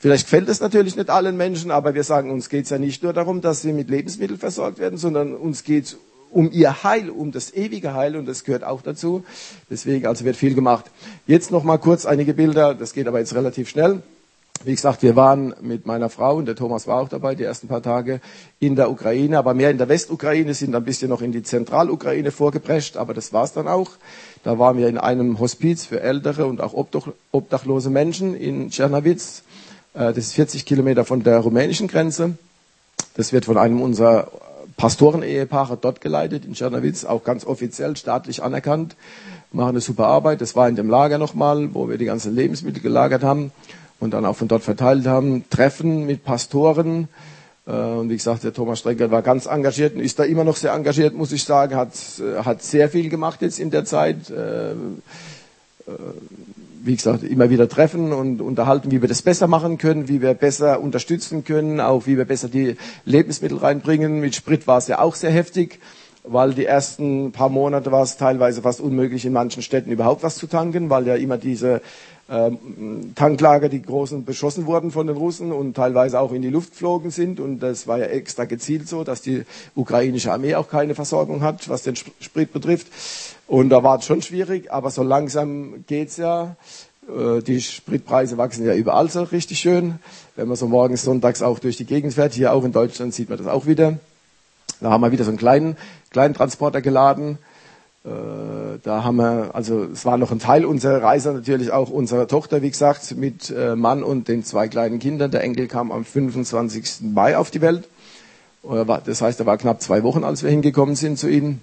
Vielleicht 0.00 0.26
gefällt 0.26 0.48
es 0.48 0.60
natürlich 0.60 0.94
nicht 0.94 1.10
allen 1.10 1.36
Menschen, 1.36 1.72
aber 1.72 1.94
wir 1.94 2.04
sagen, 2.04 2.30
uns 2.30 2.48
geht 2.48 2.64
es 2.64 2.70
ja 2.70 2.78
nicht 2.78 3.02
nur 3.02 3.12
darum, 3.12 3.40
dass 3.40 3.62
sie 3.62 3.72
mit 3.72 3.90
Lebensmitteln 3.90 4.38
versorgt 4.38 4.78
werden, 4.78 4.96
sondern 4.96 5.34
uns 5.34 5.64
geht 5.64 5.86
es 5.86 5.96
um 6.30 6.50
ihr 6.52 6.84
Heil, 6.84 7.10
um 7.10 7.32
das 7.32 7.52
ewige 7.54 7.94
Heil 7.94 8.14
und 8.14 8.26
das 8.26 8.44
gehört 8.44 8.62
auch 8.62 8.82
dazu. 8.82 9.24
Deswegen 9.70 10.06
also 10.06 10.24
wird 10.24 10.36
viel 10.36 10.54
gemacht. 10.54 10.84
Jetzt 11.26 11.50
noch 11.50 11.64
mal 11.64 11.78
kurz 11.78 12.06
einige 12.06 12.34
Bilder, 12.34 12.74
das 12.74 12.92
geht 12.92 13.08
aber 13.08 13.18
jetzt 13.18 13.34
relativ 13.34 13.68
schnell. 13.68 14.02
Wie 14.64 14.74
gesagt, 14.74 15.02
wir 15.02 15.14
waren 15.14 15.54
mit 15.60 15.86
meiner 15.86 16.08
Frau 16.10 16.36
und 16.36 16.46
der 16.46 16.56
Thomas 16.56 16.88
war 16.88 17.00
auch 17.00 17.08
dabei 17.08 17.36
die 17.36 17.44
ersten 17.44 17.68
paar 17.68 17.82
Tage 17.82 18.20
in 18.58 18.74
der 18.74 18.90
Ukraine, 18.90 19.38
aber 19.38 19.54
mehr 19.54 19.70
in 19.70 19.78
der 19.78 19.88
Westukraine, 19.88 20.52
sind 20.52 20.74
ein 20.74 20.84
bisschen 20.84 21.10
noch 21.10 21.22
in 21.22 21.30
die 21.30 21.44
Zentralukraine 21.44 22.32
vorgeprescht, 22.32 22.96
aber 22.96 23.14
das 23.14 23.32
war's 23.32 23.52
dann 23.52 23.68
auch. 23.68 23.92
Da 24.42 24.58
waren 24.58 24.76
wir 24.76 24.88
in 24.88 24.98
einem 24.98 25.38
Hospiz 25.38 25.86
für 25.86 26.00
ältere 26.00 26.46
und 26.46 26.60
auch 26.60 26.74
obdachlose 27.30 27.90
Menschen 27.90 28.36
in 28.36 28.70
Tschernowitz 28.70 29.44
das 29.98 30.16
ist 30.18 30.34
40 30.34 30.64
Kilometer 30.64 31.04
von 31.04 31.24
der 31.24 31.38
rumänischen 31.38 31.88
Grenze. 31.88 32.38
Das 33.16 33.32
wird 33.32 33.46
von 33.46 33.58
einem 33.58 33.82
unserer 33.82 34.30
Pastoren-Ehepaare 34.76 35.76
dort 35.76 36.00
geleitet, 36.00 36.44
in 36.44 36.54
Czernowitz, 36.54 37.04
auch 37.04 37.24
ganz 37.24 37.44
offiziell 37.44 37.96
staatlich 37.96 38.44
anerkannt. 38.44 38.94
Machen 39.50 39.70
eine 39.70 39.80
super 39.80 40.06
Arbeit. 40.06 40.40
Das 40.40 40.54
war 40.54 40.68
in 40.68 40.76
dem 40.76 40.88
Lager 40.88 41.18
nochmal, 41.18 41.74
wo 41.74 41.88
wir 41.88 41.98
die 41.98 42.04
ganzen 42.04 42.36
Lebensmittel 42.36 42.80
gelagert 42.80 43.24
haben 43.24 43.50
und 43.98 44.12
dann 44.12 44.24
auch 44.24 44.36
von 44.36 44.46
dort 44.46 44.62
verteilt 44.62 45.06
haben. 45.08 45.44
Treffen 45.50 46.06
mit 46.06 46.22
Pastoren. 46.22 47.08
Äh, 47.66 47.72
und 47.72 48.08
wie 48.08 48.16
gesagt, 48.16 48.44
der 48.44 48.52
Thomas 48.52 48.78
Strecker 48.78 49.10
war 49.10 49.22
ganz 49.22 49.46
engagiert 49.46 49.96
und 49.96 50.00
ist 50.00 50.20
da 50.20 50.22
immer 50.22 50.44
noch 50.44 50.56
sehr 50.56 50.74
engagiert, 50.74 51.12
muss 51.12 51.32
ich 51.32 51.42
sagen. 51.42 51.74
Hat, 51.74 51.90
äh, 52.20 52.44
hat 52.44 52.62
sehr 52.62 52.88
viel 52.88 53.08
gemacht 53.08 53.42
jetzt 53.42 53.58
in 53.58 53.72
der 53.72 53.84
Zeit 53.84 54.32
wie 56.82 56.96
gesagt, 56.96 57.22
immer 57.22 57.50
wieder 57.50 57.68
treffen 57.68 58.12
und 58.12 58.40
unterhalten, 58.40 58.90
wie 58.90 59.00
wir 59.00 59.08
das 59.08 59.22
besser 59.22 59.46
machen 59.46 59.78
können, 59.78 60.08
wie 60.08 60.22
wir 60.22 60.34
besser 60.34 60.80
unterstützen 60.80 61.44
können, 61.44 61.80
auch 61.80 62.06
wie 62.06 62.16
wir 62.16 62.24
besser 62.24 62.48
die 62.48 62.76
Lebensmittel 63.04 63.58
reinbringen. 63.58 64.20
Mit 64.20 64.34
Sprit 64.34 64.66
war 64.66 64.78
es 64.78 64.88
ja 64.88 65.00
auch 65.00 65.14
sehr 65.14 65.30
heftig, 65.30 65.80
weil 66.24 66.54
die 66.54 66.66
ersten 66.66 67.32
paar 67.32 67.48
Monate 67.48 67.90
war 67.92 68.02
es 68.02 68.16
teilweise 68.16 68.62
fast 68.62 68.80
unmöglich, 68.80 69.24
in 69.24 69.32
manchen 69.32 69.62
Städten 69.62 69.90
überhaupt 69.90 70.22
was 70.22 70.36
zu 70.36 70.46
tanken, 70.46 70.90
weil 70.90 71.06
ja 71.06 71.14
immer 71.14 71.38
diese 71.38 71.80
ähm, 72.30 73.12
Tanklager, 73.14 73.68
die 73.68 73.80
großen, 73.80 74.24
beschossen 74.24 74.66
wurden 74.66 74.90
von 74.90 75.06
den 75.06 75.16
Russen 75.16 75.50
und 75.50 75.74
teilweise 75.74 76.20
auch 76.20 76.32
in 76.32 76.42
die 76.42 76.50
Luft 76.50 76.72
geflogen 76.72 77.10
sind. 77.10 77.40
Und 77.40 77.60
das 77.60 77.86
war 77.86 77.98
ja 77.98 78.06
extra 78.06 78.44
gezielt 78.44 78.88
so, 78.88 79.04
dass 79.04 79.22
die 79.22 79.44
ukrainische 79.74 80.32
Armee 80.32 80.54
auch 80.54 80.68
keine 80.68 80.94
Versorgung 80.94 81.40
hat, 81.42 81.68
was 81.68 81.82
den 81.84 81.96
Sprit 81.96 82.52
betrifft. 82.52 82.88
Und 83.48 83.70
da 83.70 83.82
war 83.82 83.98
es 83.98 84.04
schon 84.04 84.22
schwierig, 84.22 84.70
aber 84.72 84.90
so 84.90 85.02
langsam 85.02 85.84
geht's 85.86 86.16
ja. 86.16 86.54
Äh, 87.08 87.42
die 87.42 87.60
Spritpreise 87.60 88.38
wachsen 88.38 88.64
ja 88.64 88.74
überall 88.74 89.10
so 89.10 89.24
richtig 89.24 89.58
schön. 89.58 89.98
Wenn 90.36 90.46
man 90.46 90.56
so 90.56 90.68
morgens, 90.68 91.02
sonntags 91.02 91.42
auch 91.42 91.58
durch 91.58 91.76
die 91.76 91.86
Gegend 91.86 92.14
fährt, 92.14 92.34
hier 92.34 92.52
auch 92.52 92.64
in 92.64 92.72
Deutschland 92.72 93.12
sieht 93.12 93.28
man 93.28 93.38
das 93.38 93.48
auch 93.48 93.66
wieder. 93.66 93.98
Da 94.80 94.90
haben 94.90 95.00
wir 95.00 95.10
wieder 95.10 95.24
so 95.24 95.30
einen 95.30 95.38
kleinen, 95.38 95.76
kleinen 96.10 96.34
Transporter 96.34 96.80
geladen 96.80 97.38
äh, 98.04 98.78
da 98.82 99.02
haben 99.02 99.16
wir, 99.16 99.50
also 99.54 99.84
es 99.84 100.04
war 100.04 100.16
noch 100.16 100.30
ein 100.30 100.38
Teil 100.38 100.64
unserer 100.64 101.02
Reise 101.02 101.32
natürlich 101.32 101.72
auch 101.72 101.90
unsere 101.90 102.26
Tochter, 102.26 102.62
wie 102.62 102.70
gesagt, 102.70 103.16
mit 103.16 103.50
äh, 103.50 103.74
Mann 103.74 104.02
und 104.02 104.28
den 104.28 104.44
zwei 104.44 104.68
kleinen 104.68 104.98
Kindern. 104.98 105.30
Der 105.30 105.42
Enkel 105.42 105.66
kam 105.66 105.90
am 105.90 106.04
25. 106.04 107.00
Mai 107.12 107.36
auf 107.36 107.50
die 107.50 107.60
Welt. 107.60 107.88
Das 109.06 109.22
heißt, 109.22 109.40
er 109.40 109.46
war 109.46 109.56
knapp 109.56 109.80
zwei 109.80 110.02
Wochen, 110.02 110.24
als 110.24 110.42
wir 110.42 110.50
hingekommen 110.50 110.94
sind 110.94 111.18
zu 111.18 111.28
ihnen. 111.28 111.62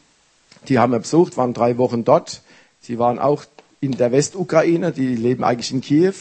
Die 0.68 0.80
haben 0.80 0.92
wir 0.92 1.00
besucht, 1.00 1.38
waren 1.38 1.54
drei 1.54 1.78
Wochen 1.78 2.04
dort. 2.04 2.42
Sie 2.80 3.00
waren 3.00 3.20
auch 3.20 3.46
in 3.82 3.92
der 3.92 4.12
Westukraine, 4.12 4.92
die 4.92 5.16
leben 5.16 5.44
eigentlich 5.44 5.72
in 5.72 5.82
Kiew. 5.82 6.14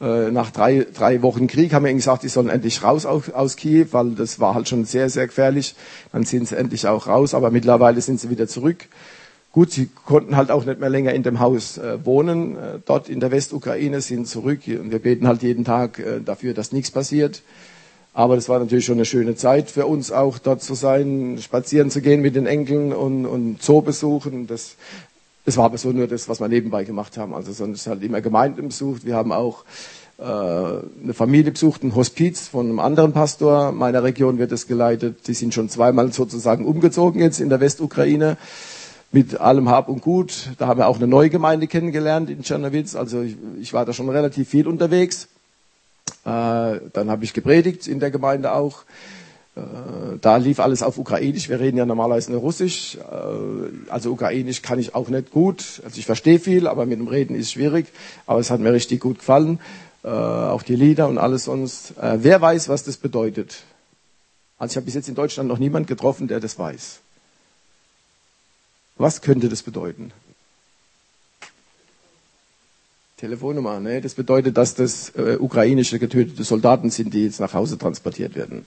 Äh, 0.00 0.30
nach 0.30 0.50
drei, 0.50 0.86
drei 0.92 1.22
Wochen 1.22 1.46
Krieg 1.46 1.72
haben 1.72 1.84
wir 1.84 1.90
ihnen 1.90 1.98
gesagt, 1.98 2.22
sie 2.22 2.28
sollen 2.28 2.48
endlich 2.48 2.82
raus 2.82 3.06
aus, 3.06 3.56
Kiew, 3.56 3.86
weil 3.92 4.10
das 4.10 4.40
war 4.40 4.54
halt 4.54 4.68
schon 4.68 4.84
sehr, 4.84 5.08
sehr 5.08 5.26
gefährlich. 5.26 5.74
Dann 6.12 6.24
sind 6.24 6.48
sie 6.48 6.56
endlich 6.56 6.86
auch 6.86 7.06
raus, 7.06 7.34
aber 7.34 7.50
mittlerweile 7.50 8.00
sind 8.00 8.20
sie 8.20 8.30
wieder 8.30 8.48
zurück. 8.48 8.88
Gut, 9.52 9.70
sie 9.70 9.88
konnten 10.04 10.36
halt 10.36 10.50
auch 10.50 10.64
nicht 10.64 10.80
mehr 10.80 10.90
länger 10.90 11.12
in 11.12 11.22
dem 11.22 11.38
Haus 11.38 11.78
äh, 11.78 12.04
wohnen, 12.04 12.56
äh, 12.56 12.78
dort 12.84 13.08
in 13.08 13.20
der 13.20 13.30
Westukraine, 13.30 14.00
sind 14.00 14.26
zurück 14.26 14.60
und 14.66 14.90
wir 14.90 14.98
beten 14.98 15.28
halt 15.28 15.42
jeden 15.42 15.64
Tag 15.64 16.02
dafür, 16.24 16.54
dass 16.54 16.72
nichts 16.72 16.90
passiert. 16.90 17.42
Aber 18.14 18.36
das 18.36 18.48
war 18.48 18.60
natürlich 18.60 18.84
schon 18.84 18.94
eine 18.94 19.04
schöne 19.04 19.34
Zeit 19.34 19.70
für 19.70 19.86
uns 19.86 20.12
auch, 20.12 20.38
dort 20.38 20.62
zu 20.62 20.74
sein, 20.74 21.38
spazieren 21.42 21.90
zu 21.90 22.00
gehen 22.00 22.22
mit 22.22 22.36
den 22.36 22.46
Enkeln 22.46 22.92
und, 22.92 23.26
und 23.26 23.60
Zoo 23.60 23.82
besuchen. 23.82 24.46
Das, 24.46 24.76
das 25.44 25.56
war 25.56 25.64
aber 25.64 25.78
so 25.78 25.90
nur 25.90 26.06
das, 26.06 26.28
was 26.28 26.40
wir 26.40 26.46
nebenbei 26.46 26.84
gemacht 26.84 27.18
haben. 27.18 27.34
Also 27.34 27.52
sonst 27.52 27.88
halt 27.88 28.04
immer 28.04 28.20
Gemeinden 28.20 28.68
besucht. 28.68 29.04
Wir 29.04 29.16
haben 29.16 29.32
auch 29.32 29.64
äh, 30.18 30.22
eine 30.22 31.12
Familie 31.12 31.50
besucht, 31.50 31.82
ein 31.82 31.96
Hospiz 31.96 32.46
von 32.46 32.66
einem 32.66 32.78
anderen 32.78 33.12
Pastor 33.12 33.72
meiner 33.72 34.04
Region 34.04 34.38
wird 34.38 34.52
es 34.52 34.68
geleitet. 34.68 35.26
Die 35.26 35.34
sind 35.34 35.52
schon 35.52 35.68
zweimal 35.68 36.12
sozusagen 36.12 36.66
umgezogen 36.66 37.20
jetzt 37.20 37.40
in 37.40 37.48
der 37.48 37.58
Westukraine 37.58 38.36
mit 39.10 39.40
allem 39.40 39.68
Hab 39.68 39.88
und 39.88 40.02
Gut. 40.02 40.50
Da 40.58 40.68
haben 40.68 40.78
wir 40.78 40.86
auch 40.86 40.98
eine 40.98 41.08
neue 41.08 41.30
Gemeinde 41.30 41.66
kennengelernt 41.66 42.30
in 42.30 42.44
Czernowitz. 42.44 42.94
Also 42.94 43.22
ich, 43.22 43.36
ich 43.60 43.72
war 43.72 43.84
da 43.84 43.92
schon 43.92 44.08
relativ 44.08 44.48
viel 44.48 44.68
unterwegs. 44.68 45.26
Äh, 46.24 46.80
dann 46.92 47.10
habe 47.10 47.24
ich 47.24 47.32
gepredigt 47.34 47.86
in 47.86 48.00
der 48.00 48.10
Gemeinde 48.10 48.52
auch. 48.52 48.84
Äh, 49.56 49.60
da 50.20 50.36
lief 50.38 50.58
alles 50.58 50.82
auf 50.82 50.98
Ukrainisch. 50.98 51.48
Wir 51.48 51.60
reden 51.60 51.76
ja 51.76 51.86
normalerweise 51.86 52.32
nur 52.32 52.40
Russisch. 52.40 52.96
Äh, 52.96 53.90
also 53.90 54.10
Ukrainisch 54.10 54.62
kann 54.62 54.78
ich 54.78 54.94
auch 54.94 55.08
nicht 55.08 55.30
gut. 55.30 55.82
Also 55.84 55.98
ich 55.98 56.06
verstehe 56.06 56.38
viel, 56.38 56.66
aber 56.66 56.86
mit 56.86 56.98
dem 56.98 57.08
Reden 57.08 57.34
ist 57.34 57.52
schwierig. 57.52 57.86
Aber 58.26 58.40
es 58.40 58.50
hat 58.50 58.60
mir 58.60 58.72
richtig 58.72 59.00
gut 59.00 59.18
gefallen. 59.18 59.60
Auch 60.02 60.62
die 60.62 60.76
Lieder 60.76 61.08
und 61.08 61.16
alles 61.16 61.44
sonst. 61.44 61.94
Wer 61.96 62.42
weiß, 62.42 62.68
was 62.68 62.84
das 62.84 62.98
bedeutet? 62.98 63.62
Also 64.58 64.72
ich 64.72 64.76
habe 64.76 64.84
bis 64.84 64.92
jetzt 64.92 65.08
in 65.08 65.14
Deutschland 65.14 65.48
noch 65.48 65.58
niemand 65.58 65.86
getroffen, 65.86 66.28
der 66.28 66.40
das 66.40 66.58
weiß. 66.58 67.00
Was 68.98 69.22
könnte 69.22 69.48
das 69.48 69.62
bedeuten? 69.62 70.12
Telefonnummer, 73.24 73.80
ne? 73.80 74.02
Das 74.02 74.14
bedeutet, 74.14 74.58
dass 74.58 74.74
das 74.74 75.08
äh, 75.16 75.38
ukrainische 75.40 75.98
getötete 75.98 76.44
Soldaten 76.44 76.90
sind, 76.90 77.14
die 77.14 77.24
jetzt 77.24 77.40
nach 77.40 77.54
Hause 77.54 77.78
transportiert 77.78 78.36
werden. 78.36 78.66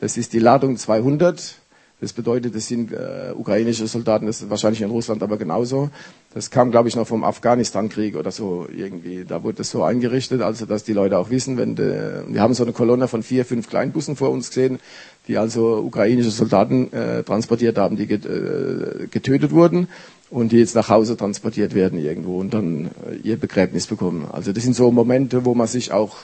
Das 0.00 0.16
ist 0.16 0.32
die 0.32 0.40
Ladung 0.40 0.76
200. 0.76 1.60
Das 2.00 2.12
bedeutet, 2.12 2.56
das 2.56 2.66
sind 2.66 2.90
äh, 2.92 3.32
ukrainische 3.36 3.86
Soldaten, 3.86 4.26
das 4.26 4.42
ist 4.42 4.50
wahrscheinlich 4.50 4.82
in 4.82 4.90
Russland 4.90 5.22
aber 5.22 5.36
genauso. 5.36 5.90
Das 6.34 6.50
kam, 6.50 6.72
glaube 6.72 6.88
ich, 6.88 6.96
noch 6.96 7.06
vom 7.06 7.22
Afghanistan-Krieg 7.22 8.16
oder 8.16 8.32
so 8.32 8.66
irgendwie. 8.76 9.24
Da 9.24 9.44
wurde 9.44 9.58
das 9.58 9.70
so 9.70 9.84
eingerichtet, 9.84 10.42
also 10.42 10.66
dass 10.66 10.82
die 10.82 10.92
Leute 10.92 11.16
auch 11.16 11.30
wissen, 11.30 11.56
wenn 11.56 11.76
de, 11.76 12.24
wir 12.26 12.40
haben 12.42 12.52
so 12.52 12.64
eine 12.64 12.72
Kolonne 12.72 13.06
von 13.06 13.22
vier, 13.22 13.44
fünf 13.44 13.70
Kleinbussen 13.70 14.16
vor 14.16 14.30
uns 14.30 14.48
gesehen, 14.48 14.80
die 15.28 15.38
also 15.38 15.78
ukrainische 15.78 16.32
Soldaten 16.32 16.92
äh, 16.92 17.22
transportiert 17.22 17.78
haben, 17.78 17.96
die 17.96 18.08
get, 18.08 18.26
äh, 18.26 19.06
getötet 19.08 19.52
wurden 19.52 19.86
und 20.34 20.50
die 20.50 20.58
jetzt 20.58 20.74
nach 20.74 20.88
Hause 20.88 21.16
transportiert 21.16 21.76
werden 21.76 21.96
irgendwo 21.96 22.40
und 22.40 22.52
dann 22.52 22.90
äh, 23.08 23.14
ihr 23.22 23.38
Begräbnis 23.38 23.86
bekommen. 23.86 24.26
Also 24.32 24.52
das 24.52 24.64
sind 24.64 24.74
so 24.74 24.90
Momente, 24.90 25.44
wo 25.44 25.54
man 25.54 25.68
sich 25.68 25.92
auch 25.92 26.16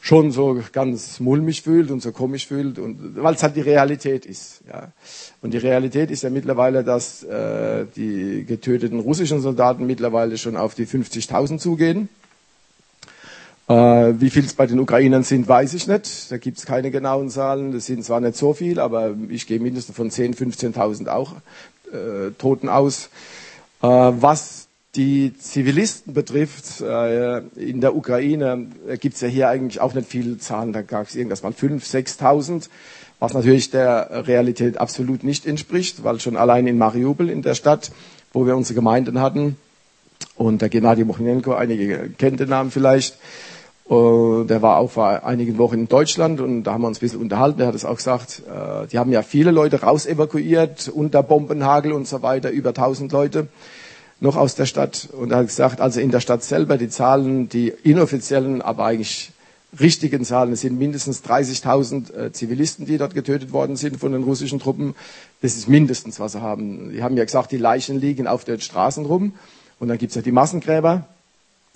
schon 0.00 0.32
so 0.32 0.60
ganz 0.72 1.20
mulmig 1.20 1.62
fühlt 1.62 1.92
und 1.92 2.02
so 2.02 2.10
komisch 2.10 2.48
fühlt 2.48 2.80
und 2.80 3.22
weil 3.22 3.34
es 3.34 3.42
halt 3.44 3.54
die 3.54 3.60
Realität 3.60 4.26
ist. 4.26 4.62
Ja. 4.68 4.90
Und 5.42 5.54
die 5.54 5.58
Realität 5.58 6.10
ist 6.10 6.24
ja 6.24 6.30
mittlerweile, 6.30 6.82
dass 6.82 7.22
äh, 7.22 7.86
die 7.94 8.44
getöteten 8.44 8.98
russischen 8.98 9.40
Soldaten 9.40 9.86
mittlerweile 9.86 10.36
schon 10.36 10.56
auf 10.56 10.74
die 10.74 10.86
50.000 10.86 11.58
zugehen. 11.58 12.08
Äh, 13.68 14.20
wie 14.20 14.30
viel 14.30 14.44
es 14.44 14.54
bei 14.54 14.66
den 14.66 14.80
Ukrainern 14.80 15.22
sind, 15.22 15.46
weiß 15.46 15.74
ich 15.74 15.86
nicht. 15.86 16.32
Da 16.32 16.38
gibt 16.38 16.58
es 16.58 16.66
keine 16.66 16.90
genauen 16.90 17.30
Zahlen. 17.30 17.70
Das 17.70 17.86
sind 17.86 18.04
zwar 18.04 18.20
nicht 18.20 18.36
so 18.36 18.54
viel, 18.54 18.80
aber 18.80 19.14
ich 19.28 19.46
gehe 19.46 19.60
mindestens 19.60 19.94
von 19.94 20.10
10.000, 20.10 20.74
15.000 20.74 21.06
auch 21.06 21.34
äh, 21.92 22.30
Toten 22.38 22.68
aus. 22.68 23.10
Äh, 23.82 23.86
was 23.86 24.68
die 24.96 25.36
Zivilisten 25.38 26.14
betrifft, 26.14 26.80
äh, 26.80 27.38
in 27.56 27.80
der 27.80 27.94
Ukraine 27.94 28.66
äh, 28.88 28.96
gibt 28.96 29.14
es 29.14 29.20
ja 29.20 29.28
hier 29.28 29.48
eigentlich 29.48 29.80
auch 29.80 29.94
nicht 29.94 30.08
viele 30.08 30.38
Zahlen. 30.38 30.72
Da 30.72 30.82
gab 30.82 31.06
es 31.06 31.14
irgendwas 31.14 31.42
mal 31.42 31.52
5.000, 31.52 32.18
6.000, 32.18 32.68
was 33.20 33.34
natürlich 33.34 33.70
der 33.70 34.26
Realität 34.26 34.78
absolut 34.78 35.22
nicht 35.22 35.46
entspricht, 35.46 36.02
weil 36.02 36.18
schon 36.18 36.36
allein 36.36 36.66
in 36.66 36.78
Mariupol, 36.78 37.30
in 37.30 37.42
der 37.42 37.54
Stadt, 37.54 37.92
wo 38.32 38.46
wir 38.46 38.56
unsere 38.56 38.74
Gemeinden 38.74 39.20
hatten, 39.20 39.56
und 40.36 40.62
der 40.62 40.68
Gennady 40.68 41.04
Mochnenko, 41.04 41.54
einige 41.54 42.10
kennen 42.16 42.36
den 42.36 42.48
Namen 42.48 42.70
vielleicht, 42.70 43.18
der 43.90 44.62
war 44.62 44.76
auch 44.76 44.92
vor 44.92 45.24
einigen 45.24 45.58
Wochen 45.58 45.74
in 45.74 45.88
Deutschland 45.88 46.40
und 46.40 46.62
da 46.62 46.74
haben 46.74 46.82
wir 46.82 46.86
uns 46.86 46.98
ein 46.98 47.00
bisschen 47.00 47.20
unterhalten. 47.20 47.58
Der 47.58 47.66
hat 47.66 47.74
es 47.74 47.84
auch 47.84 47.96
gesagt, 47.96 48.42
uh, 48.48 48.86
die 48.86 49.00
haben 49.00 49.10
ja 49.10 49.22
viele 49.22 49.50
Leute 49.50 49.80
raus 49.80 50.06
evakuiert, 50.06 50.88
unter 50.88 51.24
Bombenhagel 51.24 51.92
und 51.92 52.06
so 52.06 52.22
weiter, 52.22 52.50
über 52.50 52.68
1000 52.68 53.10
Leute 53.10 53.48
noch 54.20 54.36
aus 54.36 54.54
der 54.54 54.66
Stadt 54.66 55.08
und 55.10 55.32
er 55.32 55.38
hat 55.38 55.48
gesagt, 55.48 55.80
also 55.80 55.98
in 55.98 56.12
der 56.12 56.20
Stadt 56.20 56.44
selber, 56.44 56.78
die 56.78 56.88
Zahlen, 56.88 57.48
die 57.48 57.72
inoffiziellen, 57.82 58.62
aber 58.62 58.84
eigentlich 58.84 59.32
richtigen 59.80 60.24
Zahlen, 60.24 60.52
es 60.52 60.60
sind 60.60 60.78
mindestens 60.78 61.24
30.000 61.24 62.14
äh, 62.14 62.32
Zivilisten, 62.32 62.86
die 62.86 62.96
dort 62.96 63.14
getötet 63.14 63.52
worden 63.52 63.74
sind 63.74 63.96
von 63.96 64.12
den 64.12 64.22
russischen 64.22 64.60
Truppen. 64.60 64.94
Das 65.42 65.56
ist 65.56 65.68
mindestens, 65.68 66.20
was 66.20 66.32
sie 66.32 66.42
haben. 66.42 66.90
Die 66.92 67.02
haben 67.02 67.16
ja 67.16 67.24
gesagt, 67.24 67.50
die 67.50 67.56
Leichen 67.56 67.98
liegen 67.98 68.26
auf 68.28 68.44
den 68.44 68.60
Straßen 68.60 69.04
rum 69.06 69.32
und 69.80 69.88
dann 69.88 69.98
gibt's 69.98 70.14
ja 70.14 70.22
die 70.22 70.32
Massengräber, 70.32 71.06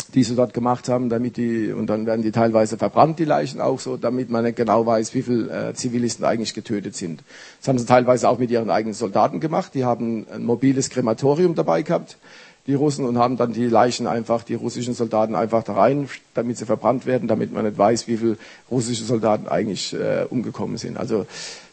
die 0.09 0.25
sie 0.25 0.35
dort 0.35 0.55
gemacht 0.55 0.89
haben, 0.89 1.09
damit 1.09 1.37
die, 1.37 1.73
und 1.73 1.87
dann 1.87 2.07
werden 2.07 2.23
die 2.23 2.33
teilweise 2.33 2.77
verbrannt, 2.77 3.19
die 3.19 3.25
Leichen 3.25 3.61
auch 3.61 3.81
so, 3.81 3.97
damit 3.97 4.31
man 4.31 4.45
nicht 4.45 4.57
genau 4.57 4.87
weiß, 4.87 5.15
wie 5.15 5.23
viele 5.23 5.69
äh, 5.71 5.75
Zivilisten 5.75 6.25
eigentlich 6.25 6.55
getötet 6.55 6.97
sind. 6.97 7.23
Das 7.61 7.69
haben 7.69 7.79
sie 7.79 7.87
teilweise 7.87 8.29
auch 8.29 8.39
mit 8.39 8.51
ihren 8.51 8.71
eigenen 8.71 8.95
Soldaten 8.95 9.41
gemacht. 9.41 9.73
Die 9.75 9.85
haben 9.85 10.27
ein 10.33 10.45
mobiles 10.45 10.91
Krematorium 10.91 11.55
dabei 11.55 11.83
gehabt, 11.83 12.19
die 12.67 12.75
Russen, 12.75 13.05
und 13.05 13.19
haben 13.19 13.37
dann 13.37 13.53
die 13.53 13.67
Leichen 13.67 14.07
einfach, 14.07 14.43
die 14.43 14.55
russischen 14.55 14.95
Soldaten 14.95 15.35
einfach 15.35 15.63
da 15.63 15.75
rein, 15.75 16.09
damit 16.35 16.59
sie 16.59 16.65
verbrannt 16.65 17.07
werden, 17.07 17.29
damit 17.29 17.53
man 17.53 17.65
nicht 17.65 17.77
weiß, 17.79 18.09
wie 18.09 18.17
viele 18.17 18.37
russische 18.71 19.05
Soldaten 19.05 19.49
eigentlich 19.49 19.95
äh, 19.95 20.25
umgekommen 20.29 20.77
sind. 20.79 20.97
Also, 20.97 21.27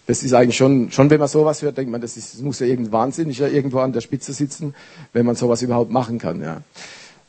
das 0.07 0.23
ist 0.23 0.33
eigentlich 0.33 0.57
schon, 0.57 0.91
schon 0.91 1.09
wenn 1.09 1.19
man 1.19 1.29
sowas 1.29 1.61
hört, 1.61 1.77
denkt 1.77 1.91
man, 1.91 2.01
das, 2.01 2.17
ist, 2.17 2.33
das 2.33 2.41
muss 2.41 2.59
ja 2.59 2.65
irgendein 2.65 2.91
Wahnsinniger 2.91 3.49
irgendwo 3.49 3.79
an 3.79 3.93
der 3.93 4.01
Spitze 4.01 4.33
sitzen, 4.33 4.73
wenn 5.13 5.25
man 5.25 5.35
sowas 5.35 5.61
überhaupt 5.61 5.91
machen 5.91 6.19
kann, 6.19 6.41
ja. 6.41 6.61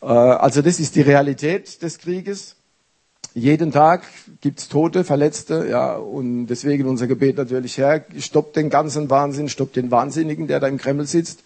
Äh, 0.03 0.07
also 0.07 0.63
das 0.63 0.81
ist 0.81 0.97
die 0.97 1.03
Realität 1.03 1.83
des 1.83 1.99
Krieges. 1.99 2.57
jeden 3.35 3.73
Tag 3.73 4.03
gibt's 4.41 4.69
Tote, 4.69 5.05
Verletzte, 5.05 5.67
ja, 5.71 5.97
und 5.97 6.49
deswegen 6.49 6.87
unser 6.87 7.07
Gebet 7.07 7.39
natürlich, 7.39 7.79
Herr, 7.79 8.05
stopp 8.19 8.53
den 8.53 8.69
ganzen 8.69 9.09
Wahnsinn, 9.09 9.49
stopp 9.49 9.73
den 9.73 9.91
Wahnsinnigen, 9.91 10.49
der 10.49 10.61
da 10.61 10.67
im 10.67 10.77
Kreml 10.77 11.07
sitzt, 11.07 11.43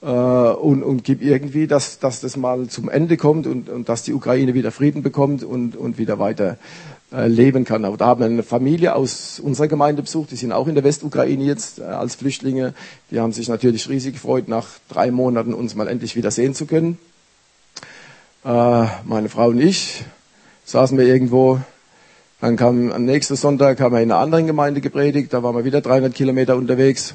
äh, 0.00 0.06
und, 0.06 0.82
und 0.82 1.04
gib 1.04 1.22
irgendwie, 1.22 1.66
dass, 1.66 1.98
dass 1.98 2.20
das 2.20 2.36
mal 2.36 2.68
zum 2.68 2.88
Ende 2.88 3.16
kommt 3.16 3.46
und, 3.46 3.68
und 3.68 3.88
dass 3.88 4.04
die 4.04 4.14
Ukraine 4.14 4.54
wieder 4.54 4.70
Frieden 4.70 5.02
bekommt 5.02 5.42
und, 5.42 5.76
und 5.76 5.98
wieder 5.98 6.18
weiter 6.18 6.56
äh, 7.12 7.26
leben 7.26 7.64
kann. 7.64 7.84
Auch 7.84 7.96
da 7.96 8.06
haben 8.06 8.20
wir 8.20 8.26
eine 8.26 8.42
Familie 8.42 8.94
aus 8.94 9.38
unserer 9.40 9.68
Gemeinde 9.68 10.02
besucht, 10.02 10.30
die 10.30 10.36
sind 10.36 10.52
auch 10.52 10.68
in 10.68 10.76
der 10.76 10.84
Westukraine 10.84 11.44
jetzt 11.44 11.78
äh, 11.78 11.82
als 11.82 12.14
Flüchtlinge. 12.14 12.74
Die 13.10 13.20
haben 13.20 13.32
sich 13.32 13.48
natürlich 13.48 13.88
riesig 13.88 14.14
gefreut, 14.14 14.48
nach 14.48 14.66
drei 14.88 15.10
Monaten 15.10 15.52
uns 15.52 15.74
mal 15.74 15.88
endlich 15.88 16.16
wieder 16.16 16.30
sehen 16.30 16.54
zu 16.54 16.64
können. 16.64 16.98
Äh, 18.44 18.86
meine 19.04 19.28
Frau 19.28 19.48
und 19.48 19.60
ich 19.60 20.04
saßen 20.64 20.96
wir 20.96 21.06
irgendwo. 21.06 21.60
Dann 22.40 22.56
kam 22.56 22.92
am 22.92 23.04
nächsten 23.04 23.34
Sonntag 23.34 23.80
haben 23.80 23.94
wir 23.94 24.00
in 24.00 24.12
einer 24.12 24.20
anderen 24.20 24.46
Gemeinde 24.46 24.80
gepredigt. 24.80 25.32
Da 25.32 25.42
waren 25.42 25.56
wir 25.56 25.64
wieder 25.64 25.80
300 25.80 26.14
Kilometer 26.14 26.56
unterwegs. 26.56 27.14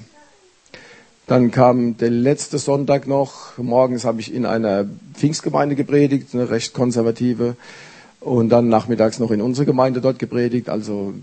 Dann 1.26 1.52
kam 1.52 1.96
der 1.96 2.10
letzte 2.10 2.58
Sonntag 2.58 3.08
noch. 3.08 3.58
Morgens 3.58 4.04
habe 4.04 4.20
ich 4.20 4.34
in 4.34 4.46
einer 4.46 4.86
Pfingstgemeinde 5.14 5.76
gepredigt, 5.76 6.34
eine 6.34 6.50
recht 6.50 6.74
konservative. 6.74 7.56
Und 8.20 8.50
dann 8.50 8.68
nachmittags 8.68 9.20
noch 9.20 9.32
in 9.32 9.42
unserer 9.42 9.66
Gemeinde 9.66 10.02
dort 10.02 10.20
gepredigt. 10.20 10.68
Also 10.68 11.14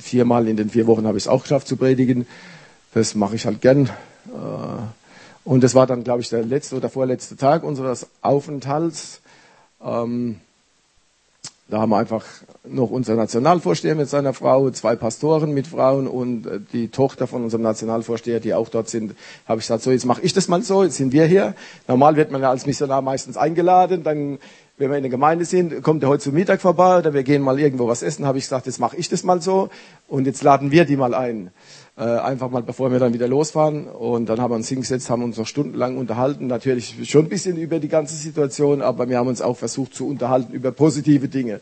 viermal 0.00 0.48
in 0.48 0.56
den 0.56 0.70
vier 0.70 0.88
Wochen 0.88 1.06
habe 1.06 1.16
ich 1.16 1.24
es 1.24 1.28
auch 1.28 1.42
geschafft 1.42 1.68
zu 1.68 1.76
predigen. 1.76 2.26
Das 2.92 3.14
mache 3.14 3.36
ich 3.36 3.46
halt 3.46 3.60
gern. 3.60 3.86
Äh, 4.26 4.30
und 5.44 5.62
das 5.62 5.76
war 5.76 5.86
dann, 5.86 6.02
glaube 6.02 6.22
ich, 6.22 6.28
der 6.28 6.42
letzte 6.42 6.74
oder 6.74 6.88
vorletzte 6.88 7.36
Tag 7.36 7.62
unseres 7.62 8.08
Aufenthalts. 8.20 9.20
Ähm, 9.84 10.40
da 11.68 11.80
haben 11.80 11.90
wir 11.90 11.96
einfach 11.96 12.24
noch 12.64 12.90
unser 12.90 13.14
Nationalvorsteher 13.14 13.94
mit 13.94 14.08
seiner 14.08 14.34
Frau, 14.34 14.70
zwei 14.70 14.96
Pastoren 14.96 15.54
mit 15.54 15.66
Frauen 15.66 16.06
und 16.06 16.46
äh, 16.46 16.60
die 16.72 16.88
Tochter 16.88 17.26
von 17.26 17.42
unserem 17.42 17.62
Nationalvorsteher, 17.62 18.40
die 18.40 18.54
auch 18.54 18.68
dort 18.68 18.88
sind. 18.88 19.14
Habe 19.46 19.60
ich 19.60 19.66
gesagt, 19.66 19.82
so 19.82 19.90
jetzt 19.90 20.04
mache 20.04 20.20
ich 20.20 20.32
das 20.32 20.48
mal 20.48 20.62
so, 20.62 20.84
jetzt 20.84 20.96
sind 20.96 21.12
wir 21.12 21.24
hier. 21.24 21.54
Normal 21.88 22.16
wird 22.16 22.30
man 22.30 22.42
ja 22.42 22.50
als 22.50 22.66
Missionar 22.66 23.02
meistens 23.02 23.36
eingeladen, 23.36 24.02
dann 24.02 24.38
wenn 24.76 24.90
wir 24.90 24.96
in 24.96 25.04
der 25.04 25.10
Gemeinde 25.10 25.44
sind, 25.44 25.82
kommt 25.84 26.02
er 26.02 26.08
heute 26.08 26.24
zum 26.24 26.34
Mittag 26.34 26.60
vorbei 26.60 26.98
oder 26.98 27.14
wir 27.14 27.22
gehen 27.22 27.42
mal 27.42 27.60
irgendwo 27.60 27.86
was 27.86 28.02
essen, 28.02 28.26
habe 28.26 28.38
ich 28.38 28.44
gesagt, 28.44 28.66
jetzt 28.66 28.80
mache 28.80 28.96
ich 28.96 29.08
das 29.08 29.22
mal 29.22 29.40
so 29.40 29.68
und 30.08 30.26
jetzt 30.26 30.42
laden 30.42 30.72
wir 30.72 30.84
die 30.84 30.96
mal 30.96 31.14
ein. 31.14 31.50
Äh, 31.96 32.02
einfach 32.02 32.50
mal, 32.50 32.62
bevor 32.62 32.90
wir 32.90 32.98
dann 32.98 33.14
wieder 33.14 33.28
losfahren. 33.28 33.86
Und 33.86 34.28
dann 34.28 34.40
haben 34.40 34.50
wir 34.50 34.56
uns 34.56 34.68
hingesetzt, 34.68 35.10
haben 35.10 35.22
uns 35.22 35.36
noch 35.36 35.46
stundenlang 35.46 35.96
unterhalten. 35.96 36.48
Natürlich 36.48 37.08
schon 37.08 37.26
ein 37.26 37.28
bisschen 37.28 37.56
über 37.56 37.78
die 37.78 37.88
ganze 37.88 38.16
Situation, 38.16 38.82
aber 38.82 39.08
wir 39.08 39.16
haben 39.16 39.28
uns 39.28 39.40
auch 39.40 39.56
versucht 39.56 39.94
zu 39.94 40.08
unterhalten 40.08 40.52
über 40.52 40.72
positive 40.72 41.28
Dinge. 41.28 41.60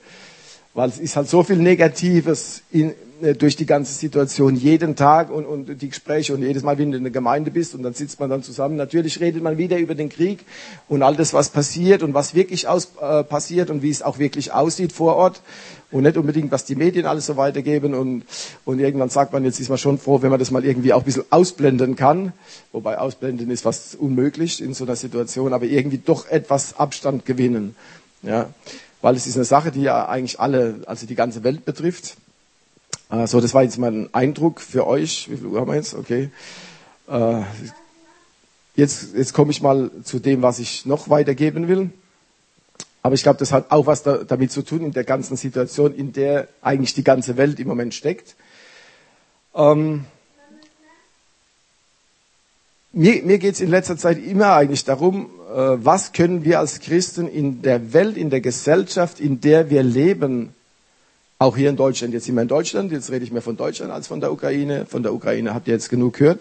Weil 0.75 0.89
es 0.89 0.99
ist 0.99 1.17
halt 1.17 1.29
so 1.29 1.43
viel 1.43 1.57
Negatives 1.57 2.63
in, 2.71 2.95
äh, 3.23 3.35
durch 3.35 3.57
die 3.57 3.67
ganze 3.67 3.93
Situation 3.93 4.57
jeden 4.57 4.97
Tag 4.97 5.31
und, 5.31 5.47
und 5.47 5.81
die 5.81 5.89
Gespräche 5.89 6.35
und 6.35 6.43
jedes 6.43 6.63
Mal, 6.63 6.79
wenn 6.79 6.91
du 6.91 6.97
in 6.97 7.05
der 7.05 7.13
Gemeinde 7.13 7.51
bist 7.51 7.75
und 7.75 7.83
dann 7.83 7.95
sitzt 7.95 8.19
man 8.19 8.29
dann 8.31 8.43
zusammen. 8.43 8.77
Natürlich 8.77 9.21
redet 9.21 9.43
man 9.43 9.59
wieder 9.59 9.79
über 9.79 9.95
den 9.95 10.09
Krieg 10.09 10.45
und 10.89 11.03
all 11.03 11.15
das, 11.15 11.33
was 11.33 11.51
passiert 11.51 12.03
und 12.03 12.15
was 12.15 12.35
wirklich 12.35 12.67
aus, 12.69 12.93
äh, 13.01 13.23
passiert 13.23 13.71
und 13.71 13.83
wie 13.83 13.91
es 13.91 14.03
auch 14.03 14.19
wirklich 14.19 14.53
aussieht 14.53 14.93
vor 14.93 15.17
Ort 15.17 15.41
und 15.93 16.03
nicht 16.03 16.17
unbedingt, 16.17 16.51
was 16.51 16.65
die 16.65 16.75
Medien 16.75 17.07
alles 17.07 17.27
so 17.27 17.37
weitergeben 17.37 17.95
und, 17.95 18.25
und 18.65 18.81
irgendwann 18.81 19.11
sagt 19.11 19.33
man, 19.33 19.45
jetzt 19.45 19.61
ist 19.61 19.69
man 19.69 19.79
schon 19.79 19.99
froh, 19.99 20.23
wenn 20.23 20.31
man 20.31 20.41
das 20.41 20.51
mal 20.51 20.65
irgendwie 20.65 20.93
auch 20.93 21.03
ein 21.03 21.05
bisschen 21.05 21.25
ausblenden 21.31 21.97
kann. 21.97 22.33
Wobei 22.73 22.99
ausblenden 22.99 23.51
ist 23.51 23.63
fast 23.63 23.95
unmöglich 23.95 24.61
in 24.61 24.75
so 24.75 24.85
einer 24.85 24.97
Situation, 24.97 25.53
aber 25.53 25.67
irgendwie 25.67 25.99
doch 25.99 26.29
etwas 26.29 26.79
Abstand 26.79 27.27
gewinnen. 27.27 27.77
Ja, 28.23 28.49
weil 29.03 29.17
es 29.17 29.27
ist 29.27 29.37
eine 29.37 29.45
Sache, 29.45 29.71
die 29.71 29.83
ja 29.83 30.09
eigentlich 30.09 30.41
alle, 30.41 30.81
also 30.87 31.07
die 31.07 31.15
ganze 31.15 31.45
Welt 31.45 31.65
betrifft. 31.65 32.17
So, 33.27 33.43
das 33.43 33.53
war 33.53 33.63
jetzt 33.63 33.77
mal 33.77 33.93
ein 33.93 34.15
Eindruck 34.15 34.61
für 34.61 34.87
euch. 34.87 35.31
Wie 35.31 35.37
viel 35.37 35.47
Uhr 35.47 35.61
haben 35.61 35.69
wir 35.69 35.75
jetzt? 35.75 35.93
Okay. 35.93 36.31
Äh, 37.09 37.43
jetzt, 38.75 39.15
jetzt 39.15 39.35
komme 39.35 39.51
ich 39.51 39.61
mal 39.61 39.91
zu 40.03 40.19
dem, 40.19 40.41
was 40.41 40.59
ich 40.59 40.87
noch 40.87 41.11
weitergeben 41.11 41.69
will. 41.69 41.91
Aber 43.03 43.15
ich 43.15 43.23
glaube, 43.23 43.39
das 43.39 43.53
hat 43.53 43.71
auch 43.71 43.87
was 43.87 44.03
da, 44.03 44.19
damit 44.19 44.51
zu 44.53 44.63
tun 44.63 44.83
in 44.83 44.93
der 44.93 45.05
ganzen 45.05 45.37
Situation, 45.37 45.95
in 45.95 46.13
der 46.13 46.49
eigentlich 46.63 46.95
die 46.95 47.05
ganze 47.05 47.37
Welt 47.37 47.61
im 47.61 47.69
Moment 47.69 47.93
steckt. 47.93 48.37
Ähm, 49.55 50.07
mir 52.93 53.23
mir 53.23 53.39
geht 53.39 53.55
es 53.55 53.61
in 53.61 53.71
letzter 53.71 53.97
Zeit 53.97 54.25
immer 54.25 54.55
eigentlich 54.55 54.85
darum, 54.85 55.29
was 55.55 56.13
können 56.13 56.45
wir 56.45 56.59
als 56.59 56.81
Christen 56.81 57.29
in 57.29 57.63
der 57.63 57.93
Welt, 57.93 58.17
in 58.17 58.31
der 58.31 58.41
Gesellschaft, 58.41 59.21
in 59.21 59.41
der 59.41 59.71
wir 59.71 59.83
leben, 59.83 60.55
auch 61.39 61.57
hier 61.57 61.71
in 61.71 61.77
Deutschland, 61.77 62.15
jetzt 62.15 62.27
sind 62.27 62.37
wir 62.37 62.43
in 62.43 62.49
Deutschland, 62.49 62.93
jetzt 62.93 63.11
rede 63.11 63.25
ich 63.25 63.33
mehr 63.33 63.43
von 63.43 63.57
Deutschland 63.57 63.91
als 63.93 64.07
von 64.07 64.21
der 64.21 64.33
Ukraine. 64.33 64.87
Von 64.87 65.03
der 65.03 65.13
Ukraine 65.13 65.53
habt 65.55 65.67
ihr 65.67 65.75
jetzt 65.75 65.89
genug 65.89 66.15
gehört. 66.15 66.41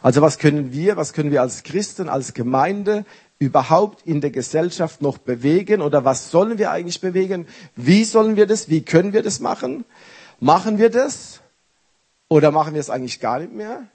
Also 0.00 0.22
was 0.22 0.38
können 0.38 0.72
wir, 0.72 0.96
was 0.96 1.12
können 1.12 1.30
wir 1.30 1.40
als 1.40 1.62
Christen, 1.62 2.08
als 2.08 2.34
Gemeinde 2.34 3.04
überhaupt 3.38 4.06
in 4.06 4.20
der 4.20 4.30
Gesellschaft 4.30 5.02
noch 5.02 5.18
bewegen 5.18 5.82
oder 5.82 6.04
was 6.04 6.30
sollen 6.30 6.58
wir 6.58 6.70
eigentlich 6.70 7.00
bewegen? 7.00 7.46
Wie 7.74 8.04
sollen 8.04 8.36
wir 8.36 8.46
das? 8.46 8.68
Wie 8.68 8.82
können 8.82 9.12
wir 9.12 9.22
das 9.22 9.40
machen? 9.40 9.84
Machen 10.40 10.78
wir 10.78 10.90
das 10.90 11.40
oder 12.28 12.50
machen 12.50 12.74
wir 12.74 12.80
es 12.80 12.90
eigentlich 12.90 13.18
gar 13.18 13.40
nicht 13.40 13.52
mehr? 13.52 13.88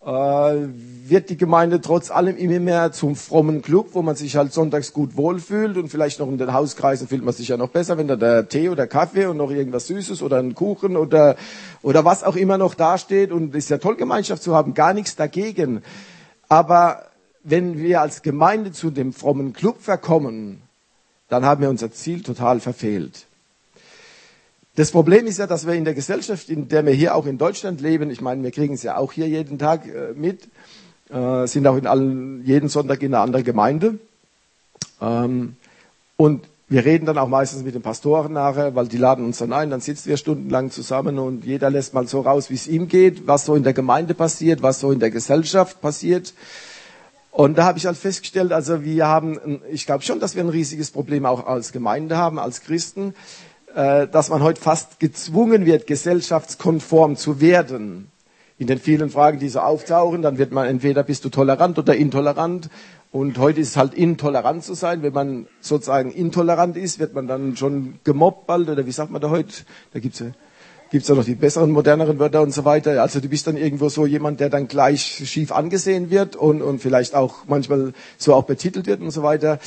Äh, 0.00 0.68
wird 1.08 1.28
die 1.28 1.36
Gemeinde 1.36 1.80
trotz 1.80 2.12
allem 2.12 2.36
immer 2.36 2.60
mehr 2.60 2.92
zum 2.92 3.16
frommen 3.16 3.62
Club, 3.62 3.88
wo 3.94 4.02
man 4.02 4.14
sich 4.14 4.36
halt 4.36 4.52
sonntags 4.52 4.92
gut 4.92 5.16
wohlfühlt 5.16 5.76
und 5.76 5.88
vielleicht 5.88 6.20
noch 6.20 6.28
in 6.28 6.38
den 6.38 6.52
Hauskreisen 6.52 7.08
fühlt 7.08 7.24
man 7.24 7.34
sich 7.34 7.48
ja 7.48 7.56
noch 7.56 7.70
besser, 7.70 7.98
wenn 7.98 8.06
da 8.06 8.14
der 8.14 8.48
Tee 8.48 8.68
oder 8.68 8.86
Kaffee 8.86 9.26
und 9.26 9.36
noch 9.36 9.50
irgendwas 9.50 9.88
Süßes 9.88 10.22
oder 10.22 10.38
ein 10.38 10.54
Kuchen 10.54 10.96
oder, 10.96 11.34
oder 11.82 12.04
was 12.04 12.22
auch 12.22 12.36
immer 12.36 12.58
noch 12.58 12.74
dasteht 12.74 13.32
und 13.32 13.54
es 13.56 13.64
ist 13.64 13.70
ja 13.70 13.78
toll, 13.78 13.96
Gemeinschaft 13.96 14.42
zu 14.42 14.54
haben, 14.54 14.74
gar 14.74 14.94
nichts 14.94 15.16
dagegen. 15.16 15.82
Aber 16.48 17.02
wenn 17.42 17.78
wir 17.78 18.00
als 18.00 18.22
Gemeinde 18.22 18.70
zu 18.70 18.90
dem 18.90 19.12
frommen 19.12 19.52
Club 19.52 19.80
verkommen, 19.80 20.62
dann 21.28 21.44
haben 21.44 21.60
wir 21.60 21.70
unser 21.70 21.90
Ziel 21.90 22.22
total 22.22 22.60
verfehlt. 22.60 23.27
Das 24.78 24.92
Problem 24.92 25.26
ist 25.26 25.38
ja, 25.38 25.48
dass 25.48 25.66
wir 25.66 25.74
in 25.74 25.84
der 25.84 25.92
Gesellschaft, 25.92 26.48
in 26.48 26.68
der 26.68 26.86
wir 26.86 26.92
hier 26.92 27.16
auch 27.16 27.26
in 27.26 27.36
Deutschland 27.36 27.80
leben, 27.80 28.10
ich 28.10 28.20
meine, 28.20 28.44
wir 28.44 28.52
kriegen 28.52 28.74
es 28.74 28.84
ja 28.84 28.96
auch 28.96 29.10
hier 29.10 29.26
jeden 29.26 29.58
Tag 29.58 29.84
äh, 29.86 30.14
mit, 30.14 30.44
äh, 31.10 31.48
sind 31.48 31.66
auch 31.66 31.76
in 31.76 31.88
allen, 31.88 32.44
jeden 32.46 32.68
Sonntag 32.68 33.02
in 33.02 33.12
einer 33.12 33.24
anderen 33.24 33.44
Gemeinde. 33.44 33.98
Ähm, 35.00 35.56
und 36.16 36.44
wir 36.68 36.84
reden 36.84 37.06
dann 37.06 37.18
auch 37.18 37.26
meistens 37.26 37.64
mit 37.64 37.74
den 37.74 37.82
Pastoren 37.82 38.34
nachher, 38.34 38.76
weil 38.76 38.86
die 38.86 38.98
laden 38.98 39.24
uns 39.24 39.38
dann 39.38 39.52
ein, 39.52 39.70
dann 39.70 39.80
sitzen 39.80 40.10
wir 40.10 40.16
stundenlang 40.16 40.70
zusammen 40.70 41.18
und 41.18 41.44
jeder 41.44 41.70
lässt 41.70 41.92
mal 41.92 42.06
so 42.06 42.20
raus, 42.20 42.48
wie 42.48 42.54
es 42.54 42.68
ihm 42.68 42.86
geht, 42.86 43.26
was 43.26 43.46
so 43.46 43.56
in 43.56 43.64
der 43.64 43.72
Gemeinde 43.72 44.14
passiert, 44.14 44.62
was 44.62 44.78
so 44.78 44.92
in 44.92 45.00
der 45.00 45.10
Gesellschaft 45.10 45.80
passiert. 45.80 46.34
Und 47.32 47.58
da 47.58 47.64
habe 47.64 47.78
ich 47.78 47.86
halt 47.86 47.96
festgestellt, 47.96 48.52
also 48.52 48.84
wir 48.84 49.08
haben, 49.08 49.60
ich 49.72 49.86
glaube 49.86 50.04
schon, 50.04 50.20
dass 50.20 50.36
wir 50.36 50.44
ein 50.44 50.48
riesiges 50.48 50.92
Problem 50.92 51.26
auch 51.26 51.48
als 51.48 51.72
Gemeinde 51.72 52.16
haben, 52.16 52.38
als 52.38 52.60
Christen, 52.60 53.14
dass 53.78 54.28
man 54.28 54.42
heute 54.42 54.60
fast 54.60 54.98
gezwungen 54.98 55.64
wird, 55.64 55.86
gesellschaftskonform 55.86 57.14
zu 57.14 57.40
werden. 57.40 58.10
In 58.58 58.66
den 58.66 58.80
vielen 58.80 59.08
Fragen, 59.08 59.38
die 59.38 59.48
so 59.48 59.60
auftauchen, 59.60 60.20
dann 60.20 60.36
wird 60.36 60.50
man 60.50 60.66
entweder 60.66 61.04
bist 61.04 61.24
du 61.24 61.28
tolerant 61.28 61.78
oder 61.78 61.94
intolerant. 61.94 62.70
Und 63.12 63.38
heute 63.38 63.60
ist 63.60 63.68
es 63.68 63.76
halt 63.76 63.94
intolerant 63.94 64.64
zu 64.64 64.74
sein. 64.74 65.02
Wenn 65.02 65.12
man 65.12 65.46
sozusagen 65.60 66.10
intolerant 66.10 66.76
ist, 66.76 66.98
wird 66.98 67.14
man 67.14 67.28
dann 67.28 67.56
schon 67.56 68.00
gemobbt 68.02 68.48
bald, 68.48 68.68
oder 68.68 68.84
wie 68.84 68.90
sagt 68.90 69.12
man 69.12 69.22
da 69.22 69.30
heute? 69.30 69.54
Da 69.92 70.00
gibt's 70.00 70.18
ja 70.18 70.26
gibt 70.90 71.02
es 71.02 71.08
ja 71.08 71.14
noch 71.14 71.24
die 71.24 71.34
besseren, 71.34 71.70
moderneren 71.70 72.18
Wörter 72.18 72.40
und 72.40 72.52
so 72.52 72.64
weiter. 72.64 73.02
Also 73.02 73.20
du 73.20 73.28
bist 73.28 73.46
dann 73.46 73.56
irgendwo 73.56 73.90
so 73.90 74.06
jemand, 74.06 74.40
der 74.40 74.48
dann 74.48 74.68
gleich 74.68 75.22
schief 75.26 75.52
angesehen 75.52 76.10
wird 76.10 76.34
und, 76.34 76.62
und 76.62 76.80
vielleicht 76.80 77.14
auch 77.14 77.44
manchmal 77.46 77.92
so 78.16 78.34
auch 78.34 78.44
betitelt 78.44 78.86
wird 78.86 79.02
und 79.02 79.10
so 79.10 79.22
weiter. 79.22 79.58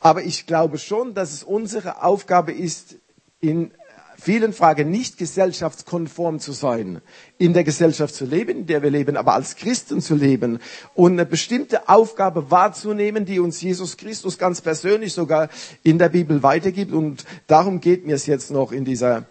Aber 0.00 0.22
ich 0.22 0.46
glaube 0.46 0.78
schon, 0.78 1.14
dass 1.14 1.32
es 1.32 1.42
unsere 1.42 2.02
Aufgabe 2.02 2.52
ist, 2.52 2.96
in 3.42 3.72
vielen 4.16 4.52
Fragen 4.52 4.90
nicht 4.90 5.18
gesellschaftskonform 5.18 6.38
zu 6.38 6.52
sein, 6.52 7.02
in 7.38 7.54
der 7.54 7.64
Gesellschaft 7.64 8.14
zu 8.14 8.24
leben, 8.24 8.60
in 8.60 8.66
der 8.66 8.82
wir 8.82 8.90
leben, 8.90 9.16
aber 9.16 9.34
als 9.34 9.56
Christen 9.56 10.00
zu 10.00 10.14
leben 10.14 10.60
und 10.94 11.12
eine 11.12 11.26
bestimmte 11.26 11.88
Aufgabe 11.88 12.52
wahrzunehmen, 12.52 13.24
die 13.24 13.40
uns 13.40 13.60
Jesus 13.60 13.96
Christus 13.96 14.38
ganz 14.38 14.60
persönlich 14.60 15.12
sogar 15.12 15.48
in 15.82 15.98
der 15.98 16.08
Bibel 16.08 16.44
weitergibt. 16.44 16.92
Und 16.92 17.24
darum 17.48 17.80
geht 17.80 18.06
mir 18.06 18.14
es 18.14 18.26
jetzt 18.26 18.52
noch 18.52 18.70
in 18.70 18.84
dieser 18.84 19.24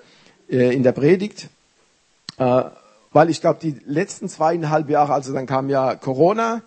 äh, 0.49 0.75
in 0.75 0.83
der 0.83 0.91
Predigt, 0.91 1.47
äh, 2.37 2.63
weil 3.13 3.29
ich 3.29 3.39
glaube, 3.39 3.59
die 3.61 3.77
letzten 3.85 4.27
zweieinhalb 4.27 4.89
Jahre, 4.89 5.13
also 5.13 5.33
dann 5.33 5.45
kam 5.45 5.69
ja 5.69 5.95
Corona, 5.95 6.63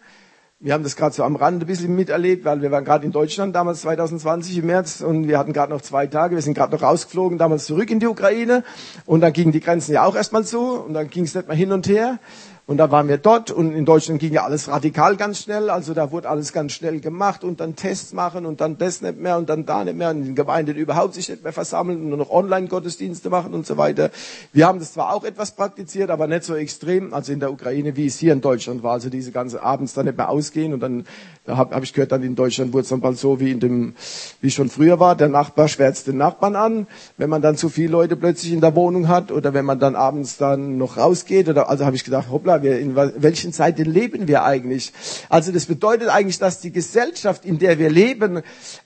Wir 0.61 0.73
haben 0.73 0.85
das 0.85 0.95
gerade 0.95 1.15
so 1.15 1.25
am 1.25 1.35
Rand 1.37 1.63
ein 1.63 1.67
bisschen 1.67 1.95
miterlebt, 1.95 2.45
weil 2.45 2.63
wir 2.63 2.71
waren 2.71 2.85
gerade 2.85 3.05
in 3.05 3.11
Deutschland 3.13 3.55
damals 3.57 3.83
2020 3.83 4.59
im 4.59 4.67
März 4.67 5.01
und 5.01 5.27
wir 5.27 5.37
hatten 5.39 5.53
gerade 5.53 5.73
noch 5.73 5.83
zwei 5.83 6.07
Tage. 6.07 6.37
Wir 6.37 6.43
sind 6.43 6.55
gerade 6.55 6.73
noch 6.75 6.83
rausgeflogen, 6.83 7.39
damals 7.39 7.67
zurück 7.67 7.91
in 7.91 7.99
die 7.99 8.07
Ukraine 8.07 8.63
und 9.05 9.21
dann 9.21 9.33
gingen 9.33 9.51
die 9.51 9.61
Grenzen 9.61 9.93
ja 9.93 10.05
auch 10.05 10.15
erstmal 10.15 10.45
zu 10.45 10.61
und 10.85 10.95
dann 10.95 11.11
ging 11.11 11.25
es 11.25 11.35
nicht 11.35 11.49
mehr 11.49 11.57
hin 11.57 11.73
und 11.73 11.89
her. 11.89 12.19
Und 12.67 12.79
da 12.79 12.91
waren 12.91 13.09
wir 13.09 13.19
dort 13.19 13.51
und 13.51 13.75
in 13.75 13.85
Deutschland 13.85 14.21
ging 14.21 14.33
ja 14.33 14.45
alles 14.45 14.69
radikal 14.69 15.17
ganz 15.17 15.39
schnell. 15.43 15.69
Also 15.69 15.93
da 15.93 16.11
wurde 16.13 16.31
alles 16.31 16.55
ganz 16.55 16.73
schnell 16.73 16.99
gemacht 16.99 17.45
und 17.45 17.61
dann 17.61 17.77
Tests 17.77 18.15
machen 18.15 18.47
und 18.47 18.63
dann 18.63 18.79
das 18.79 19.03
nicht 19.03 19.19
mehr 19.19 19.37
und 19.37 19.51
dann 19.51 19.67
da 19.67 19.85
nicht 19.85 19.99
mehr 19.99 20.09
und 20.09 20.21
in 20.21 20.25
den 20.25 20.35
Gemeinden 20.35 20.75
überhaupt 20.75 21.13
sich 21.13 21.29
nicht 21.29 21.43
mehr 21.43 21.53
versammeln 21.53 22.01
und 22.01 22.09
nur 22.09 22.17
noch 22.17 22.31
Online-Gottesdienste 22.31 23.29
machen 23.29 23.53
und 23.53 23.67
so 23.67 23.77
weiter. 23.77 24.11
Wir 24.55 24.67
haben 24.67 24.79
das 24.79 24.95
zwar 24.95 25.13
auch 25.13 25.25
etwas 25.25 25.51
praktiziert, 25.51 26.09
aber 26.09 26.27
nicht 26.27 26.45
so 26.45 26.55
extrem, 26.55 27.13
also 27.13 27.33
in 27.33 27.41
der 27.41 27.53
Ukraine, 27.53 27.97
wie 27.97 28.07
es 28.07 28.19
hier 28.19 28.33
in 28.33 28.41
Deutschland 28.41 28.83
war. 28.83 28.93
Also 28.93 29.11
diese 29.11 29.31
ganze 29.31 29.63
abends 29.63 29.93
dann 29.93 30.07
nicht 30.07 30.17
mehr 30.17 30.31
ausgehen 30.31 30.73
und 30.73 30.81
dann, 30.81 31.05
da 31.45 31.59
habe 31.59 31.75
hab 31.75 31.83
ich 31.83 31.93
gehört, 31.93 32.13
dann 32.13 32.23
in 32.23 32.35
Deutschland 32.35 32.73
wurde 32.73 32.85
es 32.85 32.89
dann 32.89 33.03
bald 33.03 33.19
so 33.19 33.41
wie 33.41 33.51
in 33.51 33.61
dem, 33.61 33.95
wie 34.41 34.51
schon 34.51 34.71
früher 34.71 34.99
war. 34.99 35.17
Der 35.17 35.29
Nachbar 35.29 35.69
schwärzt 35.69 36.07
den 36.07 36.17
Nachbarn 36.17 36.57
an, 36.57 36.87
wenn 37.19 37.29
man 37.29 37.43
dann 37.43 37.59
zu 37.59 37.69
viele 37.69 37.93
Leute 37.93 38.17
plötzlich 38.17 38.55
in 38.55 38.63
der 38.63 38.75
Wohnung 38.75 39.09
hat 39.09 39.31
oder 39.33 39.53
wenn 39.53 39.67
man 39.67 39.79
dann 39.79 39.97
abends 39.97 40.39
dann 40.39 40.79
noch 40.79 40.97
rausgeht 40.97 41.51
oder, 41.51 41.69
also 41.69 41.85
habe 41.85 41.95
ich 41.95 42.05
gedacht, 42.05 42.29
hoppla, 42.31 42.54
wir, 42.63 42.79
in 42.79 42.95
welchen 42.97 43.53
Zeiten 43.53 43.85
leben 43.85 44.29
wir 44.29 44.45
eigentlich? 44.45 44.93
Also 45.29 45.53
das 45.53 45.67
bedeutet 45.67 46.09
eigentlich, 46.09 46.39
dass 46.39 46.61
die 46.61 46.73
Gesellschaft, 46.73 47.45
in 47.45 47.59
der 47.59 47.79
wir 47.79 47.91
leben, 47.91 48.43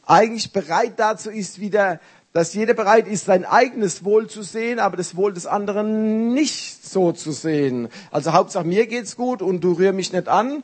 eigentlich 0.06 0.52
bereit 0.52 0.94
dazu 0.96 1.30
ist, 1.30 1.60
wieder, 1.60 2.00
dass 2.32 2.54
jeder 2.54 2.74
bereit 2.74 3.08
ist, 3.08 3.24
sein 3.24 3.44
eigenes 3.44 4.04
Wohl 4.04 4.28
zu 4.28 4.42
sehen, 4.42 4.78
aber 4.78 4.96
das 4.96 5.16
Wohl 5.16 5.32
des 5.32 5.46
anderen 5.46 6.34
nicht 6.34 6.86
so 6.86 7.12
zu 7.12 7.32
sehen. 7.32 7.88
Also 8.10 8.32
Hauptsache 8.32 8.66
mir 8.66 8.86
geht's 8.86 9.16
gut 9.16 9.42
und 9.42 9.62
du 9.62 9.72
rühr 9.72 9.92
mich 9.92 10.12
nicht 10.12 10.28
an. 10.28 10.62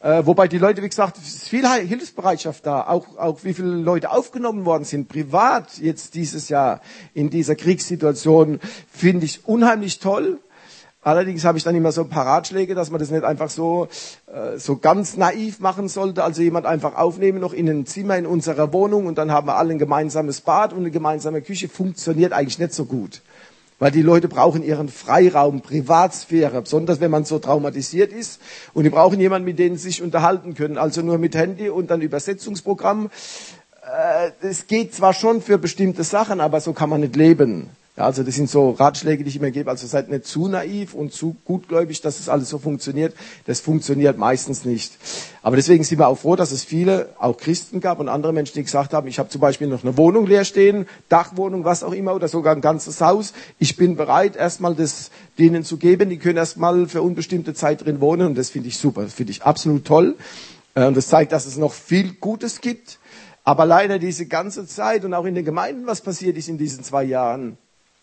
Äh, 0.00 0.26
wobei 0.26 0.46
die 0.46 0.58
Leute, 0.58 0.82
wie 0.82 0.88
gesagt, 0.88 1.16
es 1.16 1.34
ist 1.34 1.48
viel 1.48 1.66
Hilfsbereitschaft 1.66 2.66
da, 2.66 2.86
auch, 2.86 3.16
auch 3.16 3.42
wie 3.44 3.54
viele 3.54 3.68
Leute 3.68 4.10
aufgenommen 4.10 4.66
worden 4.66 4.84
sind, 4.84 5.08
privat 5.08 5.78
jetzt 5.78 6.14
dieses 6.14 6.48
Jahr 6.50 6.80
in 7.14 7.30
dieser 7.30 7.56
Kriegssituation, 7.56 8.60
finde 8.88 9.24
ich 9.24 9.48
unheimlich 9.48 9.98
toll. 9.98 10.38
Allerdings 11.06 11.44
habe 11.44 11.56
ich 11.56 11.62
dann 11.62 11.76
immer 11.76 11.92
so 11.92 12.00
ein 12.00 12.08
paar 12.08 12.26
Ratschläge, 12.26 12.74
dass 12.74 12.90
man 12.90 12.98
das 12.98 13.12
nicht 13.12 13.22
einfach 13.22 13.48
so, 13.48 13.86
äh, 14.26 14.58
so 14.58 14.76
ganz 14.76 15.16
naiv 15.16 15.60
machen 15.60 15.86
sollte. 15.86 16.24
Also 16.24 16.42
jemand 16.42 16.66
einfach 16.66 16.96
aufnehmen, 16.96 17.38
noch 17.38 17.52
in 17.52 17.68
ein 17.68 17.86
Zimmer 17.86 18.18
in 18.18 18.26
unserer 18.26 18.72
Wohnung 18.72 19.06
und 19.06 19.16
dann 19.16 19.30
haben 19.30 19.46
wir 19.46 19.54
alle 19.54 19.70
ein 19.70 19.78
gemeinsames 19.78 20.40
Bad 20.40 20.72
und 20.72 20.80
eine 20.80 20.90
gemeinsame 20.90 21.42
Küche. 21.42 21.68
Funktioniert 21.68 22.32
eigentlich 22.32 22.58
nicht 22.58 22.74
so 22.74 22.86
gut. 22.86 23.22
Weil 23.78 23.92
die 23.92 24.02
Leute 24.02 24.26
brauchen 24.26 24.64
ihren 24.64 24.88
Freiraum, 24.88 25.60
Privatsphäre, 25.60 26.60
besonders 26.60 26.98
wenn 26.98 27.12
man 27.12 27.24
so 27.24 27.38
traumatisiert 27.38 28.12
ist. 28.12 28.40
Und 28.74 28.82
die 28.82 28.90
brauchen 28.90 29.20
jemanden, 29.20 29.46
mit 29.46 29.60
dem 29.60 29.76
sie 29.76 29.84
sich 29.84 30.02
unterhalten 30.02 30.54
können. 30.54 30.76
Also 30.76 31.02
nur 31.02 31.18
mit 31.18 31.36
Handy 31.36 31.68
und 31.68 31.88
dann 31.92 32.00
Übersetzungsprogramm. 32.00 33.10
Äh, 33.82 34.32
es 34.40 34.66
geht 34.66 34.92
zwar 34.92 35.14
schon 35.14 35.40
für 35.40 35.56
bestimmte 35.56 36.02
Sachen, 36.02 36.40
aber 36.40 36.60
so 36.60 36.72
kann 36.72 36.90
man 36.90 37.02
nicht 37.02 37.14
leben. 37.14 37.70
Ja, 37.96 38.04
also 38.04 38.22
das 38.22 38.34
sind 38.34 38.50
so 38.50 38.72
Ratschläge, 38.72 39.24
die 39.24 39.30
ich 39.30 39.36
immer 39.36 39.50
gebe. 39.50 39.70
Also 39.70 39.86
seid 39.86 40.10
nicht 40.10 40.26
zu 40.26 40.48
naiv 40.48 40.92
und 40.92 41.14
zu 41.14 41.34
gutgläubig, 41.46 42.02
dass 42.02 42.18
das 42.18 42.28
alles 42.28 42.50
so 42.50 42.58
funktioniert. 42.58 43.14
Das 43.46 43.60
funktioniert 43.60 44.18
meistens 44.18 44.66
nicht. 44.66 44.92
Aber 45.42 45.56
deswegen 45.56 45.82
sind 45.82 45.98
wir 45.98 46.08
auch 46.08 46.18
froh, 46.18 46.36
dass 46.36 46.52
es 46.52 46.62
viele, 46.62 47.08
auch 47.18 47.38
Christen 47.38 47.80
gab 47.80 47.98
und 47.98 48.10
andere 48.10 48.34
Menschen, 48.34 48.52
die 48.54 48.64
gesagt 48.64 48.92
haben, 48.92 49.08
ich 49.08 49.18
habe 49.18 49.30
zum 49.30 49.40
Beispiel 49.40 49.66
noch 49.66 49.82
eine 49.82 49.96
Wohnung 49.96 50.26
leer 50.26 50.44
stehen, 50.44 50.86
Dachwohnung, 51.08 51.64
was 51.64 51.82
auch 51.82 51.92
immer, 51.92 52.14
oder 52.14 52.28
sogar 52.28 52.54
ein 52.54 52.60
ganzes 52.60 53.00
Haus. 53.00 53.32
Ich 53.58 53.76
bin 53.76 53.96
bereit, 53.96 54.36
erstmal 54.36 54.74
das 54.74 55.10
denen 55.38 55.64
zu 55.64 55.78
geben. 55.78 56.10
Die 56.10 56.18
können 56.18 56.36
erstmal 56.36 56.88
für 56.88 57.00
unbestimmte 57.00 57.54
Zeit 57.54 57.86
drin 57.86 58.02
wohnen. 58.02 58.26
Und 58.26 58.34
das 58.36 58.50
finde 58.50 58.68
ich 58.68 58.76
super. 58.76 59.04
Das 59.04 59.14
finde 59.14 59.30
ich 59.30 59.42
absolut 59.42 59.86
toll. 59.86 60.16
Äh, 60.74 60.86
und 60.86 60.98
das 60.98 61.08
zeigt, 61.08 61.32
dass 61.32 61.46
es 61.46 61.56
noch 61.56 61.72
viel 61.72 62.12
Gutes 62.12 62.60
gibt. 62.60 62.98
Aber 63.42 63.64
leider 63.64 63.98
diese 63.98 64.26
ganze 64.26 64.66
Zeit 64.66 65.06
und 65.06 65.14
auch 65.14 65.24
in 65.24 65.34
den 65.34 65.46
Gemeinden, 65.46 65.86
was 65.86 66.02
passiert 66.02 66.36
ist 66.36 66.48
in 66.48 66.58
diesen 66.58 66.84
zwei 66.84 67.04
Jahren, 67.04 67.56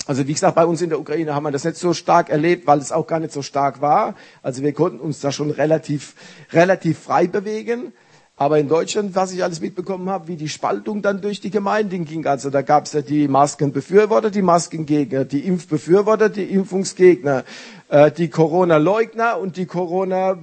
also 0.05 0.27
wie 0.27 0.33
gesagt, 0.33 0.55
bei 0.55 0.65
uns 0.65 0.81
in 0.81 0.89
der 0.89 0.99
Ukraine 0.99 1.33
haben 1.33 1.43
wir 1.43 1.51
das 1.51 1.63
nicht 1.63 1.77
so 1.77 1.93
stark 1.93 2.29
erlebt, 2.29 2.67
weil 2.67 2.79
es 2.79 2.91
auch 2.91 3.07
gar 3.07 3.19
nicht 3.19 3.31
so 3.31 3.41
stark 3.41 3.81
war. 3.81 4.15
Also 4.41 4.61
wir 4.61 4.73
konnten 4.73 4.99
uns 4.99 5.21
da 5.21 5.31
schon 5.31 5.49
relativ, 5.49 6.15
relativ 6.51 6.99
frei 6.99 7.27
bewegen. 7.27 7.93
Aber 8.35 8.59
in 8.59 8.67
Deutschland, 8.67 9.15
was 9.15 9.31
ich 9.31 9.43
alles 9.43 9.61
mitbekommen 9.61 10.09
habe, 10.09 10.27
wie 10.27 10.35
die 10.35 10.49
Spaltung 10.49 11.01
dann 11.01 11.21
durch 11.21 11.39
die 11.39 11.51
Gemeinden 11.51 12.03
ging. 12.03 12.25
Also 12.25 12.49
da 12.49 12.63
gab 12.63 12.85
es 12.85 12.93
ja 12.93 13.01
die 13.01 13.27
Maskenbefürworter, 13.27 14.31
die 14.31 14.41
Maskengegner, 14.41 15.23
die 15.23 15.41
Impfbefürworter, 15.41 16.29
die 16.29 16.45
Impfungsgegner, 16.45 17.43
äh, 17.89 18.11
die 18.11 18.29
Corona-Leugner 18.29 19.37
und 19.37 19.55
die 19.55 19.67
Corona, 19.67 20.39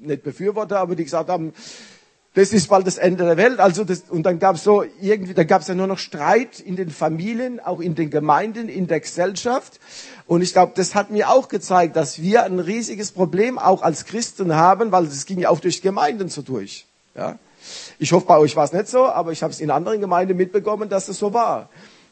nicht 0.00 0.22
Befürworter, 0.22 0.78
aber 0.78 0.94
die 0.94 1.04
gesagt 1.04 1.28
haben, 1.28 1.52
das 2.38 2.52
ist 2.52 2.68
bald 2.68 2.86
das 2.86 2.98
Ende 2.98 3.24
der 3.24 3.36
Welt. 3.36 3.58
Also 3.58 3.82
das, 3.82 4.04
und 4.08 4.22
dann 4.22 4.38
gab 4.38 4.54
es 4.54 4.62
so 4.62 4.84
irgendwie, 5.00 5.34
dann 5.34 5.48
gab 5.48 5.62
es 5.62 5.66
ja 5.66 5.74
nur 5.74 5.88
noch 5.88 5.98
Streit 5.98 6.60
in 6.60 6.76
den 6.76 6.88
Familien, 6.88 7.58
auch 7.58 7.80
in 7.80 7.96
den 7.96 8.10
Gemeinden, 8.10 8.68
in 8.68 8.86
der 8.86 9.00
Gesellschaft. 9.00 9.80
Und 10.28 10.42
ich 10.42 10.52
glaube, 10.52 10.72
das 10.76 10.94
hat 10.94 11.10
mir 11.10 11.30
auch 11.30 11.48
gezeigt, 11.48 11.96
dass 11.96 12.22
wir 12.22 12.44
ein 12.44 12.60
riesiges 12.60 13.10
Problem 13.10 13.58
auch 13.58 13.82
als 13.82 14.04
Christen 14.04 14.54
haben, 14.54 14.92
weil 14.92 15.06
es 15.06 15.26
ging 15.26 15.40
ja 15.40 15.48
auch 15.48 15.58
durch 15.58 15.82
Gemeinden 15.82 16.28
so 16.28 16.42
durch. 16.42 16.86
Ja. 17.16 17.40
Ich 17.98 18.12
hoffe, 18.12 18.26
bei 18.26 18.38
euch 18.38 18.54
war 18.54 18.64
es 18.64 18.72
nicht 18.72 18.86
so, 18.86 19.06
aber 19.06 19.32
ich 19.32 19.42
habe 19.42 19.52
es 19.52 19.58
in 19.58 19.72
anderen 19.72 20.00
Gemeinden 20.00 20.36
mitbekommen, 20.36 20.88
dass 20.88 21.08
es 21.08 21.18
so 21.18 21.34
war. 21.34 21.68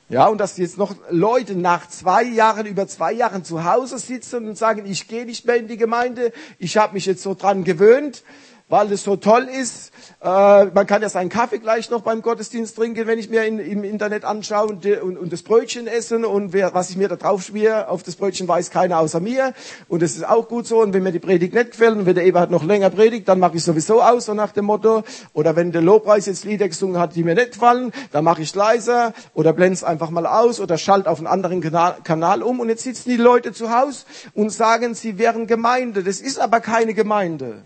Ja, 0.08 0.26
und 0.26 0.38
dass 0.38 0.56
jetzt 0.56 0.76
noch 0.76 0.96
Leute 1.08 1.54
nach 1.54 1.88
zwei 1.88 2.24
Jahren, 2.24 2.66
über 2.66 2.88
zwei 2.88 3.12
Jahren 3.12 3.44
zu 3.44 3.64
Hause 3.64 4.00
sitzen 4.00 4.48
und 4.48 4.58
sagen, 4.58 4.86
ich 4.86 5.06
gehe 5.06 5.24
nicht 5.24 5.46
mehr 5.46 5.56
in 5.56 5.68
die 5.68 5.76
Gemeinde, 5.76 6.32
ich 6.58 6.76
habe 6.76 6.94
mich 6.94 7.06
jetzt 7.06 7.22
so 7.22 7.34
dran 7.34 7.62
gewöhnt, 7.62 8.24
weil 8.68 8.90
es 8.92 9.04
so 9.04 9.16
toll 9.16 9.48
ist. 9.48 9.92
Äh, 10.22 10.64
man 10.66 10.86
kann 10.86 11.02
ja 11.02 11.08
seinen 11.08 11.28
Kaffee 11.28 11.58
gleich 11.58 11.90
noch 11.90 12.00
beim 12.00 12.22
Gottesdienst 12.22 12.74
trinken, 12.74 13.06
wenn 13.06 13.18
ich 13.18 13.30
mir 13.30 13.44
in, 13.44 13.58
im 13.58 13.84
Internet 13.84 14.24
anschaue 14.24 14.66
und, 14.66 14.86
und, 14.86 15.18
und 15.18 15.32
das 15.32 15.42
Brötchen 15.42 15.86
essen 15.86 16.24
und 16.24 16.52
wer, 16.52 16.74
was 16.74 16.90
ich 16.90 16.96
mir 16.96 17.08
da 17.08 17.16
drauf 17.16 17.42
schmier, 17.42 17.90
auf 17.90 18.02
das 18.02 18.16
Brötchen 18.16 18.48
weiß 18.48 18.70
keiner 18.70 18.98
außer 18.98 19.20
mir. 19.20 19.54
Und 19.88 20.02
das 20.02 20.16
ist 20.16 20.26
auch 20.28 20.48
gut 20.48 20.66
so. 20.66 20.80
Und 20.80 20.92
wenn 20.94 21.02
mir 21.02 21.12
die 21.12 21.20
Predigt 21.20 21.54
nicht 21.54 21.72
gefällt 21.72 21.96
und 21.96 22.06
wenn 22.06 22.14
der 22.14 22.24
Eberhard 22.24 22.50
noch 22.50 22.64
länger 22.64 22.90
predigt, 22.90 23.28
dann 23.28 23.38
mache 23.38 23.56
ich 23.56 23.64
sowieso 23.64 24.02
aus, 24.02 24.26
so 24.26 24.34
nach 24.34 24.52
dem 24.52 24.64
Motto. 24.64 25.04
Oder 25.32 25.54
wenn 25.54 25.70
der 25.70 25.82
Lobpreis 25.82 26.26
jetzt 26.26 26.44
Lieder 26.44 26.68
gesungen 26.68 26.98
hat, 26.98 27.14
die 27.14 27.22
mir 27.22 27.34
nicht 27.34 27.52
gefallen, 27.52 27.92
dann 28.10 28.24
mache 28.24 28.42
ich 28.42 28.54
leiser 28.54 29.12
oder 29.34 29.52
blende 29.52 29.86
einfach 29.86 30.10
mal 30.10 30.26
aus 30.26 30.60
oder 30.60 30.78
schalt 30.78 31.06
auf 31.06 31.18
einen 31.18 31.26
anderen 31.26 31.60
Kanal, 31.60 31.96
Kanal 32.02 32.42
um. 32.42 32.60
Und 32.60 32.68
jetzt 32.68 32.82
sitzen 32.82 33.10
die 33.10 33.16
Leute 33.16 33.52
zu 33.52 33.70
Hause 33.70 34.06
und 34.34 34.50
sagen, 34.50 34.94
sie 34.94 35.18
wären 35.18 35.46
Gemeinde. 35.46 36.02
Das 36.02 36.20
ist 36.20 36.40
aber 36.40 36.60
keine 36.60 36.94
Gemeinde. 36.94 37.64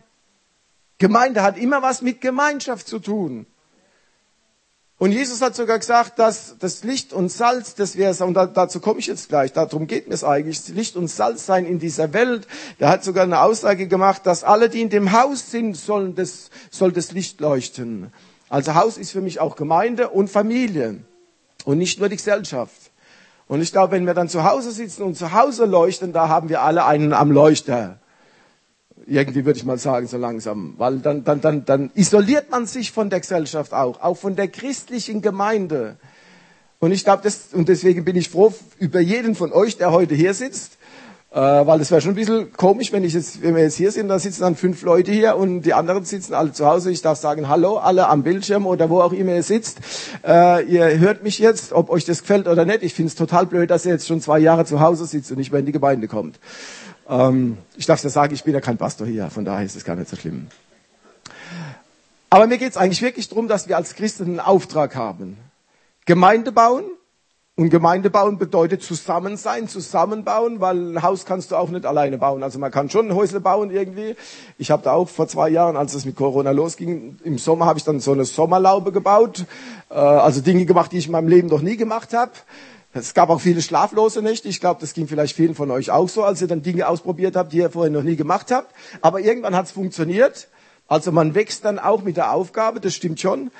Gemeinde 1.01 1.43
hat 1.43 1.59
immer 1.59 1.83
was 1.83 2.03
mit 2.03 2.21
Gemeinschaft 2.21 2.87
zu 2.87 3.01
tun. 3.01 3.47
Und 4.99 5.13
Jesus 5.13 5.41
hat 5.41 5.57
sogar 5.57 5.79
gesagt, 5.79 6.19
dass 6.19 6.59
das 6.59 6.85
Licht 6.85 7.15
und 7.15 7.31
Salz, 7.31 7.75
das 7.75 7.97
wäre 7.97 8.23
und 8.23 8.35
dazu 8.35 8.81
komme 8.81 9.01
ich 9.01 9.07
jetzt 9.07 9.31
gleich, 9.31 9.51
darum 9.55 9.87
geht 9.87 10.09
mir 10.09 10.15
es 10.15 10.25
eigentlich, 10.25 10.69
Licht 10.69 10.97
und 10.97 11.09
Salz 11.09 11.47
sein 11.47 11.65
in 11.65 11.79
dieser 11.79 12.13
Welt. 12.13 12.47
Der 12.81 12.91
hat 12.91 13.03
sogar 13.03 13.25
eine 13.25 13.41
Aussage 13.41 13.89
gemacht, 13.89 14.27
dass 14.27 14.45
alle, 14.45 14.69
die 14.69 14.83
in 14.83 14.91
dem 14.91 15.13
Haus 15.13 15.51
sind, 15.51 15.75
sollen 15.75 16.17
das, 16.17 16.51
soll 16.71 16.93
das 16.93 17.13
Licht 17.13 17.41
leuchten. 17.41 18.13
Also 18.51 18.75
Haus 18.75 18.99
ist 18.99 19.13
für 19.13 19.23
mich 19.23 19.41
auch 19.41 19.57
Gemeinde 19.57 20.11
und 20.11 20.29
Familie 20.29 20.99
und 21.65 21.79
nicht 21.79 21.99
nur 21.99 22.11
die 22.11 22.17
Gesellschaft. 22.17 22.91
Und 23.49 23.63
ich 23.63 23.73
glaube, 23.73 23.93
wenn 23.93 24.07
wir 24.07 24.13
dann 24.13 24.29
zu 24.29 24.45
Hause 24.45 24.71
sitzen 24.71 25.03
und 25.03 25.17
zu 25.17 25.33
Hause 25.33 25.65
leuchten, 25.65 26.13
da 26.13 26.29
haben 26.29 26.51
wir 26.51 26.61
alle 26.61 26.85
einen 26.85 27.15
am 27.15 27.31
Leuchter 27.31 28.01
irgendwie 29.11 29.45
würde 29.45 29.59
ich 29.59 29.65
mal 29.65 29.79
sagen, 29.79 30.07
so 30.07 30.17
langsam. 30.17 30.75
Weil 30.79 30.99
dann, 30.99 31.25
dann, 31.25 31.41
dann, 31.41 31.65
dann 31.65 31.91
isoliert 31.95 32.51
man 32.51 32.67
sich 32.67 32.93
von 32.93 33.11
der 33.11 33.21
Gesellschaft 33.21 33.75
auch, 33.75 34.01
auch 34.01 34.15
von 34.15 34.37
der 34.37 34.49
christlichen 34.49 35.21
Gemeinde. 35.21 35.97
Und 36.79 36.93
ich 36.93 37.05
glaube, 37.05 37.23
das, 37.25 37.49
und 37.53 37.69
deswegen 37.69 38.05
bin 38.05 38.17
ich 38.17 38.31
froh 38.31 38.55
über 38.79 39.01
jeden 39.01 39.35
von 39.35 39.53
euch, 39.53 39.77
der 39.77 39.91
heute 39.91 40.15
hier 40.15 40.33
sitzt, 40.33 40.79
äh, 41.33 41.37
weil 41.39 41.81
es 41.81 41.91
wäre 41.91 42.01
schon 42.01 42.13
ein 42.13 42.17
bisschen 42.17 42.53
komisch, 42.53 42.93
wenn 42.93 43.05
ich 43.05 43.13
jetzt, 43.13 43.43
wenn 43.43 43.55
wir 43.55 43.63
jetzt 43.63 43.77
hier 43.77 43.93
sind, 43.93 44.09
da 44.09 44.19
sitzen 44.19 44.43
dann 44.43 44.57
fünf 44.57 44.83
Leute 44.83 45.13
hier 45.13 45.37
und 45.37 45.63
die 45.63 45.75
anderen 45.75 46.05
sitzen 46.05 46.33
alle 46.33 46.53
zu 46.53 46.67
Hause. 46.67 46.91
Ich 46.91 47.03
darf 47.03 47.19
sagen, 47.19 47.49
hallo, 47.49 47.79
alle 47.79 48.09
am 48.09 48.23
Bildschirm 48.23 48.67
oder 48.67 48.91
wo 48.91 49.01
auch 49.01 49.13
immer 49.13 49.35
ihr 49.35 49.43
sitzt. 49.43 49.79
Äh, 50.27 50.65
ihr 50.65 50.99
hört 51.01 51.23
mich 51.23 51.39
jetzt, 51.39 51.73
ob 51.73 51.91
euch 51.91 52.05
das 52.05 52.23
gefällt 52.23 52.47
oder 52.49 52.65
nicht. 52.65 52.83
Ich 52.83 52.95
finde 52.95 53.09
es 53.09 53.17
total 53.17 53.47
blöd, 53.47 53.71
dass 53.71 53.85
ihr 53.85 53.93
jetzt 53.93 54.07
schon 54.07 54.21
zwei 54.21 54.39
Jahre 54.39 54.65
zu 54.65 54.81
Hause 54.81 55.05
sitzt 55.05 55.31
und 55.33 55.39
nicht 55.39 55.51
mehr 55.51 55.61
in 55.61 55.67
die 55.67 55.73
Gemeinde 55.73 56.07
kommt. 56.09 56.39
Ähm, 57.11 57.59
ich 57.77 57.87
darf 57.87 58.03
ja 58.03 58.09
sagen, 58.09 58.33
ich 58.33 58.45
bin 58.45 58.55
ja 58.55 58.61
kein 58.61 58.79
Pastor 58.79 59.07
hier, 59.07 59.29
von 59.31 59.45
daher 59.45 59.67
ist 59.67 59.75
es 59.75 59.85
gar 59.85 59.97
nicht 59.97 60.09
so 60.09 60.17
schlimm. 60.17 60.47
Aber 62.31 62.47
mir 62.47 62.59
geht 62.59 62.71
es 62.71 62.77
eigentlich 62.77 63.03
wirklich 63.03 63.29
darum, 63.29 63.49
dass 63.49 63.69
wir 63.69 63.77
als 63.77 63.97
Christen 63.97 64.25
einen 64.25 64.41
Auftrag 64.41 64.95
haben. 64.95 65.37
Gemeinde 66.07 66.53
bauen. 66.53 66.85
Und 67.57 67.69
Gemeinde 67.69 68.09
bauen 68.09 68.39
bedeutet 68.39 68.83
zusammen 68.83 69.37
sein, 69.37 69.69
zusammenbauen, 69.69 70.61
weil 70.61 70.95
ein 70.95 71.03
Haus 71.03 71.27
kannst 71.27 71.51
du 71.51 71.57
auch 71.57 71.69
nicht 71.69 71.85
alleine 71.85 72.17
bauen. 72.17 72.43
Also 72.43 72.59
man 72.59 72.71
kann 72.71 72.89
schon 72.89 73.09
ein 73.09 73.15
Häusle 73.15 73.41
bauen 73.41 73.71
irgendwie. 73.71 74.17
Ich 74.57 74.71
habe 74.71 74.83
da 74.83 74.93
auch 74.93 75.11
vor 75.11 75.29
zwei 75.29 75.51
Jahren, 75.51 75.77
als 75.77 75.93
es 75.93 76.07
mit 76.07 76.17
Corona 76.17 76.53
losging, 76.53 77.19
im 77.23 77.37
Sommer 77.37 77.67
habe 77.67 77.79
ich 77.79 77.85
dann 77.85 78.01
so 78.01 78.13
eine 78.13 78.25
Sommerlaube 78.25 78.93
gebaut. 78.93 79.45
Äh, 79.91 79.95
also 79.95 80.41
Dinge 80.41 80.65
gemacht, 80.65 80.93
die 80.93 80.99
ich 80.99 81.07
in 81.07 81.13
meinem 81.13 81.29
Leben 81.29 81.49
noch 81.49 81.61
nie 81.61 81.77
gemacht 81.77 82.15
habe. 82.15 82.33
Es 82.93 83.15
gab 83.15 83.31
auch 83.31 83.41
viele 83.41 83.63
schlaflose 83.63 84.21
Nächte. 84.21 84.49
Ich 84.49 84.61
glaube, 84.61 84.81
das 84.81 84.95
ging 84.95 85.07
vielleicht 85.07 85.37
vielen 85.37 85.55
von 85.55 85.71
euch 85.71 85.93
auch 85.93 86.09
so, 86.09 86.25
als 86.25 86.43
ihr 86.43 86.49
dann 86.49 86.63
Dinge 86.63 86.89
ausprobiert 86.89 87.37
habt, 87.37 87.53
die 87.53 87.59
ihr 87.59 87.71
vorher 87.71 87.93
noch 87.93 88.03
nie 88.03 88.17
gemacht 88.17 88.51
habt. 88.51 88.75
Aber 89.01 89.21
irgendwann 89.21 89.55
hat 89.55 89.67
es 89.67 89.73
funktioniert. 89.73 90.49
Also 90.89 91.13
man 91.13 91.37
wächst 91.37 91.65
dann 91.65 91.79
auch 91.79 92.03
mit 92.03 92.17
der 92.17 92.33
Aufgabe, 92.33 92.81
das 92.81 92.95
stimmt 92.95 93.21
schon. 93.21 93.53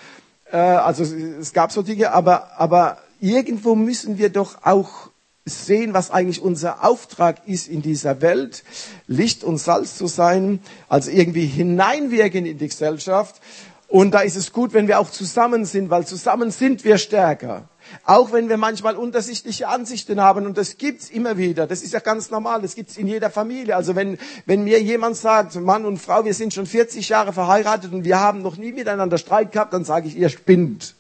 Äh, 0.51 0.57
also 0.57 1.05
es 1.05 1.53
gab 1.53 1.71
so 1.71 1.83
Dinge, 1.83 2.13
aber, 2.13 2.59
aber 2.59 2.99
irgendwo 3.21 3.77
müssen 3.77 4.19
wir 4.19 4.31
doch 4.31 4.65
auch 4.65 5.11
sehen, 5.45 5.95
was 5.95 6.11
eigentlich 6.11 6.43
unser 6.43 6.85
Auftrag 6.85 7.47
ist 7.47 7.69
in 7.69 7.83
dieser 7.83 8.21
Welt, 8.21 8.65
Licht 9.07 9.45
und 9.45 9.59
Salz 9.59 9.97
zu 9.97 10.09
sein, 10.09 10.61
also 10.89 11.11
irgendwie 11.11 11.47
hineinwirken 11.47 12.47
in 12.47 12.59
die 12.59 12.69
Gesellschaft. 12.69 13.41
Und 13.87 14.13
da 14.13 14.21
ist 14.21 14.37
es 14.37 14.53
gut, 14.53 14.73
wenn 14.73 14.89
wir 14.89 14.99
auch 14.99 15.11
zusammen 15.11 15.65
sind, 15.65 15.91
weil 15.91 16.07
zusammen 16.07 16.51
sind 16.51 16.85
wir 16.85 16.99
stärker. 16.99 17.69
Auch 18.05 18.33
wenn 18.33 18.49
wir 18.49 18.57
manchmal 18.57 18.97
unterschiedliche 18.97 19.69
Ansichten 19.69 20.21
haben 20.21 20.47
und 20.47 20.57
das 20.57 20.79
gibt's 20.79 21.11
immer 21.11 21.37
wieder. 21.37 21.67
Das 21.67 21.83
ist 21.83 21.93
ja 21.93 22.01
ganz 22.01 22.31
normal. 22.31 22.63
Das 22.63 22.75
gibt's 22.75 22.97
in 22.97 23.07
jeder 23.07 23.31
Familie. 23.31 23.77
Also 23.77 23.97
wenn, 23.97 24.19
wenn 24.47 24.65
mir 24.65 24.81
jemand 24.81 25.17
sagt, 25.17 25.55
Mann 25.57 25.85
und 25.85 25.99
Frau, 25.99 26.25
wir 26.25 26.35
sind 26.35 26.55
schon 26.55 26.67
40 26.67 27.09
Jahre 27.09 27.33
verheiratet 27.33 27.93
und 27.93 28.05
wir 28.05 28.21
haben 28.21 28.43
noch 28.43 28.57
nie 28.57 28.73
miteinander 28.73 29.19
Streit 29.19 29.53
gehabt, 29.53 29.73
dann 29.73 29.85
sage 29.85 30.09
ich, 30.09 30.17
ihr 30.17 30.29
spinnt. 30.29 30.95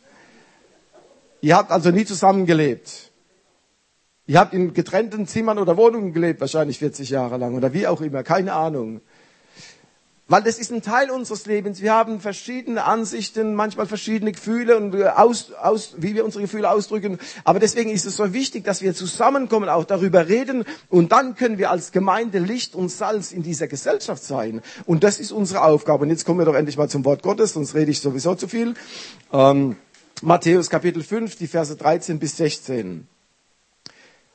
Ihr 1.41 1.57
habt 1.57 1.71
also 1.71 1.91
nie 1.91 2.05
zusammengelebt. 2.05 3.11
Ihr 4.27 4.39
habt 4.39 4.55
in 4.55 4.75
getrennten 4.75 5.27
Zimmern 5.27 5.59
oder 5.59 5.77
Wohnungen 5.77 6.13
gelebt, 6.13 6.41
wahrscheinlich 6.41 6.79
40 6.79 7.11
Jahre 7.11 7.37
lang 7.37 7.57
oder 7.57 7.73
wie 7.73 7.87
auch 7.87 8.01
immer, 8.01 8.23
keine 8.23 8.53
Ahnung. 8.53 9.01
Weil 10.31 10.45
das 10.45 10.61
ist 10.61 10.71
ein 10.71 10.81
Teil 10.81 11.11
unseres 11.11 11.47
Lebens. 11.47 11.83
Wir 11.83 11.93
haben 11.93 12.21
verschiedene 12.21 12.85
Ansichten, 12.85 13.57
manchmal 13.57 13.87
verschiedene 13.87 14.31
Gefühle 14.31 14.77
und 14.77 14.95
äh, 14.95 15.09
aus, 15.09 15.51
aus, 15.55 15.97
wie 15.99 16.15
wir 16.15 16.25
unsere 16.25 16.43
Gefühle 16.43 16.71
ausdrücken. 16.71 17.19
Aber 17.43 17.59
deswegen 17.59 17.91
ist 17.91 18.07
es 18.07 18.15
so 18.15 18.33
wichtig, 18.33 18.63
dass 18.63 18.81
wir 18.81 18.95
zusammenkommen, 18.95 19.69
auch 19.69 19.83
darüber 19.83 20.29
reden. 20.29 20.65
Und 20.89 21.11
dann 21.11 21.35
können 21.35 21.59
wir 21.59 21.73
als 21.73 21.91
Gemeinde 21.91 22.39
Licht 22.39 22.77
und 22.77 22.91
Salz 22.91 23.33
in 23.33 23.43
dieser 23.43 23.67
Gesellschaft 23.67 24.23
sein. 24.23 24.63
Und 24.87 25.03
das 25.03 25.19
ist 25.19 25.33
unsere 25.33 25.65
Aufgabe. 25.65 26.05
Und 26.05 26.11
jetzt 26.11 26.25
kommen 26.25 26.39
wir 26.39 26.47
doch 26.47 26.55
endlich 26.55 26.77
mal 26.77 26.89
zum 26.89 27.05
Wort 27.05 27.25
Gottes, 27.25 27.55
sonst 27.55 27.75
rede 27.75 27.91
ich 27.91 27.99
sowieso 27.99 28.37
zu 28.37 28.47
viel. 28.47 28.75
Ähm, 29.33 29.75
Matthäus 30.23 30.71
Kapitel 30.71 31.03
5, 31.03 31.35
die 31.39 31.49
Verse 31.49 31.75
13 31.75 32.21
bis 32.21 32.37
16. 32.37 33.09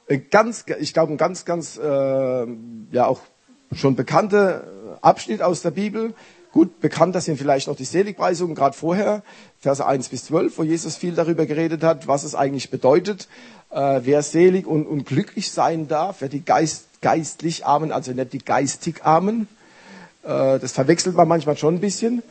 Ein 0.09 0.25
ganz, 0.29 0.65
ich 0.77 0.93
glaube, 0.93 1.13
ein 1.13 1.17
ganz, 1.17 1.45
ganz, 1.45 1.77
äh, 1.77 2.47
ja 2.91 3.05
auch 3.05 3.21
schon 3.71 3.95
bekannte 3.95 4.74
Abschnitt 5.01 5.41
aus 5.41 5.61
der 5.61 5.71
Bibel. 5.71 6.13
Gut, 6.51 6.79
bekannt 6.79 7.15
das 7.15 7.25
sind 7.25 7.37
vielleicht 7.37 7.67
noch 7.67 7.75
die 7.75 7.83
Seligpreisungen, 7.83 8.55
gerade 8.55 8.77
vorher, 8.77 9.23
Verse 9.59 9.85
1 9.85 10.07
bis 10.07 10.25
12, 10.25 10.57
wo 10.57 10.63
Jesus 10.63 10.95
viel 10.95 11.13
darüber 11.13 11.45
geredet 11.45 11.83
hat, 11.83 12.07
was 12.07 12.23
es 12.23 12.33
eigentlich 12.33 12.69
bedeutet, 12.69 13.27
äh, 13.71 13.99
wer 14.03 14.23
selig 14.23 14.65
und, 14.65 14.85
und 14.85 15.05
glücklich 15.05 15.51
sein 15.51 15.89
darf, 15.89 16.21
wer 16.21 16.29
die 16.29 16.45
Geist, 16.45 16.85
geistlich 17.01 17.65
Armen, 17.65 17.91
also 17.91 18.13
nicht 18.13 18.31
die 18.31 18.39
geistig 18.39 19.03
Armen. 19.03 19.49
Äh, 20.23 20.59
das 20.59 20.71
verwechselt 20.71 21.15
man 21.15 21.27
manchmal 21.27 21.57
schon 21.57 21.75
ein 21.75 21.81
bisschen, 21.81 22.23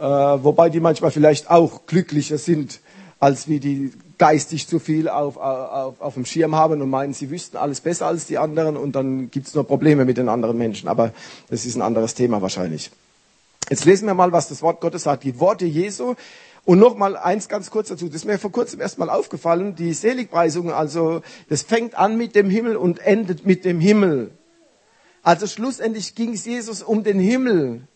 äh, 0.00 0.02
wobei 0.02 0.68
die 0.68 0.80
manchmal 0.80 1.12
vielleicht 1.12 1.48
auch 1.48 1.86
glücklicher 1.86 2.38
sind, 2.38 2.80
als 3.20 3.46
wie 3.46 3.60
die 3.60 3.92
geistig 4.20 4.68
zu 4.68 4.78
viel 4.78 5.08
auf, 5.08 5.38
auf, 5.38 5.98
auf 5.98 6.14
dem 6.14 6.26
Schirm 6.26 6.54
haben 6.54 6.82
und 6.82 6.90
meinen, 6.90 7.14
sie 7.14 7.30
wüssten 7.30 7.56
alles 7.56 7.80
besser 7.80 8.06
als 8.06 8.26
die 8.26 8.36
anderen 8.36 8.76
und 8.76 8.94
dann 8.94 9.30
gibt 9.30 9.46
es 9.46 9.54
nur 9.54 9.66
Probleme 9.66 10.04
mit 10.04 10.18
den 10.18 10.28
anderen 10.28 10.58
Menschen. 10.58 10.90
Aber 10.90 11.12
das 11.48 11.64
ist 11.64 11.74
ein 11.74 11.80
anderes 11.80 12.14
Thema 12.14 12.42
wahrscheinlich. 12.42 12.90
Jetzt 13.70 13.86
lesen 13.86 14.06
wir 14.06 14.12
mal, 14.12 14.30
was 14.30 14.50
das 14.50 14.60
Wort 14.60 14.82
Gottes 14.82 15.04
sagt. 15.04 15.24
Die 15.24 15.40
Worte 15.40 15.64
Jesu. 15.64 16.16
Und 16.66 16.78
noch 16.78 16.98
mal 16.98 17.16
eins 17.16 17.48
ganz 17.48 17.70
kurz 17.70 17.88
dazu. 17.88 18.08
Das 18.08 18.16
ist 18.16 18.24
mir 18.26 18.38
vor 18.38 18.52
kurzem 18.52 18.82
erst 18.82 18.98
mal 18.98 19.08
aufgefallen. 19.08 19.74
Die 19.74 19.94
Seligpreisung, 19.94 20.70
also 20.70 21.22
das 21.48 21.62
fängt 21.62 21.94
an 21.94 22.18
mit 22.18 22.34
dem 22.34 22.50
Himmel 22.50 22.76
und 22.76 22.98
endet 22.98 23.46
mit 23.46 23.64
dem 23.64 23.80
Himmel. 23.80 24.32
Also 25.22 25.46
schlussendlich 25.46 26.14
ging 26.14 26.34
es 26.34 26.44
Jesus 26.44 26.82
um 26.82 27.04
den 27.04 27.18
Himmel. 27.18 27.88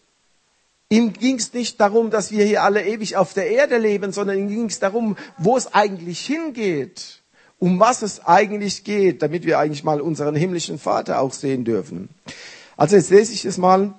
Ihm 0.94 1.12
ging 1.12 1.38
es 1.38 1.52
nicht 1.52 1.80
darum, 1.80 2.10
dass 2.10 2.30
wir 2.30 2.44
hier 2.44 2.62
alle 2.62 2.86
ewig 2.86 3.16
auf 3.16 3.34
der 3.34 3.50
Erde 3.50 3.78
leben, 3.78 4.12
sondern 4.12 4.38
ihm 4.38 4.48
ging 4.48 4.66
es 4.66 4.78
darum, 4.78 5.16
wo 5.38 5.56
es 5.56 5.74
eigentlich 5.74 6.24
hingeht, 6.24 7.20
um 7.58 7.80
was 7.80 8.02
es 8.02 8.24
eigentlich 8.24 8.84
geht, 8.84 9.20
damit 9.20 9.44
wir 9.44 9.58
eigentlich 9.58 9.82
mal 9.82 10.00
unseren 10.00 10.36
himmlischen 10.36 10.78
Vater 10.78 11.18
auch 11.18 11.32
sehen 11.32 11.64
dürfen. 11.64 12.10
Also 12.76 12.94
jetzt 12.94 13.10
lese 13.10 13.32
ich 13.32 13.44
es 13.44 13.58
mal. 13.58 13.94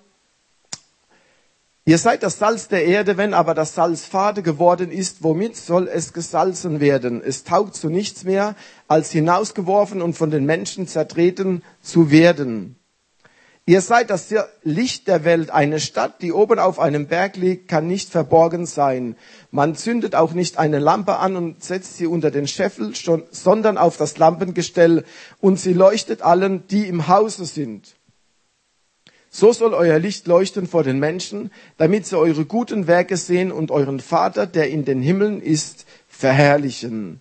Ihr 1.83 1.97
seid 1.97 2.23
das 2.23 2.39
Salz 2.39 2.69
der 2.69 2.85
Erde, 2.85 3.17
wenn 3.17 3.33
aber 3.33 3.53
das 3.53 3.75
Salz 3.75 4.05
fade 4.05 4.41
geworden 4.41 4.89
ist, 4.89 5.21
womit 5.21 5.57
soll 5.57 5.89
es 5.89 6.13
gesalzen 6.13 6.79
werden? 6.79 7.21
Es 7.21 7.43
taugt 7.43 7.75
zu 7.75 7.89
nichts 7.89 8.23
mehr, 8.23 8.55
als 8.87 9.11
hinausgeworfen 9.11 10.01
und 10.01 10.13
von 10.13 10.31
den 10.31 10.45
Menschen 10.45 10.87
zertreten 10.87 11.61
zu 11.81 12.09
werden. 12.09 12.77
Ihr 13.67 13.81
seid 13.81 14.11
das 14.11 14.31
Licht 14.63 15.07
der 15.07 15.23
Welt. 15.23 15.49
Eine 15.49 15.79
Stadt, 15.79 16.21
die 16.21 16.31
oben 16.31 16.59
auf 16.59 16.79
einem 16.79 17.07
Berg 17.07 17.35
liegt, 17.35 17.67
kann 17.67 17.87
nicht 17.87 18.11
verborgen 18.11 18.67
sein. 18.67 19.15
Man 19.49 19.75
zündet 19.75 20.13
auch 20.13 20.33
nicht 20.33 20.59
eine 20.59 20.77
Lampe 20.77 21.17
an 21.17 21.35
und 21.35 21.63
setzt 21.63 21.97
sie 21.97 22.05
unter 22.05 22.29
den 22.29 22.47
Scheffel, 22.47 22.93
sondern 23.31 23.79
auf 23.79 23.97
das 23.97 24.19
Lampengestell 24.19 25.03
und 25.41 25.59
sie 25.59 25.73
leuchtet 25.73 26.21
allen, 26.21 26.67
die 26.67 26.87
im 26.87 27.07
Hause 27.07 27.45
sind. 27.45 27.95
So 29.31 29.51
soll 29.51 29.73
euer 29.73 29.97
Licht 29.97 30.27
leuchten 30.27 30.67
vor 30.67 30.83
den 30.83 30.99
Menschen, 30.99 31.49
damit 31.77 32.05
sie 32.05 32.19
eure 32.19 32.45
guten 32.45 32.85
Werke 32.85 33.17
sehen 33.17 33.51
und 33.51 33.71
euren 33.71 33.99
Vater, 33.99 34.45
der 34.45 34.69
in 34.69 34.85
den 34.85 35.01
Himmeln 35.01 35.41
ist, 35.41 35.87
verherrlichen. 36.07 37.19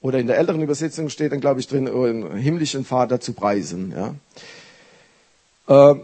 Oder 0.00 0.20
in 0.20 0.28
der 0.28 0.38
älteren 0.38 0.62
Übersetzung 0.62 1.08
steht 1.08 1.32
dann, 1.32 1.40
glaube 1.40 1.58
ich, 1.58 1.66
drin, 1.66 1.88
euren 1.88 2.36
himmlischen 2.36 2.84
Vater 2.84 3.20
zu 3.20 3.32
preisen. 3.32 3.92
Ja. 3.94 4.14
Äh, 5.68 5.94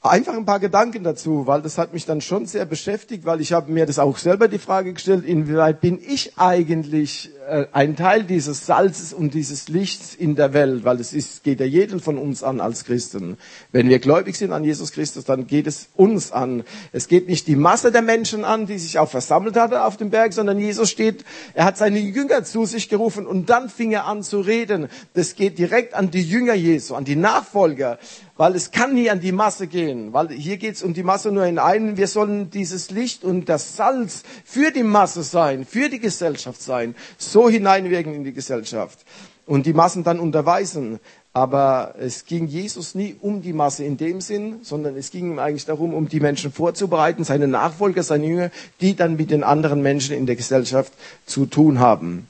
einfach 0.00 0.34
ein 0.34 0.46
paar 0.46 0.60
Gedanken 0.60 1.04
dazu, 1.04 1.46
weil 1.46 1.62
das 1.62 1.78
hat 1.78 1.92
mich 1.92 2.06
dann 2.06 2.20
schon 2.20 2.46
sehr 2.46 2.64
beschäftigt, 2.64 3.24
weil 3.24 3.40
ich 3.40 3.52
habe 3.52 3.70
mir 3.70 3.86
das 3.86 3.98
auch 3.98 4.16
selber 4.18 4.48
die 4.48 4.58
Frage 4.58 4.92
gestellt, 4.92 5.24
inwieweit 5.24 5.80
bin 5.80 5.98
ich 6.00 6.38
eigentlich 6.38 7.30
äh, 7.48 7.66
ein 7.72 7.96
Teil 7.96 8.24
dieses 8.24 8.66
Salzes 8.66 9.12
und 9.12 9.34
dieses 9.34 9.68
Lichts 9.68 10.14
in 10.14 10.36
der 10.36 10.52
Welt, 10.52 10.84
weil 10.84 11.00
es 11.00 11.12
ist, 11.12 11.42
geht 11.44 11.60
ja 11.60 11.66
jeden 11.66 12.00
von 12.00 12.18
uns 12.18 12.42
an 12.42 12.60
als 12.60 12.84
Christen. 12.84 13.38
Wenn 13.72 13.88
wir 13.88 13.98
gläubig 13.98 14.36
sind 14.36 14.52
an 14.52 14.64
Jesus 14.64 14.92
Christus, 14.92 15.24
dann 15.24 15.46
geht 15.46 15.66
es 15.66 15.88
uns 15.96 16.30
an. 16.30 16.62
Es 16.92 17.08
geht 17.08 17.26
nicht 17.26 17.46
die 17.46 17.56
Masse 17.56 17.90
der 17.90 18.02
Menschen 18.02 18.44
an, 18.44 18.66
die 18.66 18.78
sich 18.78 18.98
auch 18.98 19.08
versammelt 19.08 19.56
hatte 19.56 19.84
auf 19.84 19.96
dem 19.96 20.10
Berg, 20.10 20.34
sondern 20.34 20.58
Jesus 20.58 20.90
steht, 20.90 21.24
er 21.54 21.64
hat 21.64 21.78
seine 21.78 21.98
Jünger 21.98 22.44
zu 22.44 22.66
sich 22.66 22.88
gerufen 22.88 23.26
und 23.26 23.48
dann 23.48 23.70
fing 23.70 23.92
er 23.92 24.06
an 24.06 24.22
zu 24.22 24.40
reden. 24.40 24.88
Das 25.14 25.34
geht 25.34 25.58
direkt 25.58 25.94
an 25.94 26.10
die 26.10 26.22
Jünger 26.22 26.54
Jesu, 26.54 26.94
an 26.94 27.04
die 27.04 27.16
Nachfolger 27.16 27.98
weil 28.38 28.54
es 28.54 28.70
kann 28.70 28.94
nie 28.94 29.10
an 29.10 29.20
die 29.20 29.32
Masse 29.32 29.66
gehen, 29.66 30.12
weil 30.12 30.28
hier 30.28 30.56
geht 30.56 30.76
es 30.76 30.82
um 30.82 30.94
die 30.94 31.02
Masse 31.02 31.32
nur 31.32 31.44
in 31.44 31.58
einen. 31.58 31.96
Wir 31.96 32.06
sollen 32.06 32.50
dieses 32.50 32.90
Licht 32.90 33.24
und 33.24 33.48
das 33.48 33.76
Salz 33.76 34.22
für 34.44 34.70
die 34.70 34.84
Masse 34.84 35.24
sein, 35.24 35.66
für 35.66 35.88
die 35.88 35.98
Gesellschaft 35.98 36.62
sein. 36.62 36.94
So 37.18 37.37
so 37.38 37.48
hineinwirken 37.48 38.14
in 38.14 38.24
die 38.24 38.32
Gesellschaft 38.32 38.98
und 39.46 39.64
die 39.64 39.72
Massen 39.72 40.02
dann 40.02 40.18
unterweisen. 40.18 40.98
Aber 41.32 41.94
es 42.00 42.24
ging 42.24 42.48
Jesus 42.48 42.96
nie 42.96 43.14
um 43.20 43.42
die 43.42 43.52
Masse 43.52 43.84
in 43.84 43.96
dem 43.96 44.20
Sinn, 44.20 44.58
sondern 44.62 44.96
es 44.96 45.12
ging 45.12 45.30
ihm 45.30 45.38
eigentlich 45.38 45.64
darum, 45.64 45.94
um 45.94 46.08
die 46.08 46.18
Menschen 46.18 46.50
vorzubereiten, 46.50 47.22
seine 47.22 47.46
Nachfolger, 47.46 48.02
seine 48.02 48.26
Jünger, 48.26 48.50
die 48.80 48.96
dann 48.96 49.14
mit 49.16 49.30
den 49.30 49.44
anderen 49.44 49.82
Menschen 49.82 50.16
in 50.16 50.26
der 50.26 50.34
Gesellschaft 50.34 50.92
zu 51.26 51.46
tun 51.46 51.78
haben. 51.78 52.26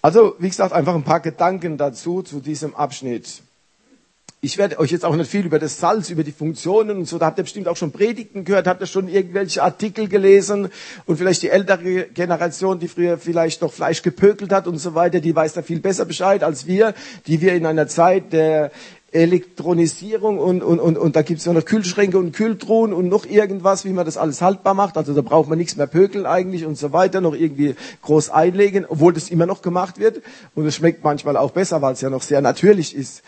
Also, 0.00 0.36
wie 0.38 0.48
gesagt, 0.48 0.72
einfach 0.72 0.94
ein 0.94 1.02
paar 1.02 1.20
Gedanken 1.20 1.78
dazu, 1.78 2.22
zu 2.22 2.38
diesem 2.38 2.76
Abschnitt. 2.76 3.42
Ich 4.44 4.58
werde 4.58 4.80
euch 4.80 4.90
jetzt 4.90 5.04
auch 5.04 5.14
nicht 5.14 5.30
viel 5.30 5.46
über 5.46 5.60
das 5.60 5.78
Salz, 5.78 6.10
über 6.10 6.24
die 6.24 6.32
Funktionen 6.32 6.98
und 6.98 7.04
so, 7.04 7.16
da 7.16 7.26
habt 7.26 7.38
ihr 7.38 7.44
bestimmt 7.44 7.68
auch 7.68 7.76
schon 7.76 7.92
Predigten 7.92 8.44
gehört, 8.44 8.66
habt 8.66 8.80
ihr 8.80 8.88
schon 8.88 9.06
irgendwelche 9.06 9.62
Artikel 9.62 10.08
gelesen 10.08 10.68
und 11.06 11.16
vielleicht 11.16 11.42
die 11.42 11.50
ältere 11.50 12.06
Generation, 12.06 12.80
die 12.80 12.88
früher 12.88 13.18
vielleicht 13.18 13.62
noch 13.62 13.72
Fleisch 13.72 14.02
gepökelt 14.02 14.50
hat 14.50 14.66
und 14.66 14.78
so 14.78 14.96
weiter, 14.96 15.20
die 15.20 15.36
weiß 15.36 15.52
da 15.52 15.62
viel 15.62 15.78
besser 15.78 16.06
Bescheid 16.06 16.42
als 16.42 16.66
wir, 16.66 16.92
die 17.28 17.40
wir 17.40 17.54
in 17.54 17.66
einer 17.66 17.86
Zeit 17.86 18.32
der 18.32 18.72
Elektronisierung 19.12 20.38
und, 20.38 20.62
und, 20.62 20.80
und, 20.80 20.98
und 20.98 21.14
da 21.14 21.22
gibt's 21.22 21.44
ja 21.44 21.52
noch 21.52 21.64
Kühlschränke 21.64 22.18
und 22.18 22.32
Kühltruhen 22.32 22.92
und 22.92 23.08
noch 23.08 23.26
irgendwas, 23.26 23.84
wie 23.84 23.90
man 23.90 24.06
das 24.06 24.16
alles 24.16 24.42
haltbar 24.42 24.74
macht. 24.74 24.96
Also 24.96 25.14
da 25.14 25.20
braucht 25.20 25.50
man 25.50 25.58
nichts 25.58 25.76
mehr 25.76 25.86
pökeln 25.86 26.26
eigentlich 26.26 26.64
und 26.64 26.76
so 26.76 26.92
weiter, 26.92 27.20
noch 27.20 27.34
irgendwie 27.34 27.76
groß 28.00 28.30
einlegen, 28.30 28.86
obwohl 28.88 29.12
das 29.12 29.28
immer 29.28 29.46
noch 29.46 29.60
gemacht 29.62 30.00
wird. 30.00 30.22
Und 30.54 30.66
es 30.66 30.74
schmeckt 30.74 31.04
manchmal 31.04 31.36
auch 31.36 31.50
besser, 31.50 31.82
weil 31.82 31.92
es 31.92 32.00
ja 32.00 32.10
noch 32.10 32.22
sehr 32.22 32.40
natürlich 32.40 32.96
ist. 32.96 33.22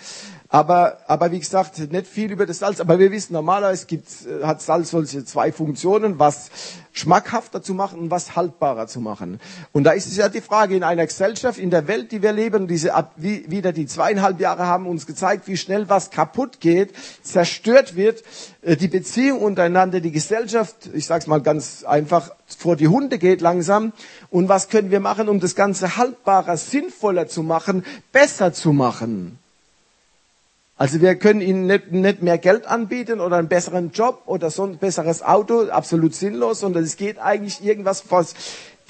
Aber, 0.55 0.98
aber 1.09 1.32
wie 1.32 1.40
gesagt, 1.40 1.80
nicht 1.90 2.07
viel 2.07 2.30
über 2.30 2.46
das 2.46 2.61
Salz. 2.61 2.78
Aber 2.78 3.00
wir 3.00 3.11
wissen, 3.11 3.32
normalerweise 3.32 3.86
gibt, 3.86 4.07
äh, 4.24 4.44
hat 4.44 4.62
Salz 4.62 4.92
solche 4.92 5.24
zwei 5.24 5.50
Funktionen, 5.50 6.20
was 6.20 6.48
schmackhafter 6.92 7.61
zu 7.61 7.74
machen 7.74 7.98
und 7.98 8.12
was 8.12 8.36
haltbarer 8.36 8.86
zu 8.86 9.00
machen. 9.00 9.40
Und 9.72 9.82
da 9.82 9.90
ist 9.90 10.07
es 10.07 10.16
ja 10.16 10.28
die 10.28 10.40
Frage, 10.40 10.76
in 10.76 10.84
einer 10.84 11.07
Gesellschaft, 11.07 11.59
in 11.59 11.70
der 11.70 11.88
Welt, 11.88 12.12
die 12.12 12.22
wir 12.22 12.32
leben, 12.32 12.68
diese, 12.68 12.92
wie, 13.16 13.50
wieder 13.50 13.72
die 13.72 13.86
zweieinhalb 13.86 14.38
Jahre 14.38 14.68
haben 14.68 14.86
uns 14.86 15.07
gezeigt, 15.07 15.48
wie 15.48 15.57
schnell 15.57 15.88
was 15.88 16.12
kaputt 16.12 16.61
geht, 16.61 16.94
zerstört 17.24 17.96
wird, 17.96 18.22
äh, 18.62 18.76
die 18.76 18.86
Beziehung 18.86 19.40
untereinander, 19.40 19.98
die 19.98 20.12
Gesellschaft, 20.12 20.88
ich 20.94 21.07
sage 21.07 21.22
es 21.22 21.26
mal 21.26 21.40
ganz 21.40 21.82
einfach, 21.82 22.30
vor 22.46 22.76
die 22.76 22.86
Hunde 22.86 23.18
geht 23.18 23.40
langsam. 23.40 23.92
Und 24.30 24.48
was 24.48 24.68
können 24.68 24.92
wir 24.92 25.00
machen, 25.00 25.28
um 25.28 25.40
das 25.40 25.57
Ganze 25.57 25.96
haltbarer, 25.96 26.57
sinnvoller 26.57 27.26
zu 27.26 27.42
machen, 27.42 27.84
besser 28.12 28.52
zu 28.52 28.72
machen? 28.72 29.40
Also 30.77 31.01
wir 31.01 31.14
können 31.14 31.41
ihnen 31.41 31.66
nicht, 31.66 31.93
nicht 31.93 32.22
mehr 32.22 32.37
Geld 32.39 32.66
anbieten 32.66 33.20
oder 33.20 33.37
einen 33.37 33.49
besseren 33.49 33.93
Job 33.93 34.22
oder 34.27 34.51
so 34.51 34.64
ein 34.64 34.79
besseres 34.79 35.22
Auto, 35.22 35.68
absolut 35.68 36.14
sinnlos, 36.14 36.61
sondern 36.61 36.83
es 36.83 36.97
geht 36.97 37.18
eigentlich 37.18 37.64
irgendwas, 37.64 38.05
was 38.11 38.35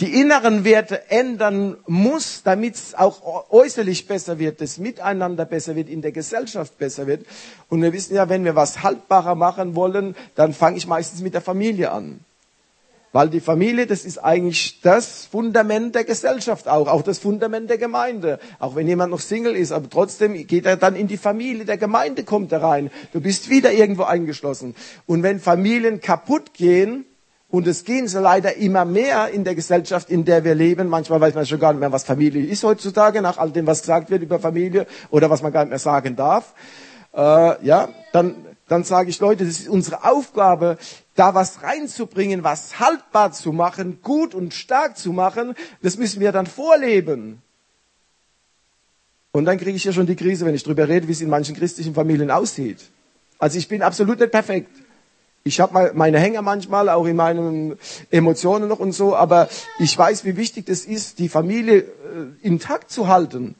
die 0.00 0.20
inneren 0.20 0.64
Werte 0.64 1.10
ändern 1.10 1.76
muss, 1.86 2.42
damit 2.42 2.74
es 2.74 2.94
auch 2.94 3.50
äußerlich 3.50 4.08
besser 4.08 4.38
wird, 4.38 4.60
das 4.60 4.78
Miteinander 4.78 5.44
besser 5.44 5.76
wird, 5.76 5.88
in 5.88 6.02
der 6.02 6.10
Gesellschaft 6.10 6.78
besser 6.78 7.06
wird. 7.06 7.26
Und 7.68 7.82
wir 7.82 7.92
wissen 7.92 8.14
ja, 8.14 8.28
wenn 8.28 8.44
wir 8.44 8.56
was 8.56 8.82
haltbarer 8.82 9.34
machen 9.34 9.74
wollen, 9.74 10.16
dann 10.34 10.52
fange 10.52 10.78
ich 10.78 10.86
meistens 10.86 11.20
mit 11.20 11.34
der 11.34 11.42
Familie 11.42 11.92
an. 11.92 12.20
Weil 13.14 13.28
die 13.28 13.38
Familie, 13.38 13.86
das 13.86 14.04
ist 14.04 14.18
eigentlich 14.18 14.80
das 14.80 15.26
Fundament 15.30 15.94
der 15.94 16.02
Gesellschaft 16.02 16.66
auch, 16.66 16.88
auch 16.88 17.02
das 17.02 17.20
Fundament 17.20 17.70
der 17.70 17.78
Gemeinde. 17.78 18.40
Auch 18.58 18.74
wenn 18.74 18.88
jemand 18.88 19.12
noch 19.12 19.20
Single 19.20 19.54
ist, 19.54 19.70
aber 19.70 19.88
trotzdem 19.88 20.34
geht 20.48 20.66
er 20.66 20.76
dann 20.76 20.96
in 20.96 21.06
die 21.06 21.16
Familie 21.16 21.64
der 21.64 21.76
Gemeinde, 21.76 22.24
kommt 22.24 22.50
er 22.50 22.62
rein. 22.62 22.90
Du 23.12 23.20
bist 23.20 23.50
wieder 23.50 23.70
irgendwo 23.70 24.02
eingeschlossen. 24.02 24.74
Und 25.06 25.22
wenn 25.22 25.38
Familien 25.38 26.00
kaputt 26.00 26.54
gehen, 26.54 27.04
und 27.50 27.68
es 27.68 27.84
gehen 27.84 28.08
so 28.08 28.18
leider 28.18 28.56
immer 28.56 28.84
mehr 28.84 29.28
in 29.28 29.44
der 29.44 29.54
Gesellschaft, 29.54 30.10
in 30.10 30.24
der 30.24 30.42
wir 30.42 30.56
leben. 30.56 30.88
Manchmal 30.88 31.20
weiß 31.20 31.34
man 31.34 31.46
schon 31.46 31.60
gar 31.60 31.72
nicht 31.72 31.78
mehr, 31.78 31.92
was 31.92 32.02
Familie 32.02 32.44
ist 32.44 32.64
heutzutage, 32.64 33.22
nach 33.22 33.38
all 33.38 33.52
dem, 33.52 33.64
was 33.64 33.82
gesagt 33.82 34.10
wird 34.10 34.22
über 34.22 34.40
Familie 34.40 34.88
oder 35.10 35.30
was 35.30 35.40
man 35.40 35.52
gar 35.52 35.62
nicht 35.62 35.70
mehr 35.70 35.78
sagen 35.78 36.16
darf. 36.16 36.52
Äh, 37.14 37.64
ja, 37.64 37.90
dann, 38.12 38.34
dann 38.68 38.84
sage 38.84 39.10
ich, 39.10 39.20
Leute, 39.20 39.44
das 39.44 39.60
ist 39.60 39.68
unsere 39.68 40.04
Aufgabe, 40.04 40.78
da 41.14 41.34
was 41.34 41.62
reinzubringen, 41.62 42.44
was 42.44 42.80
haltbar 42.80 43.32
zu 43.32 43.52
machen, 43.52 44.00
gut 44.02 44.34
und 44.34 44.54
stark 44.54 44.96
zu 44.96 45.12
machen, 45.12 45.54
das 45.82 45.96
müssen 45.96 46.20
wir 46.20 46.32
dann 46.32 46.46
vorleben. 46.46 47.42
Und 49.32 49.44
dann 49.46 49.58
kriege 49.58 49.76
ich 49.76 49.84
ja 49.84 49.92
schon 49.92 50.06
die 50.06 50.16
Krise, 50.16 50.46
wenn 50.46 50.54
ich 50.54 50.62
drüber 50.62 50.88
rede, 50.88 51.08
wie 51.08 51.12
es 51.12 51.20
in 51.20 51.28
manchen 51.28 51.56
christlichen 51.56 51.94
Familien 51.94 52.30
aussieht. 52.30 52.78
Also 53.38 53.58
ich 53.58 53.68
bin 53.68 53.82
absolut 53.82 54.20
nicht 54.20 54.30
perfekt. 54.30 54.70
Ich 55.42 55.60
habe 55.60 55.92
meine 55.94 56.18
Hänger 56.18 56.40
manchmal, 56.40 56.88
auch 56.88 57.04
in 57.04 57.16
meinen 57.16 57.76
Emotionen 58.10 58.68
noch 58.68 58.78
und 58.78 58.92
so, 58.92 59.14
aber 59.14 59.48
ich 59.78 59.96
weiß, 59.96 60.24
wie 60.24 60.38
wichtig 60.38 60.70
es 60.70 60.86
ist, 60.86 61.18
die 61.18 61.28
Familie 61.28 61.80
äh, 61.80 61.86
intakt 62.40 62.90
zu 62.90 63.08
halten. 63.08 63.54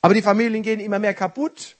Aber 0.00 0.14
die 0.14 0.22
Familien 0.22 0.62
gehen 0.62 0.78
immer 0.78 1.00
mehr 1.00 1.14
kaputt. 1.14 1.76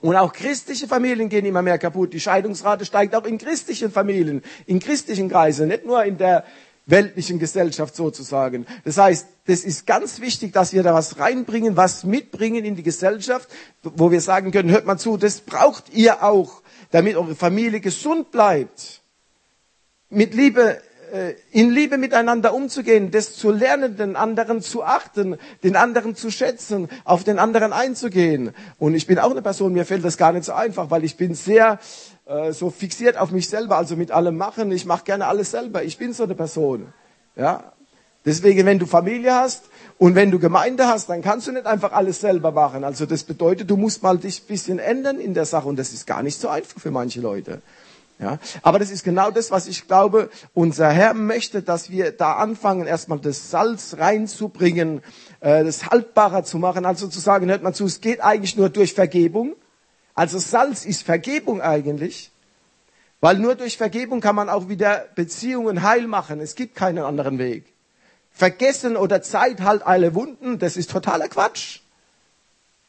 Und 0.00 0.16
auch 0.16 0.32
christliche 0.32 0.86
Familien 0.86 1.28
gehen 1.28 1.46
immer 1.46 1.62
mehr 1.62 1.78
kaputt. 1.78 2.12
Die 2.12 2.20
Scheidungsrate 2.20 2.84
steigt 2.84 3.14
auch 3.14 3.24
in 3.24 3.38
christlichen 3.38 3.90
Familien, 3.90 4.42
in 4.66 4.80
christlichen 4.80 5.28
Kreisen, 5.28 5.68
nicht 5.68 5.86
nur 5.86 6.04
in 6.04 6.18
der 6.18 6.44
weltlichen 6.86 7.38
Gesellschaft 7.38 7.96
sozusagen. 7.96 8.66
Das 8.84 8.98
heißt, 8.98 9.26
das 9.46 9.64
ist 9.64 9.86
ganz 9.86 10.20
wichtig, 10.20 10.52
dass 10.52 10.72
wir 10.72 10.82
da 10.82 10.92
was 10.94 11.18
reinbringen, 11.18 11.76
was 11.76 12.04
mitbringen 12.04 12.64
in 12.64 12.76
die 12.76 12.82
Gesellschaft, 12.82 13.48
wo 13.82 14.10
wir 14.10 14.20
sagen 14.20 14.50
können, 14.50 14.70
hört 14.70 14.86
mal 14.86 14.98
zu, 14.98 15.16
das 15.16 15.40
braucht 15.40 15.92
ihr 15.94 16.22
auch, 16.22 16.62
damit 16.90 17.16
eure 17.16 17.34
Familie 17.34 17.80
gesund 17.80 18.30
bleibt. 18.30 19.00
Mit 20.10 20.34
Liebe 20.34 20.80
in 21.52 21.70
Liebe 21.70 21.96
miteinander 21.96 22.54
umzugehen, 22.54 23.10
das 23.10 23.36
zu 23.36 23.52
lernen, 23.52 23.96
den 23.96 24.16
anderen 24.16 24.62
zu 24.62 24.82
achten, 24.82 25.36
den 25.62 25.76
anderen 25.76 26.16
zu 26.16 26.30
schätzen, 26.30 26.88
auf 27.04 27.22
den 27.22 27.38
anderen 27.38 27.72
einzugehen. 27.72 28.52
Und 28.78 28.94
ich 28.94 29.06
bin 29.06 29.18
auch 29.18 29.30
eine 29.30 29.42
Person, 29.42 29.72
mir 29.72 29.84
fällt 29.84 30.04
das 30.04 30.16
gar 30.16 30.32
nicht 30.32 30.44
so 30.44 30.52
einfach, 30.52 30.90
weil 30.90 31.04
ich 31.04 31.16
bin 31.16 31.34
sehr 31.34 31.78
äh, 32.26 32.52
so 32.52 32.70
fixiert 32.70 33.16
auf 33.16 33.30
mich 33.30 33.48
selber, 33.48 33.76
also 33.76 33.96
mit 33.96 34.10
allem 34.10 34.36
machen. 34.36 34.72
Ich 34.72 34.86
mache 34.86 35.04
gerne 35.04 35.26
alles 35.26 35.50
selber. 35.50 35.84
Ich 35.84 35.98
bin 35.98 36.12
so 36.12 36.24
eine 36.24 36.34
Person. 36.34 36.92
Ja. 37.36 37.72
Deswegen, 38.24 38.64
wenn 38.64 38.78
du 38.78 38.86
Familie 38.86 39.34
hast 39.34 39.64
und 39.98 40.14
wenn 40.14 40.30
du 40.30 40.38
Gemeinde 40.38 40.86
hast, 40.86 41.10
dann 41.10 41.20
kannst 41.20 41.46
du 41.46 41.52
nicht 41.52 41.66
einfach 41.66 41.92
alles 41.92 42.20
selber 42.20 42.52
machen. 42.52 42.82
Also 42.82 43.04
das 43.04 43.22
bedeutet, 43.22 43.68
du 43.68 43.76
musst 43.76 44.02
mal 44.02 44.16
dich 44.16 44.44
bisschen 44.44 44.78
ändern 44.78 45.20
in 45.20 45.34
der 45.34 45.44
Sache 45.44 45.68
und 45.68 45.78
das 45.78 45.92
ist 45.92 46.06
gar 46.06 46.22
nicht 46.22 46.40
so 46.40 46.48
einfach 46.48 46.80
für 46.80 46.90
manche 46.90 47.20
Leute. 47.20 47.60
Ja, 48.18 48.38
aber 48.62 48.78
das 48.78 48.90
ist 48.90 49.02
genau 49.02 49.30
das, 49.30 49.50
was 49.50 49.66
ich 49.66 49.86
glaube. 49.88 50.30
Unser 50.52 50.88
Herr 50.90 51.14
möchte, 51.14 51.62
dass 51.62 51.90
wir 51.90 52.12
da 52.12 52.34
anfangen, 52.34 52.86
erstmal 52.86 53.18
das 53.18 53.50
Salz 53.50 53.96
reinzubringen, 53.98 55.02
äh, 55.40 55.64
das 55.64 55.86
haltbarer 55.86 56.44
zu 56.44 56.58
machen. 56.58 56.86
Also 56.86 57.08
zu 57.08 57.18
sagen, 57.18 57.48
hört 57.48 57.62
man 57.62 57.74
zu, 57.74 57.86
es 57.86 58.00
geht 58.00 58.22
eigentlich 58.22 58.56
nur 58.56 58.68
durch 58.68 58.94
Vergebung. 58.94 59.56
Also 60.14 60.38
Salz 60.38 60.84
ist 60.84 61.02
Vergebung 61.02 61.60
eigentlich. 61.60 62.30
Weil 63.20 63.38
nur 63.38 63.56
durch 63.56 63.76
Vergebung 63.76 64.20
kann 64.20 64.36
man 64.36 64.48
auch 64.48 64.68
wieder 64.68 65.06
Beziehungen 65.14 65.82
heil 65.82 66.06
machen. 66.06 66.40
Es 66.40 66.54
gibt 66.54 66.74
keinen 66.76 67.04
anderen 67.04 67.38
Weg. 67.38 67.72
Vergessen 68.30 68.96
oder 68.96 69.22
Zeit 69.22 69.60
halt 69.60 69.82
alle 69.86 70.14
Wunden, 70.14 70.58
das 70.58 70.76
ist 70.76 70.90
totaler 70.90 71.28
Quatsch. 71.28 71.80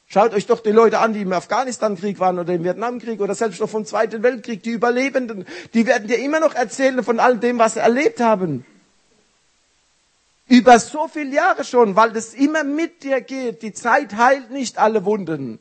Schaut 0.08 0.34
euch 0.34 0.46
doch 0.46 0.62
die 0.62 0.72
Leute 0.72 1.00
an, 1.00 1.14
die 1.14 1.22
im 1.22 1.34
Afghanistan-Krieg 1.34 2.20
waren 2.20 2.38
oder 2.38 2.54
im 2.54 2.64
Vietnamkrieg 2.64 3.20
oder 3.20 3.34
selbst 3.34 3.60
noch 3.60 3.70
vom 3.70 3.86
Zweiten 3.86 4.22
Weltkrieg, 4.22 4.62
die 4.64 4.70
Überlebenden, 4.72 5.46
die 5.74 5.86
werden 5.88 6.08
dir 6.08 6.20
immer 6.20 6.40
noch 6.40 6.54
erzählen 6.54 7.04
von 7.04 7.20
all 7.20 7.38
dem, 7.38 7.58
was 7.58 7.74
sie 7.74 7.80
erlebt 7.80 8.20
haben. 8.20 8.66
Über 10.48 10.80
so 10.80 11.08
viele 11.08 11.34
Jahre 11.34 11.64
schon, 11.64 11.96
weil 11.96 12.12
das 12.12 12.36
immer 12.36 12.64
mit 12.64 13.02
dir 13.02 13.20
geht. 13.22 13.64
Die 13.64 13.74
Zeit 13.74 14.16
heilt 14.16 14.52
nicht 14.52 14.78
alle 14.78 15.04
Wunden. 15.04 15.60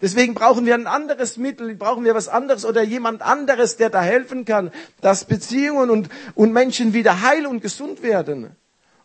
Deswegen 0.00 0.34
brauchen 0.34 0.66
wir 0.66 0.74
ein 0.74 0.86
anderes 0.86 1.36
Mittel, 1.36 1.74
brauchen 1.76 2.04
wir 2.04 2.14
was 2.14 2.28
anderes 2.28 2.64
oder 2.64 2.82
jemand 2.82 3.22
anderes, 3.22 3.76
der 3.76 3.90
da 3.90 4.02
helfen 4.02 4.44
kann, 4.44 4.72
dass 5.02 5.26
Beziehungen 5.26 5.90
und, 5.90 6.08
und 6.34 6.52
Menschen 6.52 6.94
wieder 6.94 7.20
heil 7.20 7.46
und 7.46 7.60
gesund 7.60 8.02
werden. 8.02 8.56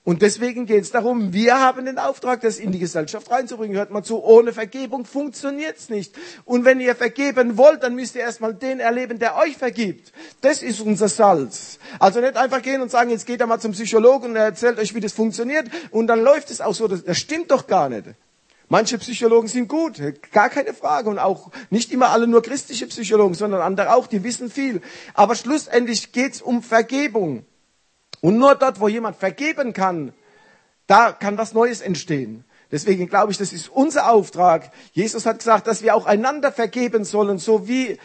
Und 0.09 0.23
deswegen 0.23 0.65
geht 0.65 0.81
es 0.81 0.89
darum, 0.89 1.33
wir 1.33 1.59
haben 1.59 1.85
den 1.85 1.99
Auftrag, 1.99 2.41
das 2.41 2.57
in 2.57 2.71
die 2.71 2.79
Gesellschaft 2.79 3.29
reinzubringen. 3.29 3.77
Hört 3.77 3.91
mal 3.91 4.01
zu, 4.01 4.23
ohne 4.23 4.53
Vergebung 4.53 5.05
funktioniert's 5.05 5.89
nicht. 5.89 6.15
Und 6.45 6.65
wenn 6.65 6.79
ihr 6.79 6.95
vergeben 6.95 7.57
wollt, 7.57 7.83
dann 7.83 7.93
müsst 7.93 8.15
ihr 8.15 8.21
erstmal 8.21 8.55
den 8.55 8.79
erleben, 8.79 9.19
der 9.19 9.37
euch 9.37 9.55
vergibt. 9.55 10.11
Das 10.41 10.63
ist 10.63 10.81
unser 10.81 11.09
Salz. 11.09 11.77
Also 11.99 12.21
nicht 12.21 12.37
einfach 12.37 12.63
gehen 12.63 12.81
und 12.81 12.89
sagen, 12.89 13.11
jetzt 13.11 13.27
geht 13.27 13.39
er 13.39 13.45
mal 13.45 13.59
zum 13.59 13.73
Psychologen 13.73 14.31
und 14.31 14.35
er 14.35 14.45
erzählt 14.45 14.79
euch, 14.79 14.95
wie 14.95 14.99
das 14.99 15.13
funktioniert. 15.13 15.67
Und 15.91 16.07
dann 16.07 16.23
läuft 16.23 16.49
es 16.49 16.59
auch 16.59 16.73
so. 16.73 16.87
Das, 16.87 17.03
das 17.03 17.19
stimmt 17.19 17.51
doch 17.51 17.67
gar 17.67 17.87
nicht. 17.87 18.05
Manche 18.67 18.97
Psychologen 18.97 19.47
sind 19.47 19.67
gut, 19.67 20.01
gar 20.31 20.49
keine 20.49 20.73
Frage. 20.73 21.11
Und 21.11 21.19
auch 21.19 21.51
nicht 21.69 21.91
immer 21.91 22.09
alle 22.09 22.25
nur 22.25 22.41
christliche 22.41 22.87
Psychologen, 22.87 23.35
sondern 23.35 23.61
andere 23.61 23.93
auch, 23.93 24.07
die 24.07 24.23
wissen 24.23 24.49
viel. 24.49 24.81
Aber 25.13 25.35
schlussendlich 25.35 26.13
geht's 26.13 26.41
um 26.41 26.63
Vergebung. 26.63 27.45
Und 28.21 28.37
nur 28.37 28.55
dort, 28.55 28.79
wo 28.79 28.87
jemand 28.87 29.15
vergeben 29.15 29.73
kann, 29.73 30.13
da 30.87 31.11
kann 31.11 31.37
was 31.37 31.53
Neues 31.53 31.81
entstehen. 31.81 32.43
Deswegen 32.71 33.07
glaube 33.07 33.31
ich, 33.31 33.37
das 33.37 33.53
ist 33.53 33.69
unser 33.69 34.11
Auftrag. 34.11 34.71
Jesus 34.91 35.25
hat 35.25 35.39
gesagt, 35.39 35.67
dass 35.67 35.81
wir 35.81 35.95
auch 35.95 36.05
einander 36.05 36.51
vergeben 36.51 37.03
sollen, 37.03 37.39
so 37.39 37.67
wie 37.67 37.97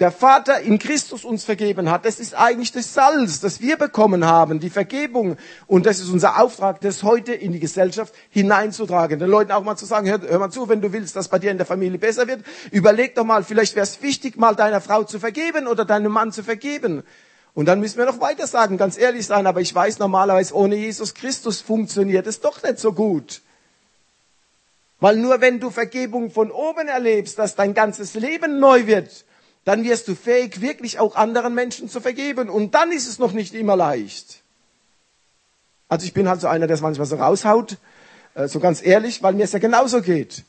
der 0.00 0.10
Vater 0.10 0.60
in 0.60 0.78
Christus 0.78 1.24
uns 1.24 1.44
vergeben 1.44 1.90
hat. 1.90 2.04
Das 2.04 2.18
ist 2.18 2.34
eigentlich 2.34 2.72
das 2.72 2.94
Salz, 2.94 3.40
das 3.40 3.60
wir 3.60 3.76
bekommen 3.76 4.24
haben, 4.24 4.58
die 4.58 4.70
Vergebung. 4.70 5.36
Und 5.66 5.86
das 5.86 6.00
ist 6.00 6.08
unser 6.08 6.40
Auftrag, 6.40 6.80
das 6.80 7.02
heute 7.02 7.32
in 7.32 7.52
die 7.52 7.60
Gesellschaft 7.60 8.14
hineinzutragen. 8.30 9.18
Den 9.18 9.30
Leuten 9.30 9.52
auch 9.52 9.62
mal 9.62 9.76
zu 9.76 9.86
sagen, 9.86 10.08
hör, 10.08 10.20
hör 10.20 10.38
mal 10.38 10.50
zu, 10.50 10.68
wenn 10.68 10.80
du 10.80 10.92
willst, 10.92 11.14
dass 11.14 11.28
bei 11.28 11.38
dir 11.38 11.50
in 11.50 11.56
der 11.56 11.66
Familie 11.66 11.98
besser 11.98 12.26
wird, 12.26 12.44
überleg 12.70 13.14
doch 13.14 13.24
mal, 13.24 13.44
vielleicht 13.44 13.76
wäre 13.76 13.84
es 13.84 14.02
wichtig, 14.02 14.36
mal 14.36 14.56
deiner 14.56 14.80
Frau 14.80 15.04
zu 15.04 15.20
vergeben 15.20 15.66
oder 15.68 15.84
deinem 15.84 16.10
Mann 16.10 16.32
zu 16.32 16.42
vergeben. 16.42 17.04
Und 17.54 17.66
dann 17.66 17.80
müssen 17.80 17.98
wir 17.98 18.06
noch 18.06 18.20
weiter 18.20 18.46
sagen, 18.46 18.78
ganz 18.78 18.96
ehrlich 18.96 19.26
sein, 19.26 19.46
aber 19.46 19.60
ich 19.60 19.74
weiß 19.74 19.98
normalerweise, 19.98 20.54
ohne 20.54 20.74
Jesus 20.74 21.14
Christus 21.14 21.60
funktioniert 21.60 22.26
es 22.26 22.40
doch 22.40 22.62
nicht 22.62 22.78
so 22.78 22.92
gut. 22.92 23.42
Weil 25.00 25.16
nur 25.16 25.40
wenn 25.40 25.60
du 25.60 25.70
Vergebung 25.70 26.30
von 26.30 26.50
oben 26.50 26.88
erlebst, 26.88 27.38
dass 27.38 27.54
dein 27.54 27.74
ganzes 27.74 28.14
Leben 28.14 28.58
neu 28.60 28.86
wird, 28.86 29.24
dann 29.64 29.84
wirst 29.84 30.08
du 30.08 30.14
fähig, 30.14 30.60
wirklich 30.60 30.98
auch 30.98 31.14
anderen 31.16 31.54
Menschen 31.54 31.88
zu 31.88 32.00
vergeben. 32.00 32.48
Und 32.48 32.74
dann 32.74 32.90
ist 32.90 33.08
es 33.08 33.18
noch 33.18 33.32
nicht 33.32 33.54
immer 33.54 33.76
leicht. 33.76 34.42
Also 35.88 36.06
ich 36.06 36.14
bin 36.14 36.28
halt 36.28 36.40
so 36.40 36.48
einer, 36.48 36.66
der 36.66 36.74
es 36.74 36.80
manchmal 36.80 37.06
so 37.06 37.16
raushaut, 37.16 37.76
äh, 38.34 38.48
so 38.48 38.60
ganz 38.60 38.82
ehrlich, 38.82 39.22
weil 39.22 39.34
mir 39.34 39.44
es 39.44 39.52
ja 39.52 39.58
genauso 39.58 40.00
geht. 40.00 40.44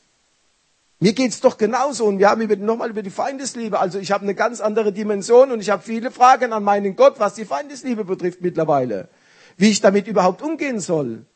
Mir 1.00 1.12
geht's 1.12 1.40
doch 1.40 1.58
genauso 1.58 2.06
und 2.06 2.18
wir 2.18 2.30
haben 2.30 2.40
über, 2.40 2.56
nochmal 2.56 2.90
über 2.90 3.02
die 3.02 3.10
Feindesliebe. 3.10 3.78
Also 3.78 3.98
ich 3.98 4.12
habe 4.12 4.22
eine 4.22 4.34
ganz 4.34 4.60
andere 4.60 4.92
Dimension 4.92 5.50
und 5.50 5.60
ich 5.60 5.70
habe 5.70 5.82
viele 5.82 6.10
Fragen 6.10 6.52
an 6.52 6.62
meinen 6.62 6.96
Gott, 6.96 7.18
was 7.18 7.34
die 7.34 7.44
Feindesliebe 7.44 8.04
betrifft 8.04 8.40
mittlerweile. 8.40 9.08
Wie 9.56 9.70
ich 9.70 9.80
damit 9.80 10.06
überhaupt 10.06 10.40
umgehen 10.40 10.80
soll. 10.80 11.26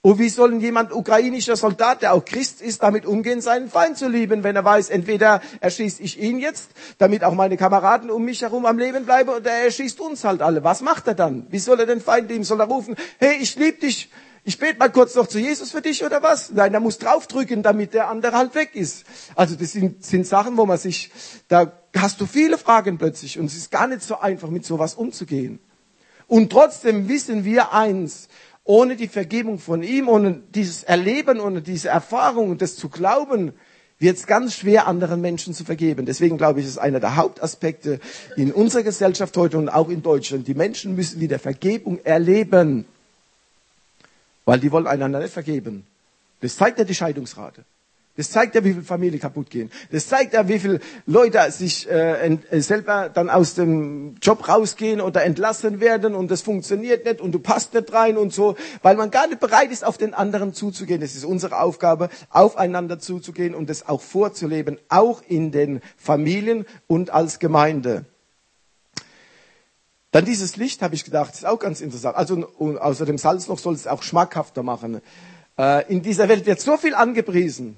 Und 0.00 0.20
wie 0.20 0.28
soll 0.28 0.54
jemand 0.62 0.92
ukrainischer 0.92 1.56
Soldat, 1.56 2.02
der 2.02 2.14
auch 2.14 2.24
Christ 2.24 2.62
ist, 2.62 2.84
damit 2.84 3.04
umgehen, 3.04 3.40
seinen 3.40 3.68
Feind 3.68 3.98
zu 3.98 4.08
lieben, 4.08 4.44
wenn 4.44 4.54
er 4.54 4.64
weiß, 4.64 4.90
entweder 4.90 5.42
erschieße 5.60 6.00
ich 6.02 6.20
ihn 6.20 6.38
jetzt, 6.38 6.70
damit 6.98 7.24
auch 7.24 7.34
meine 7.34 7.56
Kameraden 7.56 8.08
um 8.08 8.24
mich 8.24 8.42
herum 8.42 8.64
am 8.64 8.78
Leben 8.78 9.04
bleiben, 9.04 9.28
oder 9.30 9.50
er 9.50 9.64
erschießt 9.64 10.00
uns 10.00 10.22
halt 10.22 10.40
alle. 10.40 10.62
Was 10.62 10.82
macht 10.82 11.08
er 11.08 11.14
dann? 11.14 11.46
Wie 11.50 11.58
soll 11.58 11.80
er 11.80 11.86
den 11.86 12.00
Feind 12.00 12.30
lieben? 12.30 12.44
Soll 12.44 12.60
er 12.60 12.68
rufen, 12.68 12.94
hey, 13.18 13.36
ich 13.40 13.56
liebe 13.56 13.78
dich, 13.78 14.08
ich 14.48 14.58
bete 14.58 14.78
mal 14.78 14.88
kurz 14.88 15.14
noch 15.14 15.26
zu 15.26 15.38
Jesus 15.38 15.72
für 15.72 15.82
dich 15.82 16.02
oder 16.02 16.22
was? 16.22 16.50
Nein, 16.50 16.72
er 16.72 16.80
muss 16.80 16.96
draufdrücken, 16.96 17.62
damit 17.62 17.92
der 17.92 18.08
andere 18.08 18.32
halt 18.32 18.54
weg 18.54 18.70
ist. 18.72 19.04
Also 19.34 19.54
das 19.56 19.72
sind, 19.72 20.02
sind 20.02 20.26
Sachen, 20.26 20.56
wo 20.56 20.64
man 20.64 20.78
sich, 20.78 21.10
da 21.48 21.70
hast 21.94 22.18
du 22.18 22.24
viele 22.24 22.56
Fragen 22.56 22.96
plötzlich 22.96 23.38
und 23.38 23.44
es 23.44 23.54
ist 23.58 23.70
gar 23.70 23.86
nicht 23.86 24.00
so 24.00 24.18
einfach, 24.18 24.48
mit 24.48 24.64
sowas 24.64 24.94
umzugehen. 24.94 25.60
Und 26.26 26.50
trotzdem 26.50 27.10
wissen 27.10 27.44
wir 27.44 27.74
eins, 27.74 28.28
ohne 28.64 28.96
die 28.96 29.08
Vergebung 29.08 29.58
von 29.58 29.82
ihm, 29.82 30.08
ohne 30.08 30.40
dieses 30.54 30.82
Erleben, 30.82 31.40
ohne 31.40 31.60
diese 31.60 31.90
Erfahrung 31.90 32.48
und 32.48 32.62
das 32.62 32.74
zu 32.74 32.88
glauben, 32.88 33.52
wird 33.98 34.16
es 34.16 34.26
ganz 34.26 34.54
schwer, 34.54 34.86
anderen 34.86 35.20
Menschen 35.20 35.52
zu 35.52 35.66
vergeben. 35.66 36.06
Deswegen 36.06 36.38
glaube 36.38 36.60
ich, 36.60 36.66
ist 36.66 36.78
einer 36.78 37.00
der 37.00 37.16
Hauptaspekte 37.16 38.00
in 38.34 38.52
unserer 38.52 38.82
Gesellschaft 38.82 39.36
heute 39.36 39.58
und 39.58 39.68
auch 39.68 39.90
in 39.90 40.02
Deutschland. 40.02 40.48
Die 40.48 40.54
Menschen 40.54 40.94
müssen 40.94 41.20
wieder 41.20 41.38
Vergebung 41.38 41.98
erleben, 42.02 42.86
weil 44.48 44.60
die 44.60 44.72
wollen 44.72 44.86
einander 44.86 45.18
nicht 45.18 45.34
vergeben. 45.34 45.84
Das 46.40 46.56
zeigt 46.56 46.78
ja 46.78 46.84
die 46.84 46.94
Scheidungsrate. 46.94 47.66
Das 48.16 48.30
zeigt 48.30 48.54
ja, 48.54 48.64
wie 48.64 48.72
viel 48.72 48.82
Familien 48.82 49.20
kaputt 49.20 49.50
gehen. 49.50 49.70
Das 49.92 50.08
zeigt 50.08 50.32
ja, 50.32 50.48
wie 50.48 50.58
viele 50.58 50.80
Leute 51.04 51.38
sich 51.52 51.86
äh, 51.88 52.32
äh, 52.32 52.60
selber 52.62 53.10
dann 53.10 53.28
aus 53.28 53.54
dem 53.54 54.16
Job 54.22 54.48
rausgehen 54.48 55.02
oder 55.02 55.22
entlassen 55.22 55.80
werden 55.80 56.14
und 56.14 56.30
das 56.30 56.40
funktioniert 56.40 57.04
nicht 57.04 57.20
und 57.20 57.32
du 57.32 57.40
passt 57.40 57.74
nicht 57.74 57.92
rein 57.92 58.16
und 58.16 58.32
so, 58.32 58.56
weil 58.82 58.96
man 58.96 59.10
gar 59.10 59.26
nicht 59.26 59.38
bereit 59.38 59.70
ist, 59.70 59.84
auf 59.84 59.98
den 59.98 60.14
anderen 60.14 60.54
zuzugehen. 60.54 61.02
Das 61.02 61.14
ist 61.14 61.26
unsere 61.26 61.60
Aufgabe, 61.60 62.08
aufeinander 62.30 62.98
zuzugehen 62.98 63.54
und 63.54 63.68
das 63.68 63.86
auch 63.86 64.00
vorzuleben, 64.00 64.78
auch 64.88 65.20
in 65.28 65.52
den 65.52 65.82
Familien 65.98 66.64
und 66.86 67.10
als 67.10 67.38
Gemeinde. 67.38 68.06
Dann 70.10 70.24
dieses 70.24 70.56
Licht, 70.56 70.82
habe 70.82 70.94
ich 70.94 71.04
gedacht, 71.04 71.34
ist 71.34 71.46
auch 71.46 71.58
ganz 71.58 71.80
interessant. 71.80 72.16
Also 72.16 72.48
außer 72.58 73.04
dem 73.04 73.18
Salz 73.18 73.46
noch 73.48 73.58
soll 73.58 73.74
es 73.74 73.86
auch 73.86 74.02
schmackhafter 74.02 74.62
machen. 74.62 75.02
Äh, 75.58 75.90
in 75.92 76.02
dieser 76.02 76.28
Welt 76.28 76.46
wird 76.46 76.60
so 76.60 76.76
viel 76.76 76.94
angepriesen. 76.94 77.76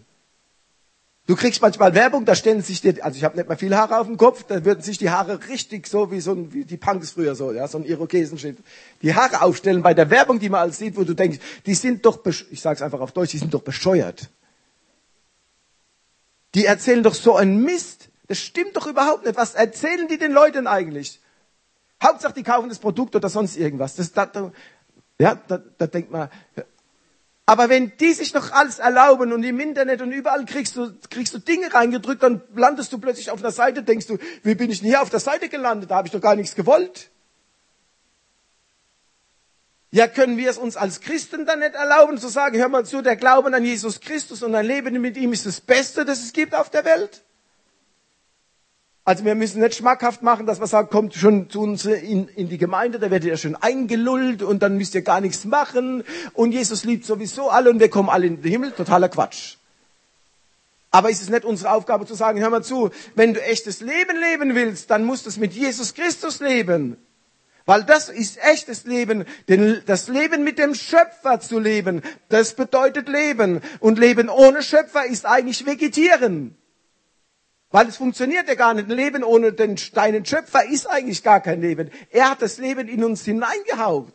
Du 1.26 1.36
kriegst 1.36 1.62
manchmal 1.62 1.94
Werbung, 1.94 2.24
da 2.24 2.34
stellen 2.34 2.60
sich 2.60 2.80
dir, 2.80 3.04
also 3.04 3.16
ich 3.16 3.22
habe 3.22 3.36
nicht 3.36 3.48
mehr 3.48 3.56
viel 3.56 3.76
Haare 3.76 4.00
auf 4.00 4.06
dem 4.06 4.16
Kopf, 4.16 4.44
da 4.48 4.64
würden 4.64 4.82
sich 4.82 4.98
die 4.98 5.10
Haare 5.10 5.38
richtig 5.48 5.86
so 5.86 6.10
wie 6.10 6.20
so 6.20 6.32
ein, 6.32 6.52
wie 6.52 6.64
die 6.64 6.76
Punks 6.76 7.12
früher 7.12 7.36
so, 7.36 7.52
ja, 7.52 7.68
so 7.68 7.78
ein 7.78 7.84
Irokesenschnitt, 7.84 8.58
die 9.00 9.14
Haare 9.14 9.42
aufstellen 9.42 9.82
bei 9.82 9.94
der 9.94 10.10
Werbung, 10.10 10.40
die 10.40 10.48
man 10.48 10.62
alles 10.62 10.78
sieht, 10.78 10.96
wo 10.96 11.04
du 11.04 11.14
denkst, 11.14 11.38
die 11.66 11.74
sind 11.74 12.04
doch, 12.04 12.18
ich 12.26 12.60
sag's 12.60 12.82
einfach 12.82 13.00
auf 13.00 13.12
Deutsch, 13.12 13.30
die 13.30 13.38
sind 13.38 13.54
doch 13.54 13.62
bescheuert. 13.62 14.28
Die 16.56 16.64
erzählen 16.64 17.04
doch 17.04 17.14
so 17.14 17.36
einen 17.36 17.62
Mist. 17.62 18.08
Das 18.26 18.38
stimmt 18.38 18.76
doch 18.76 18.88
überhaupt 18.88 19.24
nicht. 19.24 19.36
Was 19.36 19.54
erzählen 19.54 20.08
die 20.08 20.18
den 20.18 20.32
Leuten 20.32 20.66
eigentlich? 20.66 21.20
Hauptsache, 22.02 22.32
die 22.32 22.42
kaufen 22.42 22.68
das 22.68 22.78
Produkt 22.78 23.14
oder 23.14 23.28
sonst 23.28 23.56
irgendwas. 23.56 23.96
Das, 23.96 24.12
da, 24.12 24.52
ja, 25.18 25.38
da, 25.46 25.58
da 25.78 25.86
denkt 25.86 26.10
man, 26.10 26.30
aber 27.50 27.68
wenn 27.68 27.96
die 27.98 28.12
sich 28.12 28.32
noch 28.32 28.52
alles 28.52 28.78
erlauben 28.78 29.32
und 29.32 29.42
im 29.42 29.58
Internet 29.58 30.02
und 30.02 30.12
überall 30.12 30.44
kriegst 30.44 30.76
du, 30.76 30.92
kriegst 31.10 31.34
du 31.34 31.38
Dinge 31.38 31.74
reingedrückt, 31.74 32.22
dann 32.22 32.42
landest 32.54 32.92
du 32.92 32.98
plötzlich 32.98 33.32
auf 33.32 33.40
einer 33.40 33.50
Seite, 33.50 33.82
denkst 33.82 34.06
du, 34.06 34.18
wie 34.44 34.54
bin 34.54 34.70
ich 34.70 34.78
denn 34.78 34.88
hier 34.88 35.02
auf 35.02 35.10
der 35.10 35.18
Seite 35.18 35.48
gelandet? 35.48 35.90
Da 35.90 35.96
habe 35.96 36.06
ich 36.06 36.12
doch 36.12 36.20
gar 36.20 36.36
nichts 36.36 36.54
gewollt. 36.54 37.10
Ja, 39.90 40.06
können 40.06 40.36
wir 40.36 40.48
es 40.48 40.58
uns 40.58 40.76
als 40.76 41.00
Christen 41.00 41.44
dann 41.44 41.58
nicht 41.58 41.74
erlauben 41.74 42.18
zu 42.18 42.28
sagen, 42.28 42.56
hör 42.56 42.68
mal 42.68 42.86
zu, 42.86 43.02
der 43.02 43.16
Glauben 43.16 43.52
an 43.52 43.64
Jesus 43.64 44.00
Christus 44.00 44.44
und 44.44 44.54
ein 44.54 44.64
Leben 44.64 45.00
mit 45.00 45.16
ihm 45.16 45.32
ist 45.32 45.44
das 45.44 45.60
Beste, 45.60 46.04
das 46.04 46.22
es 46.22 46.32
gibt 46.32 46.54
auf 46.54 46.70
der 46.70 46.84
Welt? 46.84 47.24
Also 49.04 49.24
wir 49.24 49.34
müssen 49.34 49.62
nicht 49.62 49.74
schmackhaft 49.74 50.22
machen, 50.22 50.46
dass 50.46 50.58
man 50.58 50.68
sagt, 50.68 50.90
kommt 50.90 51.14
schon 51.14 51.48
zu 51.48 51.62
uns 51.62 51.86
in, 51.86 52.28
in 52.28 52.48
die 52.48 52.58
Gemeinde, 52.58 52.98
da 52.98 53.10
werdet 53.10 53.28
ihr 53.28 53.36
schön 53.36 53.56
eingelullt 53.56 54.42
und 54.42 54.62
dann 54.62 54.76
müsst 54.76 54.94
ihr 54.94 55.02
gar 55.02 55.20
nichts 55.20 55.44
machen 55.44 56.04
und 56.34 56.52
Jesus 56.52 56.84
liebt 56.84 57.06
sowieso 57.06 57.48
alle 57.48 57.70
und 57.70 57.80
wir 57.80 57.88
kommen 57.88 58.10
alle 58.10 58.26
in 58.26 58.42
den 58.42 58.50
Himmel. 58.50 58.72
Totaler 58.72 59.08
Quatsch. 59.08 59.56
Aber 60.90 61.08
ist 61.08 61.22
es 61.22 61.30
nicht 61.30 61.44
unsere 61.44 61.72
Aufgabe 61.72 62.04
zu 62.04 62.14
sagen, 62.14 62.40
hör 62.40 62.50
mal 62.50 62.62
zu, 62.62 62.90
wenn 63.14 63.32
du 63.32 63.42
echtes 63.42 63.80
Leben 63.80 64.16
leben 64.18 64.54
willst, 64.54 64.90
dann 64.90 65.04
musst 65.04 65.24
du 65.24 65.30
es 65.30 65.36
mit 65.36 65.52
Jesus 65.54 65.94
Christus 65.94 66.40
leben. 66.40 66.96
Weil 67.64 67.84
das 67.84 68.08
ist 68.08 68.38
echtes 68.42 68.84
Leben. 68.84 69.24
Denn 69.48 69.80
das 69.86 70.08
Leben 70.08 70.42
mit 70.42 70.58
dem 70.58 70.74
Schöpfer 70.74 71.38
zu 71.38 71.60
leben, 71.60 72.02
das 72.28 72.54
bedeutet 72.54 73.08
Leben. 73.08 73.60
Und 73.78 73.98
Leben 73.98 74.28
ohne 74.28 74.62
Schöpfer 74.62 75.06
ist 75.06 75.26
eigentlich 75.26 75.66
Vegetieren. 75.66 76.56
Weil 77.70 77.88
es 77.88 77.96
funktioniert 77.96 78.48
ja 78.48 78.54
gar 78.54 78.74
nicht. 78.74 78.90
Ein 78.90 78.96
Leben 78.96 79.22
ohne 79.22 79.52
den 79.52 79.76
deinen 79.94 80.24
Schöpfer 80.24 80.64
ist 80.64 80.88
eigentlich 80.88 81.22
gar 81.22 81.40
kein 81.40 81.60
Leben. 81.60 81.90
Er 82.10 82.30
hat 82.30 82.42
das 82.42 82.58
Leben 82.58 82.88
in 82.88 83.04
uns 83.04 83.24
hineingehaucht. 83.24 84.12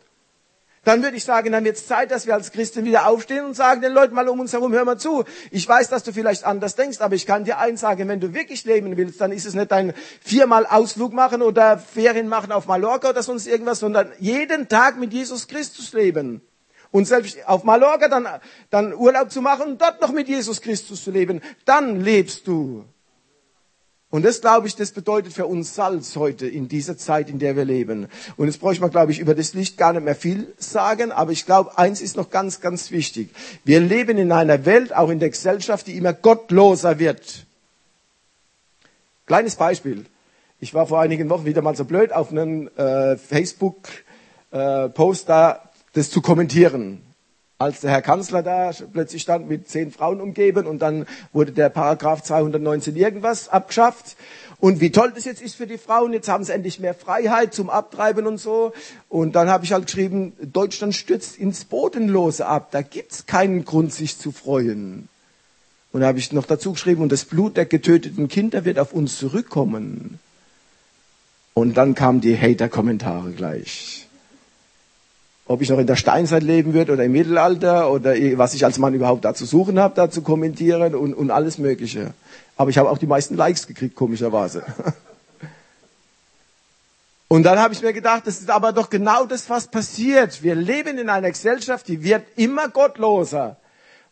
Dann 0.86 1.02
würde 1.02 1.16
ich 1.16 1.24
sagen, 1.24 1.50
dann 1.50 1.64
wird 1.64 1.76
es 1.76 1.88
Zeit, 1.88 2.12
dass 2.12 2.28
wir 2.28 2.34
als 2.34 2.52
Christen 2.52 2.84
wieder 2.84 3.08
aufstehen 3.08 3.44
und 3.44 3.54
sagen 3.54 3.80
den 3.80 3.92
Leuten 3.92 4.14
mal 4.14 4.28
um 4.28 4.38
uns 4.38 4.52
herum, 4.52 4.72
hör 4.72 4.84
mal 4.84 4.98
zu. 4.98 5.24
Ich 5.50 5.68
weiß, 5.68 5.88
dass 5.88 6.04
du 6.04 6.12
vielleicht 6.12 6.44
anders 6.44 6.76
denkst, 6.76 7.00
aber 7.00 7.16
ich 7.16 7.26
kann 7.26 7.42
dir 7.42 7.58
eins 7.58 7.80
sagen, 7.80 8.06
wenn 8.06 8.20
du 8.20 8.34
wirklich 8.34 8.64
leben 8.64 8.96
willst, 8.96 9.20
dann 9.20 9.32
ist 9.32 9.46
es 9.46 9.54
nicht 9.54 9.72
dein 9.72 9.94
viermal 10.20 10.64
Ausflug 10.64 11.12
machen 11.12 11.42
oder 11.42 11.76
Ferien 11.76 12.28
machen 12.28 12.52
auf 12.52 12.66
Mallorca 12.66 13.10
oder 13.10 13.24
sonst 13.24 13.48
irgendwas, 13.48 13.80
sondern 13.80 14.12
jeden 14.20 14.68
Tag 14.68 14.96
mit 14.96 15.12
Jesus 15.12 15.48
Christus 15.48 15.92
leben. 15.92 16.40
Und 16.92 17.06
selbst 17.06 17.36
auf 17.48 17.64
Mallorca 17.64 18.06
dann, 18.06 18.28
dann 18.70 18.94
Urlaub 18.94 19.32
zu 19.32 19.42
machen 19.42 19.72
und 19.72 19.82
dort 19.82 20.00
noch 20.00 20.12
mit 20.12 20.28
Jesus 20.28 20.60
Christus 20.60 21.02
zu 21.02 21.10
leben, 21.10 21.40
dann 21.64 22.00
lebst 22.00 22.46
du. 22.46 22.84
Und 24.08 24.24
das, 24.24 24.40
glaube 24.40 24.68
ich, 24.68 24.76
das 24.76 24.92
bedeutet 24.92 25.32
für 25.32 25.46
uns 25.46 25.74
Salz 25.74 26.14
heute 26.14 26.46
in 26.46 26.68
dieser 26.68 26.96
Zeit, 26.96 27.28
in 27.28 27.40
der 27.40 27.56
wir 27.56 27.64
leben. 27.64 28.06
Und 28.36 28.46
jetzt 28.46 28.60
bräuchte 28.60 28.80
man, 28.80 28.92
glaube 28.92 29.10
ich, 29.10 29.18
über 29.18 29.34
das 29.34 29.52
Licht 29.52 29.76
gar 29.76 29.92
nicht 29.92 30.04
mehr 30.04 30.14
viel 30.14 30.54
sagen, 30.58 31.10
aber 31.10 31.32
ich 31.32 31.44
glaube, 31.44 31.76
eins 31.76 32.00
ist 32.00 32.16
noch 32.16 32.30
ganz, 32.30 32.60
ganz 32.60 32.92
wichtig. 32.92 33.30
Wir 33.64 33.80
leben 33.80 34.16
in 34.16 34.30
einer 34.30 34.64
Welt, 34.64 34.94
auch 34.94 35.10
in 35.10 35.18
der 35.18 35.30
Gesellschaft, 35.30 35.88
die 35.88 35.96
immer 35.96 36.12
gottloser 36.12 37.00
wird. 37.00 37.46
Kleines 39.26 39.56
Beispiel. 39.56 40.06
Ich 40.60 40.72
war 40.72 40.86
vor 40.86 41.00
einigen 41.00 41.28
Wochen 41.28 41.44
wieder 41.44 41.62
mal 41.62 41.74
so 41.74 41.84
blöd, 41.84 42.12
auf 42.12 42.30
einen 42.30 42.68
äh, 42.76 43.16
Facebook-Post 43.16 45.24
äh, 45.24 45.26
da 45.26 45.68
das 45.94 46.10
zu 46.10 46.22
kommentieren 46.22 47.02
als 47.58 47.80
der 47.80 47.90
Herr 47.90 48.02
Kanzler 48.02 48.42
da 48.42 48.70
plötzlich 48.92 49.22
stand 49.22 49.48
mit 49.48 49.68
zehn 49.68 49.90
Frauen 49.90 50.20
umgeben 50.20 50.66
und 50.66 50.80
dann 50.80 51.06
wurde 51.32 51.52
der 51.52 51.70
Paragraph 51.70 52.22
219 52.22 52.96
irgendwas 52.96 53.48
abgeschafft. 53.48 54.16
Und 54.58 54.80
wie 54.80 54.90
toll 54.90 55.12
das 55.14 55.24
jetzt 55.24 55.42
ist 55.42 55.54
für 55.54 55.66
die 55.66 55.78
Frauen, 55.78 56.12
jetzt 56.12 56.28
haben 56.28 56.44
sie 56.44 56.52
endlich 56.52 56.80
mehr 56.80 56.94
Freiheit 56.94 57.54
zum 57.54 57.70
Abtreiben 57.70 58.26
und 58.26 58.38
so. 58.38 58.72
Und 59.08 59.36
dann 59.36 59.48
habe 59.48 59.64
ich 59.64 59.72
halt 59.72 59.86
geschrieben, 59.86 60.32
Deutschland 60.40 60.94
stürzt 60.94 61.38
ins 61.38 61.64
Bodenlose 61.64 62.46
ab. 62.46 62.68
Da 62.70 62.82
gibt's 62.82 63.26
keinen 63.26 63.64
Grund, 63.64 63.92
sich 63.92 64.18
zu 64.18 64.32
freuen. 64.32 65.08
Und 65.92 66.00
da 66.00 66.08
habe 66.08 66.18
ich 66.18 66.32
noch 66.32 66.46
dazu 66.46 66.72
geschrieben, 66.72 67.02
und 67.02 67.12
das 67.12 67.24
Blut 67.24 67.56
der 67.56 67.66
getöteten 67.66 68.28
Kinder 68.28 68.64
wird 68.64 68.78
auf 68.78 68.92
uns 68.92 69.18
zurückkommen. 69.18 70.18
Und 71.54 71.74
dann 71.74 71.94
kamen 71.94 72.20
die 72.20 72.36
Hater-Kommentare 72.36 73.32
gleich 73.32 74.05
ob 75.48 75.62
ich 75.62 75.70
noch 75.70 75.78
in 75.78 75.86
der 75.86 75.96
Steinzeit 75.96 76.42
leben 76.42 76.74
würde 76.74 76.92
oder 76.92 77.04
im 77.04 77.12
Mittelalter 77.12 77.90
oder 77.90 78.14
was 78.36 78.54
ich 78.54 78.64
als 78.64 78.78
Mann 78.78 78.94
überhaupt 78.94 79.24
da 79.24 79.34
zu 79.34 79.44
suchen 79.44 79.78
habe, 79.78 79.94
da 79.94 80.10
zu 80.10 80.22
kommentieren 80.22 80.94
und, 80.94 81.14
und 81.14 81.30
alles 81.30 81.58
Mögliche. 81.58 82.12
Aber 82.56 82.70
ich 82.70 82.78
habe 82.78 82.90
auch 82.90 82.98
die 82.98 83.06
meisten 83.06 83.36
Likes 83.36 83.66
gekriegt, 83.66 83.94
komischerweise. 83.94 84.64
Und 87.28 87.42
dann 87.42 87.58
habe 87.58 87.74
ich 87.74 87.82
mir 87.82 87.92
gedacht, 87.92 88.24
das 88.26 88.40
ist 88.40 88.50
aber 88.50 88.72
doch 88.72 88.88
genau 88.88 89.24
das, 89.24 89.50
was 89.50 89.66
passiert. 89.66 90.44
Wir 90.44 90.54
leben 90.54 90.96
in 90.96 91.10
einer 91.10 91.28
Gesellschaft, 91.28 91.88
die 91.88 92.04
wird 92.04 92.24
immer 92.36 92.68
gottloser. 92.68 93.56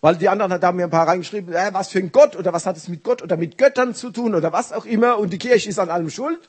Weil 0.00 0.16
die 0.16 0.28
anderen 0.28 0.52
haben 0.60 0.76
mir 0.76 0.84
ein 0.84 0.90
paar 0.90 1.06
reingeschrieben, 1.06 1.54
äh, 1.54 1.70
was 1.72 1.88
für 1.88 2.00
ein 2.00 2.10
Gott 2.10 2.36
oder 2.36 2.52
was 2.52 2.66
hat 2.66 2.76
es 2.76 2.88
mit 2.88 3.04
Gott 3.04 3.22
oder 3.22 3.36
mit 3.36 3.56
Göttern 3.56 3.94
zu 3.94 4.10
tun 4.10 4.34
oder 4.34 4.52
was 4.52 4.72
auch 4.72 4.84
immer. 4.84 5.18
Und 5.18 5.32
die 5.32 5.38
Kirche 5.38 5.68
ist 5.68 5.78
an 5.78 5.90
allem 5.90 6.10
schuld. 6.10 6.40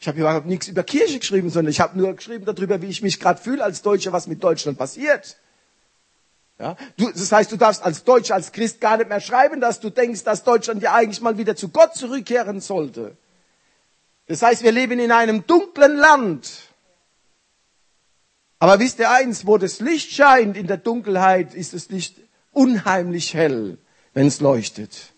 Ich 0.00 0.06
habe 0.06 0.20
überhaupt 0.20 0.46
nichts 0.46 0.68
über 0.68 0.84
Kirche 0.84 1.18
geschrieben, 1.18 1.50
sondern 1.50 1.70
ich 1.70 1.80
habe 1.80 1.98
nur 1.98 2.14
geschrieben 2.14 2.44
darüber, 2.44 2.80
wie 2.82 2.86
ich 2.86 3.02
mich 3.02 3.18
gerade 3.18 3.40
fühle 3.40 3.64
als 3.64 3.82
Deutscher, 3.82 4.12
was 4.12 4.28
mit 4.28 4.42
Deutschland 4.42 4.78
passiert. 4.78 5.36
Ja? 6.58 6.76
Du, 6.96 7.10
das 7.10 7.30
heißt, 7.30 7.50
du 7.50 7.56
darfst 7.56 7.82
als 7.82 8.04
Deutscher, 8.04 8.34
als 8.34 8.52
Christ 8.52 8.80
gar 8.80 8.96
nicht 8.96 9.08
mehr 9.08 9.20
schreiben, 9.20 9.60
dass 9.60 9.80
du 9.80 9.90
denkst, 9.90 10.24
dass 10.24 10.44
Deutschland 10.44 10.82
ja 10.82 10.94
eigentlich 10.94 11.20
mal 11.20 11.38
wieder 11.38 11.56
zu 11.56 11.68
Gott 11.68 11.94
zurückkehren 11.94 12.60
sollte. 12.60 13.16
Das 14.26 14.42
heißt, 14.42 14.62
wir 14.62 14.72
leben 14.72 14.98
in 14.98 15.10
einem 15.10 15.46
dunklen 15.46 15.96
Land. 15.96 16.50
Aber 18.60 18.78
wisst 18.78 18.98
ihr 18.98 19.10
eins, 19.10 19.46
wo 19.46 19.56
das 19.56 19.80
Licht 19.80 20.12
scheint 20.12 20.56
in 20.56 20.66
der 20.66 20.76
Dunkelheit, 20.76 21.54
ist 21.54 21.74
das 21.74 21.88
Licht 21.88 22.16
unheimlich 22.52 23.34
hell, 23.34 23.78
wenn 24.14 24.26
es 24.26 24.40
leuchtet. 24.40 25.12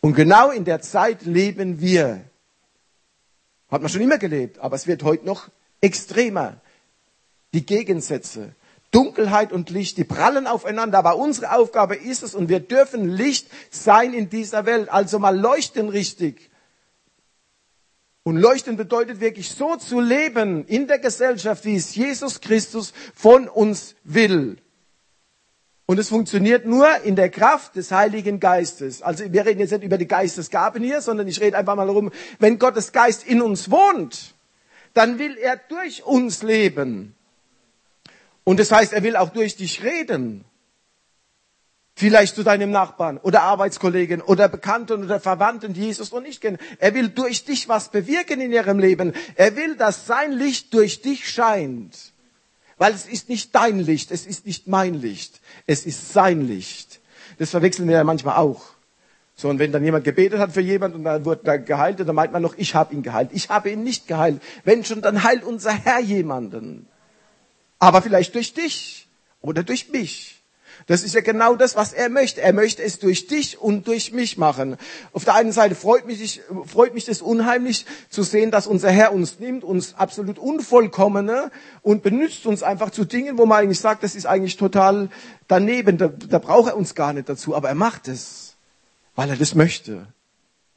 Und 0.00 0.14
genau 0.14 0.50
in 0.50 0.64
der 0.64 0.80
Zeit 0.80 1.22
leben 1.22 1.80
wir. 1.80 2.24
Hat 3.72 3.80
man 3.80 3.88
schon 3.88 4.02
immer 4.02 4.18
gelebt, 4.18 4.58
aber 4.58 4.76
es 4.76 4.86
wird 4.86 5.02
heute 5.02 5.24
noch 5.24 5.48
extremer. 5.80 6.60
Die 7.54 7.64
Gegensätze. 7.64 8.54
Dunkelheit 8.90 9.50
und 9.50 9.70
Licht, 9.70 9.96
die 9.96 10.04
prallen 10.04 10.46
aufeinander, 10.46 10.98
aber 10.98 11.16
unsere 11.16 11.56
Aufgabe 11.56 11.96
ist 11.96 12.22
es 12.22 12.34
und 12.34 12.50
wir 12.50 12.60
dürfen 12.60 13.08
Licht 13.08 13.48
sein 13.70 14.12
in 14.12 14.28
dieser 14.28 14.66
Welt. 14.66 14.90
Also 14.90 15.18
mal 15.18 15.34
leuchten 15.34 15.88
richtig. 15.88 16.50
Und 18.24 18.36
leuchten 18.36 18.76
bedeutet 18.76 19.20
wirklich 19.20 19.48
so 19.48 19.76
zu 19.76 20.00
leben 20.00 20.66
in 20.66 20.86
der 20.86 20.98
Gesellschaft, 20.98 21.64
wie 21.64 21.76
es 21.76 21.94
Jesus 21.94 22.42
Christus 22.42 22.92
von 23.14 23.48
uns 23.48 23.94
will. 24.04 24.58
Und 25.92 25.98
es 25.98 26.08
funktioniert 26.08 26.64
nur 26.64 26.88
in 27.04 27.16
der 27.16 27.28
Kraft 27.28 27.76
des 27.76 27.92
Heiligen 27.92 28.40
Geistes. 28.40 29.02
Also 29.02 29.30
wir 29.30 29.44
reden 29.44 29.60
jetzt 29.60 29.72
nicht 29.72 29.84
über 29.84 29.98
die 29.98 30.08
Geistesgaben 30.08 30.82
hier, 30.82 31.02
sondern 31.02 31.28
ich 31.28 31.38
rede 31.38 31.58
einfach 31.58 31.76
mal 31.76 31.86
darum, 31.86 32.10
wenn 32.38 32.58
Gottes 32.58 32.92
Geist 32.92 33.26
in 33.26 33.42
uns 33.42 33.70
wohnt, 33.70 34.32
dann 34.94 35.18
will 35.18 35.36
er 35.36 35.58
durch 35.68 36.02
uns 36.04 36.42
leben. 36.42 37.14
Und 38.42 38.58
das 38.58 38.72
heißt, 38.72 38.94
er 38.94 39.02
will 39.02 39.16
auch 39.16 39.28
durch 39.34 39.56
dich 39.56 39.84
reden. 39.84 40.46
Vielleicht 41.94 42.36
zu 42.36 42.42
deinem 42.42 42.70
Nachbarn 42.70 43.18
oder 43.18 43.42
Arbeitskollegen 43.42 44.22
oder 44.22 44.48
Bekannten 44.48 45.04
oder 45.04 45.20
Verwandten, 45.20 45.74
die 45.74 45.82
Jesus 45.82 46.10
noch 46.10 46.22
nicht 46.22 46.40
kennen. 46.40 46.56
Er 46.78 46.94
will 46.94 47.10
durch 47.10 47.44
dich 47.44 47.68
was 47.68 47.90
bewirken 47.90 48.40
in 48.40 48.50
ihrem 48.50 48.78
Leben. 48.78 49.12
Er 49.34 49.56
will, 49.56 49.76
dass 49.76 50.06
sein 50.06 50.32
Licht 50.32 50.72
durch 50.72 51.02
dich 51.02 51.28
scheint. 51.28 52.12
Weil 52.78 52.94
es 52.94 53.06
ist 53.06 53.28
nicht 53.28 53.54
dein 53.54 53.78
Licht, 53.78 54.10
es 54.10 54.26
ist 54.26 54.46
nicht 54.46 54.66
mein 54.66 54.94
Licht, 54.94 55.41
es 55.66 55.86
ist 55.86 56.12
sein 56.12 56.46
Licht. 56.46 57.00
Das 57.38 57.50
verwechseln 57.50 57.88
wir 57.88 57.96
ja 57.96 58.04
manchmal 58.04 58.36
auch. 58.36 58.62
So, 59.34 59.48
und 59.48 59.58
wenn 59.58 59.72
dann 59.72 59.84
jemand 59.84 60.04
gebetet 60.04 60.38
hat 60.38 60.52
für 60.52 60.60
jemand 60.60 60.94
und 60.94 61.04
dann 61.04 61.24
wird 61.24 61.46
er 61.46 61.58
geheilt, 61.58 62.00
dann 62.00 62.14
meint 62.14 62.32
man 62.32 62.42
noch, 62.42 62.54
ich 62.56 62.74
habe 62.74 62.94
ihn 62.94 63.02
geheilt. 63.02 63.30
Ich 63.32 63.48
habe 63.48 63.70
ihn 63.70 63.82
nicht 63.82 64.06
geheilt. 64.06 64.42
Wenn 64.64 64.84
schon, 64.84 65.00
dann 65.00 65.22
heilt 65.22 65.42
unser 65.42 65.72
Herr 65.72 66.00
jemanden. 66.00 66.86
Aber 67.78 68.02
vielleicht 68.02 68.34
durch 68.34 68.54
dich 68.54 69.08
oder 69.40 69.62
durch 69.62 69.90
mich. 69.90 70.41
Das 70.86 71.02
ist 71.02 71.14
ja 71.14 71.20
genau 71.20 71.54
das, 71.56 71.76
was 71.76 71.92
er 71.92 72.08
möchte. 72.08 72.40
Er 72.40 72.52
möchte 72.52 72.82
es 72.82 72.98
durch 72.98 73.26
dich 73.26 73.60
und 73.60 73.86
durch 73.86 74.12
mich 74.12 74.38
machen. 74.38 74.76
Auf 75.12 75.24
der 75.24 75.34
einen 75.34 75.52
Seite 75.52 75.74
freut 75.74 76.06
mich, 76.06 76.40
freut 76.66 76.94
mich 76.94 77.04
das 77.04 77.22
unheimlich 77.22 77.86
zu 78.08 78.22
sehen, 78.22 78.50
dass 78.50 78.66
unser 78.66 78.90
Herr 78.90 79.12
uns 79.12 79.38
nimmt, 79.38 79.64
uns 79.64 79.94
absolut 79.94 80.38
unvollkommene 80.38 81.50
und 81.82 82.02
benutzt 82.02 82.46
uns 82.46 82.62
einfach 82.62 82.90
zu 82.90 83.04
Dingen, 83.04 83.38
wo 83.38 83.46
man 83.46 83.62
eigentlich 83.62 83.80
sagt, 83.80 84.02
das 84.02 84.14
ist 84.14 84.26
eigentlich 84.26 84.56
total 84.56 85.08
daneben. 85.48 85.98
Da, 85.98 86.08
da 86.08 86.38
braucht 86.38 86.70
er 86.70 86.76
uns 86.76 86.94
gar 86.94 87.12
nicht 87.12 87.28
dazu. 87.28 87.54
Aber 87.54 87.68
er 87.68 87.74
macht 87.74 88.08
es, 88.08 88.56
weil 89.14 89.30
er 89.30 89.36
das 89.36 89.54
möchte 89.54 90.06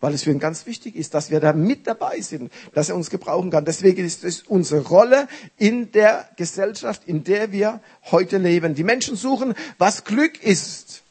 weil 0.06 0.14
es 0.14 0.22
für 0.22 0.30
ihn 0.30 0.38
ganz 0.38 0.68
wichtig 0.68 0.96
ist, 0.96 1.16
dass 1.16 1.32
wir 1.32 1.40
da 1.40 1.52
mit 1.52 1.88
dabei 1.88 2.22
sind, 2.22 2.54
dass 2.76 2.90
er 2.90 2.96
uns 2.96 3.10
gebrauchen 3.10 3.50
kann. 3.50 3.66
Deswegen 3.66 4.06
ist 4.06 4.24
es 4.24 4.44
unsere 4.44 4.82
Rolle 4.82 5.28
in 5.58 5.92
der 5.94 6.30
Gesellschaft, 6.36 7.02
in 7.08 7.24
der 7.24 7.52
wir 7.52 7.82
heute 8.12 8.38
leben. 8.38 8.76
Die 8.76 8.84
Menschen 8.84 9.16
suchen, 9.16 9.56
was 9.80 10.04
Glück 10.04 10.44
ist. 10.44 11.02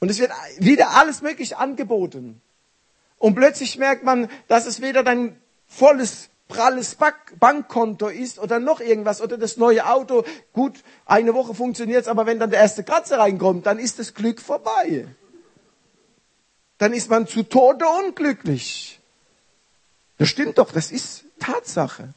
Und 0.00 0.10
es 0.10 0.18
wird 0.18 0.32
wieder 0.58 0.96
alles 0.96 1.22
möglich 1.22 1.56
angeboten. 1.56 2.40
Und 3.18 3.36
plötzlich 3.36 3.78
merkt 3.78 4.02
man, 4.02 4.28
dass 4.48 4.66
es 4.66 4.80
weder 4.80 5.04
dein 5.04 5.36
volles 5.68 6.30
pralles 6.48 6.96
Bankkonto 7.38 8.08
ist 8.08 8.40
oder 8.40 8.58
noch 8.58 8.80
irgendwas 8.80 9.22
oder 9.22 9.38
das 9.38 9.56
neue 9.56 9.86
Auto. 9.86 10.24
Gut, 10.52 10.82
eine 11.06 11.34
Woche 11.34 11.54
funktioniert 11.54 12.02
es, 12.02 12.08
aber 12.08 12.26
wenn 12.26 12.40
dann 12.40 12.50
der 12.50 12.58
erste 12.58 12.82
Kratzer 12.82 13.20
reinkommt, 13.20 13.64
dann 13.64 13.78
ist 13.78 14.00
das 14.00 14.14
Glück 14.14 14.40
vorbei 14.40 15.06
dann 16.78 16.92
ist 16.92 17.10
man 17.10 17.26
zu 17.26 17.42
Tode 17.42 17.84
unglücklich. 17.86 19.00
Das 20.16 20.28
stimmt 20.28 20.58
doch, 20.58 20.72
das 20.72 20.90
ist 20.90 21.24
Tatsache. 21.38 22.14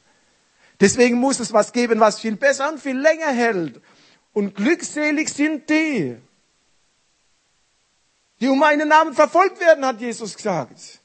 Deswegen 0.80 1.20
muss 1.20 1.40
es 1.40 1.54
was 1.54 1.74
geben, 1.74 2.00
was 2.00 2.20
viel 2.20 2.36
besser 2.36 2.72
und 2.72 2.80
viel 2.80 2.98
länger 2.98 3.32
hält. 3.32 3.82
Und 4.34 4.56
glückselig 4.56 5.30
sind 5.30 5.70
die, 5.70 6.18
die 8.40 8.48
um 8.48 8.58
meinen 8.58 8.88
Namen 8.88 9.14
verfolgt 9.14 9.60
werden, 9.60 9.86
hat 9.86 10.02
Jesus 10.02 10.36
gesagt. 10.36 11.00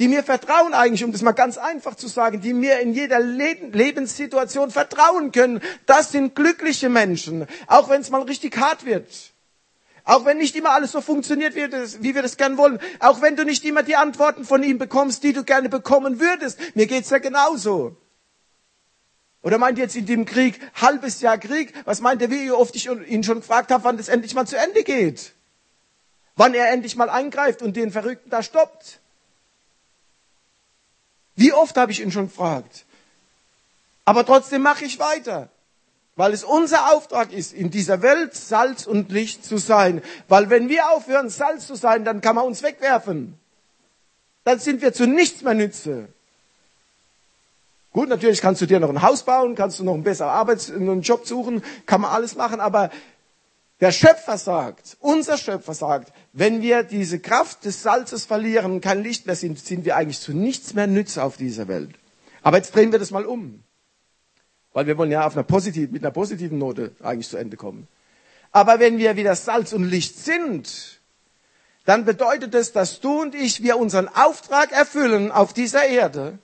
Die 0.00 0.08
mir 0.08 0.24
vertrauen 0.24 0.74
eigentlich, 0.74 1.04
um 1.04 1.12
das 1.12 1.22
mal 1.22 1.32
ganz 1.32 1.56
einfach 1.56 1.94
zu 1.94 2.08
sagen, 2.08 2.40
die 2.40 2.52
mir 2.52 2.80
in 2.80 2.94
jeder 2.94 3.20
Lebenssituation 3.20 4.72
vertrauen 4.72 5.30
können. 5.30 5.60
Das 5.86 6.10
sind 6.10 6.34
glückliche 6.34 6.88
Menschen, 6.88 7.46
auch 7.68 7.88
wenn 7.88 8.00
es 8.00 8.10
mal 8.10 8.22
richtig 8.22 8.56
hart 8.56 8.84
wird. 8.84 9.33
Auch 10.04 10.26
wenn 10.26 10.36
nicht 10.36 10.54
immer 10.54 10.70
alles 10.70 10.92
so 10.92 11.00
funktioniert, 11.00 11.54
wie 11.54 12.14
wir 12.14 12.22
das 12.22 12.36
gern 12.36 12.58
wollen. 12.58 12.78
Auch 13.00 13.22
wenn 13.22 13.36
du 13.36 13.44
nicht 13.44 13.64
immer 13.64 13.82
die 13.82 13.96
Antworten 13.96 14.44
von 14.44 14.62
ihm 14.62 14.78
bekommst, 14.78 15.22
die 15.22 15.32
du 15.32 15.44
gerne 15.44 15.70
bekommen 15.70 16.20
würdest. 16.20 16.58
Mir 16.76 16.86
geht's 16.86 17.10
ja 17.10 17.18
genauso. 17.18 17.96
Oder 19.42 19.58
meint 19.58 19.78
ihr 19.78 19.84
jetzt 19.84 19.96
in 19.96 20.06
dem 20.06 20.24
Krieg, 20.26 20.60
halbes 20.74 21.20
Jahr 21.20 21.38
Krieg? 21.38 21.74
Was 21.86 22.00
meint 22.00 22.20
ihr, 22.22 22.30
wie 22.30 22.50
oft 22.50 22.76
ich 22.76 22.88
ihn 22.88 23.24
schon 23.24 23.40
gefragt 23.40 23.70
habe, 23.70 23.84
wann 23.84 23.96
das 23.96 24.08
endlich 24.08 24.34
mal 24.34 24.46
zu 24.46 24.56
Ende 24.56 24.82
geht? 24.84 25.32
Wann 26.36 26.52
er 26.54 26.70
endlich 26.70 26.96
mal 26.96 27.08
eingreift 27.08 27.62
und 27.62 27.76
den 27.76 27.90
Verrückten 27.90 28.28
da 28.28 28.42
stoppt? 28.42 29.00
Wie 31.36 31.52
oft 31.52 31.76
habe 31.76 31.92
ich 31.92 32.00
ihn 32.00 32.12
schon 32.12 32.28
gefragt? 32.28 32.84
Aber 34.04 34.26
trotzdem 34.26 34.62
mache 34.62 34.84
ich 34.84 34.98
weiter. 34.98 35.48
Weil 36.16 36.32
es 36.32 36.44
unser 36.44 36.92
Auftrag 36.92 37.32
ist, 37.32 37.52
in 37.52 37.70
dieser 37.70 38.02
Welt 38.02 38.34
Salz 38.34 38.86
und 38.86 39.10
Licht 39.10 39.44
zu 39.44 39.58
sein. 39.58 40.00
Weil 40.28 40.48
wenn 40.48 40.68
wir 40.68 40.90
aufhören, 40.90 41.28
Salz 41.28 41.66
zu 41.66 41.74
sein, 41.74 42.04
dann 42.04 42.20
kann 42.20 42.36
man 42.36 42.46
uns 42.46 42.62
wegwerfen. 42.62 43.38
Dann 44.44 44.60
sind 44.60 44.82
wir 44.82 44.92
zu 44.92 45.06
nichts 45.06 45.42
mehr 45.42 45.54
nütze. 45.54 46.08
Gut, 47.92 48.08
natürlich 48.08 48.40
kannst 48.40 48.60
du 48.60 48.66
dir 48.66 48.80
noch 48.80 48.90
ein 48.90 49.02
Haus 49.02 49.22
bauen, 49.22 49.54
kannst 49.54 49.78
du 49.78 49.84
noch 49.84 49.94
einen 49.94 50.02
besseren 50.02 50.30
Arbeits-, 50.30 50.70
einen 50.70 51.02
Job 51.02 51.26
suchen, 51.26 51.62
kann 51.86 52.00
man 52.00 52.10
alles 52.10 52.34
machen, 52.34 52.60
aber 52.60 52.90
der 53.80 53.92
Schöpfer 53.92 54.38
sagt, 54.38 54.96
unser 55.00 55.36
Schöpfer 55.36 55.74
sagt, 55.74 56.12
wenn 56.32 56.62
wir 56.62 56.82
diese 56.82 57.18
Kraft 57.18 57.64
des 57.64 57.82
Salzes 57.82 58.24
verlieren, 58.24 58.80
kein 58.80 59.02
Licht 59.02 59.26
mehr 59.26 59.36
sind, 59.36 59.58
sind 59.58 59.84
wir 59.84 59.96
eigentlich 59.96 60.20
zu 60.20 60.32
nichts 60.32 60.74
mehr 60.74 60.86
nütze 60.86 61.22
auf 61.22 61.36
dieser 61.36 61.68
Welt. 61.68 61.94
Aber 62.42 62.56
jetzt 62.56 62.74
drehen 62.74 62.92
wir 62.92 62.98
das 62.98 63.10
mal 63.10 63.26
um. 63.26 63.62
Weil 64.74 64.86
wir 64.86 64.98
wollen 64.98 65.10
ja 65.10 65.26
auf 65.26 65.34
einer 65.34 65.44
positiven, 65.44 65.92
mit 65.92 66.02
einer 66.02 66.10
positiven 66.10 66.58
Note 66.58 66.94
eigentlich 67.02 67.28
zu 67.28 67.38
Ende 67.38 67.56
kommen. 67.56 67.88
Aber 68.52 68.80
wenn 68.80 68.98
wir 68.98 69.16
wieder 69.16 69.34
Salz 69.34 69.72
und 69.72 69.84
Licht 69.84 70.18
sind, 70.18 71.00
dann 71.86 72.04
bedeutet 72.04 72.54
es, 72.54 72.72
dass 72.72 73.00
du 73.00 73.22
und 73.22 73.34
ich, 73.34 73.62
wir 73.62 73.78
unseren 73.78 74.08
Auftrag 74.08 74.72
erfüllen 74.72 75.32
auf 75.32 75.52
dieser 75.52 75.86
Erde 75.86 76.38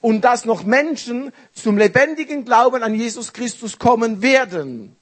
und 0.00 0.22
dass 0.22 0.44
noch 0.44 0.64
Menschen 0.64 1.32
zum 1.52 1.78
lebendigen 1.78 2.44
Glauben 2.44 2.82
an 2.82 2.94
Jesus 2.94 3.32
Christus 3.32 3.78
kommen 3.78 4.22
werden. 4.22 4.96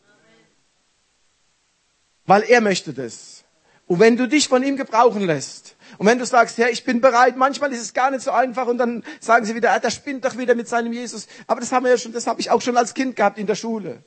Weil 2.26 2.42
er 2.42 2.60
möchte 2.60 2.92
das. 2.92 3.44
Und 3.86 3.98
wenn 3.98 4.16
du 4.16 4.28
dich 4.28 4.48
von 4.48 4.62
ihm 4.62 4.76
gebrauchen 4.76 5.26
lässt, 5.26 5.74
und 6.00 6.06
wenn 6.06 6.18
du 6.18 6.24
sagst, 6.24 6.56
ja, 6.56 6.68
ich 6.68 6.84
bin 6.84 7.02
bereit, 7.02 7.36
manchmal 7.36 7.70
ist 7.74 7.82
es 7.82 7.92
gar 7.92 8.10
nicht 8.10 8.22
so 8.22 8.30
einfach 8.30 8.66
und 8.66 8.78
dann 8.78 9.04
sagen 9.20 9.44
sie 9.44 9.54
wieder, 9.54 9.72
ah, 9.72 9.78
der 9.78 9.90
spinnt 9.90 10.24
doch 10.24 10.38
wieder 10.38 10.54
mit 10.54 10.66
seinem 10.66 10.94
Jesus. 10.94 11.26
Aber 11.46 11.60
das 11.60 11.72
haben 11.72 11.84
wir 11.84 11.90
ja 11.90 11.98
schon, 11.98 12.14
das 12.14 12.26
habe 12.26 12.40
ich 12.40 12.50
auch 12.50 12.62
schon 12.62 12.78
als 12.78 12.94
Kind 12.94 13.16
gehabt 13.16 13.36
in 13.36 13.46
der 13.46 13.54
Schule. 13.54 14.02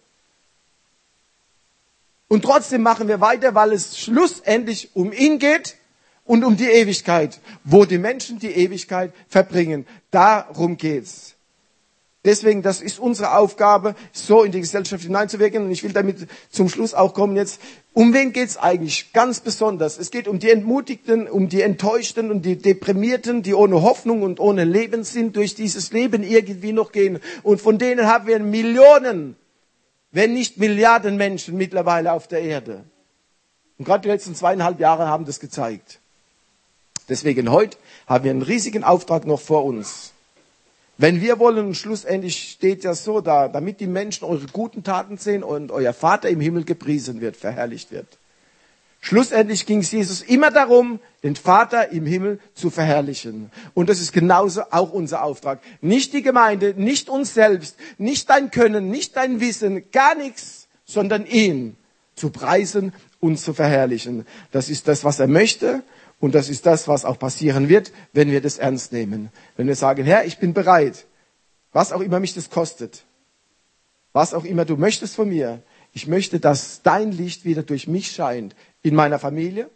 Und 2.29 2.41
trotzdem 2.41 2.81
machen 2.81 3.07
wir 3.07 3.21
weiter, 3.21 3.53
weil 3.53 3.73
es 3.73 3.99
schlussendlich 3.99 4.95
um 4.95 5.13
ihn 5.13 5.37
geht 5.37 5.75
und 6.25 6.43
um 6.43 6.57
die 6.57 6.65
Ewigkeit, 6.65 7.39
wo 7.63 7.85
die 7.85 7.99
Menschen 7.99 8.39
die 8.39 8.49
Ewigkeit 8.49 9.13
verbringen. 9.27 9.85
Darum 10.09 10.77
geht's. 10.77 11.35
Deswegen, 12.26 12.61
das 12.61 12.80
ist 12.80 12.99
unsere 12.99 13.36
Aufgabe, 13.36 13.95
so 14.13 14.43
in 14.43 14.53
die 14.53 14.61
Gesellschaft 14.61 15.03
hineinzuwirken. 15.03 15.65
Und 15.65 15.71
ich 15.71 15.84
will 15.84 15.91
damit 15.91 16.28
zum 16.49 16.69
Schluss 16.69 16.93
auch 16.93 17.13
kommen 17.13 17.36
jetzt. 17.36 17.59
Um 17.91 18.13
wen 18.13 18.32
geht's 18.32 18.55
eigentlich? 18.55 19.11
Ganz 19.11 19.41
besonders. 19.41 19.97
Es 19.97 20.09
geht 20.09 20.30
um 20.30 20.39
die 20.39 20.49
Entmutigten, 20.49 21.28
um 21.28 21.49
die 21.49 21.61
Enttäuschten 21.61 22.32
und 22.32 22.43
die 22.43 22.57
Deprimierten, 22.57 23.43
die 23.43 23.53
ohne 23.53 23.82
Hoffnung 23.82 24.21
und 24.21 24.39
ohne 24.39 24.63
Leben 24.63 25.03
sind, 25.03 25.36
durch 25.36 25.53
dieses 25.55 25.91
Leben 25.91 26.24
irgendwie 26.24 26.71
noch 26.71 26.93
gehen. 26.93 27.19
Und 27.43 27.59
von 27.59 27.78
denen 27.78 28.07
haben 28.07 28.26
wir 28.26 28.39
Millionen, 28.39 29.36
wenn 30.11 30.34
nicht 30.34 30.57
Milliarden 30.57 31.17
Menschen 31.17 31.57
mittlerweile 31.57 32.13
auf 32.13 32.30
der 32.30 32.41
Erde. 32.41 32.86
Und 33.78 33.84
gerade 33.84 34.03
die 34.03 34.07
letzten 34.07 34.34
zweieinhalb 34.34 34.80
Jahre 34.80 35.07
haben 35.07 35.26
das 35.26 35.41
gezeigt. 35.41 35.99
Deswegen 37.09 37.51
heute 37.51 37.78
haben 38.07 38.24
wir 38.24 38.32
einen 38.32 38.43
riesigen 38.43 38.86
Auftrag 38.86 39.26
noch 39.26 39.41
vor 39.41 39.65
uns. 39.65 40.12
Wenn 40.97 41.21
wir 41.21 41.39
wollen, 41.39 41.73
schlussendlich 41.73 42.51
steht 42.51 42.83
ja 42.83 42.93
so 42.93 43.19
da, 43.19 43.47
damit 43.47 43.79
die 43.79 43.87
Menschen 43.87 44.25
eure 44.25 44.45
guten 44.51 44.83
Taten 44.83 45.17
sehen 45.17 45.43
und 45.43 45.71
euer 45.71 45.93
Vater 45.93 46.29
im 46.29 46.39
Himmel 46.39 46.65
gepriesen 46.65 47.19
wird, 47.19 47.35
verherrlicht 47.35 47.91
wird. 47.91 48.19
Schlussendlich 49.01 49.65
ging 49.65 49.79
es 49.79 49.91
Jesus 49.91 50.21
immer 50.21 50.49
darum, 50.49 50.99
den 51.23 51.35
Vater 51.35 51.89
im 51.91 52.05
Himmel 52.05 52.39
zu 52.53 52.69
verherrlichen. 52.69 53.51
Und 53.73 53.89
das 53.89 53.99
ist 53.99 54.13
genauso 54.13 54.61
auch 54.72 54.93
unser 54.93 55.23
Auftrag. 55.23 55.59
Nicht 55.81 56.13
die 56.13 56.22
Gemeinde, 56.22 56.73
nicht 56.77 57.09
uns 57.09 57.34
selbst, 57.34 57.76
nicht 57.97 58.30
dein 58.30 58.49
Können, 58.49 58.89
nicht 58.89 59.18
dein 59.18 59.41
Wissen, 59.41 59.91
gar 59.91 60.15
nichts, 60.15 60.69
sondern 60.85 61.26
ihn 61.26 61.76
zu 62.15 62.30
preisen 62.30 62.93
und 63.19 63.39
zu 63.39 63.53
verherrlichen. 63.53 64.26
Das 64.51 64.69
ist 64.69 64.88
das, 64.88 65.03
was 65.03 65.19
er 65.19 65.27
möchte 65.27 65.84
und 66.23 66.33
das 66.33 66.47
ist 66.47 66.65
das, 66.65 66.87
was 66.87 67.03
auch 67.03 67.19
passieren 67.19 67.67
wird, 67.67 67.91
wenn 68.13 68.31
wir 68.31 68.39
das 68.39 68.57
ernst 68.57 68.93
nehmen. 68.93 69.29
Wenn 69.57 69.67
wir 69.67 69.75
sagen, 69.75 70.05
Herr, 70.05 70.23
ich 70.23 70.37
bin 70.37 70.53
bereit, 70.53 71.05
was 71.73 71.91
auch 71.91 71.99
immer 71.99 72.21
mich 72.21 72.33
das 72.33 72.49
kostet, 72.49 73.03
was 74.13 74.33
auch 74.33 74.45
immer 74.45 74.63
du 74.63 74.77
möchtest 74.77 75.15
von 75.15 75.27
mir, 75.27 75.61
ich 75.91 76.07
möchte, 76.07 76.39
dass 76.39 76.81
dein 76.81 77.11
Licht 77.11 77.43
wieder 77.43 77.61
durch 77.61 77.89
mich 77.89 78.11
scheint, 78.11 78.55
in 78.83 78.95
meiner 78.95 79.19
Familie, 79.19 79.69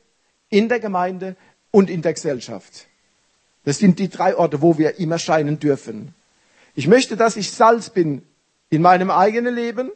in 0.47 0.69
der 0.69 0.79
Gemeinde 0.79 1.35
und 1.71 1.89
in 1.89 2.01
der 2.01 2.13
Gesellschaft. 2.13 2.87
Das 3.65 3.79
sind 3.79 3.99
die 3.99 4.07
drei 4.07 4.33
Orte, 4.33 4.61
wo 4.61 4.77
wir 4.77 4.99
immer 4.99 5.19
scheinen 5.19 5.59
dürfen. 5.59 6.15
Ich 6.75 6.87
möchte, 6.87 7.17
dass 7.17 7.35
ich 7.35 7.51
Salz 7.51 7.89
bin 7.89 8.21
in 8.69 8.81
meinem 8.81 9.11
eigenen 9.11 9.53
Leben, 9.53 9.91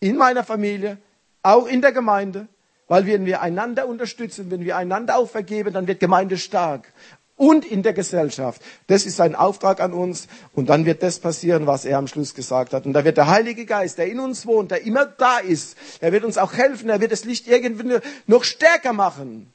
in 0.00 0.16
meiner 0.16 0.42
Familie, 0.42 0.96
auch 1.42 1.66
in 1.66 1.82
der 1.82 1.92
Gemeinde 1.92 2.48
weil 2.88 3.06
wenn 3.06 3.26
wir 3.26 3.42
einander 3.42 3.86
unterstützen, 3.88 4.50
wenn 4.50 4.64
wir 4.64 4.76
einander 4.76 5.16
auch 5.16 5.28
vergeben, 5.28 5.72
dann 5.72 5.86
wird 5.86 6.00
Gemeinde 6.00 6.38
stark. 6.38 6.92
und 7.36 7.66
in 7.66 7.82
der 7.82 7.92
Gesellschaft. 7.92 8.62
Das 8.86 9.06
ist 9.06 9.16
sein 9.16 9.34
Auftrag 9.34 9.80
an 9.80 9.92
uns 9.92 10.26
und 10.54 10.68
dann 10.70 10.86
wird 10.86 11.02
das 11.02 11.18
passieren, 11.18 11.66
was 11.66 11.84
er 11.84 11.98
am 11.98 12.08
Schluss 12.08 12.34
gesagt 12.34 12.72
hat. 12.72 12.86
Und 12.86 12.94
da 12.94 13.04
wird 13.04 13.18
der 13.18 13.28
Heilige 13.28 13.66
Geist, 13.66 13.98
der 13.98 14.06
in 14.06 14.20
uns 14.20 14.46
wohnt, 14.46 14.70
der 14.70 14.82
immer 14.82 15.06
da 15.06 15.38
ist, 15.38 15.76
er 16.00 16.12
wird 16.12 16.24
uns 16.24 16.38
auch 16.38 16.54
helfen, 16.54 16.88
er 16.88 17.00
wird 17.00 17.12
das 17.12 17.24
Licht 17.24 17.46
irgendwie 17.46 17.98
noch 18.26 18.44
stärker 18.44 18.92
machen. 18.92 19.52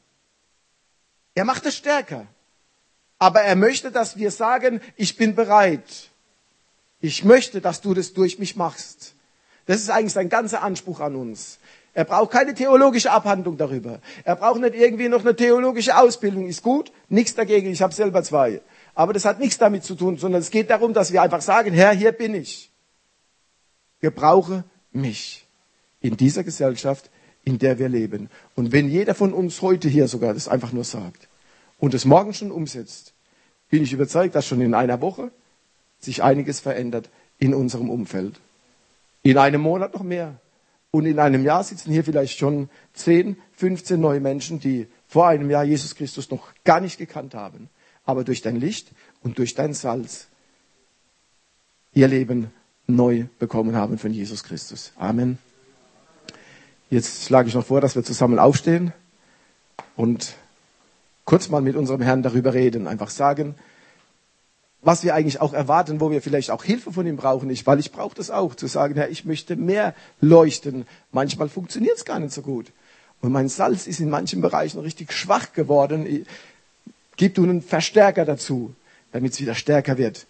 Er 1.34 1.46
macht 1.46 1.66
es 1.66 1.76
stärker. 1.76 2.28
Aber 3.18 3.42
er 3.42 3.56
möchte, 3.56 3.92
dass 3.92 4.18
wir 4.18 4.32
sagen, 4.32 4.82
ich 4.96 5.18
bin 5.18 5.36
bereit. 5.36 6.10
Ich 7.00 7.24
möchte, 7.24 7.62
dass 7.62 7.82
du 7.82 7.94
das 7.94 8.14
durch 8.14 8.38
mich 8.38 8.56
machst. 8.56 9.16
Das 9.66 9.80
ist 9.80 9.90
eigentlich 9.90 10.14
sein 10.14 10.30
ganzer 10.30 10.64
Anspruch 10.64 11.00
an 11.00 11.16
uns. 11.16 11.60
Er 11.94 12.06
braucht 12.06 12.32
keine 12.32 12.54
theologische 12.54 13.12
Abhandlung 13.12 13.58
darüber. 13.58 14.00
Er 14.24 14.36
braucht 14.36 14.62
nicht 14.62 14.76
irgendwie 14.76 15.10
noch 15.10 15.22
eine 15.22 15.36
theologische 15.36 15.98
Ausbildung. 15.98 16.48
Ist 16.48 16.64
gut, 16.64 16.92
nichts 17.10 17.36
dagegen. 17.36 17.70
Ich 17.70 17.82
habe 17.82 17.94
selber 17.94 18.24
zwei. 18.24 18.62
Aber 18.94 19.14
das 19.14 19.26
hat 19.26 19.40
nichts 19.40 19.58
damit 19.58 19.84
zu 19.84 19.96
tun, 19.96 20.18
sondern 20.18 20.42
es 20.42 20.52
geht 20.52 20.70
darum, 20.70 20.94
dass 20.94 21.12
wir 21.12 21.22
einfach 21.22 21.42
sagen, 21.42 21.74
Herr, 21.74 21.92
hier 21.92 22.14
bin 22.14 22.36
ich. 22.36 22.72
Gebrauche 24.00 24.64
mich 24.92 25.46
in 26.00 26.18
dieser 26.18 26.44
Gesellschaft, 26.44 27.10
in 27.44 27.60
der 27.60 27.78
wir 27.78 27.90
leben. 27.90 28.30
Und 28.56 28.72
wenn 28.72 28.90
jeder 28.90 29.16
von 29.16 29.34
uns 29.34 29.62
heute 29.62 29.88
hier 29.88 30.08
sogar 30.08 30.34
das 30.34 30.48
einfach 30.48 30.72
nur 30.72 30.84
sagt 30.84 31.28
und 31.80 31.94
es 31.94 32.06
morgen 32.06 32.34
schon 32.34 32.52
umsetzt, 32.52 33.14
bin 33.70 33.84
ich 33.84 33.94
überzeugt, 33.94 34.36
dass 34.36 34.46
schon 34.46 34.62
in 34.62 34.74
einer 34.74 35.02
Woche 35.02 35.32
sich 36.00 36.24
einiges 36.24 36.60
verändert 36.60 37.10
in 37.38 37.54
unserem 37.54 37.90
Umfeld. 37.90 38.40
In 39.24 39.38
einem 39.38 39.62
Monat 39.62 39.94
noch 39.94 40.04
mehr. 40.04 40.40
Und 40.92 41.06
in 41.06 41.20
einem 41.20 41.46
Jahr 41.46 41.64
sitzen 41.64 41.92
hier 41.92 42.04
vielleicht 42.04 42.38
schon 42.38 42.70
10, 42.94 43.38
15 43.54 44.00
neue 44.00 44.20
Menschen, 44.20 44.60
die 44.60 44.88
vor 45.08 45.28
einem 45.28 45.50
Jahr 45.50 45.64
Jesus 45.64 45.96
Christus 45.96 46.30
noch 46.30 46.54
gar 46.66 46.82
nicht 46.82 46.98
gekannt 46.98 47.34
haben. 47.34 47.70
Aber 48.04 48.24
durch 48.26 48.42
dein 48.42 48.58
Licht 48.58 48.92
und 49.24 49.38
durch 49.38 49.56
dein 49.56 49.74
Salz 49.74 50.28
ihr 51.94 52.08
Leben 52.08 52.52
neu 52.88 53.26
bekommen 53.40 53.76
haben 53.76 53.98
von 53.98 54.12
Jesus 54.12 54.44
Christus. 54.44 54.92
Amen. 54.98 55.38
Jetzt 56.90 57.24
schlage 57.24 57.48
ich 57.48 57.56
noch 57.56 57.66
vor, 57.66 57.80
dass 57.80 57.96
wir 57.96 58.04
zusammen 58.04 58.38
aufstehen 58.38 58.92
und 59.96 60.36
kurz 61.24 61.48
mal 61.48 61.62
mit 61.62 61.78
unserem 61.78 62.02
Herrn 62.02 62.22
darüber 62.22 62.54
reden. 62.54 62.88
Einfach 62.88 63.10
sagen, 63.10 63.56
was 64.82 65.04
wir 65.04 65.14
eigentlich 65.14 65.40
auch 65.42 65.54
erwarten, 65.54 66.00
wo 66.00 66.10
wir 66.10 66.22
vielleicht 66.22 66.50
auch 66.50 66.64
Hilfe 66.64 66.92
von 66.92 67.06
ihm 67.06 67.16
brauchen. 67.16 67.50
Ich, 67.50 67.68
weil 67.68 67.80
ich 67.80 67.92
brauche 67.92 68.16
das 68.16 68.32
auch, 68.32 68.56
zu 68.56 68.68
sagen, 68.68 68.96
Herr, 68.96 69.10
ich 69.10 69.26
möchte 69.26 69.56
mehr 69.56 69.94
leuchten. 70.20 70.86
Manchmal 71.12 71.50
funktioniert 71.50 71.98
es 71.98 72.06
gar 72.06 72.20
nicht 72.20 72.34
so 72.34 72.42
gut. 72.42 72.72
Und 73.22 73.32
mein 73.32 73.50
Salz 73.50 73.86
ist 73.86 74.00
in 74.00 74.10
manchen 74.10 74.42
Bereichen 74.42 74.80
richtig 74.80 75.14
schwach 75.14 75.54
geworden. 75.54 76.26
Gib 77.16 77.36
du 77.36 77.44
einen 77.44 77.62
Verstärker 77.62 78.26
dazu, 78.26 78.74
damit 79.12 79.34
es 79.34 79.42
wieder 79.42 79.54
stärker 79.54 80.00
wird. 80.00 80.26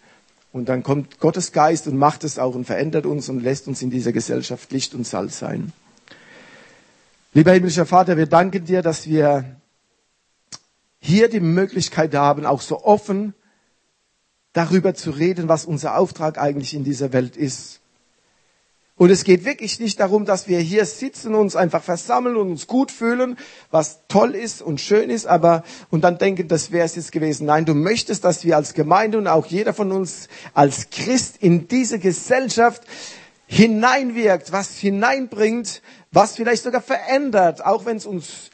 Und 0.52 0.68
dann 0.68 0.82
kommt 0.82 1.18
Gottes 1.18 1.52
Geist 1.52 1.86
und 1.86 1.96
macht 1.96 2.24
es 2.24 2.38
auch 2.38 2.54
und 2.54 2.66
verändert 2.66 3.06
uns 3.06 3.30
und 3.30 3.42
lässt 3.42 3.68
uns 3.68 3.80
in 3.80 3.88
dieser 3.88 4.12
Gesellschaft 4.12 4.70
Licht 4.70 4.94
und 4.94 5.06
Salz 5.06 5.38
sein. 5.38 5.72
Lieber 7.32 7.52
himmlischer 7.52 7.86
Vater, 7.86 8.18
wir 8.18 8.26
danken 8.26 8.66
dir, 8.66 8.82
dass 8.82 9.06
wir 9.06 9.56
hier 11.00 11.30
die 11.30 11.40
Möglichkeit 11.40 12.14
haben, 12.14 12.44
auch 12.44 12.60
so 12.60 12.84
offen 12.84 13.32
darüber 14.52 14.94
zu 14.94 15.10
reden, 15.10 15.48
was 15.48 15.64
unser 15.64 15.96
Auftrag 15.96 16.38
eigentlich 16.38 16.74
in 16.74 16.84
dieser 16.84 17.12
Welt 17.12 17.36
ist. 17.36 17.80
Und 18.96 19.10
es 19.10 19.24
geht 19.24 19.44
wirklich 19.44 19.80
nicht 19.80 19.98
darum, 19.98 20.26
dass 20.26 20.46
wir 20.46 20.60
hier 20.60 20.84
sitzen, 20.84 21.34
uns 21.34 21.56
einfach 21.56 21.82
versammeln 21.82 22.36
und 22.36 22.50
uns 22.50 22.66
gut 22.66 22.92
fühlen, 22.92 23.36
was 23.70 24.00
toll 24.06 24.34
ist 24.34 24.62
und 24.62 24.80
schön 24.80 25.10
ist, 25.10 25.26
aber 25.26 25.64
und 25.90 26.04
dann 26.04 26.18
denken, 26.18 26.46
das 26.46 26.70
wäre 26.70 26.84
es 26.84 26.94
jetzt 26.94 27.10
gewesen. 27.10 27.46
Nein, 27.46 27.64
du 27.64 27.74
möchtest, 27.74 28.22
dass 28.24 28.44
wir 28.44 28.56
als 28.56 28.74
Gemeinde 28.74 29.18
und 29.18 29.26
auch 29.26 29.46
jeder 29.46 29.74
von 29.74 29.90
uns 29.90 30.28
als 30.54 30.90
Christ 30.90 31.38
in 31.40 31.66
diese 31.66 31.98
Gesellschaft 31.98 32.82
hineinwirkt, 33.46 34.52
was 34.52 34.76
hineinbringt, 34.76 35.82
was 36.12 36.36
vielleicht 36.36 36.62
sogar 36.62 36.82
verändert, 36.82 37.64
auch 37.64 37.86
wenn 37.86 37.96
es 37.96 38.06
uns 38.06 38.51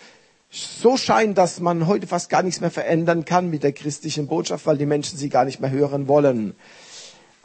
so 0.51 0.97
scheint, 0.97 1.37
dass 1.37 1.61
man 1.61 1.87
heute 1.87 2.07
fast 2.07 2.31
gar 2.31 2.43
nichts 2.43 2.61
mehr 2.61 2.71
verändern 2.71 3.25
kann 3.25 3.51
mit 3.51 3.63
der 3.63 3.73
christlichen 3.73 4.27
Botschaft, 4.27 4.67
weil 4.67 4.79
die 4.79 4.87
Menschen 4.87 5.19
sie 5.19 5.29
gar 5.29 5.45
nicht 5.45 5.61
mehr 5.61 5.71
hören 5.71 6.09
wollen. 6.09 6.55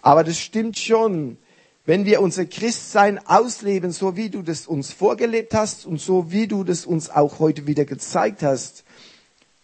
Aber 0.01 0.23
das 0.23 0.39
stimmt 0.39 0.77
schon. 0.77 1.37
Wenn 1.85 2.05
wir 2.05 2.21
unser 2.21 2.45
Christsein 2.45 3.19
ausleben, 3.27 3.91
so 3.91 4.15
wie 4.15 4.29
du 4.29 4.41
das 4.41 4.67
uns 4.67 4.93
vorgelebt 4.93 5.53
hast 5.53 5.85
und 5.85 5.99
so 5.99 6.31
wie 6.31 6.47
du 6.47 6.63
das 6.63 6.85
uns 6.85 7.09
auch 7.09 7.39
heute 7.39 7.67
wieder 7.67 7.83
gezeigt 7.83 8.41
hast, 8.41 8.85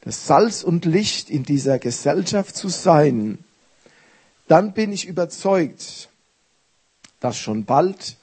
das 0.02 0.28
Salz 0.28 0.64
und 0.64 0.84
Licht 0.84 1.30
in 1.30 1.44
dieser 1.44 1.80
Gesellschaft 1.80 2.58
zu 2.58 2.68
sein, 2.68 3.38
dann 4.50 4.74
bin 4.74 4.92
ich 4.92 5.08
überzeugt, 5.08 6.10
dass 7.22 7.38
schon 7.38 7.64
bald 7.64 8.18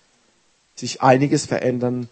sich 0.74 1.00
einiges 1.00 1.46
verändern 1.46 2.10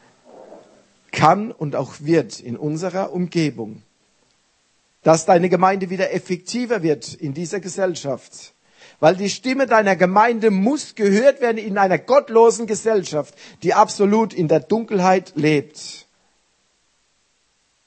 kann 1.14 1.52
und 1.52 1.76
auch 1.76 1.94
wird 2.00 2.40
in 2.40 2.56
unserer 2.56 3.12
Umgebung. 3.12 3.82
Dass 5.02 5.24
deine 5.24 5.48
Gemeinde 5.48 5.88
wieder 5.90 6.12
effektiver 6.12 6.82
wird 6.82 7.14
in 7.14 7.32
dieser 7.32 7.60
Gesellschaft. 7.60 8.54
Weil 9.00 9.16
die 9.16 9.30
Stimme 9.30 9.66
deiner 9.66 9.96
Gemeinde 9.96 10.50
muss 10.50 10.94
gehört 10.94 11.40
werden 11.40 11.58
in 11.58 11.78
einer 11.78 11.98
gottlosen 11.98 12.66
Gesellschaft, 12.66 13.34
die 13.62 13.74
absolut 13.74 14.34
in 14.34 14.48
der 14.48 14.60
Dunkelheit 14.60 15.32
lebt. 15.36 16.06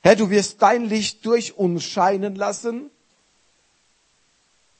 Herr, 0.02 0.16
du 0.16 0.30
wirst 0.30 0.62
dein 0.62 0.86
Licht 0.86 1.26
durch 1.26 1.58
uns 1.58 1.84
scheinen 1.84 2.36
lassen. 2.36 2.90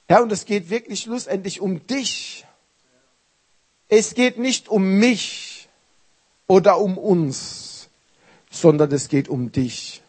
Herr, 0.08 0.22
und 0.22 0.32
es 0.32 0.44
geht 0.44 0.70
wirklich 0.70 1.00
schlussendlich 1.00 1.60
um 1.60 1.86
dich. 1.86 2.46
Es 3.88 4.14
geht 4.14 4.38
nicht 4.38 4.68
um 4.68 4.98
mich 4.98 5.68
oder 6.46 6.78
um 6.78 6.96
uns 6.98 7.67
sondern 8.60 8.90
es 8.92 9.08
geht 9.08 9.28
um 9.28 9.52
dich. 9.52 10.02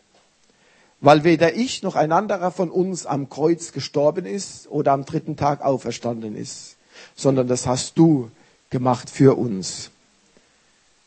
Weil 1.02 1.24
weder 1.24 1.56
ich 1.56 1.84
noch 1.84 1.96
ein 1.96 2.12
anderer 2.12 2.52
von 2.52 2.70
uns 2.70 3.06
am 3.06 3.30
Kreuz 3.30 3.72
gestorben 3.72 4.26
ist 4.26 4.70
oder 4.70 4.92
am 4.92 5.06
dritten 5.06 5.38
Tag 5.38 5.62
auferstanden 5.62 6.36
ist, 6.36 6.78
sondern 7.16 7.48
das 7.48 7.68
hast 7.68 7.98
du 7.98 8.30
gemacht 8.70 9.10
für 9.10 9.38
uns. 9.38 9.92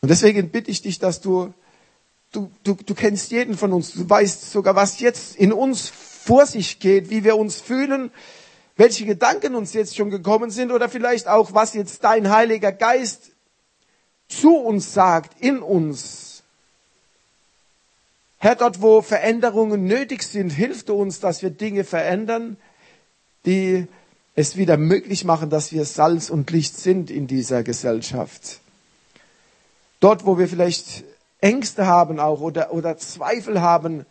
Und 0.01 0.09
deswegen 0.09 0.49
bitte 0.49 0.71
ich 0.71 0.81
dich, 0.81 0.99
dass 0.99 1.21
du, 1.21 1.53
du, 2.31 2.49
du, 2.63 2.73
du 2.73 2.95
kennst 2.95 3.31
jeden 3.31 3.55
von 3.57 3.71
uns, 3.71 3.93
du 3.93 4.09
weißt 4.09 4.51
sogar, 4.51 4.75
was 4.75 4.99
jetzt 4.99 5.35
in 5.35 5.53
uns 5.53 5.89
vor 5.89 6.45
sich 6.45 6.79
geht, 6.79 7.09
wie 7.09 7.23
wir 7.23 7.37
uns 7.37 7.61
fühlen, 7.61 8.11
welche 8.75 9.05
Gedanken 9.05 9.55
uns 9.55 9.73
jetzt 9.73 9.95
schon 9.95 10.09
gekommen 10.09 10.49
sind 10.49 10.71
oder 10.71 10.89
vielleicht 10.89 11.27
auch, 11.27 11.53
was 11.53 11.73
jetzt 11.73 12.03
dein 12.03 12.29
Heiliger 12.31 12.71
Geist 12.71 13.31
zu 14.27 14.57
uns 14.57 14.93
sagt, 14.93 15.39
in 15.41 15.59
uns. 15.59 16.32
Herr, 18.43 18.55
dort 18.55 18.81
wo 18.81 19.01
Veränderungen 19.01 19.85
nötig 19.85 20.21
sind, 20.21 20.49
hilf 20.49 20.83
du 20.83 20.95
uns, 20.95 21.21
dass 21.21 21.41
wir 21.41 21.49
Dinge 21.49 21.85
verändern, 21.85 22.57
die 23.45 23.87
es 24.35 24.57
wieder 24.57 24.75
möglich 24.75 25.23
machen, 25.23 25.49
dass 25.49 25.71
wir 25.71 25.85
Salz 25.85 26.29
und 26.29 26.51
Licht 26.51 26.75
sind 26.75 27.09
in 27.09 27.25
dieser 27.25 27.63
Gesellschaft. 27.63 28.59
Dort, 30.01 30.25
wo 30.25 30.37
wir 30.37 30.49
vielleicht 30.49 31.05
Ängste 31.39 31.87
haben 31.87 32.19
auch 32.19 32.41
oder, 32.41 32.73
oder 32.73 32.97
Zweifel 32.97 33.61
haben, 33.61 34.05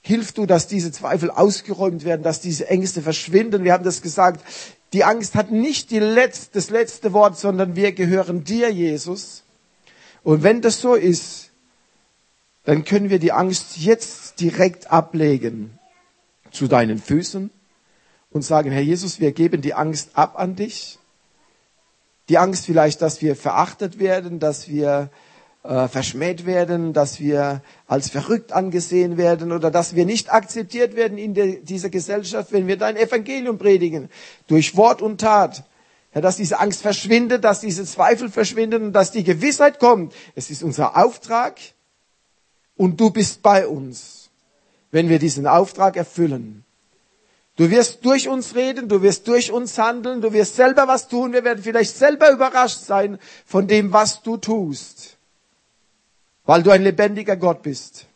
hilf 0.00 0.30
du, 0.30 0.46
dass 0.46 0.68
diese 0.68 0.92
Zweifel 0.92 1.32
ausgeräumt 1.32 2.04
werden, 2.04 2.22
dass 2.22 2.40
diese 2.40 2.68
Ängste 2.68 3.02
verschwinden. 3.02 3.64
Wir 3.64 3.72
haben 3.72 3.82
das 3.82 4.00
gesagt, 4.00 4.44
die 4.92 5.02
Angst 5.02 5.34
hat 5.34 5.50
nicht 5.50 5.90
die 5.90 5.98
letzte, 5.98 6.50
das 6.52 6.70
letzte 6.70 7.12
Wort, 7.12 7.36
sondern 7.36 7.74
wir 7.74 7.90
gehören 7.90 8.44
dir, 8.44 8.70
Jesus. 8.70 9.42
Und 10.22 10.44
wenn 10.44 10.62
das 10.62 10.80
so 10.80 10.94
ist, 10.94 11.47
dann 12.68 12.84
können 12.84 13.08
wir 13.08 13.18
die 13.18 13.32
Angst 13.32 13.78
jetzt 13.78 14.42
direkt 14.42 14.92
ablegen 14.92 15.78
zu 16.50 16.68
deinen 16.68 16.98
Füßen 16.98 17.48
und 18.28 18.42
sagen, 18.42 18.70
Herr 18.70 18.82
Jesus, 18.82 19.20
wir 19.20 19.32
geben 19.32 19.62
die 19.62 19.72
Angst 19.72 20.10
ab 20.12 20.38
an 20.38 20.54
dich. 20.54 20.98
Die 22.28 22.36
Angst 22.36 22.66
vielleicht, 22.66 23.00
dass 23.00 23.22
wir 23.22 23.36
verachtet 23.36 23.98
werden, 23.98 24.38
dass 24.38 24.68
wir 24.68 25.08
äh, 25.62 25.88
verschmäht 25.88 26.44
werden, 26.44 26.92
dass 26.92 27.20
wir 27.20 27.62
als 27.86 28.10
verrückt 28.10 28.52
angesehen 28.52 29.16
werden 29.16 29.50
oder 29.50 29.70
dass 29.70 29.94
wir 29.94 30.04
nicht 30.04 30.30
akzeptiert 30.30 30.94
werden 30.94 31.16
in 31.16 31.32
der, 31.32 31.46
dieser 31.46 31.88
Gesellschaft, 31.88 32.52
wenn 32.52 32.66
wir 32.66 32.76
dein 32.76 32.98
Evangelium 32.98 33.56
predigen, 33.56 34.10
durch 34.46 34.76
Wort 34.76 35.00
und 35.00 35.22
Tat. 35.22 35.64
Ja, 36.14 36.20
dass 36.20 36.36
diese 36.36 36.60
Angst 36.60 36.82
verschwindet, 36.82 37.44
dass 37.44 37.60
diese 37.60 37.86
Zweifel 37.86 38.28
verschwinden 38.28 38.82
und 38.82 38.92
dass 38.92 39.10
die 39.10 39.24
Gewissheit 39.24 39.78
kommt. 39.78 40.12
Es 40.34 40.50
ist 40.50 40.62
unser 40.62 40.98
Auftrag, 40.98 41.56
und 42.78 42.98
du 42.98 43.10
bist 43.10 43.42
bei 43.42 43.66
uns, 43.66 44.30
wenn 44.90 45.10
wir 45.10 45.18
diesen 45.18 45.46
Auftrag 45.46 45.96
erfüllen. 45.96 46.64
Du 47.56 47.68
wirst 47.70 48.04
durch 48.06 48.28
uns 48.28 48.54
reden, 48.54 48.88
du 48.88 49.02
wirst 49.02 49.28
durch 49.28 49.52
uns 49.52 49.76
handeln, 49.76 50.22
du 50.22 50.32
wirst 50.32 50.56
selber 50.56 50.88
was 50.88 51.08
tun, 51.08 51.34
wir 51.34 51.44
werden 51.44 51.62
vielleicht 51.62 51.94
selber 51.94 52.30
überrascht 52.30 52.78
sein 52.78 53.18
von 53.44 53.66
dem, 53.66 53.92
was 53.92 54.22
du 54.22 54.38
tust, 54.38 55.18
weil 56.46 56.62
du 56.62 56.70
ein 56.70 56.82
lebendiger 56.82 57.36
Gott 57.36 57.62
bist. 57.62 58.08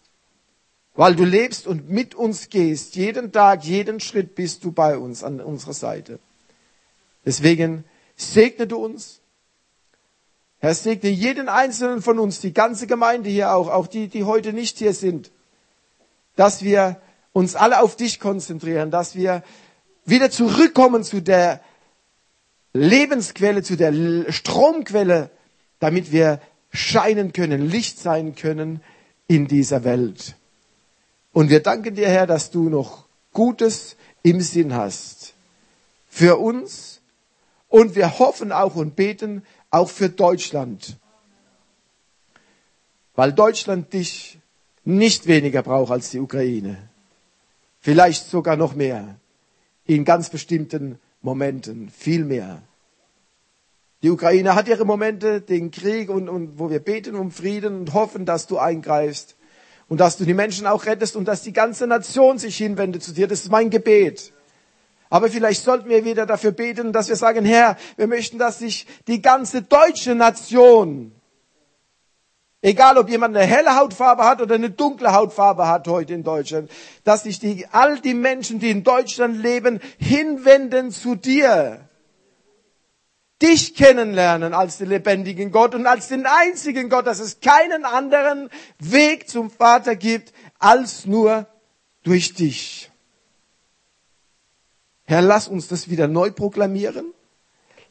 weil 0.94 1.14
du 1.14 1.24
lebst 1.24 1.66
und 1.66 1.88
mit 1.88 2.14
uns 2.14 2.48
gehst. 2.48 2.96
Jeden 2.96 3.32
Tag, 3.32 3.64
jeden 3.64 4.00
Schritt 4.00 4.34
bist 4.34 4.64
du 4.64 4.72
bei 4.72 4.98
uns 4.98 5.24
an 5.24 5.40
unserer 5.40 5.72
Seite. 5.72 6.18
Deswegen 7.24 7.84
segne 8.16 8.66
du 8.66 8.84
uns. 8.84 9.20
Herr, 10.62 10.76
segne 10.76 11.10
jeden 11.10 11.48
einzelnen 11.48 12.02
von 12.02 12.20
uns, 12.20 12.38
die 12.38 12.52
ganze 12.52 12.86
Gemeinde 12.86 13.28
hier 13.28 13.52
auch, 13.52 13.68
auch 13.68 13.88
die, 13.88 14.06
die 14.06 14.22
heute 14.22 14.52
nicht 14.52 14.78
hier 14.78 14.94
sind, 14.94 15.32
dass 16.36 16.62
wir 16.62 17.00
uns 17.32 17.56
alle 17.56 17.82
auf 17.82 17.96
dich 17.96 18.20
konzentrieren, 18.20 18.92
dass 18.92 19.16
wir 19.16 19.42
wieder 20.04 20.30
zurückkommen 20.30 21.02
zu 21.02 21.20
der 21.20 21.60
Lebensquelle, 22.74 23.64
zu 23.64 23.76
der 23.76 24.30
Stromquelle, 24.30 25.30
damit 25.80 26.12
wir 26.12 26.40
scheinen 26.72 27.32
können, 27.32 27.68
Licht 27.68 27.98
sein 27.98 28.36
können 28.36 28.82
in 29.26 29.48
dieser 29.48 29.82
Welt. 29.82 30.36
Und 31.32 31.50
wir 31.50 31.60
danken 31.60 31.96
dir, 31.96 32.08
Herr, 32.08 32.28
dass 32.28 32.52
du 32.52 32.68
noch 32.68 33.06
Gutes 33.32 33.96
im 34.22 34.40
Sinn 34.40 34.74
hast 34.74 35.34
für 36.08 36.38
uns. 36.38 37.00
Und 37.68 37.96
wir 37.96 38.20
hoffen 38.20 38.52
auch 38.52 38.76
und 38.76 38.94
beten 38.94 39.42
auch 39.72 39.90
für 39.90 40.08
Deutschland. 40.08 40.96
Weil 43.14 43.32
Deutschland 43.32 43.92
dich 43.92 44.38
nicht 44.84 45.26
weniger 45.26 45.62
braucht 45.62 45.90
als 45.90 46.10
die 46.10 46.20
Ukraine. 46.20 46.76
Vielleicht 47.80 48.28
sogar 48.28 48.56
noch 48.56 48.74
mehr. 48.74 49.16
In 49.84 50.04
ganz 50.04 50.30
bestimmten 50.30 51.00
Momenten. 51.20 51.90
Viel 51.90 52.24
mehr. 52.24 52.62
Die 54.02 54.10
Ukraine 54.10 54.54
hat 54.54 54.68
ihre 54.68 54.84
Momente, 54.84 55.40
den 55.40 55.70
Krieg 55.70 56.10
und, 56.10 56.28
und 56.28 56.58
wo 56.58 56.70
wir 56.70 56.80
beten 56.80 57.14
um 57.14 57.30
Frieden 57.30 57.80
und 57.80 57.94
hoffen, 57.94 58.26
dass 58.26 58.46
du 58.46 58.58
eingreifst 58.58 59.36
und 59.88 59.98
dass 59.98 60.16
du 60.16 60.24
die 60.24 60.34
Menschen 60.34 60.66
auch 60.66 60.86
rettest 60.86 61.16
und 61.16 61.26
dass 61.26 61.42
die 61.42 61.52
ganze 61.52 61.86
Nation 61.86 62.38
sich 62.38 62.56
hinwendet 62.56 63.02
zu 63.02 63.12
dir. 63.12 63.28
Das 63.28 63.40
ist 63.40 63.50
mein 63.50 63.70
Gebet. 63.70 64.32
Aber 65.12 65.28
vielleicht 65.28 65.62
sollten 65.62 65.90
wir 65.90 66.06
wieder 66.06 66.24
dafür 66.24 66.52
beten, 66.52 66.90
dass 66.90 67.10
wir 67.10 67.16
sagen, 67.16 67.44
Herr, 67.44 67.76
wir 67.98 68.06
möchten, 68.06 68.38
dass 68.38 68.60
sich 68.60 68.86
die 69.06 69.20
ganze 69.20 69.60
deutsche 69.60 70.14
Nation, 70.14 71.12
egal 72.62 72.96
ob 72.96 73.10
jemand 73.10 73.36
eine 73.36 73.44
helle 73.44 73.76
Hautfarbe 73.76 74.24
hat 74.24 74.40
oder 74.40 74.54
eine 74.54 74.70
dunkle 74.70 75.12
Hautfarbe 75.12 75.68
hat 75.68 75.86
heute 75.86 76.14
in 76.14 76.24
Deutschland, 76.24 76.70
dass 77.04 77.24
sich 77.24 77.38
die, 77.38 77.66
all 77.72 78.00
die 78.00 78.14
Menschen, 78.14 78.58
die 78.58 78.70
in 78.70 78.84
Deutschland 78.84 79.36
leben, 79.36 79.80
hinwenden 79.98 80.90
zu 80.90 81.14
dir 81.14 81.86
dich 83.42 83.74
kennenlernen 83.74 84.54
als 84.54 84.78
den 84.78 84.88
lebendigen 84.88 85.52
Gott 85.52 85.74
und 85.74 85.86
als 85.86 86.08
den 86.08 86.24
einzigen 86.24 86.88
Gott, 86.88 87.06
dass 87.06 87.20
es 87.20 87.40
keinen 87.40 87.84
anderen 87.84 88.48
Weg 88.78 89.28
zum 89.28 89.50
Vater 89.50 89.94
gibt 89.94 90.32
als 90.58 91.04
nur 91.04 91.46
durch 92.02 92.32
dich. 92.32 92.91
Herr, 95.04 95.22
lass 95.22 95.48
uns 95.48 95.68
das 95.68 95.90
wieder 95.90 96.08
neu 96.08 96.30
proklamieren. 96.30 97.12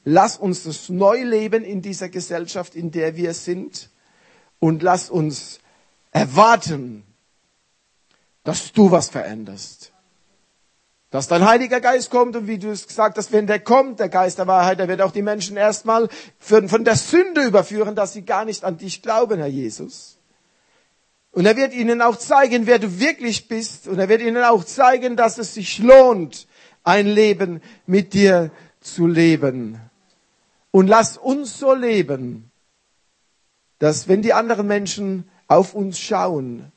Lass 0.03 0.37
uns 0.37 0.63
das 0.63 0.89
neu 0.89 1.23
leben 1.23 1.63
in 1.63 1.81
dieser 1.81 2.09
Gesellschaft, 2.09 2.75
in 2.75 2.91
der 2.91 3.15
wir 3.15 3.33
sind. 3.33 3.89
Und 4.59 4.81
lass 4.81 5.09
uns 5.09 5.59
erwarten, 6.11 7.03
dass 8.43 8.71
du 8.71 8.91
was 8.91 9.09
veränderst. 9.09 9.91
Dass 11.11 11.27
dein 11.27 11.45
Heiliger 11.45 11.81
Geist 11.81 12.09
kommt 12.09 12.35
und 12.35 12.47
wie 12.47 12.57
du 12.57 12.71
es 12.71 12.87
gesagt 12.87 13.17
hast, 13.17 13.31
wenn 13.33 13.45
der 13.45 13.59
kommt, 13.59 13.99
der 13.99 14.07
Geist 14.07 14.37
der 14.37 14.47
Wahrheit, 14.47 14.79
der 14.79 14.87
wird 14.87 15.01
auch 15.01 15.11
die 15.11 15.21
Menschen 15.21 15.57
erstmal 15.57 16.07
von 16.39 16.85
der 16.85 16.95
Sünde 16.95 17.43
überführen, 17.43 17.95
dass 17.95 18.13
sie 18.13 18.23
gar 18.23 18.45
nicht 18.45 18.63
an 18.63 18.77
dich 18.77 19.01
glauben, 19.01 19.37
Herr 19.37 19.47
Jesus. 19.47 20.17
Und 21.31 21.45
er 21.45 21.55
wird 21.57 21.73
ihnen 21.73 22.01
auch 22.01 22.17
zeigen, 22.17 22.65
wer 22.65 22.79
du 22.79 22.99
wirklich 22.99 23.47
bist. 23.47 23.87
Und 23.87 23.99
er 23.99 24.09
wird 24.09 24.21
ihnen 24.21 24.43
auch 24.43 24.63
zeigen, 24.63 25.15
dass 25.15 25.37
es 25.37 25.53
sich 25.53 25.79
lohnt, 25.79 26.47
ein 26.83 27.07
Leben 27.07 27.61
mit 27.85 28.13
dir 28.13 28.51
zu 28.79 29.07
leben. 29.07 29.79
Und 30.71 30.87
lass 30.87 31.17
uns 31.17 31.59
so 31.59 31.73
leben, 31.73 32.51
dass 33.79 34.07
wenn 34.07 34.21
die 34.21 34.33
anderen 34.33 34.67
Menschen 34.67 35.29
auf 35.47 35.73
uns 35.73 35.99
schauen, 35.99 36.71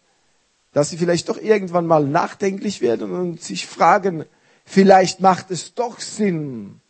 dass 0.72 0.90
sie 0.90 0.98
vielleicht 0.98 1.28
doch 1.28 1.40
irgendwann 1.40 1.86
mal 1.86 2.04
nachdenklich 2.04 2.80
werden 2.80 3.12
und 3.12 3.40
sich 3.40 3.66
fragen, 3.66 4.24
vielleicht 4.64 5.20
macht 5.20 5.50
es 5.50 5.74
doch 5.74 6.00
Sinn, 6.00 6.80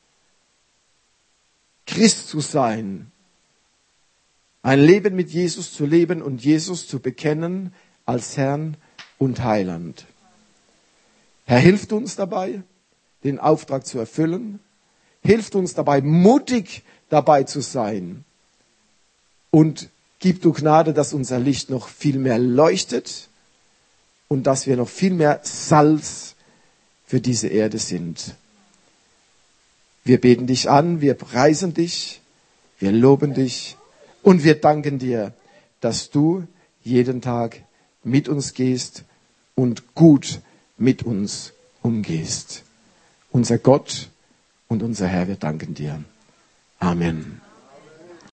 Christ 1.86 2.28
zu 2.28 2.40
sein, 2.40 3.10
ein 4.62 4.80
Leben 4.80 5.14
mit 5.14 5.30
Jesus 5.30 5.74
zu 5.74 5.84
leben 5.84 6.22
und 6.22 6.42
Jesus 6.42 6.88
zu 6.88 6.98
bekennen 6.98 7.74
als 8.06 8.38
Herrn 8.38 8.78
und 9.18 9.44
Heiland. 9.44 10.06
Herr, 11.44 11.58
hilft 11.58 11.92
uns 11.92 12.16
dabei, 12.16 12.62
den 13.24 13.38
Auftrag 13.38 13.86
zu 13.86 13.98
erfüllen, 13.98 14.60
hilft 15.22 15.55
uns 15.55 15.74
dabei, 15.74 16.02
mutig 16.02 16.82
dabei 17.09 17.44
zu 17.44 17.60
sein 17.60 18.24
und 19.51 19.88
gib 20.18 20.42
du 20.42 20.52
Gnade, 20.52 20.92
dass 20.92 21.12
unser 21.12 21.38
Licht 21.38 21.70
noch 21.70 21.88
viel 21.88 22.18
mehr 22.18 22.38
leuchtet 22.38 23.28
und 24.28 24.46
dass 24.46 24.66
wir 24.66 24.76
noch 24.76 24.88
viel 24.88 25.14
mehr 25.14 25.40
Salz 25.42 26.34
für 27.06 27.20
diese 27.20 27.48
Erde 27.48 27.78
sind. 27.78 28.34
Wir 30.02 30.20
beten 30.20 30.46
dich 30.46 30.68
an, 30.68 31.01
wir 31.01 31.14
preisen 31.14 31.72
dich, 31.72 32.20
wir 32.78 32.92
loben 32.92 33.32
dich 33.32 33.76
und 34.22 34.44
wir 34.44 34.60
danken 34.60 34.98
dir, 34.98 35.32
dass 35.80 36.10
du 36.10 36.46
jeden 36.82 37.22
Tag 37.22 37.62
mit 38.02 38.28
uns 38.28 38.55
gehst 38.55 39.05
und 39.55 39.94
gut 39.94 40.40
mit 40.76 41.02
uns 41.05 41.52
umgehst. 41.82 42.64
Unser 43.35 43.59
Gott 43.59 44.11
und 44.69 44.85
unser 44.85 45.09
Herr, 45.09 45.27
wir 45.27 45.35
danken 45.35 45.74
dir. 45.74 46.05
Amen. 46.78 47.40